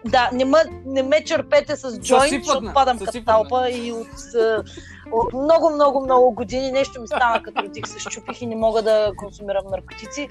да, 0.06 0.30
не 0.34 0.46
ме, 0.46 0.58
не 0.86 1.04
ме 1.04 1.24
черпете 1.24 1.76
с 1.76 2.00
джойнт, 2.00 2.44
защото 2.44 2.74
падам 2.74 3.00
като 3.00 3.24
талпа 3.24 3.70
и 3.70 3.92
от, 3.92 4.36
а, 4.36 4.64
от 5.12 5.34
много, 5.34 5.70
много, 5.70 6.04
много 6.04 6.32
години 6.32 6.72
нещо 6.72 7.02
ми 7.02 7.08
стана 7.08 7.44
като 7.44 7.64
родих 7.64 7.88
се 7.88 8.00
щупих 8.00 8.42
и 8.42 8.46
не 8.46 8.56
мога 8.56 8.82
да 8.82 9.12
консумирам 9.18 9.66
наркотици. 9.72 10.30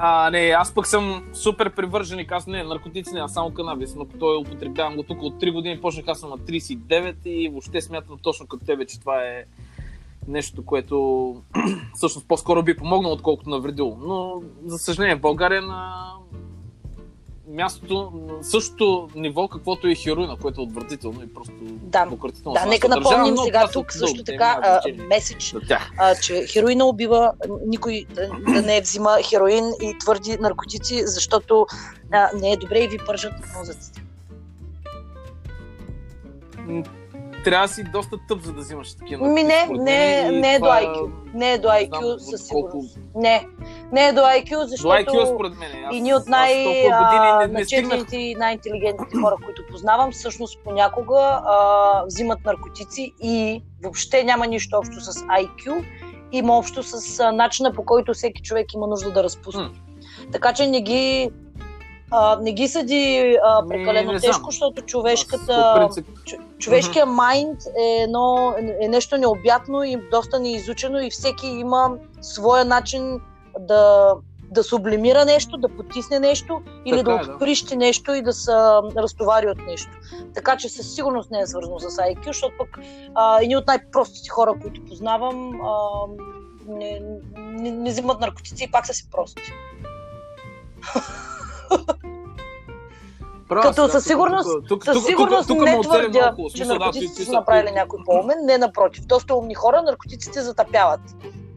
А, 0.00 0.30
не, 0.30 0.38
аз 0.38 0.74
пък 0.74 0.86
съм 0.86 1.28
супер 1.32 1.74
привърженик. 1.74 2.32
Аз 2.32 2.46
не, 2.46 2.64
наркотици 2.64 3.14
не, 3.14 3.20
аз 3.20 3.32
само 3.32 3.54
канабис, 3.54 3.94
но 3.94 4.04
той 4.04 4.36
употребявам 4.36 4.96
го 4.96 5.02
тук 5.02 5.22
от 5.22 5.34
3 5.34 5.52
години. 5.52 5.80
Почнах 5.80 6.08
аз 6.08 6.20
съм 6.20 6.30
на 6.30 6.38
39 6.38 7.14
и 7.26 7.48
въобще 7.48 7.80
смятам 7.80 8.18
точно 8.22 8.46
като 8.46 8.64
тебе, 8.64 8.86
че 8.86 9.00
това 9.00 9.22
е 9.22 9.44
нещо, 10.28 10.64
което 10.64 11.36
всъщност 11.94 12.28
по-скоро 12.28 12.62
би 12.62 12.76
помогнало, 12.76 13.14
отколкото 13.14 13.50
навредило. 13.50 13.96
Но, 14.00 14.42
за 14.66 14.78
съжаление, 14.78 15.16
в 15.16 15.20
България 15.20 15.62
на 15.62 16.12
мястото, 17.48 18.12
на 18.14 18.44
същото 18.44 19.08
ниво, 19.14 19.48
каквото 19.48 19.88
е 19.88 19.94
хероина, 19.94 20.36
което 20.42 20.60
е 20.60 20.64
отвратително 20.64 21.22
и 21.22 21.34
просто 21.34 21.52
Да. 21.62 22.06
пократително. 22.08 22.54
Да, 22.54 22.66
нека 22.66 22.88
държава, 22.88 23.10
напомним 23.10 23.34
но 23.34 23.44
сега 23.44 23.68
тук 23.72 23.92
също 23.92 24.24
така 24.24 24.60
а, 24.62 24.80
меседж, 25.08 25.54
а, 25.98 26.14
че 26.14 26.46
хероина 26.46 26.84
убива, 26.84 27.32
никой 27.66 28.06
да, 28.14 28.30
да 28.52 28.62
не 28.62 28.80
взима 28.80 29.18
хероин 29.22 29.64
и 29.82 29.98
твърди 29.98 30.36
наркотици, 30.40 31.02
защото 31.06 31.66
а, 32.12 32.30
не 32.34 32.52
е 32.52 32.56
добре 32.56 32.78
и 32.78 32.88
ви 32.88 32.98
пържат 33.06 33.32
мозъците. 33.58 34.02
Трябва 37.48 37.66
да 37.66 37.74
си 37.74 37.84
доста 37.84 38.16
тъп, 38.28 38.40
за 38.42 38.52
да 38.52 38.60
взимаш 38.60 38.94
такива. 38.94 39.28
Ми 39.28 39.42
не, 39.42 39.62
според 39.64 39.82
не, 39.82 40.22
мен, 40.24 40.34
и 40.34 40.40
не 40.40 40.54
е 40.54 40.58
до 40.58 40.66
IQ. 40.66 41.10
Не 41.34 41.52
е 41.52 41.58
до 41.58 41.68
не 41.68 41.74
IQ 41.74 42.18
със 42.18 42.46
сигурност. 42.46 42.98
Не, 43.14 43.46
не 43.92 44.08
е 44.08 44.12
до 44.12 44.20
IQ, 44.20 44.60
До 44.60 44.66
защото 44.66 44.94
IQ 44.94 45.34
според 45.34 45.58
мен. 45.58 45.70
Аз, 45.84 45.96
и 45.96 46.00
ние 46.00 46.14
от 46.14 46.26
не, 46.26 46.36
не 46.36 46.88
най-начетените 46.88 48.16
и 48.16 48.34
най-интелигентните 48.34 49.16
хора, 49.16 49.36
които 49.44 49.62
познавам, 49.70 50.12
всъщност 50.12 50.60
понякога 50.64 51.40
а, 51.44 52.04
взимат 52.06 52.38
наркотици 52.44 53.12
и 53.22 53.62
въобще 53.82 54.24
няма 54.24 54.46
нищо 54.46 54.76
общо 54.76 55.00
с 55.00 55.12
IQ, 55.12 55.84
има 56.32 56.58
общо 56.58 56.82
с 56.82 57.20
а, 57.20 57.32
начина 57.32 57.72
по 57.72 57.84
който 57.84 58.14
всеки 58.14 58.42
човек 58.42 58.74
има 58.74 58.86
нужда 58.86 59.12
да 59.12 59.22
разпусне. 59.24 59.68
Така 60.32 60.52
че 60.52 60.66
не 60.66 60.80
ги, 60.80 61.30
а, 62.10 62.38
не 62.40 62.52
ги 62.52 62.68
съди 62.68 63.36
а, 63.44 63.66
прекалено 63.68 64.12
не 64.12 64.18
знам. 64.18 64.32
тежко, 64.32 64.50
защото 64.50 64.82
човешката... 64.82 65.88
човешкия 66.58 67.06
майнд 67.06 67.58
е, 67.80 68.02
едно, 68.02 68.54
е 68.80 68.88
нещо 68.88 69.16
необятно 69.16 69.82
и 69.82 69.96
доста 70.10 70.40
неизучено 70.40 71.00
и 71.00 71.10
всеки 71.10 71.46
има 71.46 71.90
своя 72.20 72.64
начин 72.64 73.20
да, 73.60 74.14
да 74.50 74.62
сублимира 74.62 75.24
нещо, 75.24 75.56
да 75.56 75.68
потисне 75.68 76.18
нещо 76.18 76.60
или 76.84 76.96
Така 76.96 77.10
да 77.10 77.20
е, 77.20 77.24
да. 77.24 77.32
отприщи 77.32 77.76
нещо 77.76 78.14
и 78.14 78.22
да 78.22 78.32
се 78.32 78.52
разтовари 78.96 79.48
от 79.48 79.58
нещо. 79.66 79.90
Така 80.34 80.56
че 80.56 80.68
със 80.68 80.94
сигурност 80.94 81.30
не 81.30 81.40
е 81.40 81.46
свързано 81.46 81.78
с 81.78 81.90
IQ, 81.90 82.26
защото 82.26 82.54
пък 82.58 82.78
а, 83.14 83.42
едни 83.42 83.56
от 83.56 83.66
най-простите 83.66 84.28
хора, 84.28 84.54
които 84.62 84.84
познавам, 84.84 85.60
а, 85.60 85.78
не, 86.68 87.00
не, 87.36 87.70
не 87.70 87.90
взимат 87.90 88.20
наркотици 88.20 88.64
и 88.64 88.70
пак 88.70 88.86
са 88.86 88.94
си 88.94 89.08
прости. 89.10 89.52
права 93.48 93.62
Като 93.62 93.88
със 93.88 94.04
сигурност- 94.04 94.48
тук- 94.68 94.68
тук- 94.68 94.84
Със 94.84 95.04
сигурност 95.04 95.48
тук- 95.48 95.58
тук 95.58 95.66
не 95.66 95.80
твърдя, 95.80 96.20
малко. 96.20 96.50
Че 96.54 96.64
наркотиците 96.64 97.14
ти 97.14 97.24
са 97.24 97.32
направили 97.32 97.70
някой 97.70 97.98
по-умен. 98.06 98.38
Не, 98.44 98.58
напротив. 98.58 99.04
Доста 99.06 99.34
умни 99.34 99.54
хора 99.54 99.82
наркотиците 99.82 100.42
затъпяват. 100.42 101.00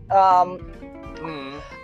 Ам, 0.10 0.58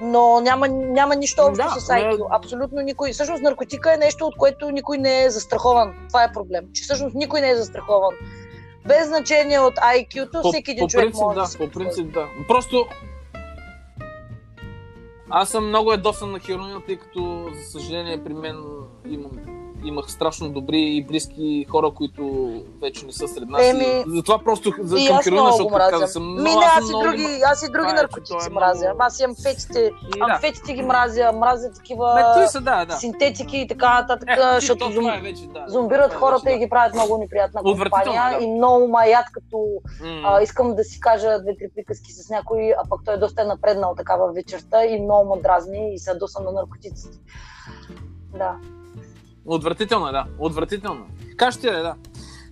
но 0.01 0.39
няма, 0.39 0.67
няма 0.67 1.15
нищо 1.15 1.41
общо 1.41 1.65
Да, 1.65 1.79
с 1.79 1.87
IQ. 1.87 2.17
не- 2.17 2.25
Абсолютно 2.31 2.81
никой. 2.81 3.11
Всъщност 3.11 3.43
наркотика 3.43 3.93
е 3.93 3.97
нещо, 3.97 4.25
от 4.25 4.35
което 4.37 4.71
никой 4.71 4.97
не 4.97 5.23
е 5.23 5.29
застрахован. 5.29 5.93
Това 6.07 6.23
е 6.23 6.33
проблем. 6.33 6.65
Че 6.73 6.83
всъщност 6.83 7.15
никой 7.15 7.41
не 7.41 7.49
е 7.49 7.55
застрахован. 7.55 8.13
Без 8.85 9.07
значение 9.07 9.59
от 9.59 9.75
IQ-то, 9.75 10.41
По, 10.41 10.49
всеки 10.51 10.71
един 10.71 10.81
по 10.81 10.87
човек 10.87 11.05
принцип, 11.05 11.21
може 11.21 11.35
да, 11.35 11.47
да 11.47 11.57
по 11.57 11.69
принцип, 11.69 12.13
да. 12.13 12.25
Просто 12.47 12.85
аз 15.29 15.49
съм 15.49 15.67
много 15.67 15.91
ядосан 15.91 16.31
на 16.31 16.39
хероина, 16.39 16.81
тъй 16.85 16.95
като, 16.97 17.49
за 17.55 17.63
съжаление, 17.63 18.23
при 18.23 18.33
мен 18.33 18.63
имам, 19.09 19.31
имах 19.83 20.11
страшно 20.11 20.49
добри 20.49 20.81
и 20.81 21.03
близки 21.03 21.65
хора, 21.69 21.91
които 21.91 22.51
вече 22.81 23.05
не 23.05 23.11
са 23.11 23.27
сред 23.27 23.49
нас. 23.49 23.61
Еми, 23.63 23.83
и 23.83 24.03
затова 24.07 24.39
просто 24.39 24.73
за, 24.79 24.99
И 24.99 25.07
към 25.23 25.33
много 25.33 25.47
защото 25.47 25.69
мразя. 25.69 25.91
каза, 25.91 26.07
съм 26.07 26.23
Ми, 26.25 26.31
много, 26.31 26.59
не, 26.59 26.65
аз 26.65 26.71
аз 26.71 26.73
съм 26.77 26.85
и 26.85 26.89
много... 26.89 27.03
други, 27.03 27.41
аз 27.45 27.63
и 27.63 27.71
други 27.71 27.89
е, 27.89 27.93
наркотици 27.93 28.47
е 28.47 28.53
мразя. 28.53 28.85
много- 28.85 28.97
Аз 28.99 29.19
имам 29.19 29.35
фетите, 29.37 29.79
И, 30.07 30.19
да. 30.19 30.25
амфетите 30.25 30.73
ги 30.73 30.81
мразя, 30.81 31.31
мразя 31.33 31.71
такива 31.71 32.31
той 32.35 32.47
са, 32.47 32.61
да, 32.61 32.85
да. 32.85 32.93
синтетики 32.93 33.57
и 33.57 33.67
така 33.67 34.01
нататък, 34.01 34.29
Е, 34.29 34.55
защото 34.55 34.85
то, 34.85 34.91
зум, 34.91 35.07
е 35.07 35.21
вече, 35.21 35.43
да. 35.43 35.63
зомбират 35.67 36.05
Това 36.05 36.15
е 36.17 36.19
хората 36.21 36.45
вече, 36.45 36.55
и 36.55 36.59
ги 36.59 36.69
правят 36.69 36.93
много 36.93 37.17
неприятна 37.17 37.61
компания 37.63 38.23
да. 38.31 38.43
и 38.43 38.47
много 38.49 38.87
маят, 38.87 39.25
като 39.31 39.57
да. 40.01 40.21
А, 40.25 40.41
искам 40.41 40.75
да 40.75 40.83
си 40.83 40.99
кажа 40.99 41.39
две-три 41.41 41.67
приказки 41.75 42.11
с 42.11 42.29
някой, 42.29 42.73
а 42.73 42.89
пък 42.89 43.01
той 43.05 43.13
е 43.13 43.17
доста 43.17 43.41
е 43.41 43.45
напреднал 43.45 43.95
такава 43.95 44.31
вечерта 44.33 44.85
и 44.85 45.01
много 45.01 45.35
ме 45.35 45.41
дразни 45.41 45.93
и 45.93 45.99
се 45.99 46.09
ядосам 46.09 46.43
на 46.43 46.51
наркотиците. 46.51 47.17
Да. 48.33 48.55
Отвратително 49.47 50.07
е, 50.07 50.11
да. 50.11 50.25
Отвратително. 50.39 51.05
Как 51.37 51.53
ще 51.53 51.67
е, 51.67 51.71
да. 51.71 51.95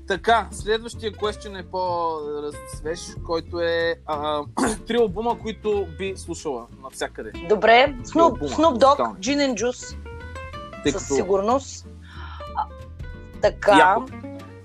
Така, 0.07 0.47
следващия 0.51 1.11
question 1.11 1.59
е 1.59 1.63
по-свеж, 1.63 2.99
който 3.25 3.59
е 3.59 3.95
а, 4.05 4.41
три 4.87 4.97
албума, 4.97 5.39
които 5.39 5.87
би 5.97 6.13
слушала 6.17 6.65
навсякъде. 6.83 7.31
Добре, 7.49 7.95
Snoop, 8.03 8.55
Snoop 8.55 8.79
Dogg. 8.79 9.19
Gin 9.19 9.53
and 9.53 9.53
Juice. 9.53 9.97
Тъй 10.83 10.91
със 10.91 11.03
като- 11.03 11.15
сигурност. 11.15 11.87
А, 12.55 12.65
така. 13.41 13.77
Яко. 13.77 14.03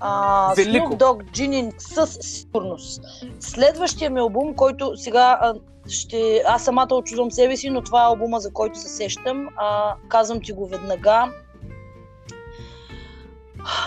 А, 0.00 0.54
Велико. 0.54 0.92
Snoop 0.92 0.98
Dogg 0.98 1.30
Gin 1.30 1.72
със 1.78 2.18
сигурност. 2.20 3.02
Следващия 3.40 4.10
ми 4.10 4.20
албум, 4.20 4.54
който 4.54 4.96
сега 4.96 5.38
а, 5.40 5.54
ще... 5.88 6.42
Аз 6.46 6.64
самата 6.64 6.88
очудвам 6.94 7.30
себе 7.30 7.56
си, 7.56 7.70
но 7.70 7.82
това 7.82 8.02
е 8.02 8.06
албума, 8.06 8.40
за 8.40 8.52
който 8.52 8.78
се 8.78 8.88
сещам. 8.88 9.48
А, 9.56 9.94
казвам 10.08 10.40
ти 10.40 10.52
го 10.52 10.66
веднага. 10.66 11.32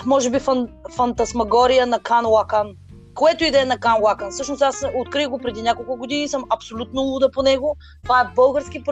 Може 0.06 0.30
би 0.30 0.38
фан, 0.38 0.68
Фантасмагория 0.96 1.86
на 1.86 1.98
Кан 2.00 2.26
Лакан. 2.26 2.72
Което 3.14 3.44
и 3.44 3.50
да 3.50 3.62
е 3.62 3.64
на 3.64 3.78
Кан 3.78 4.02
Лакан. 4.02 4.30
Всъщност 4.30 4.62
аз 4.62 4.84
открих 4.96 5.28
го 5.28 5.38
преди 5.38 5.62
няколко 5.62 5.96
години 5.96 6.22
и 6.22 6.28
съм 6.28 6.44
абсолютно 6.50 7.02
луда 7.02 7.30
по 7.30 7.42
него. 7.42 7.76
Това 8.02 8.20
е 8.20 8.34
български, 8.34 8.82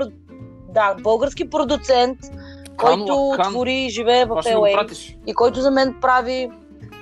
да, 0.68 0.94
български 0.94 1.50
продуцент, 1.50 2.18
който 2.76 3.14
Лакан. 3.14 3.52
твори 3.52 3.74
и 3.74 3.90
живее 3.90 4.24
в 4.24 4.42
пратиш. 4.74 5.16
и 5.26 5.34
който 5.34 5.60
за 5.60 5.70
мен 5.70 5.96
прави 6.00 6.50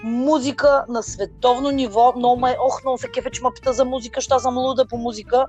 музика 0.05 0.85
на 0.89 1.03
световно 1.03 1.71
ниво. 1.71 2.13
Много 2.17 2.41
ме, 2.41 2.57
ох, 2.61 2.83
много 2.85 2.99
се 2.99 3.09
кефе, 3.09 3.31
че 3.31 3.43
ме 3.43 3.51
пита 3.55 3.73
за 3.73 3.85
музика, 3.85 4.21
що 4.21 4.39
съм 4.39 4.59
луда 4.59 4.87
по 4.87 4.97
музика. 4.97 5.47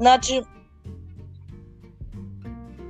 Значи, 0.00 0.42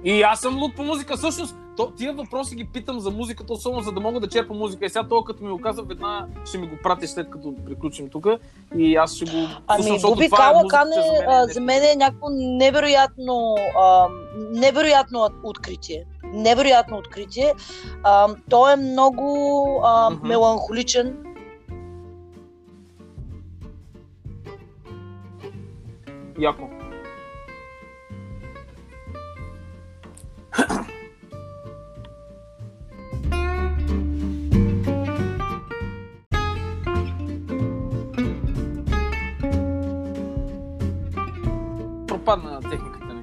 И 0.05 0.23
аз 0.23 0.41
съм 0.41 0.63
луд 0.63 0.77
по 0.77 0.83
музика. 0.83 1.17
Всъщност, 1.17 1.57
то, 1.81 1.91
тия 1.91 2.13
въпроси 2.13 2.57
ги 2.57 2.65
питам 2.65 3.01
за 3.01 3.11
музиката, 3.11 3.53
особено 3.53 3.83
за 3.83 3.93
да 3.93 4.01
мога 4.01 4.21
да 4.21 4.29
черпа 4.29 4.55
музика. 4.55 4.87
И 4.87 4.89
сега 4.91 5.03
това, 5.09 5.25
като 5.27 5.45
ми 5.45 5.51
го 5.51 5.61
каза, 5.61 5.83
веднага 5.83 6.27
ще 6.45 6.59
ми 6.59 6.67
го 6.67 6.77
пратиш 6.83 7.11
след 7.11 7.31
като 7.31 7.55
приключим 7.67 8.09
тук. 8.09 8.27
И 8.77 8.97
аз 8.97 9.15
ще 9.15 9.25
го 9.25 9.49
ами, 9.67 9.91
е 10.25 10.31
Калакан 10.31 10.89
е, 10.89 10.95
за 10.95 11.13
мен. 11.13 11.29
а, 11.29 11.43
е 11.43 11.53
за 11.53 11.61
мен 11.61 11.83
е 11.83 11.95
някакво 11.97 12.27
невероятно, 12.31 13.57
а, 13.79 14.09
невероятно 14.53 15.29
откритие. 15.43 16.05
Невероятно 16.25 16.97
откритие. 16.97 17.55
А, 18.03 18.35
той 18.51 18.73
е 18.73 18.77
много 18.77 19.81
а, 19.85 20.11
Мгм. 20.11 20.29
меланхоличен. 20.29 21.17
Яко. 26.39 26.69
Пропадна 42.31 42.51
на 42.51 42.71
техниката 42.71 43.05
ми. 43.05 43.23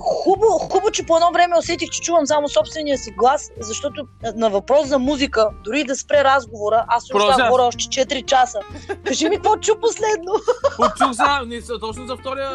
Хубаво, 0.00 0.58
хубаво, 0.58 0.90
че 0.90 1.06
по 1.06 1.16
едно 1.16 1.30
време 1.32 1.58
усетих, 1.58 1.90
че 1.90 2.00
чувам 2.00 2.26
само 2.26 2.48
собствения 2.48 2.98
си 2.98 3.10
глас, 3.10 3.50
защото 3.60 4.06
на 4.34 4.50
въпрос 4.50 4.88
за 4.88 4.98
музика, 4.98 5.48
дори 5.64 5.84
да 5.84 5.96
спре 5.96 6.24
разговора, 6.24 6.84
аз 6.88 7.04
ще 7.04 7.12
говоря 7.12 7.62
още 7.62 7.84
4 7.84 8.24
часа. 8.24 8.60
Кажи 9.04 9.28
ми 9.28 9.36
какво 9.36 9.56
чу 9.56 9.80
последно. 9.80 10.32
Почух 10.76 11.12
за, 11.12 11.78
точно 11.80 12.06
за 12.06 12.16
втория 12.16 12.50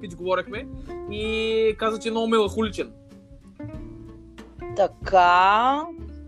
пич 0.00 0.14
говорехме 0.14 0.66
и 1.10 1.74
каза, 1.78 1.98
че 1.98 2.08
е 2.08 2.10
много 2.10 2.28
меланхоличен. 2.28 2.92
Така. 4.76 5.82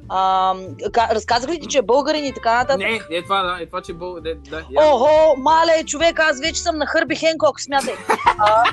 А, 0.09 0.55
ка- 0.93 1.09
разказах 1.12 1.51
ли 1.51 1.60
ти, 1.60 1.66
че 1.66 1.78
е 1.78 1.82
българин 1.82 2.24
и 2.24 2.32
така 2.32 2.55
нататък? 2.55 2.78
Не, 2.78 3.01
е 3.10 3.22
това, 3.22 3.43
да, 3.43 3.62
е 3.62 3.66
това, 3.66 3.80
че 3.80 3.93
бъл... 3.93 4.14
Да, 4.14 4.35
да, 4.35 4.56
я. 4.70 4.94
Охо, 4.94 5.36
мале, 5.36 5.85
човек, 5.86 6.18
аз 6.20 6.40
вече 6.40 6.62
съм 6.62 6.78
на 6.78 6.86
Хърби 6.86 7.16
Хенкок, 7.16 7.60
смятай. 7.60 7.94
А, 8.39 8.64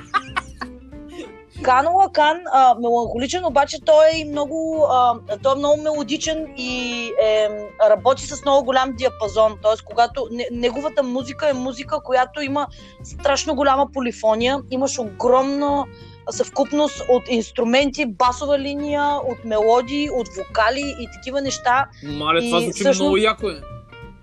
Кан 1.61 1.87
Лакан, 1.87 2.37
а, 2.53 2.75
меланхоличен, 2.81 3.45
обаче 3.45 3.77
той 3.85 4.05
е 4.21 4.25
много, 4.25 4.87
а, 4.91 5.13
той 5.43 5.51
е 5.51 5.55
много 5.55 5.81
мелодичен 5.81 6.47
и 6.57 7.03
е, 7.23 7.49
работи 7.89 8.23
с 8.23 8.41
много 8.41 8.65
голям 8.65 8.91
диапазон. 8.95 9.57
Тоест, 9.61 9.83
когато 9.85 10.27
не, 10.31 10.47
неговата 10.51 11.03
музика 11.03 11.49
е 11.49 11.53
музика, 11.53 11.99
която 12.03 12.41
има 12.41 12.67
страшно 13.03 13.55
голяма 13.55 13.87
полифония, 13.93 14.59
имаш 14.71 14.99
огромна 14.99 15.85
съвкупност 16.29 17.01
от 17.09 17.23
инструменти, 17.27 18.05
басова 18.05 18.59
линия, 18.59 19.03
от 19.27 19.45
мелодии, 19.45 20.09
от 20.09 20.27
вокали 20.37 20.95
и 20.99 21.07
такива 21.13 21.41
неща. 21.41 21.85
Мале, 22.03 22.41
това 22.41 22.59
звучи 22.59 22.73
всъщност- 22.73 22.99
много 23.01 23.17
яко 23.17 23.47
е. 23.47 23.61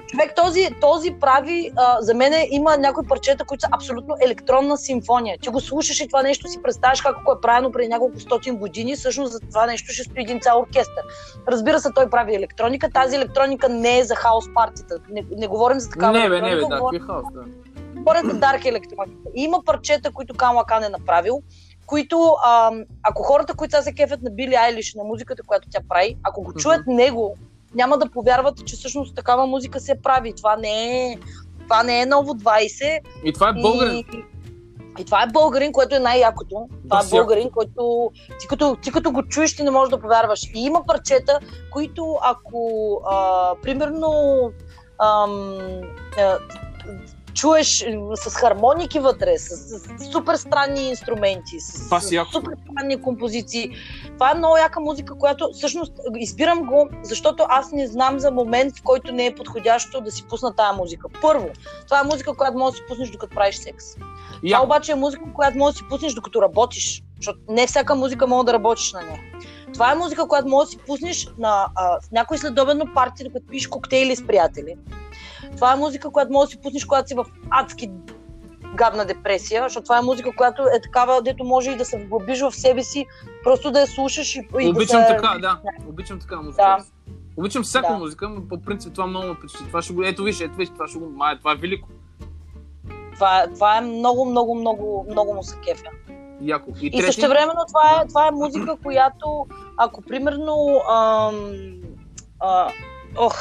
Човек, 0.09 0.33
този, 0.37 0.69
този 0.81 1.15
прави, 1.21 1.71
а, 1.77 2.01
за 2.01 2.15
мен 2.15 2.33
има 2.51 2.77
някои 2.77 3.07
парчета, 3.07 3.45
които 3.45 3.61
са 3.61 3.69
абсолютно 3.73 4.15
електронна 4.21 4.79
симфония. 4.79 5.39
Ти 5.39 5.49
го 5.49 5.61
слушаш 5.61 6.01
и 6.01 6.07
това 6.07 6.23
нещо 6.23 6.49
си 6.49 6.63
представяш 6.63 7.01
как 7.01 7.17
е 7.17 7.41
правено 7.43 7.73
преди 7.73 7.89
няколко 7.89 8.21
стотин 8.21 8.57
години, 8.57 8.97
всъщност 8.97 9.33
за 9.33 9.41
това 9.41 9.67
нещо 9.67 9.93
ще 9.93 10.03
стои 10.03 10.23
един 10.23 10.41
цял 10.41 10.61
оркестър. 10.61 11.05
Разбира 11.49 11.81
се, 11.81 11.89
той 11.95 12.11
прави 12.11 12.35
електроника. 12.35 12.91
Тази 12.91 13.17
електроника 13.17 13.69
не 13.69 13.99
е 13.99 14.05
за 14.05 14.15
хаос 14.15 14.45
партията. 14.55 14.99
Не, 15.11 15.25
не 15.37 15.47
говорим 15.47 15.81
за 15.81 15.91
такава 15.91 16.19
Не, 16.19 16.29
бе, 16.29 16.41
не, 16.41 16.51
бе, 16.51 16.57
да, 16.57 16.63
говорим 16.63 17.01
какви 17.01 17.07
хаос, 17.07 17.25
да. 17.35 17.45
говоря 17.97 18.21
за 18.25 18.35
дарк 18.35 18.65
електроника. 18.65 19.19
И 19.37 19.43
има 19.43 19.59
парчета, 19.65 20.11
които 20.13 20.35
Кан 20.35 20.57
Лакан 20.57 20.85
е 20.85 20.89
направил, 20.89 21.43
които, 21.93 22.37
а, 22.45 22.71
ако 23.03 23.23
хората, 23.23 23.55
които 23.55 23.71
сега 23.71 23.83
се 23.83 23.93
кефят 23.93 24.23
на 24.23 24.31
Били 24.31 24.55
Айлиш, 24.55 24.95
на 24.95 25.05
музиката, 25.05 25.43
която 25.47 25.69
тя 25.71 25.81
прави, 25.89 26.17
ако 26.23 26.43
го 26.43 26.53
чуят 26.53 26.87
него, 26.87 27.37
няма 27.75 27.99
да 27.99 28.11
повярват, 28.11 28.67
че 28.67 28.77
всъщност 28.77 29.17
такава 29.17 29.47
музика 29.47 29.81
се 29.81 30.03
прави. 30.03 30.33
Това 30.37 30.57
не 30.57 31.13
е, 31.13 31.19
това 31.63 31.83
не 31.83 32.01
е 32.01 32.07
ново 32.07 32.33
20. 32.33 33.01
И 33.25 33.33
това 33.33 33.49
е 33.49 33.53
българин. 33.53 33.99
И, 33.99 34.07
и 34.99 35.05
това 35.05 35.23
е 35.23 35.27
българин, 35.27 35.73
което 35.73 35.95
е 35.95 35.99
най-якото. 35.99 36.69
Това 36.89 37.03
Да, 37.03 37.07
е 37.07 37.11
българин, 37.11 37.51
който 37.51 38.11
ти 38.41 38.47
като, 38.49 38.77
ти 38.83 38.93
като 38.93 39.13
го 39.13 39.23
чуеш, 39.23 39.57
ти 39.57 39.63
не 39.63 39.71
можеш 39.71 39.91
да 39.91 40.01
повярваш. 40.01 40.43
И 40.55 40.65
има 40.65 40.83
парчета, 40.87 41.39
които 41.73 42.19
ако, 42.23 42.61
а, 43.11 43.51
примерно, 43.63 44.13
ам, 44.99 45.57
а, 46.19 46.39
чуеш 47.35 47.87
с 48.15 48.35
хармоники 48.35 48.99
вътре, 48.99 49.39
с, 49.39 49.57
с, 49.57 49.79
с 49.79 50.13
супер 50.13 50.35
странни 50.35 50.89
инструменти, 50.89 51.61
с, 51.61 51.85
Това 51.85 52.01
с 52.01 52.09
си 52.09 52.15
яко. 52.15 52.33
супер 52.33 52.53
странни 52.71 53.03
композиции. 53.03 53.71
Това 54.15 54.31
е 54.31 54.35
много 54.35 54.57
яка 54.57 54.81
музика, 54.81 55.15
която 55.15 55.51
всъщност 55.53 55.93
избирам 56.19 56.65
го, 56.65 56.89
защото 57.03 57.45
аз 57.49 57.73
не 57.73 57.87
знам 57.87 58.19
за 58.19 58.31
момент, 58.31 58.79
в 58.79 58.83
който 58.83 59.13
не 59.13 59.27
е 59.27 59.35
подходящо 59.35 60.01
да 60.01 60.11
си 60.11 60.25
пусна 60.29 60.57
тая 60.57 60.73
музика. 60.73 61.09
Първо, 61.23 61.49
това 61.85 62.01
е 62.01 62.05
музика, 62.05 62.35
която 62.35 62.59
можеш 62.59 62.73
да 62.73 62.77
си 62.77 62.89
пуснеш 62.89 63.11
докато 63.11 63.35
правиш 63.35 63.57
секс. 63.57 63.85
Това 63.95 64.39
Яко. 64.43 64.65
обаче 64.65 64.93
е 64.93 64.95
музика, 64.95 65.23
която 65.35 65.59
можеш 65.59 65.75
да 65.75 65.79
си 65.79 65.85
пуснеш 65.91 66.15
докато 66.15 66.43
работиш, 66.43 67.03
защото 67.17 67.39
не 67.49 67.67
всяка 67.67 67.95
музика 67.95 68.27
може 68.27 68.47
да 68.47 68.53
работиш 68.53 68.93
на 68.93 69.03
нея. 69.03 69.21
Това 69.73 69.93
е 69.93 69.95
музика, 69.95 70.29
която 70.29 70.49
можеш 70.49 70.67
да 70.67 70.71
си 70.71 70.87
пуснеш 70.87 71.29
на 71.39 71.67
а, 71.75 71.99
някой 72.13 72.39
следобедно 72.39 72.85
парти, 72.95 73.25
докато 73.25 73.47
пиеш 73.47 73.67
коктейли 73.67 74.17
с 74.17 74.27
приятели. 74.27 74.77
Това 75.57 75.73
е 75.73 75.77
музика, 75.77 76.11
която 76.11 76.33
можеш 76.33 76.49
да 76.49 76.57
си 76.57 76.63
пуснеш, 76.63 76.85
когато 76.85 77.09
си 77.09 77.15
в 77.15 77.25
адски 77.51 77.91
гадна 78.75 79.05
депресия, 79.05 79.63
защото 79.63 79.85
това 79.85 79.99
е 79.99 80.03
музика, 80.03 80.31
която 80.37 80.63
е 80.63 80.81
такава, 80.83 81.23
дето 81.23 81.45
може 81.45 81.71
и 81.71 81.77
да 81.77 81.85
се 81.85 81.99
вглъбиш 81.99 82.41
в 82.41 82.53
себе 82.53 82.83
си, 82.83 83.07
просто 83.45 83.71
да 83.71 83.81
я 83.81 83.87
слушаш 83.87 84.35
и, 84.37 84.39
и 84.61 84.69
Обичам 84.69 85.01
да 85.01 85.07
се... 85.07 85.17
така, 85.17 85.39
да. 85.41 85.61
Обичам 85.89 86.21
така 86.21 86.37
музика. 86.37 86.63
Да. 86.63 86.85
Обичам 87.37 87.63
всяка 87.63 87.93
Да. 87.93 87.99
музика, 87.99 88.29
но 88.29 88.49
по 88.49 88.61
принцип 88.61 88.95
това 88.95 89.07
много 89.07 89.27
ме 89.27 89.35
впечатли. 89.35 89.67
Това 89.67 89.83
ще 89.83 89.93
го... 89.93 90.03
Ето 90.05 90.23
виж, 90.23 90.41
ето 90.41 90.57
виж, 90.57 90.69
това 90.69 90.89
ще 90.89 90.99
го... 90.99 91.09
Май, 91.11 91.39
това 91.39 91.53
е 91.53 91.57
велико. 91.57 91.89
Това, 93.15 93.47
това 93.55 93.79
е 93.79 93.81
много, 93.81 94.25
много, 94.25 94.55
много, 94.55 95.07
много 95.11 95.35
му 95.35 95.43
се 95.43 95.57
кефя. 95.61 95.89
Яко. 96.41 96.71
И, 96.81 96.87
И 96.87 96.91
трети... 96.91 97.07
също 97.07 97.29
времено 97.29 97.61
това 97.69 98.03
е, 98.03 98.09
това 98.09 98.29
е 98.29 98.31
музика, 98.31 98.77
която 98.83 99.47
ако 99.77 100.03
примерно 100.03 100.81
ам, 100.91 101.53
а, 102.41 102.69
ох, 103.17 103.37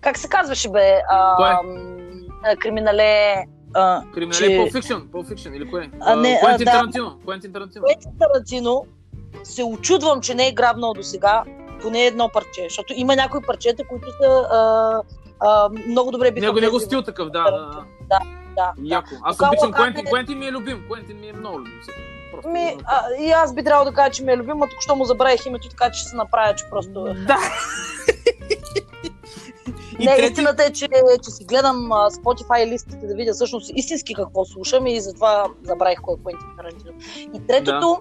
как 0.00 0.18
се 0.18 0.28
казваше 0.28 0.68
бе? 0.68 1.00
Кое? 1.36 1.50
Ам, 1.50 1.58
а, 2.44 2.56
криминале 2.56 3.44
а, 3.74 4.02
Криминале 4.14 4.36
че- 4.36 4.50
Pulp 4.50 4.72
Fiction, 4.72 5.00
Pulp 5.00 5.28
Fiction 5.28 5.56
или 5.56 5.70
кое? 5.70 5.90
А, 6.00 6.16
не, 6.16 6.32
а, 6.32 6.40
Куентин 6.40 6.64
да. 6.64 6.70
Тарантино. 6.70 7.18
Куентин 7.24 7.52
Тарантино. 7.52 7.84
Квентин 7.84 8.10
Тарантино 8.20 8.84
се 9.44 9.64
очудвам, 9.64 10.20
че 10.20 10.34
не 10.34 10.48
е 10.48 10.52
грабнал 10.52 10.94
до 10.94 11.02
сега 11.02 11.42
поне 11.82 12.00
едно 12.00 12.28
парче, 12.28 12.62
защото 12.62 12.92
има 12.96 13.16
някои 13.16 13.42
парчета, 13.42 13.84
които 13.84 14.06
са 14.12 14.28
а, 14.52 15.02
а, 15.40 15.68
много 15.86 16.10
добре 16.10 16.30
биха 16.30 16.46
Него, 16.46 16.60
него 16.60 16.80
стил 16.80 17.02
такъв, 17.02 17.30
да, 17.30 17.42
да, 17.42 17.84
да. 18.08 18.18
Да. 18.56 18.72
Яко. 18.84 19.08
Аз 19.22 19.36
Кала 19.36 19.48
обичам 19.50 19.72
Куентин. 19.72 20.06
е- 20.06 20.10
Куентин 20.10 20.38
ми 20.38 20.46
е 20.46 20.52
любим. 20.52 20.84
Куентин 20.88 21.20
ми 21.20 21.28
е 21.28 21.32
много 21.32 21.58
любим. 21.58 21.72
Просто. 22.32 22.48
Ми, 22.48 22.76
а, 22.84 23.02
и 23.20 23.30
аз 23.30 23.54
би 23.54 23.64
трябвало 23.64 23.84
да 23.84 23.94
кажа, 23.94 24.10
че 24.10 24.24
ме 24.24 24.32
е 24.32 24.36
любим, 24.36 24.62
а 24.62 24.68
тук 24.68 24.80
що 24.80 24.96
му 24.96 25.04
забравих 25.04 25.46
името, 25.46 25.68
така 25.68 25.90
че 25.90 26.00
ще 26.00 26.08
се 26.08 26.16
направя, 26.16 26.54
че 26.54 26.64
просто... 26.70 27.04
Да. 27.16 27.36
И 29.98 30.06
не, 30.06 30.16
трети... 30.16 30.32
истината 30.32 30.64
е, 30.64 30.72
че, 30.72 30.88
че 31.24 31.30
си 31.30 31.44
гледам 31.44 31.76
Spotify 31.90 32.66
листите 32.66 33.06
да 33.06 33.14
видя 33.14 33.32
всъщност 33.32 33.70
истински 33.74 34.14
какво 34.14 34.44
слушам 34.44 34.86
и 34.86 35.00
затова 35.00 35.46
забравих 35.62 35.98
кой 36.02 36.14
е 36.14 36.22
Куентин 36.22 36.48
Тарантино. 36.56 36.92
И 37.34 37.46
третото, 37.46 38.00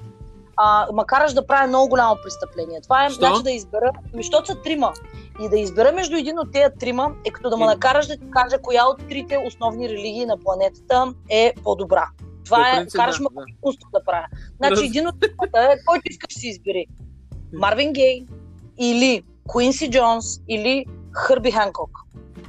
а, 0.57 0.88
макар 0.94 1.34
да 1.34 1.48
правя 1.48 1.68
много 1.68 1.90
голямо 1.90 2.15
престъпление, 2.24 2.82
това 2.82 3.06
е 3.06 3.10
Що? 3.10 3.19
значи 3.19 3.44
да 3.44 3.52
избера, 3.52 3.91
защото 4.14 4.48
са 4.48 4.61
трима. 4.61 4.94
И 5.41 5.49
да 5.49 5.60
избера 5.60 5.91
между 5.91 6.18
един 6.18 6.40
от 6.40 6.52
тези 6.52 6.76
трима 6.80 7.14
е 7.26 7.32
като 7.32 7.49
да 7.49 7.57
ме 7.57 7.65
накараш 7.65 8.07
да 8.07 8.18
ти 8.18 8.32
кажа 8.32 8.57
коя 8.61 8.86
от 8.86 9.07
трите 9.07 9.38
основни 9.38 9.90
религии 9.90 10.26
на 10.26 10.38
планетата 10.38 11.14
е 11.30 11.53
по-добра. 11.64 12.10
Това 12.45 12.72
е, 12.72 12.76
принцип, 12.76 12.99
караш 12.99 13.18
да, 13.18 13.24
ме 13.24 13.30
да. 13.34 13.44
изкуство 13.48 13.90
да 13.94 14.03
правя. 14.03 14.28
Значи 14.57 14.86
един 14.86 15.07
от 15.07 15.19
тримата 15.19 15.74
е, 15.74 15.86
който 15.86 16.02
искаш 16.06 16.34
си 16.34 16.48
избери. 16.48 16.86
Марвин 17.53 17.94
Гей 17.94 18.26
или 18.78 19.24
Куинси 19.48 19.91
Джонс 19.91 20.26
или 20.48 20.86
Хърби 21.18 21.52
Ханкок. 21.52 21.89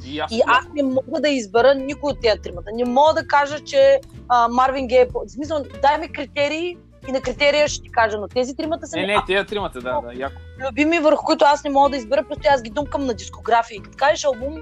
И 0.05 0.19
аз, 0.19 0.32
И 0.32 0.40
аз 0.47 0.65
не 0.74 0.82
мога 0.82 1.20
да 1.20 1.28
избера 1.28 1.74
никой 1.74 2.12
от 2.12 2.20
тези 2.20 2.40
тримата. 2.43 2.70
Не 2.74 2.85
мога 2.85 3.15
да 3.15 3.27
кажа, 3.27 3.61
че 3.61 4.01
а, 4.28 4.49
Марвин 4.49 4.86
Гей 4.86 5.01
е 5.01 5.09
по... 5.09 5.20
В 5.27 5.31
смисъл, 5.31 5.62
дай 5.82 5.99
ми 5.99 6.12
критерии 6.12 6.77
и 7.09 7.12
на 7.12 7.20
критерия 7.20 7.69
ще 7.69 7.82
ти 7.82 7.90
кажа, 7.90 8.19
но 8.19 8.28
тези 8.28 8.57
тримата 8.57 8.86
са 8.86 8.97
Не, 8.97 9.07
не, 9.07 9.16
тези 9.27 9.47
тримата, 9.47 9.81
да, 9.81 10.01
да, 10.01 10.12
яко. 10.15 10.36
любими, 10.69 10.99
върху 10.99 11.24
които 11.24 11.45
аз 11.45 11.65
не 11.65 11.70
мога 11.70 11.90
да 11.90 11.97
избера, 11.97 12.24
просто 12.28 12.49
аз 12.51 12.62
ги 12.62 12.70
думкам 12.70 13.07
на 13.07 13.15
дискографии. 13.15 13.82
Като 13.82 13.97
кажеш 13.97 14.24
албум, 14.24 14.55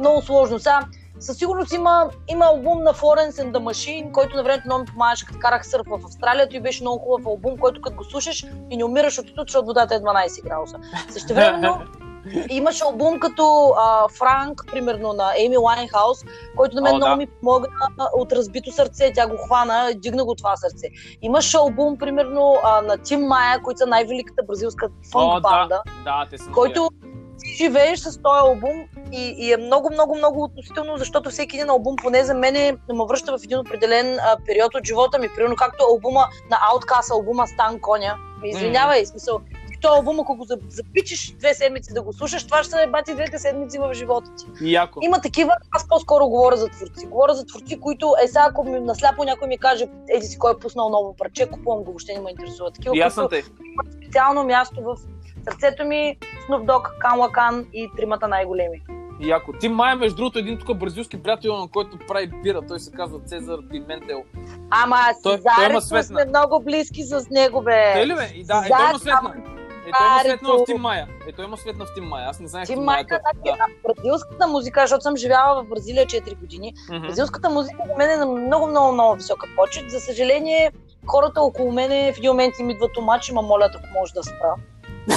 много 0.00 0.22
сложно. 0.22 0.58
Сега, 0.58 0.80
със 1.20 1.36
сигурност 1.36 1.72
има, 1.72 2.10
има 2.28 2.44
албум 2.44 2.82
на 2.82 2.94
Florence 2.94 3.30
and 3.30 3.52
the 3.52 3.58
Machine, 3.58 4.12
който 4.12 4.36
на 4.36 4.42
времето 4.42 4.62
много 4.66 4.80
ми 4.80 4.86
помагаше, 4.86 5.26
като 5.26 5.38
карах 5.38 5.66
сърф 5.66 5.86
в 5.86 6.04
Австралия. 6.04 6.48
Той 6.48 6.60
беше 6.60 6.82
много 6.82 6.98
хубав 6.98 7.26
албум, 7.26 7.58
който 7.58 7.80
като 7.80 7.96
го 7.96 8.04
слушаш 8.04 8.46
и 8.70 8.76
не 8.76 8.84
умираш 8.84 9.18
от 9.18 9.34
тут, 9.34 9.48
защото 9.48 9.66
водата 9.66 9.94
е 9.94 9.98
12 9.98 10.44
градуса. 10.44 10.76
Също 11.10 11.34
времено 11.34 11.78
имаше 12.50 12.84
албум 12.84 13.18
като 13.20 13.74
а, 13.78 14.08
Франк, 14.08 14.64
примерно 14.72 15.12
на 15.12 15.32
Еми 15.38 15.56
Лайнхаус, 15.56 16.18
който 16.56 16.76
на 16.76 16.82
мен 16.82 16.94
О, 16.94 16.96
много 16.96 17.10
да. 17.10 17.16
ми 17.16 17.26
помогна 17.26 17.68
от 18.14 18.32
разбито 18.32 18.72
сърце. 18.72 19.12
Тя 19.14 19.28
го 19.28 19.36
хвана, 19.36 19.92
дигна 19.96 20.24
го 20.24 20.34
това 20.34 20.56
сърце. 20.56 20.86
Имаше 21.22 21.56
албум, 21.56 21.98
примерно, 21.98 22.56
а, 22.64 22.82
на 22.82 22.98
Тим 22.98 23.20
Майя, 23.20 23.62
които 23.62 23.78
са 23.78 23.86
най-великата 23.86 24.42
бразилска 24.48 24.86
О, 24.86 24.90
фънк 25.12 25.42
банда 25.42 25.68
да, 25.68 25.82
да, 26.04 26.26
те 26.30 26.38
са 26.38 26.50
който 26.50 26.90
ти 27.38 27.54
живееш 27.54 27.98
с 27.98 28.22
този 28.22 28.38
албум 28.38 28.84
и, 29.12 29.34
и 29.38 29.52
е 29.52 29.56
много, 29.56 29.90
много, 29.92 30.16
много 30.16 30.42
относително, 30.42 30.96
защото 30.96 31.30
всеки 31.30 31.56
един 31.56 31.70
албум, 31.70 31.96
поне 31.96 32.24
за 32.24 32.34
мен, 32.34 32.54
ме 32.88 33.04
връща 33.08 33.38
в 33.38 33.44
един 33.44 33.58
определен 33.58 34.18
а, 34.18 34.36
период 34.46 34.74
от 34.74 34.86
живота 34.86 35.18
ми. 35.18 35.28
Примерно 35.36 35.56
както 35.56 35.84
албума 35.84 36.26
на 36.50 36.56
Outcast, 36.56 37.12
албума 37.12 37.46
Стан 37.46 37.80
Коня. 37.80 38.16
Извинявай, 38.44 39.06
смисъл. 39.06 39.40
Този 39.80 39.96
албум, 39.96 40.20
ако 40.20 40.36
го 40.36 40.44
за- 40.44 40.58
запичиш 40.68 41.30
две 41.30 41.54
седмици 41.54 41.94
да 41.94 42.02
го 42.02 42.12
слушаш, 42.12 42.46
това 42.46 42.62
ще 42.62 42.70
са 42.70 42.86
бати 42.92 43.14
двете 43.14 43.38
седмици 43.38 43.78
в 43.78 43.94
живота 43.94 44.30
ти. 44.36 44.70
Яко. 44.72 44.98
Има 45.02 45.20
такива, 45.20 45.52
аз 45.70 45.88
по-скоро 45.88 46.28
говоря 46.28 46.56
за 46.56 46.68
творци. 46.68 47.06
Говоря 47.06 47.34
за 47.34 47.46
творци, 47.46 47.80
които 47.80 48.14
е 48.24 48.26
сега, 48.26 48.46
ако 48.50 48.64
ми, 48.64 48.80
насляпо 48.80 49.24
някой 49.24 49.48
ми 49.48 49.58
каже, 49.58 49.86
еди 50.08 50.26
си 50.26 50.38
кой 50.38 50.52
е 50.52 50.58
пуснал 50.58 50.88
ново 50.90 51.16
парче, 51.16 51.46
купувам 51.46 51.78
го, 51.78 51.84
въобще 51.84 52.14
не 52.14 52.20
ме 52.20 52.30
интересува. 52.30 52.70
Такива, 52.70 52.92
които 52.92 53.28
те. 53.28 53.42
специално 53.94 54.44
място 54.44 54.82
в 54.82 54.96
сърцето 55.44 55.84
ми 55.84 56.16
Snoop 56.48 56.64
Dogg, 56.64 56.98
Кан 56.98 57.18
Лакан 57.18 57.66
и 57.72 57.90
тримата 57.96 58.28
най-големи. 58.28 58.82
Яко. 59.20 59.52
Ти 59.52 59.68
Майя, 59.68 59.96
между 59.96 60.16
другото, 60.16 60.38
един 60.38 60.58
тук 60.58 60.78
бразилски 60.78 61.22
приятел, 61.22 61.56
на 61.56 61.68
който 61.68 61.98
прави 62.08 62.30
бира. 62.42 62.62
Той 62.68 62.80
се 62.80 62.90
казва 62.92 63.20
Цезар 63.20 63.58
Пиментел. 63.70 64.22
Ама 64.70 64.96
Той- 65.22 65.40
има 65.70 65.80
светна. 65.80 66.02
сме 66.04 66.24
много 66.24 66.60
близки 66.60 67.02
с 67.02 67.26
него, 67.30 67.62
бе. 67.62 67.92
Той 67.94 68.06
ли 68.06 68.14
бе? 68.14 68.30
И 68.34 68.44
да, 68.44 68.62
е, 68.66 68.68
той 68.68 68.88
има 68.90 68.98
светна. 68.98 69.34
Е, 69.36 69.57
той 69.92 70.06
има 70.06 70.20
светна 70.20 70.48
в 70.50 70.64
Тим 70.66 70.80
Майя. 70.80 71.08
Е, 71.28 71.32
той 71.32 71.44
има 71.44 71.56
светна 71.56 71.84
в 71.86 71.94
Тим 71.94 72.04
Майя. 72.04 72.28
Аз 72.28 72.40
не 72.40 72.48
знаех 72.48 72.66
Тим 72.66 72.78
Майя, 72.78 72.84
Майя. 72.84 73.06
той- 73.06 73.18
значи, 73.54 73.74
бразилската 73.86 74.46
музика, 74.46 74.80
защото 74.80 75.02
съм 75.02 75.16
живяла 75.16 75.62
в 75.62 75.68
Бразилия 75.68 76.06
4 76.06 76.34
години. 76.34 76.74
Да. 76.88 76.94
Мгм. 76.94 77.06
Бразилската 77.06 77.50
музика 77.50 77.76
за 77.86 77.94
мен 77.94 78.10
е 78.10 78.16
на 78.16 78.26
много, 78.26 78.66
много, 78.66 78.92
много 78.92 79.14
висока 79.14 79.46
почет. 79.56 79.90
За 79.90 80.00
съжаление, 80.00 80.72
хората 81.06 81.40
около 81.40 81.72
мене 81.72 82.12
в 82.12 82.18
един 82.18 82.30
момент 82.30 82.54
им 82.58 82.70
идват 82.70 82.96
омачи, 82.96 83.32
ма 83.34 83.42
молят, 83.42 83.74
ако 83.74 83.86
може 83.94 84.14
да 84.14 84.22
спра. 84.22 84.54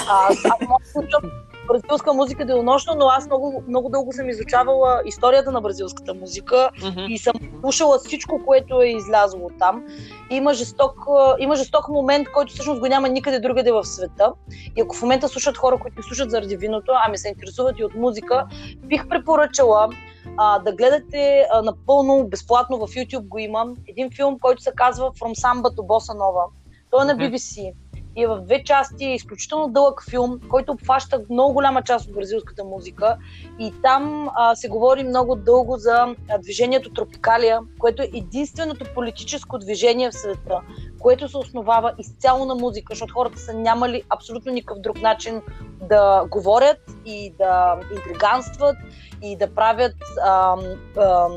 А, 0.10 0.28
аз 0.28 0.44
да 0.44 0.76
слушам 0.92 1.32
бразилска 1.72 2.14
музика 2.14 2.46
денонощно, 2.46 2.94
но 2.98 3.06
аз 3.06 3.26
много, 3.26 3.64
много 3.68 3.90
дълго 3.90 4.14
съм 4.14 4.30
изучавала 4.30 5.02
историята 5.06 5.52
на 5.52 5.62
бразилската 5.62 6.14
музика 6.14 6.70
Мгм. 6.84 7.00
и 7.10 7.18
съм 7.18 7.34
слушала 7.62 8.00
всичко, 8.00 8.42
което 8.46 8.82
е 8.82 8.88
излязло 8.88 9.50
там. 9.60 9.84
Има 10.30 10.54
жесток, 10.54 10.96
има 11.40 11.56
жесток 11.56 11.90
момент, 11.90 12.28
който 12.34 12.54
всъщност 12.54 12.80
го 12.82 12.88
няма 12.88 13.10
никъде 13.10 13.40
другаде 13.40 13.72
в 13.72 13.84
света. 13.84 14.34
И 14.78 14.82
ако 14.82 14.96
в 14.96 15.02
момента 15.02 15.30
слушат 15.30 15.58
хора, 15.58 15.78
които 15.80 16.04
слушат 16.04 16.32
заради 16.32 16.58
виното, 16.58 16.92
ами 17.06 17.18
се 17.18 17.30
интересуват 17.30 17.80
и 17.80 17.84
от 17.84 17.96
музика, 17.96 18.48
бих 18.78 19.08
препоръчала 19.08 19.90
а, 20.38 20.60
да 20.60 20.72
гледате 20.76 21.46
а, 21.52 21.62
напълно 21.62 22.28
безплатно 22.28 22.78
в 22.78 22.88
YouTube 22.88 23.28
го 23.28 23.38
имам. 23.38 23.76
Един 23.88 24.12
филм, 24.16 24.40
който 24.42 24.62
се 24.62 24.72
казва 24.76 25.12
From 25.12 25.44
Samba 25.44 25.76
to 25.76 25.82
Bossa 25.82 26.18
Nova. 26.18 26.46
Той 26.92 27.02
е 27.04 27.06
на. 27.06 27.16
BBC 27.16 27.74
и 28.16 28.24
е 28.24 28.28
в 28.28 28.42
две 28.42 28.64
части, 28.64 29.06
е 29.06 29.16
изключително 29.16 29.68
дълъг 29.68 30.04
филм, 30.10 30.40
който 30.50 30.72
обхваща 30.72 31.22
много 31.30 31.54
голяма 31.54 31.82
част 31.82 32.08
от 32.08 32.14
бразилската 32.14 32.64
музика. 32.64 33.18
И 33.60 33.74
там 33.84 34.30
а, 34.36 34.56
се 34.56 34.68
говори 34.68 35.04
много 35.04 35.36
дълго 35.36 35.78
за 35.78 36.16
движението 36.40 36.94
Тропикалия, 36.94 37.60
което 37.80 38.02
е 38.02 38.10
единственото 38.14 38.86
политическо 38.96 39.58
движение 39.58 40.12
в 40.12 40.16
света, 40.16 40.60
което 41.00 41.30
се 41.30 41.38
основава 41.38 41.94
изцяло 41.98 42.46
на 42.46 42.56
музика, 42.56 42.94
защото 42.94 43.14
хората 43.14 43.40
са 43.40 43.54
нямали 43.54 44.04
абсолютно 44.10 44.52
никакъв 44.52 44.80
друг 44.80 45.02
начин 45.02 45.42
да 45.90 46.26
говорят 46.30 46.80
и 47.06 47.34
да 47.38 47.80
интриганстват 47.96 48.76
и 49.22 49.38
да 49.38 49.56
правят 49.56 49.96
ам, 50.26 50.60
ам, 50.98 51.32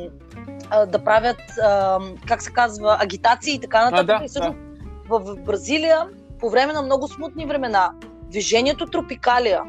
а, 0.71 0.87
да 0.87 1.05
правят, 1.05 1.41
ам, 1.65 2.15
как 2.27 2.43
се 2.43 2.53
казва, 2.53 2.97
агитации 3.01 3.55
и 3.55 3.61
така 3.61 3.85
нататък. 3.85 4.11
А, 4.11 4.19
да, 4.19 4.25
и 4.25 4.29
всъщност 4.29 4.59
в 5.09 5.37
Бразилия, 5.37 6.09
по 6.39 6.51
време 6.51 6.73
на 6.73 6.83
много 6.83 7.09
смутни 7.09 7.47
времена, 7.47 7.93
движението 8.31 8.87
Тропикалия 8.87 9.63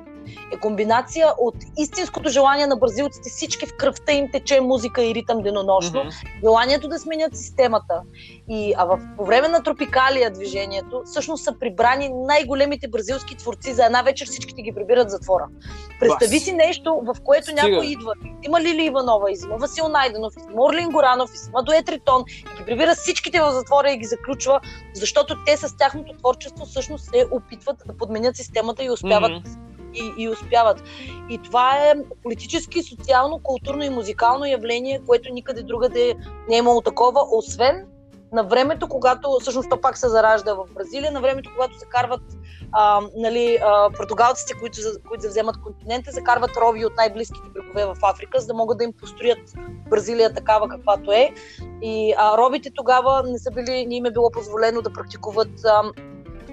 е 0.53 0.57
комбинация 0.57 1.27
от 1.37 1.55
истинското 1.77 2.29
желание 2.29 2.67
на 2.67 2.75
бразилците, 2.75 3.29
всички 3.29 3.65
в 3.65 3.73
кръвта 3.77 4.11
им 4.11 4.31
тече 4.31 4.61
музика 4.61 5.03
и 5.03 5.15
ритъм 5.15 5.41
денонощно, 5.41 5.99
Мгм. 5.99 6.09
желанието 6.43 6.87
да 6.87 6.99
сменят 6.99 7.37
системата. 7.37 8.01
И, 8.49 8.73
а 8.77 8.85
в, 8.85 8.99
по 9.17 9.25
време 9.25 9.47
на 9.47 9.63
Тропикалия 9.63 10.31
движението, 10.31 11.01
всъщност 11.05 11.43
са 11.43 11.59
прибрани 11.59 12.09
най-големите 12.13 12.87
бразилски 12.87 13.37
творци. 13.37 13.73
За 13.73 13.85
една 13.85 14.01
вечер 14.01 14.27
всичките 14.27 14.61
ги 14.61 14.71
прибират 14.75 15.07
в 15.07 15.11
затвора. 15.11 15.47
Представи 15.99 16.35
Бас. 16.35 16.43
си 16.43 16.53
нещо, 16.53 17.01
в 17.03 17.15
което 17.23 17.45
Стига. 17.47 17.69
някой 17.69 17.85
идва. 17.85 18.13
Има 18.43 18.61
Лили 18.61 18.85
Иванова, 18.85 19.31
изима 19.31 19.57
Васил 19.57 19.87
Найденов, 19.87 20.33
изима 20.37 20.63
Орлин 20.63 20.89
Горанов, 20.89 21.33
изима 21.33 21.63
Дует 21.63 21.89
Ритон 21.89 22.23
и 22.27 22.57
ги 22.57 22.65
прибира 22.65 22.95
всичките 22.95 23.41
в 23.41 23.51
затвора 23.51 23.91
и 23.91 23.97
ги 23.97 24.05
заключва, 24.05 24.59
защото 24.93 25.35
те 25.45 25.57
с 25.57 25.77
тяхното 25.77 26.13
творчество 26.13 26.65
всъщност 26.65 27.05
се 27.05 27.27
опитват 27.31 27.77
да 27.85 27.97
подменят 27.97 28.35
системата 28.35 28.83
и 28.83 28.89
успяват 28.89 29.31
Мгм. 29.31 29.64
И, 29.95 30.13
и 30.17 30.29
успяват. 30.29 30.83
И 31.29 31.37
това 31.37 31.77
е 31.77 31.93
политически, 32.23 32.83
социално, 32.83 33.39
културно 33.39 33.83
и 33.83 33.89
музикално 33.89 34.45
явление, 34.45 35.01
което 35.07 35.33
никъде 35.33 35.63
другаде 35.63 36.15
не 36.49 36.55
е 36.55 36.59
имало 36.59 36.81
такова, 36.81 37.21
освен 37.31 37.85
на 38.35 38.43
времето, 38.43 38.87
когато, 38.87 39.37
всъщност 39.41 39.69
то 39.69 39.81
пак 39.81 39.97
се 39.97 40.09
заражда 40.09 40.53
в 40.53 40.65
Бразилия, 40.73 41.11
на 41.11 41.21
времето, 41.21 41.49
когато 41.55 41.79
се 41.79 41.85
карват 41.85 42.21
а, 42.71 43.01
нали, 43.15 43.57
а, 43.63 43.89
португалците, 43.89 44.53
които, 44.59 44.77
които 45.07 45.21
завземат 45.21 45.61
континента, 45.61 46.11
закарват 46.11 46.57
роби 46.57 46.85
от 46.85 46.93
най-близките 46.97 47.49
брегове 47.53 47.85
в 47.85 47.95
Африка, 48.03 48.39
за 48.39 48.47
да 48.47 48.53
могат 48.53 48.77
да 48.77 48.83
им 48.83 48.93
построят 48.93 49.39
Бразилия 49.89 50.33
такава 50.33 50.69
каквато 50.69 51.11
е. 51.11 51.33
И 51.81 52.13
а, 52.17 52.37
робите 52.37 52.69
тогава 52.75 53.23
не 53.27 53.39
са 53.39 53.51
били, 53.51 53.85
не 53.85 53.95
им 53.95 54.05
е 54.05 54.11
било 54.11 54.31
позволено 54.31 54.81
да 54.81 54.93
практикуват 54.93 55.65
а, 55.65 55.81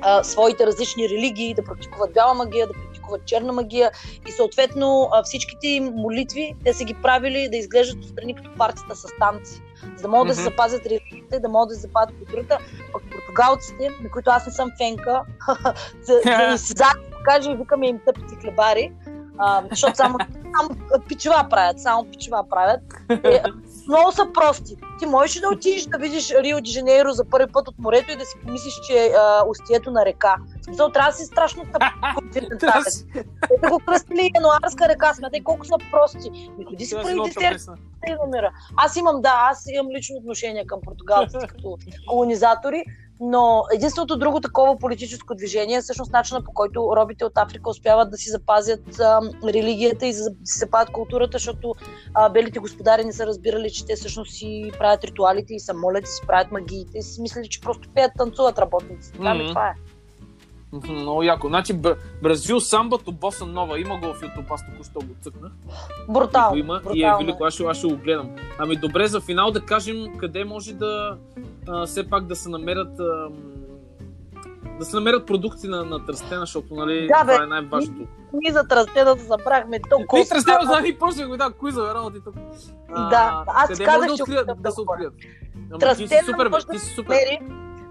а, 0.03 0.25
своите 0.25 0.67
различни 0.67 1.09
религии, 1.09 1.55
да 1.55 1.65
практикуват 1.65 2.13
бяла 2.13 2.35
магия, 2.35 2.67
да 2.67 2.73
практикуват 3.13 3.27
черна 3.27 3.53
магия 3.53 3.91
и 4.29 4.33
съответно 4.33 5.11
всичките 5.25 5.67
им 5.67 5.85
молитви 5.85 6.55
те 6.65 6.73
са 6.73 6.85
ги 6.85 6.95
правили 7.03 7.49
да 7.51 7.57
изглеждат 7.57 8.05
отстрани 8.05 8.35
като 8.35 8.51
партията 8.59 8.97
с 8.97 9.07
танци, 9.19 9.63
за 9.97 10.03
да 10.03 10.09
могат 10.09 10.29
да 10.29 10.35
се 10.35 10.43
запазят 10.43 10.87
религиите, 10.87 11.41
да 11.41 11.49
могат 11.49 11.69
да 11.69 11.75
се 11.75 11.81
запазят 11.81 12.15
културата. 12.19 12.59
Пък 12.93 13.03
португалците, 13.11 13.91
на 14.03 14.11
които 14.11 14.31
аз 14.31 14.47
не 14.47 14.53
съм 14.53 14.71
фенка, 14.79 15.23
за, 16.03 16.21
за 16.25 16.53
изсезат, 16.55 16.97
кажа 17.25 17.51
и 17.51 17.57
викаме 17.57 17.89
им 17.89 18.01
тъпици 18.07 18.37
хлебари, 18.41 18.93
а, 19.39 19.63
защото 19.71 19.97
само, 19.97 20.19
само 20.57 21.01
пичева 21.09 21.47
правят, 21.51 21.81
само 21.81 22.05
пичева 22.05 22.45
правят. 22.51 22.81
Е, 23.11 23.43
много 23.89 24.13
са 24.13 24.27
прости. 24.35 24.77
Ти 24.99 25.07
можеш 25.07 25.41
да 25.41 25.49
отидеш 25.49 25.87
да 25.87 25.99
видиш 25.99 26.31
Рио 26.31 26.61
де 26.61 26.71
Жанейро 26.71 27.11
за 27.11 27.25
първи 27.25 27.53
път 27.53 27.69
от 27.69 27.79
морето 27.79 28.13
и 28.13 28.17
да 28.17 28.25
си 28.25 28.37
помислиш, 28.45 28.75
че 28.87 28.93
е 28.93 29.13
устието 29.49 29.91
на 29.91 30.05
река. 30.05 30.37
В 30.61 30.65
смисъл, 30.65 30.91
трябва 30.91 31.11
да 31.11 31.17
си 31.17 31.25
страшно 31.25 31.65
континентален. 32.15 32.83
Те 33.63 33.69
го 33.71 33.79
кръстили 33.87 34.31
януарска 34.35 34.89
река, 34.89 35.15
смятай 35.15 35.43
колко 35.43 35.65
са 35.67 35.75
прости. 35.91 36.31
Ми 36.59 36.65
ходи 36.65 36.87
си 36.87 36.97
много 36.97 37.23
десерт 37.23 37.53
песен. 37.53 37.75
и 38.09 38.15
намира. 38.25 38.53
Аз 38.77 38.97
имам, 38.97 39.23
да, 39.23 39.33
аз 39.51 39.65
имам 39.73 39.93
лично 39.97 40.17
отношение 40.17 40.67
към 40.67 40.81
португалците 40.85 41.47
като 41.47 41.79
колонизатори, 42.09 42.85
но 43.25 43.65
единственото 43.75 44.17
друго 44.17 44.41
такова 44.41 44.79
политическо 44.79 45.35
движение 45.35 45.77
е 45.77 45.81
всъщност 45.81 46.13
начина 46.13 46.45
по 46.45 46.53
който 46.53 46.93
робите 46.97 47.25
от 47.25 47.33
Африка 47.39 47.71
успяват 47.71 48.11
да 48.11 48.17
си 48.17 48.31
запазят 48.31 49.01
а, 49.01 49.21
религията 49.45 50.07
и 50.07 50.13
да 50.13 50.19
си 50.45 50.59
запазят 50.59 50.91
културата, 50.93 51.33
защото 51.33 51.75
а, 52.15 52.29
белите 52.29 52.59
господари 52.59 53.05
не 53.05 53.13
са 53.13 53.27
разбирали, 53.27 53.71
че 53.71 53.87
те 53.87 53.97
всъщност 53.97 54.33
си 54.33 54.73
правят 54.79 55.05
ритуалите 55.05 55.55
и 55.55 55.61
се 55.61 55.73
молят 55.73 56.05
и 56.05 56.11
си 56.11 56.27
правят 56.27 56.53
магиите 56.53 56.99
и 56.99 57.03
си 57.03 57.21
мислили, 57.21 57.49
че 57.49 57.61
просто 57.61 57.89
пеят, 57.95 58.13
танцуват 58.19 58.59
работниците. 58.59 59.19
И 59.19 59.49
това 59.49 59.69
е. 59.69 59.75
Много 60.89 61.23
яко. 61.23 61.49
Значи 61.49 61.73
Бра- 61.73 61.97
Бразил 62.23 62.61
самбато 62.61 63.13
боса 63.13 63.47
нова. 63.47 63.81
Има 63.81 63.99
го 63.99 64.07
в 64.07 64.21
YouTube, 64.21 64.47
аз 64.51 64.67
току-що 64.67 64.99
го 64.99 65.15
цъкнах. 65.21 65.53
Брутално. 66.09 66.51
го 66.51 66.57
има 66.57 66.81
и 66.95 67.03
е 67.03 67.07
брутално 67.07 67.27
велико. 67.27 67.45
Аз 67.45 67.55
ще, 67.55 67.65
аз 67.65 67.77
ще 67.77 67.87
го 67.87 67.97
гледам. 67.97 68.37
Ами 68.59 68.77
добре, 68.77 69.07
за 69.07 69.21
финал 69.21 69.51
да 69.51 69.61
кажем 69.61 70.19
къде 70.19 70.45
може 70.45 70.73
да 70.73 71.17
а, 71.69 71.87
все 71.87 72.11
пак 72.11 72.27
да 72.27 72.37
се 72.37 72.49
намерят 72.49 73.01
ам, 73.01 73.33
да 74.79 74.85
се 74.85 74.97
намерят 74.97 75.27
продукти 75.27 75.69
на, 75.69 75.85
на 75.85 76.07
Тръстена, 76.07 76.41
защото 76.41 76.75
нали, 76.75 77.07
Да, 77.07 77.25
бе. 77.25 77.33
това 77.33 77.45
е 77.45 77.47
най-важното. 77.47 78.07
Ние 78.33 78.53
за 78.53 78.69
тръстена 78.69 79.17
да 79.17 79.23
забрахме 79.25 79.81
толкова. 79.91 80.19
Ние 80.19 80.29
Тръстена, 80.29 80.59
знам 80.63 80.85
и 80.87 80.99
почнах 80.99 81.29
го, 81.29 81.37
да, 81.37 81.51
кои 81.51 81.73
за 81.73 81.95
работи 81.95 82.19
тук. 82.25 82.35
А, 82.93 83.09
Да, 83.09 83.45
аз 83.47 83.69
къде 83.69 83.85
казах, 83.85 84.07
да, 84.07 84.13
открият, 84.13 84.43
откривам 84.43 84.63
да 84.63 84.71
се 84.73 84.81
открият. 84.81 85.15
Ама 85.71 85.95
ти 85.95 86.03
си 86.03 86.09
Тръстена 86.09 86.23
супер, 86.27 86.49
бе, 86.49 86.59
ти 86.59 86.67
да 86.73 86.79
си 86.79 86.95
супер. 86.95 87.17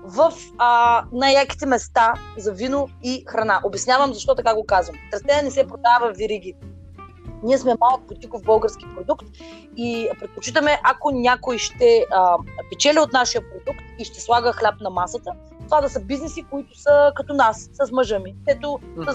в 0.03 0.31
а, 0.57 1.03
най-яките 1.11 1.65
места 1.65 2.13
за 2.37 2.53
вино 2.53 2.87
и 3.03 3.23
храна. 3.27 3.59
Обяснявам 3.63 4.13
защо 4.13 4.35
така 4.35 4.55
го 4.55 4.65
казвам. 4.65 4.95
Тръстена 5.11 5.41
не 5.43 5.51
се 5.51 5.67
продава 5.67 6.13
в 6.13 6.17
вириги. 6.17 6.53
Ние 7.43 7.57
сме 7.57 7.75
малък 7.79 8.01
бутиков 8.07 8.43
български 8.43 8.85
продукт 8.95 9.25
и 9.77 10.09
предпочитаме, 10.19 10.79
ако 10.83 11.11
някой 11.11 11.57
ще 11.57 12.05
а, 12.11 12.37
печели 12.69 12.99
от 12.99 13.13
нашия 13.13 13.41
продукт 13.49 13.85
и 13.99 14.05
ще 14.05 14.21
слага 14.21 14.51
хляб 14.51 14.75
на 14.81 14.89
масата, 14.89 15.31
това 15.65 15.81
да 15.81 15.89
са 15.89 15.99
бизнеси, 15.99 16.43
които 16.51 16.79
са 16.79 17.11
като 17.15 17.33
нас, 17.33 17.69
с 17.73 17.91
мъжа 17.91 18.19
ми. 18.19 18.35
Ето, 18.47 18.79
Мгм. 18.97 19.09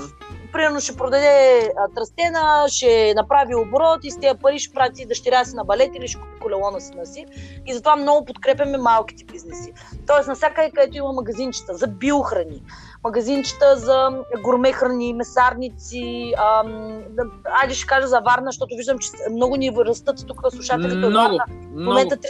примерно 0.52 0.80
ще 0.80 0.96
продаде 0.96 1.60
а, 1.78 1.94
тръстена, 1.94 2.64
ще 2.68 3.14
направи 3.16 3.54
оборот 3.54 4.04
и 4.04 4.10
с 4.10 4.20
тези 4.20 4.38
пари 4.42 4.58
ще 4.58 4.74
прати 4.74 5.06
дъщеря 5.06 5.44
си 5.44 5.56
на 5.56 5.64
балет 5.64 5.90
или 5.94 6.08
ще 6.08 6.20
купи 6.20 6.40
колело 6.42 6.70
на 6.70 6.80
сина 6.80 7.06
си. 7.06 7.26
И 7.66 7.74
затова 7.74 7.96
много 7.96 8.24
подкрепяме 8.24 8.78
малките 8.78 9.24
бизнеси. 9.24 9.72
Тоест, 10.06 10.28
навсякъде, 10.28 10.70
където 10.70 10.96
има 10.96 11.12
магазинчета 11.12 11.74
за 11.74 11.86
биохрани, 11.86 12.62
магазинчета 13.06 13.76
за 13.76 14.10
гурме 14.42 14.72
храни, 14.72 15.12
месарници, 15.14 16.32
ам, 16.38 17.02
айде 17.44 17.74
ще 17.74 17.86
кажа 17.86 18.06
за 18.06 18.20
Варна, 18.20 18.46
защото 18.46 18.76
виждам, 18.76 18.98
че 18.98 19.10
много 19.30 19.56
ни 19.56 19.72
растат 19.86 20.26
тук 20.26 20.40
слушателите 20.50 21.06
от 21.06 21.10
Много, 21.10 21.36
Варна. 21.36 21.44
В 21.48 21.84
момента 21.84 22.16
300 22.16 22.20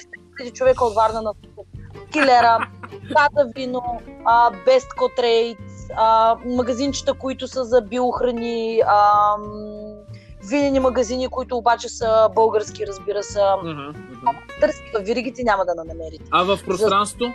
000 0.44 0.52
човека 0.52 0.84
от 0.84 0.94
Варна 0.94 1.22
на 1.22 1.32
Килера, 2.12 2.58
Тата 3.14 3.50
Вино, 3.56 4.00
а, 4.24 4.50
Best 4.50 4.88
Co 4.98 5.18
Trade, 5.18 5.56
а, 5.96 6.36
магазинчета, 6.44 7.14
които 7.14 7.48
са 7.48 7.64
за 7.64 7.82
биохрани, 7.82 8.82
а, 8.86 9.34
винени 10.50 10.80
магазини, 10.80 11.28
които 11.28 11.56
обаче 11.56 11.88
са 11.88 12.28
български, 12.34 12.86
разбира 12.86 13.22
се. 13.22 13.40
В 14.94 15.00
виригите, 15.00 15.42
няма 15.42 15.64
да 15.64 15.74
намерите. 15.74 16.24
А 16.30 16.42
в 16.44 16.58
пространството? 16.66 17.32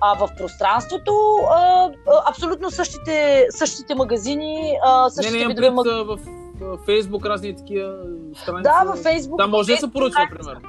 А 0.00 0.14
в 0.16 0.28
пространството 0.36 1.12
а, 1.50 1.90
абсолютно 2.28 2.70
същите, 2.70 3.46
същите 3.50 3.94
магазини, 3.94 4.78
а, 4.84 5.04
Не, 5.04 5.10
същите 5.10 5.36
не, 5.36 5.42
имам 5.42 5.48
видове 5.50 5.70
магазини. 5.70 6.04
в 6.04 6.18
в 6.60 6.78
Фейсбук 6.84 7.26
разни 7.26 7.56
такива 7.56 7.94
страници. 8.34 8.62
Да, 8.62 8.84
във 8.86 8.98
Фейсбук. 8.98 9.38
Там 9.38 9.50
може 9.50 9.66
да 9.66 9.76
се 9.76 9.80
Фейсбук 9.80 9.92
поръчва, 9.92 10.28
примерно. 10.30 10.60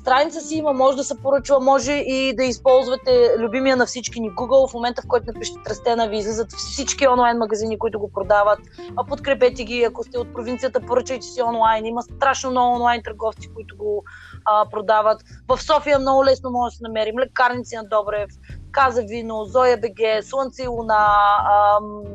страница 0.00 0.40
си 0.40 0.54
има, 0.56 0.72
може 0.72 0.96
да 0.96 1.04
се 1.04 1.18
поръчва, 1.22 1.60
може 1.60 1.92
и 1.92 2.36
да 2.36 2.44
използвате 2.44 3.34
любимия 3.38 3.76
на 3.76 3.86
всички 3.86 4.20
ни 4.20 4.30
Google. 4.30 4.70
В 4.70 4.74
момента, 4.74 5.02
в 5.02 5.08
който 5.08 5.26
напишете 5.26 5.58
Тръстена, 5.64 6.08
ви 6.08 6.16
излизат 6.16 6.52
всички 6.52 7.08
онлайн 7.08 7.38
магазини, 7.38 7.78
които 7.78 7.98
го 7.98 8.12
продават. 8.12 8.58
А 8.96 9.04
подкрепете 9.04 9.64
ги, 9.64 9.82
ако 9.82 10.04
сте 10.04 10.18
от 10.18 10.32
провинцията, 10.34 10.80
поръчайте 10.80 11.26
си 11.26 11.42
онлайн. 11.42 11.86
Има 11.86 12.02
страшно 12.02 12.50
много 12.50 12.74
онлайн 12.74 13.02
търговци, 13.02 13.48
които 13.54 13.76
го 13.76 14.04
а, 14.44 14.66
продават. 14.70 15.22
В 15.48 15.62
София 15.62 15.98
много 15.98 16.24
лесно 16.24 16.50
може 16.50 16.72
да 16.72 16.76
се 16.76 16.82
намерим. 16.82 17.18
Лекарници 17.18 17.76
на 17.76 17.84
Добрев, 17.84 18.30
Каза 18.72 19.02
Вино, 19.02 19.44
Зоя 19.44 19.76
БГ, 19.76 20.24
Слънце 20.24 20.62
и 20.62 20.66
Луна, 20.66 21.06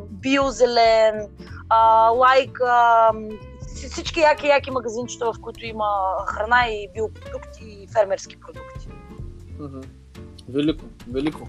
Биозелен, 0.09 1.27
Лайк, 2.15 2.59
всички 3.91 4.19
яки, 4.19 4.47
яки 4.47 4.71
магазинчета, 4.71 5.25
в 5.33 5.41
които 5.41 5.65
има 5.65 5.85
храна 6.27 6.67
и 6.67 6.89
биопродукти 6.93 7.63
и 7.63 7.87
фермерски 7.93 8.39
продукти. 8.39 8.89
Велико, 10.49 10.85
велико. 11.07 11.47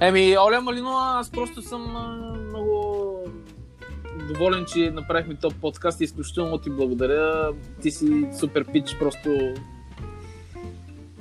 Еми, 0.00 0.38
Оля 0.38 0.60
Малинова, 0.60 1.18
аз 1.18 1.30
просто 1.30 1.62
съм 1.62 1.82
много 2.48 3.16
доволен, 4.28 4.64
че 4.64 4.90
направихме 4.90 5.34
топ 5.34 5.54
подкаст 5.60 6.00
и 6.00 6.04
изключително 6.04 6.58
ти 6.58 6.70
благодаря. 6.70 7.52
Ти 7.82 7.90
си 7.90 8.26
супер 8.40 8.64
пич, 8.72 8.98
просто 8.98 9.54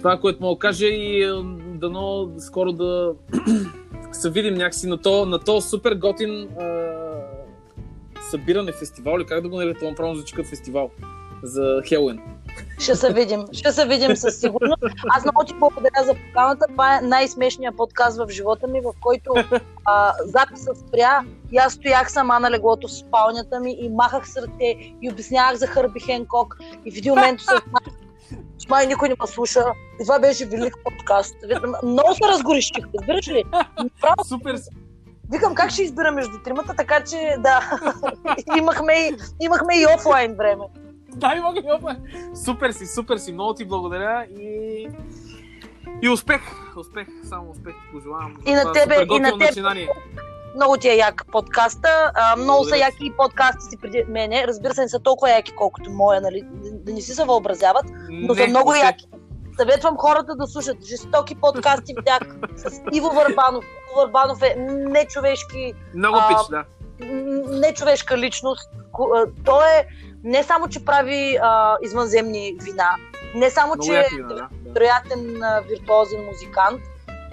това, 0.03 0.17
което 0.17 0.41
мога 0.41 0.55
да 0.55 0.59
кажа 0.59 0.88
и 0.88 1.23
а, 1.23 1.43
дано 1.65 2.30
скоро 2.38 2.71
да 2.71 3.13
се 4.11 4.30
видим 4.30 4.53
някакси 4.53 4.88
на 4.88 4.97
то, 4.97 5.25
на 5.25 5.39
то 5.39 5.61
супер 5.61 5.95
готин 5.95 6.47
а, 6.59 6.93
събиране 8.31 8.71
фестивал 8.71 9.17
или 9.17 9.25
как 9.25 9.41
да 9.41 9.49
го 9.49 9.57
нарека, 9.57 9.85
направо 9.85 10.15
звучи 10.15 10.34
като 10.35 10.49
фестивал 10.49 10.89
за 11.43 11.81
Хелуин. 11.85 12.19
Ще 12.80 12.95
се 12.95 13.13
видим. 13.13 13.45
Ще 13.51 13.71
се 13.71 13.85
видим 13.85 14.15
със 14.15 14.39
сигурност. 14.39 14.84
Аз 15.09 15.23
много 15.23 15.43
ти 15.43 15.53
благодаря 15.53 16.03
за 16.05 16.13
поканата. 16.13 16.65
Това 16.69 16.97
е 16.97 17.01
най-смешният 17.01 17.77
подкаст 17.77 18.17
в 18.17 18.27
живота 18.30 18.67
ми, 18.67 18.81
в 18.81 18.93
който 19.01 19.34
а, 19.85 20.13
записът 20.25 20.77
спря 20.77 21.23
и 21.51 21.57
аз 21.57 21.73
стоях 21.73 22.11
сама 22.11 22.39
на 22.39 22.51
леглото 22.51 22.88
в 22.88 22.93
спалнята 22.93 23.59
ми 23.59 23.75
и 23.80 23.89
махах 23.89 24.30
с 24.30 24.38
ръце 24.38 24.75
и 25.01 25.09
обяснявах 25.11 25.55
за 25.55 25.67
Хърби 25.67 25.99
Хенкок 25.99 26.57
и 26.85 26.91
в 26.91 26.97
един 26.97 27.13
момент 27.13 27.39
се 27.39 27.55
май 28.69 28.88
никой 28.88 29.10
не 29.10 29.15
ме 29.22 29.27
слуша. 29.27 29.64
И 30.02 30.03
това 30.03 30.19
беше 30.19 30.45
велик 30.45 30.77
подкаст. 30.84 31.35
Много 31.84 32.14
се 32.14 32.27
разгорещих, 32.27 32.85
разбираш 32.94 33.27
ли? 33.27 33.44
Право, 34.02 34.23
Супер 34.26 34.56
викам 35.34 35.56
как 35.56 35.72
ще 35.72 35.84
избера 35.84 36.11
между 36.11 36.40
тримата, 36.40 36.73
така 36.77 37.03
че 37.03 37.35
да, 37.40 37.80
имахме, 38.57 38.94
и, 38.94 39.15
имахме 39.41 39.81
и 39.81 39.85
офлайн 39.95 40.35
време. 40.35 40.64
Да, 41.15 41.35
мога 41.35 41.61
да 41.61 41.76
опа. 41.76 41.95
Супер 42.45 42.72
си, 42.72 42.85
супер 42.85 43.18
си. 43.18 43.34
Много 43.34 43.53
ти 43.53 43.65
благодаря 43.65 44.26
и... 44.26 44.88
И 46.02 46.10
успех! 46.10 46.41
Успех, 46.77 47.07
само 47.23 47.52
успех 47.52 47.73
ти 47.73 47.91
пожелавам. 47.91 48.38
И 48.45 48.53
на 48.53 48.61
това 48.61 48.73
тебе, 48.73 48.95
и 48.95 48.99
на 48.99 49.06
готино 49.06 49.38
теб. 49.38 49.49
начинание. 49.49 49.90
Много 50.55 50.77
ти 50.77 50.89
е 50.89 50.95
як 50.95 51.25
подкаста. 51.31 52.11
А, 52.15 52.35
много 52.35 52.63
са 52.63 52.77
яки 52.77 53.05
и 53.05 53.13
подкасти 53.17 53.65
си 53.65 53.77
преди 53.77 54.03
мене. 54.07 54.47
Разбира 54.47 54.73
се, 54.73 54.81
не 54.81 54.89
са 54.89 54.99
толкова 54.99 55.31
яки, 55.31 55.51
колкото 55.51 55.89
моя, 55.89 56.21
нали? 56.21 56.41
Да- 56.53 56.93
не 56.93 57.01
си 57.01 57.13
се 57.13 57.23
въобразяват, 57.23 57.85
но 58.09 58.35
са 58.35 58.41
Не, 58.41 58.47
много 58.47 58.69
успех. 58.69 58.84
яки. 58.84 59.05
Съветвам 59.57 59.97
хората 59.97 60.35
да 60.35 60.47
слушат 60.47 60.85
жестоки 60.85 61.35
подкасти 61.35 61.93
видях 61.97 62.19
с 62.55 62.81
Иво 62.93 63.09
Върбанов. 63.09 63.63
Иво 63.63 64.01
Върбанов 64.01 64.41
е 64.41 64.55
нечовешки, 64.57 65.73
Много 65.95 66.17
А, 66.17 66.27
пич, 66.27 66.47
да. 66.49 66.63
нечовешка 67.49 68.17
личност. 68.17 68.69
Той 69.45 69.69
е 69.69 69.85
не 70.23 70.43
само, 70.43 70.67
че 70.67 70.85
прави 70.85 71.38
а, 71.41 71.77
извънземни 71.81 72.55
вина, 72.61 72.95
не 73.35 73.49
само, 73.49 73.67
Много 73.67 73.84
че 73.84 73.91
е 73.91 73.95
яки, 73.95 74.15
да. 74.30 74.47
виртуозен 75.61 76.25
музикант. 76.25 76.81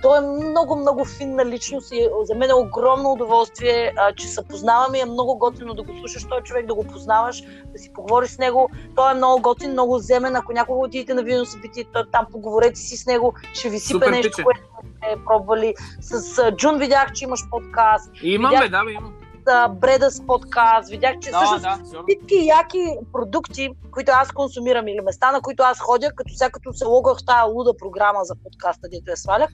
Той 0.02 0.18
е 0.18 0.20
много, 0.20 0.76
много 0.76 1.04
финна 1.04 1.46
личност 1.46 1.92
и 1.92 2.08
за 2.22 2.34
мен 2.34 2.50
е 2.50 2.54
огромно 2.54 3.12
удоволствие, 3.12 3.92
а, 3.96 4.12
че 4.12 4.28
се 4.28 4.48
познаваме 4.48 4.98
и 4.98 5.00
е 5.00 5.04
много 5.04 5.38
готино 5.38 5.74
да 5.74 5.82
го 5.82 5.92
слушаш 5.98 6.24
този 6.24 6.42
човек, 6.42 6.66
да 6.66 6.74
го 6.74 6.84
познаваш, 6.84 7.42
да 7.66 7.78
си 7.78 7.92
поговориш 7.92 8.30
с 8.30 8.38
него. 8.38 8.68
Той 8.96 9.10
е 9.10 9.14
много 9.14 9.42
готин, 9.42 9.72
много 9.72 9.98
земен. 9.98 10.36
Ако 10.36 10.52
някога 10.52 10.86
отидете 10.86 11.14
на 11.14 11.22
вино 11.22 11.46
събитие, 11.46 11.84
той 11.92 12.02
там 12.12 12.26
поговорете 12.32 12.80
си 12.80 12.96
с 12.96 13.06
него, 13.06 13.34
ще 13.52 13.68
ви 13.68 13.78
сипе 13.78 13.92
Супер 13.94 14.10
нещо, 14.10 14.30
пиче. 14.30 14.42
което 14.42 14.60
сте 14.96 15.16
пробвали. 15.26 15.74
С 16.00 16.38
а, 16.38 16.56
Джун 16.56 16.78
видях, 16.78 17.12
че 17.12 17.24
имаш 17.24 17.40
подкаст, 17.50 18.10
Имам, 18.22 18.50
Видях- 18.50 18.64
бе, 18.64 18.68
да, 18.68 18.84
бе, 18.84 18.92
имам. 18.92 19.14
А, 19.46 19.68
Бредас 19.68 20.26
подкаст, 20.26 20.90
видях, 20.90 21.18
че 21.20 21.30
Да, 21.30 21.36
всъщност 21.36 21.62
да, 21.62 22.02
всички 22.08 22.46
яки 22.46 22.96
продукти, 23.12 23.70
които 23.90 24.12
аз 24.14 24.32
консумирам 24.32 24.88
или 24.88 25.00
места, 25.00 25.32
на 25.32 25.40
които 25.40 25.62
аз 25.62 25.78
ходя, 25.80 26.12
като 26.16 26.34
сега 26.34 26.50
като 26.50 26.72
се 26.72 26.84
логах 26.84 27.18
в 27.18 27.24
тази 27.24 27.52
луда 27.52 27.76
програма 27.76 28.18
за 28.22 28.34
подкаста, 28.44 28.88
дето 28.92 29.10
я 29.10 29.16
свалях, 29.16 29.50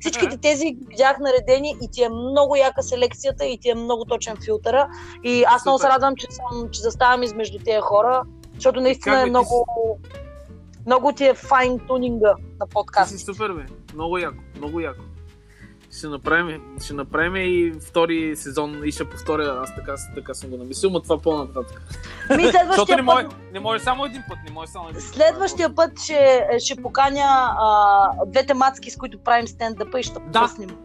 всичките 0.00 0.36
тези 0.36 0.64
ги 0.72 0.84
видях 0.88 1.18
наредени 1.18 1.76
и 1.82 1.90
ти 1.90 2.02
е 2.02 2.08
много 2.08 2.56
яка 2.56 2.82
селекцията 2.82 3.46
и 3.46 3.58
ти 3.58 3.70
е 3.70 3.74
много 3.74 4.04
точен 4.04 4.36
филтъра. 4.44 4.88
И 5.24 5.44
аз 5.48 5.64
много 5.64 5.78
се 5.78 5.82
Супер. 5.82 5.94
радвам, 5.94 6.16
че, 6.16 6.26
съм, 6.30 6.68
че 6.70 6.80
заставам 6.80 7.22
измежду 7.22 7.58
тези 7.64 7.80
хора, 7.80 8.22
защото 8.54 8.80
наистина 8.80 9.14
Как 9.14 9.20
е 9.20 9.24
бе, 9.24 9.24
ти 9.24 9.30
много, 9.30 9.66
много 10.86 11.12
ти 11.12 11.26
е 11.26 11.34
файн 11.34 11.78
тунинга 11.78 12.34
на 12.60 12.66
Ти 12.66 12.74
подкаст. 12.74 13.18
си 13.18 13.24
супер, 13.24 13.50
бе. 13.50 13.62
Много 13.94 14.18
яко, 14.18 14.38
много 14.56 14.80
яко. 14.80 15.00
Ще 15.98 16.08
направим, 16.08 16.62
ще 16.84 16.94
направим 16.94 17.36
и 17.36 17.72
втори 17.80 18.36
сезон 18.36 18.82
и 18.84 18.92
ще 18.92 19.04
повторя. 19.04 19.60
Аз 19.62 19.74
така, 19.74 19.94
така 20.14 20.34
съм 20.34 20.50
го 20.50 20.56
намислил, 20.56 20.90
но 20.90 21.00
това 21.00 21.18
по-нататък. 21.18 21.82
Ми 22.36 22.42
Защото 22.66 22.96
не 22.96 23.02
може, 23.02 23.24
път, 23.24 23.36
не 23.52 23.60
може 23.60 23.82
само 23.84 24.04
един 24.04 24.22
път, 24.28 24.38
не 24.46 24.52
може 24.52 24.70
само 24.70 24.88
един 24.88 25.00
път. 25.00 25.14
следващия 25.14 25.74
път 25.74 26.00
ще, 26.00 26.46
ще 26.58 26.82
поканя 26.82 27.24
а, 27.60 28.10
двете 28.26 28.54
мацки, 28.54 28.90
с 28.90 28.96
които 28.96 29.18
правим 29.18 29.48
стендъпа 29.48 30.00
и 30.00 30.02
ще 30.02 30.18
Да. 30.30 30.40
пуснем. 30.40 30.76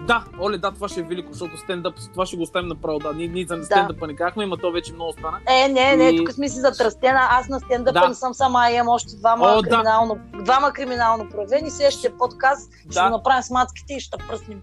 Да, 0.00 0.24
оле, 0.40 0.58
да, 0.58 0.70
това 0.70 0.88
ще 0.88 1.00
е 1.00 1.02
велико, 1.02 1.32
защото 1.32 1.56
стендъп, 1.56 1.94
това 2.12 2.26
ще 2.26 2.36
го 2.36 2.42
оставим 2.42 2.68
направо. 2.68 2.98
Да, 2.98 3.12
ние, 3.12 3.28
ние 3.28 3.46
за 3.46 3.64
стендъпа 3.64 4.06
не 4.06 4.16
казахме, 4.16 4.46
но 4.46 4.56
то 4.56 4.72
вече 4.72 4.92
много 4.92 5.12
стана. 5.12 5.38
Е, 5.48 5.68
не, 5.68 5.96
не, 5.96 6.04
И- 6.04 6.16
тук 6.16 6.32
сме 6.32 6.48
си 6.48 6.56
затръстена. 6.56 7.20
Аз 7.22 7.48
на 7.48 7.60
стендъпа 7.60 8.00
Да. 8.00 8.08
не 8.08 8.14
съм 8.14 8.34
сама, 8.34 8.58
а 8.60 8.70
имам 8.70 8.88
още 8.88 9.16
двама, 9.16 9.46
О, 9.46 9.62
да. 9.62 9.68
криминално, 9.68 10.18
двама 10.34 10.72
криминално 10.72 11.28
проявени. 11.28 11.70
Следващия 11.70 12.18
подкаст 12.18 12.72
ще 12.80 12.88
Да. 12.88 13.04
го 13.04 13.10
направим 13.10 13.42
с 13.42 13.50
мацките 13.50 13.94
и 13.94 14.00
ще 14.00 14.18
пръснем. 14.18 14.60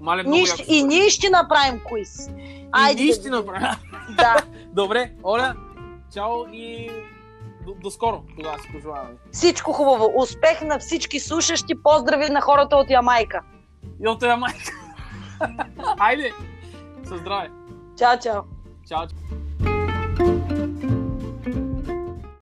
Мале, 0.00 0.22
Ние 0.22 0.46
ще, 0.46 0.64
и 0.68 0.82
ние 0.82 1.10
ще 1.10 1.30
направим 1.30 1.80
квиз. 1.88 2.28
И 2.28 2.64
Айде 2.72 3.02
ние 3.02 3.12
да 3.12 3.20
ще 3.20 3.30
направим. 3.30 3.68
Да. 4.10 4.36
Добре, 4.72 5.12
Оля, 5.24 5.54
чао 6.14 6.46
и 6.52 6.90
до, 7.66 7.74
до 7.74 7.90
скоро. 7.90 8.22
Тогава 8.36 8.58
си 8.58 8.68
пожелаваме. 8.72 9.10
Всичко 9.32 9.72
хубаво. 9.72 10.12
Успех 10.16 10.62
на 10.62 10.78
всички 10.78 11.20
слушащи. 11.20 11.82
Поздрави 11.82 12.28
на 12.30 12.40
хората 12.40 12.76
от 12.76 12.90
Ямайка. 12.90 13.40
От 14.06 14.22
я 14.22 14.36
майка. 14.36 14.72
Хайде! 15.98 16.32
Със 17.04 17.20
здраве! 17.20 17.50
Чао, 17.98 18.18
чао! 18.22 18.42
Чао! 18.88 19.06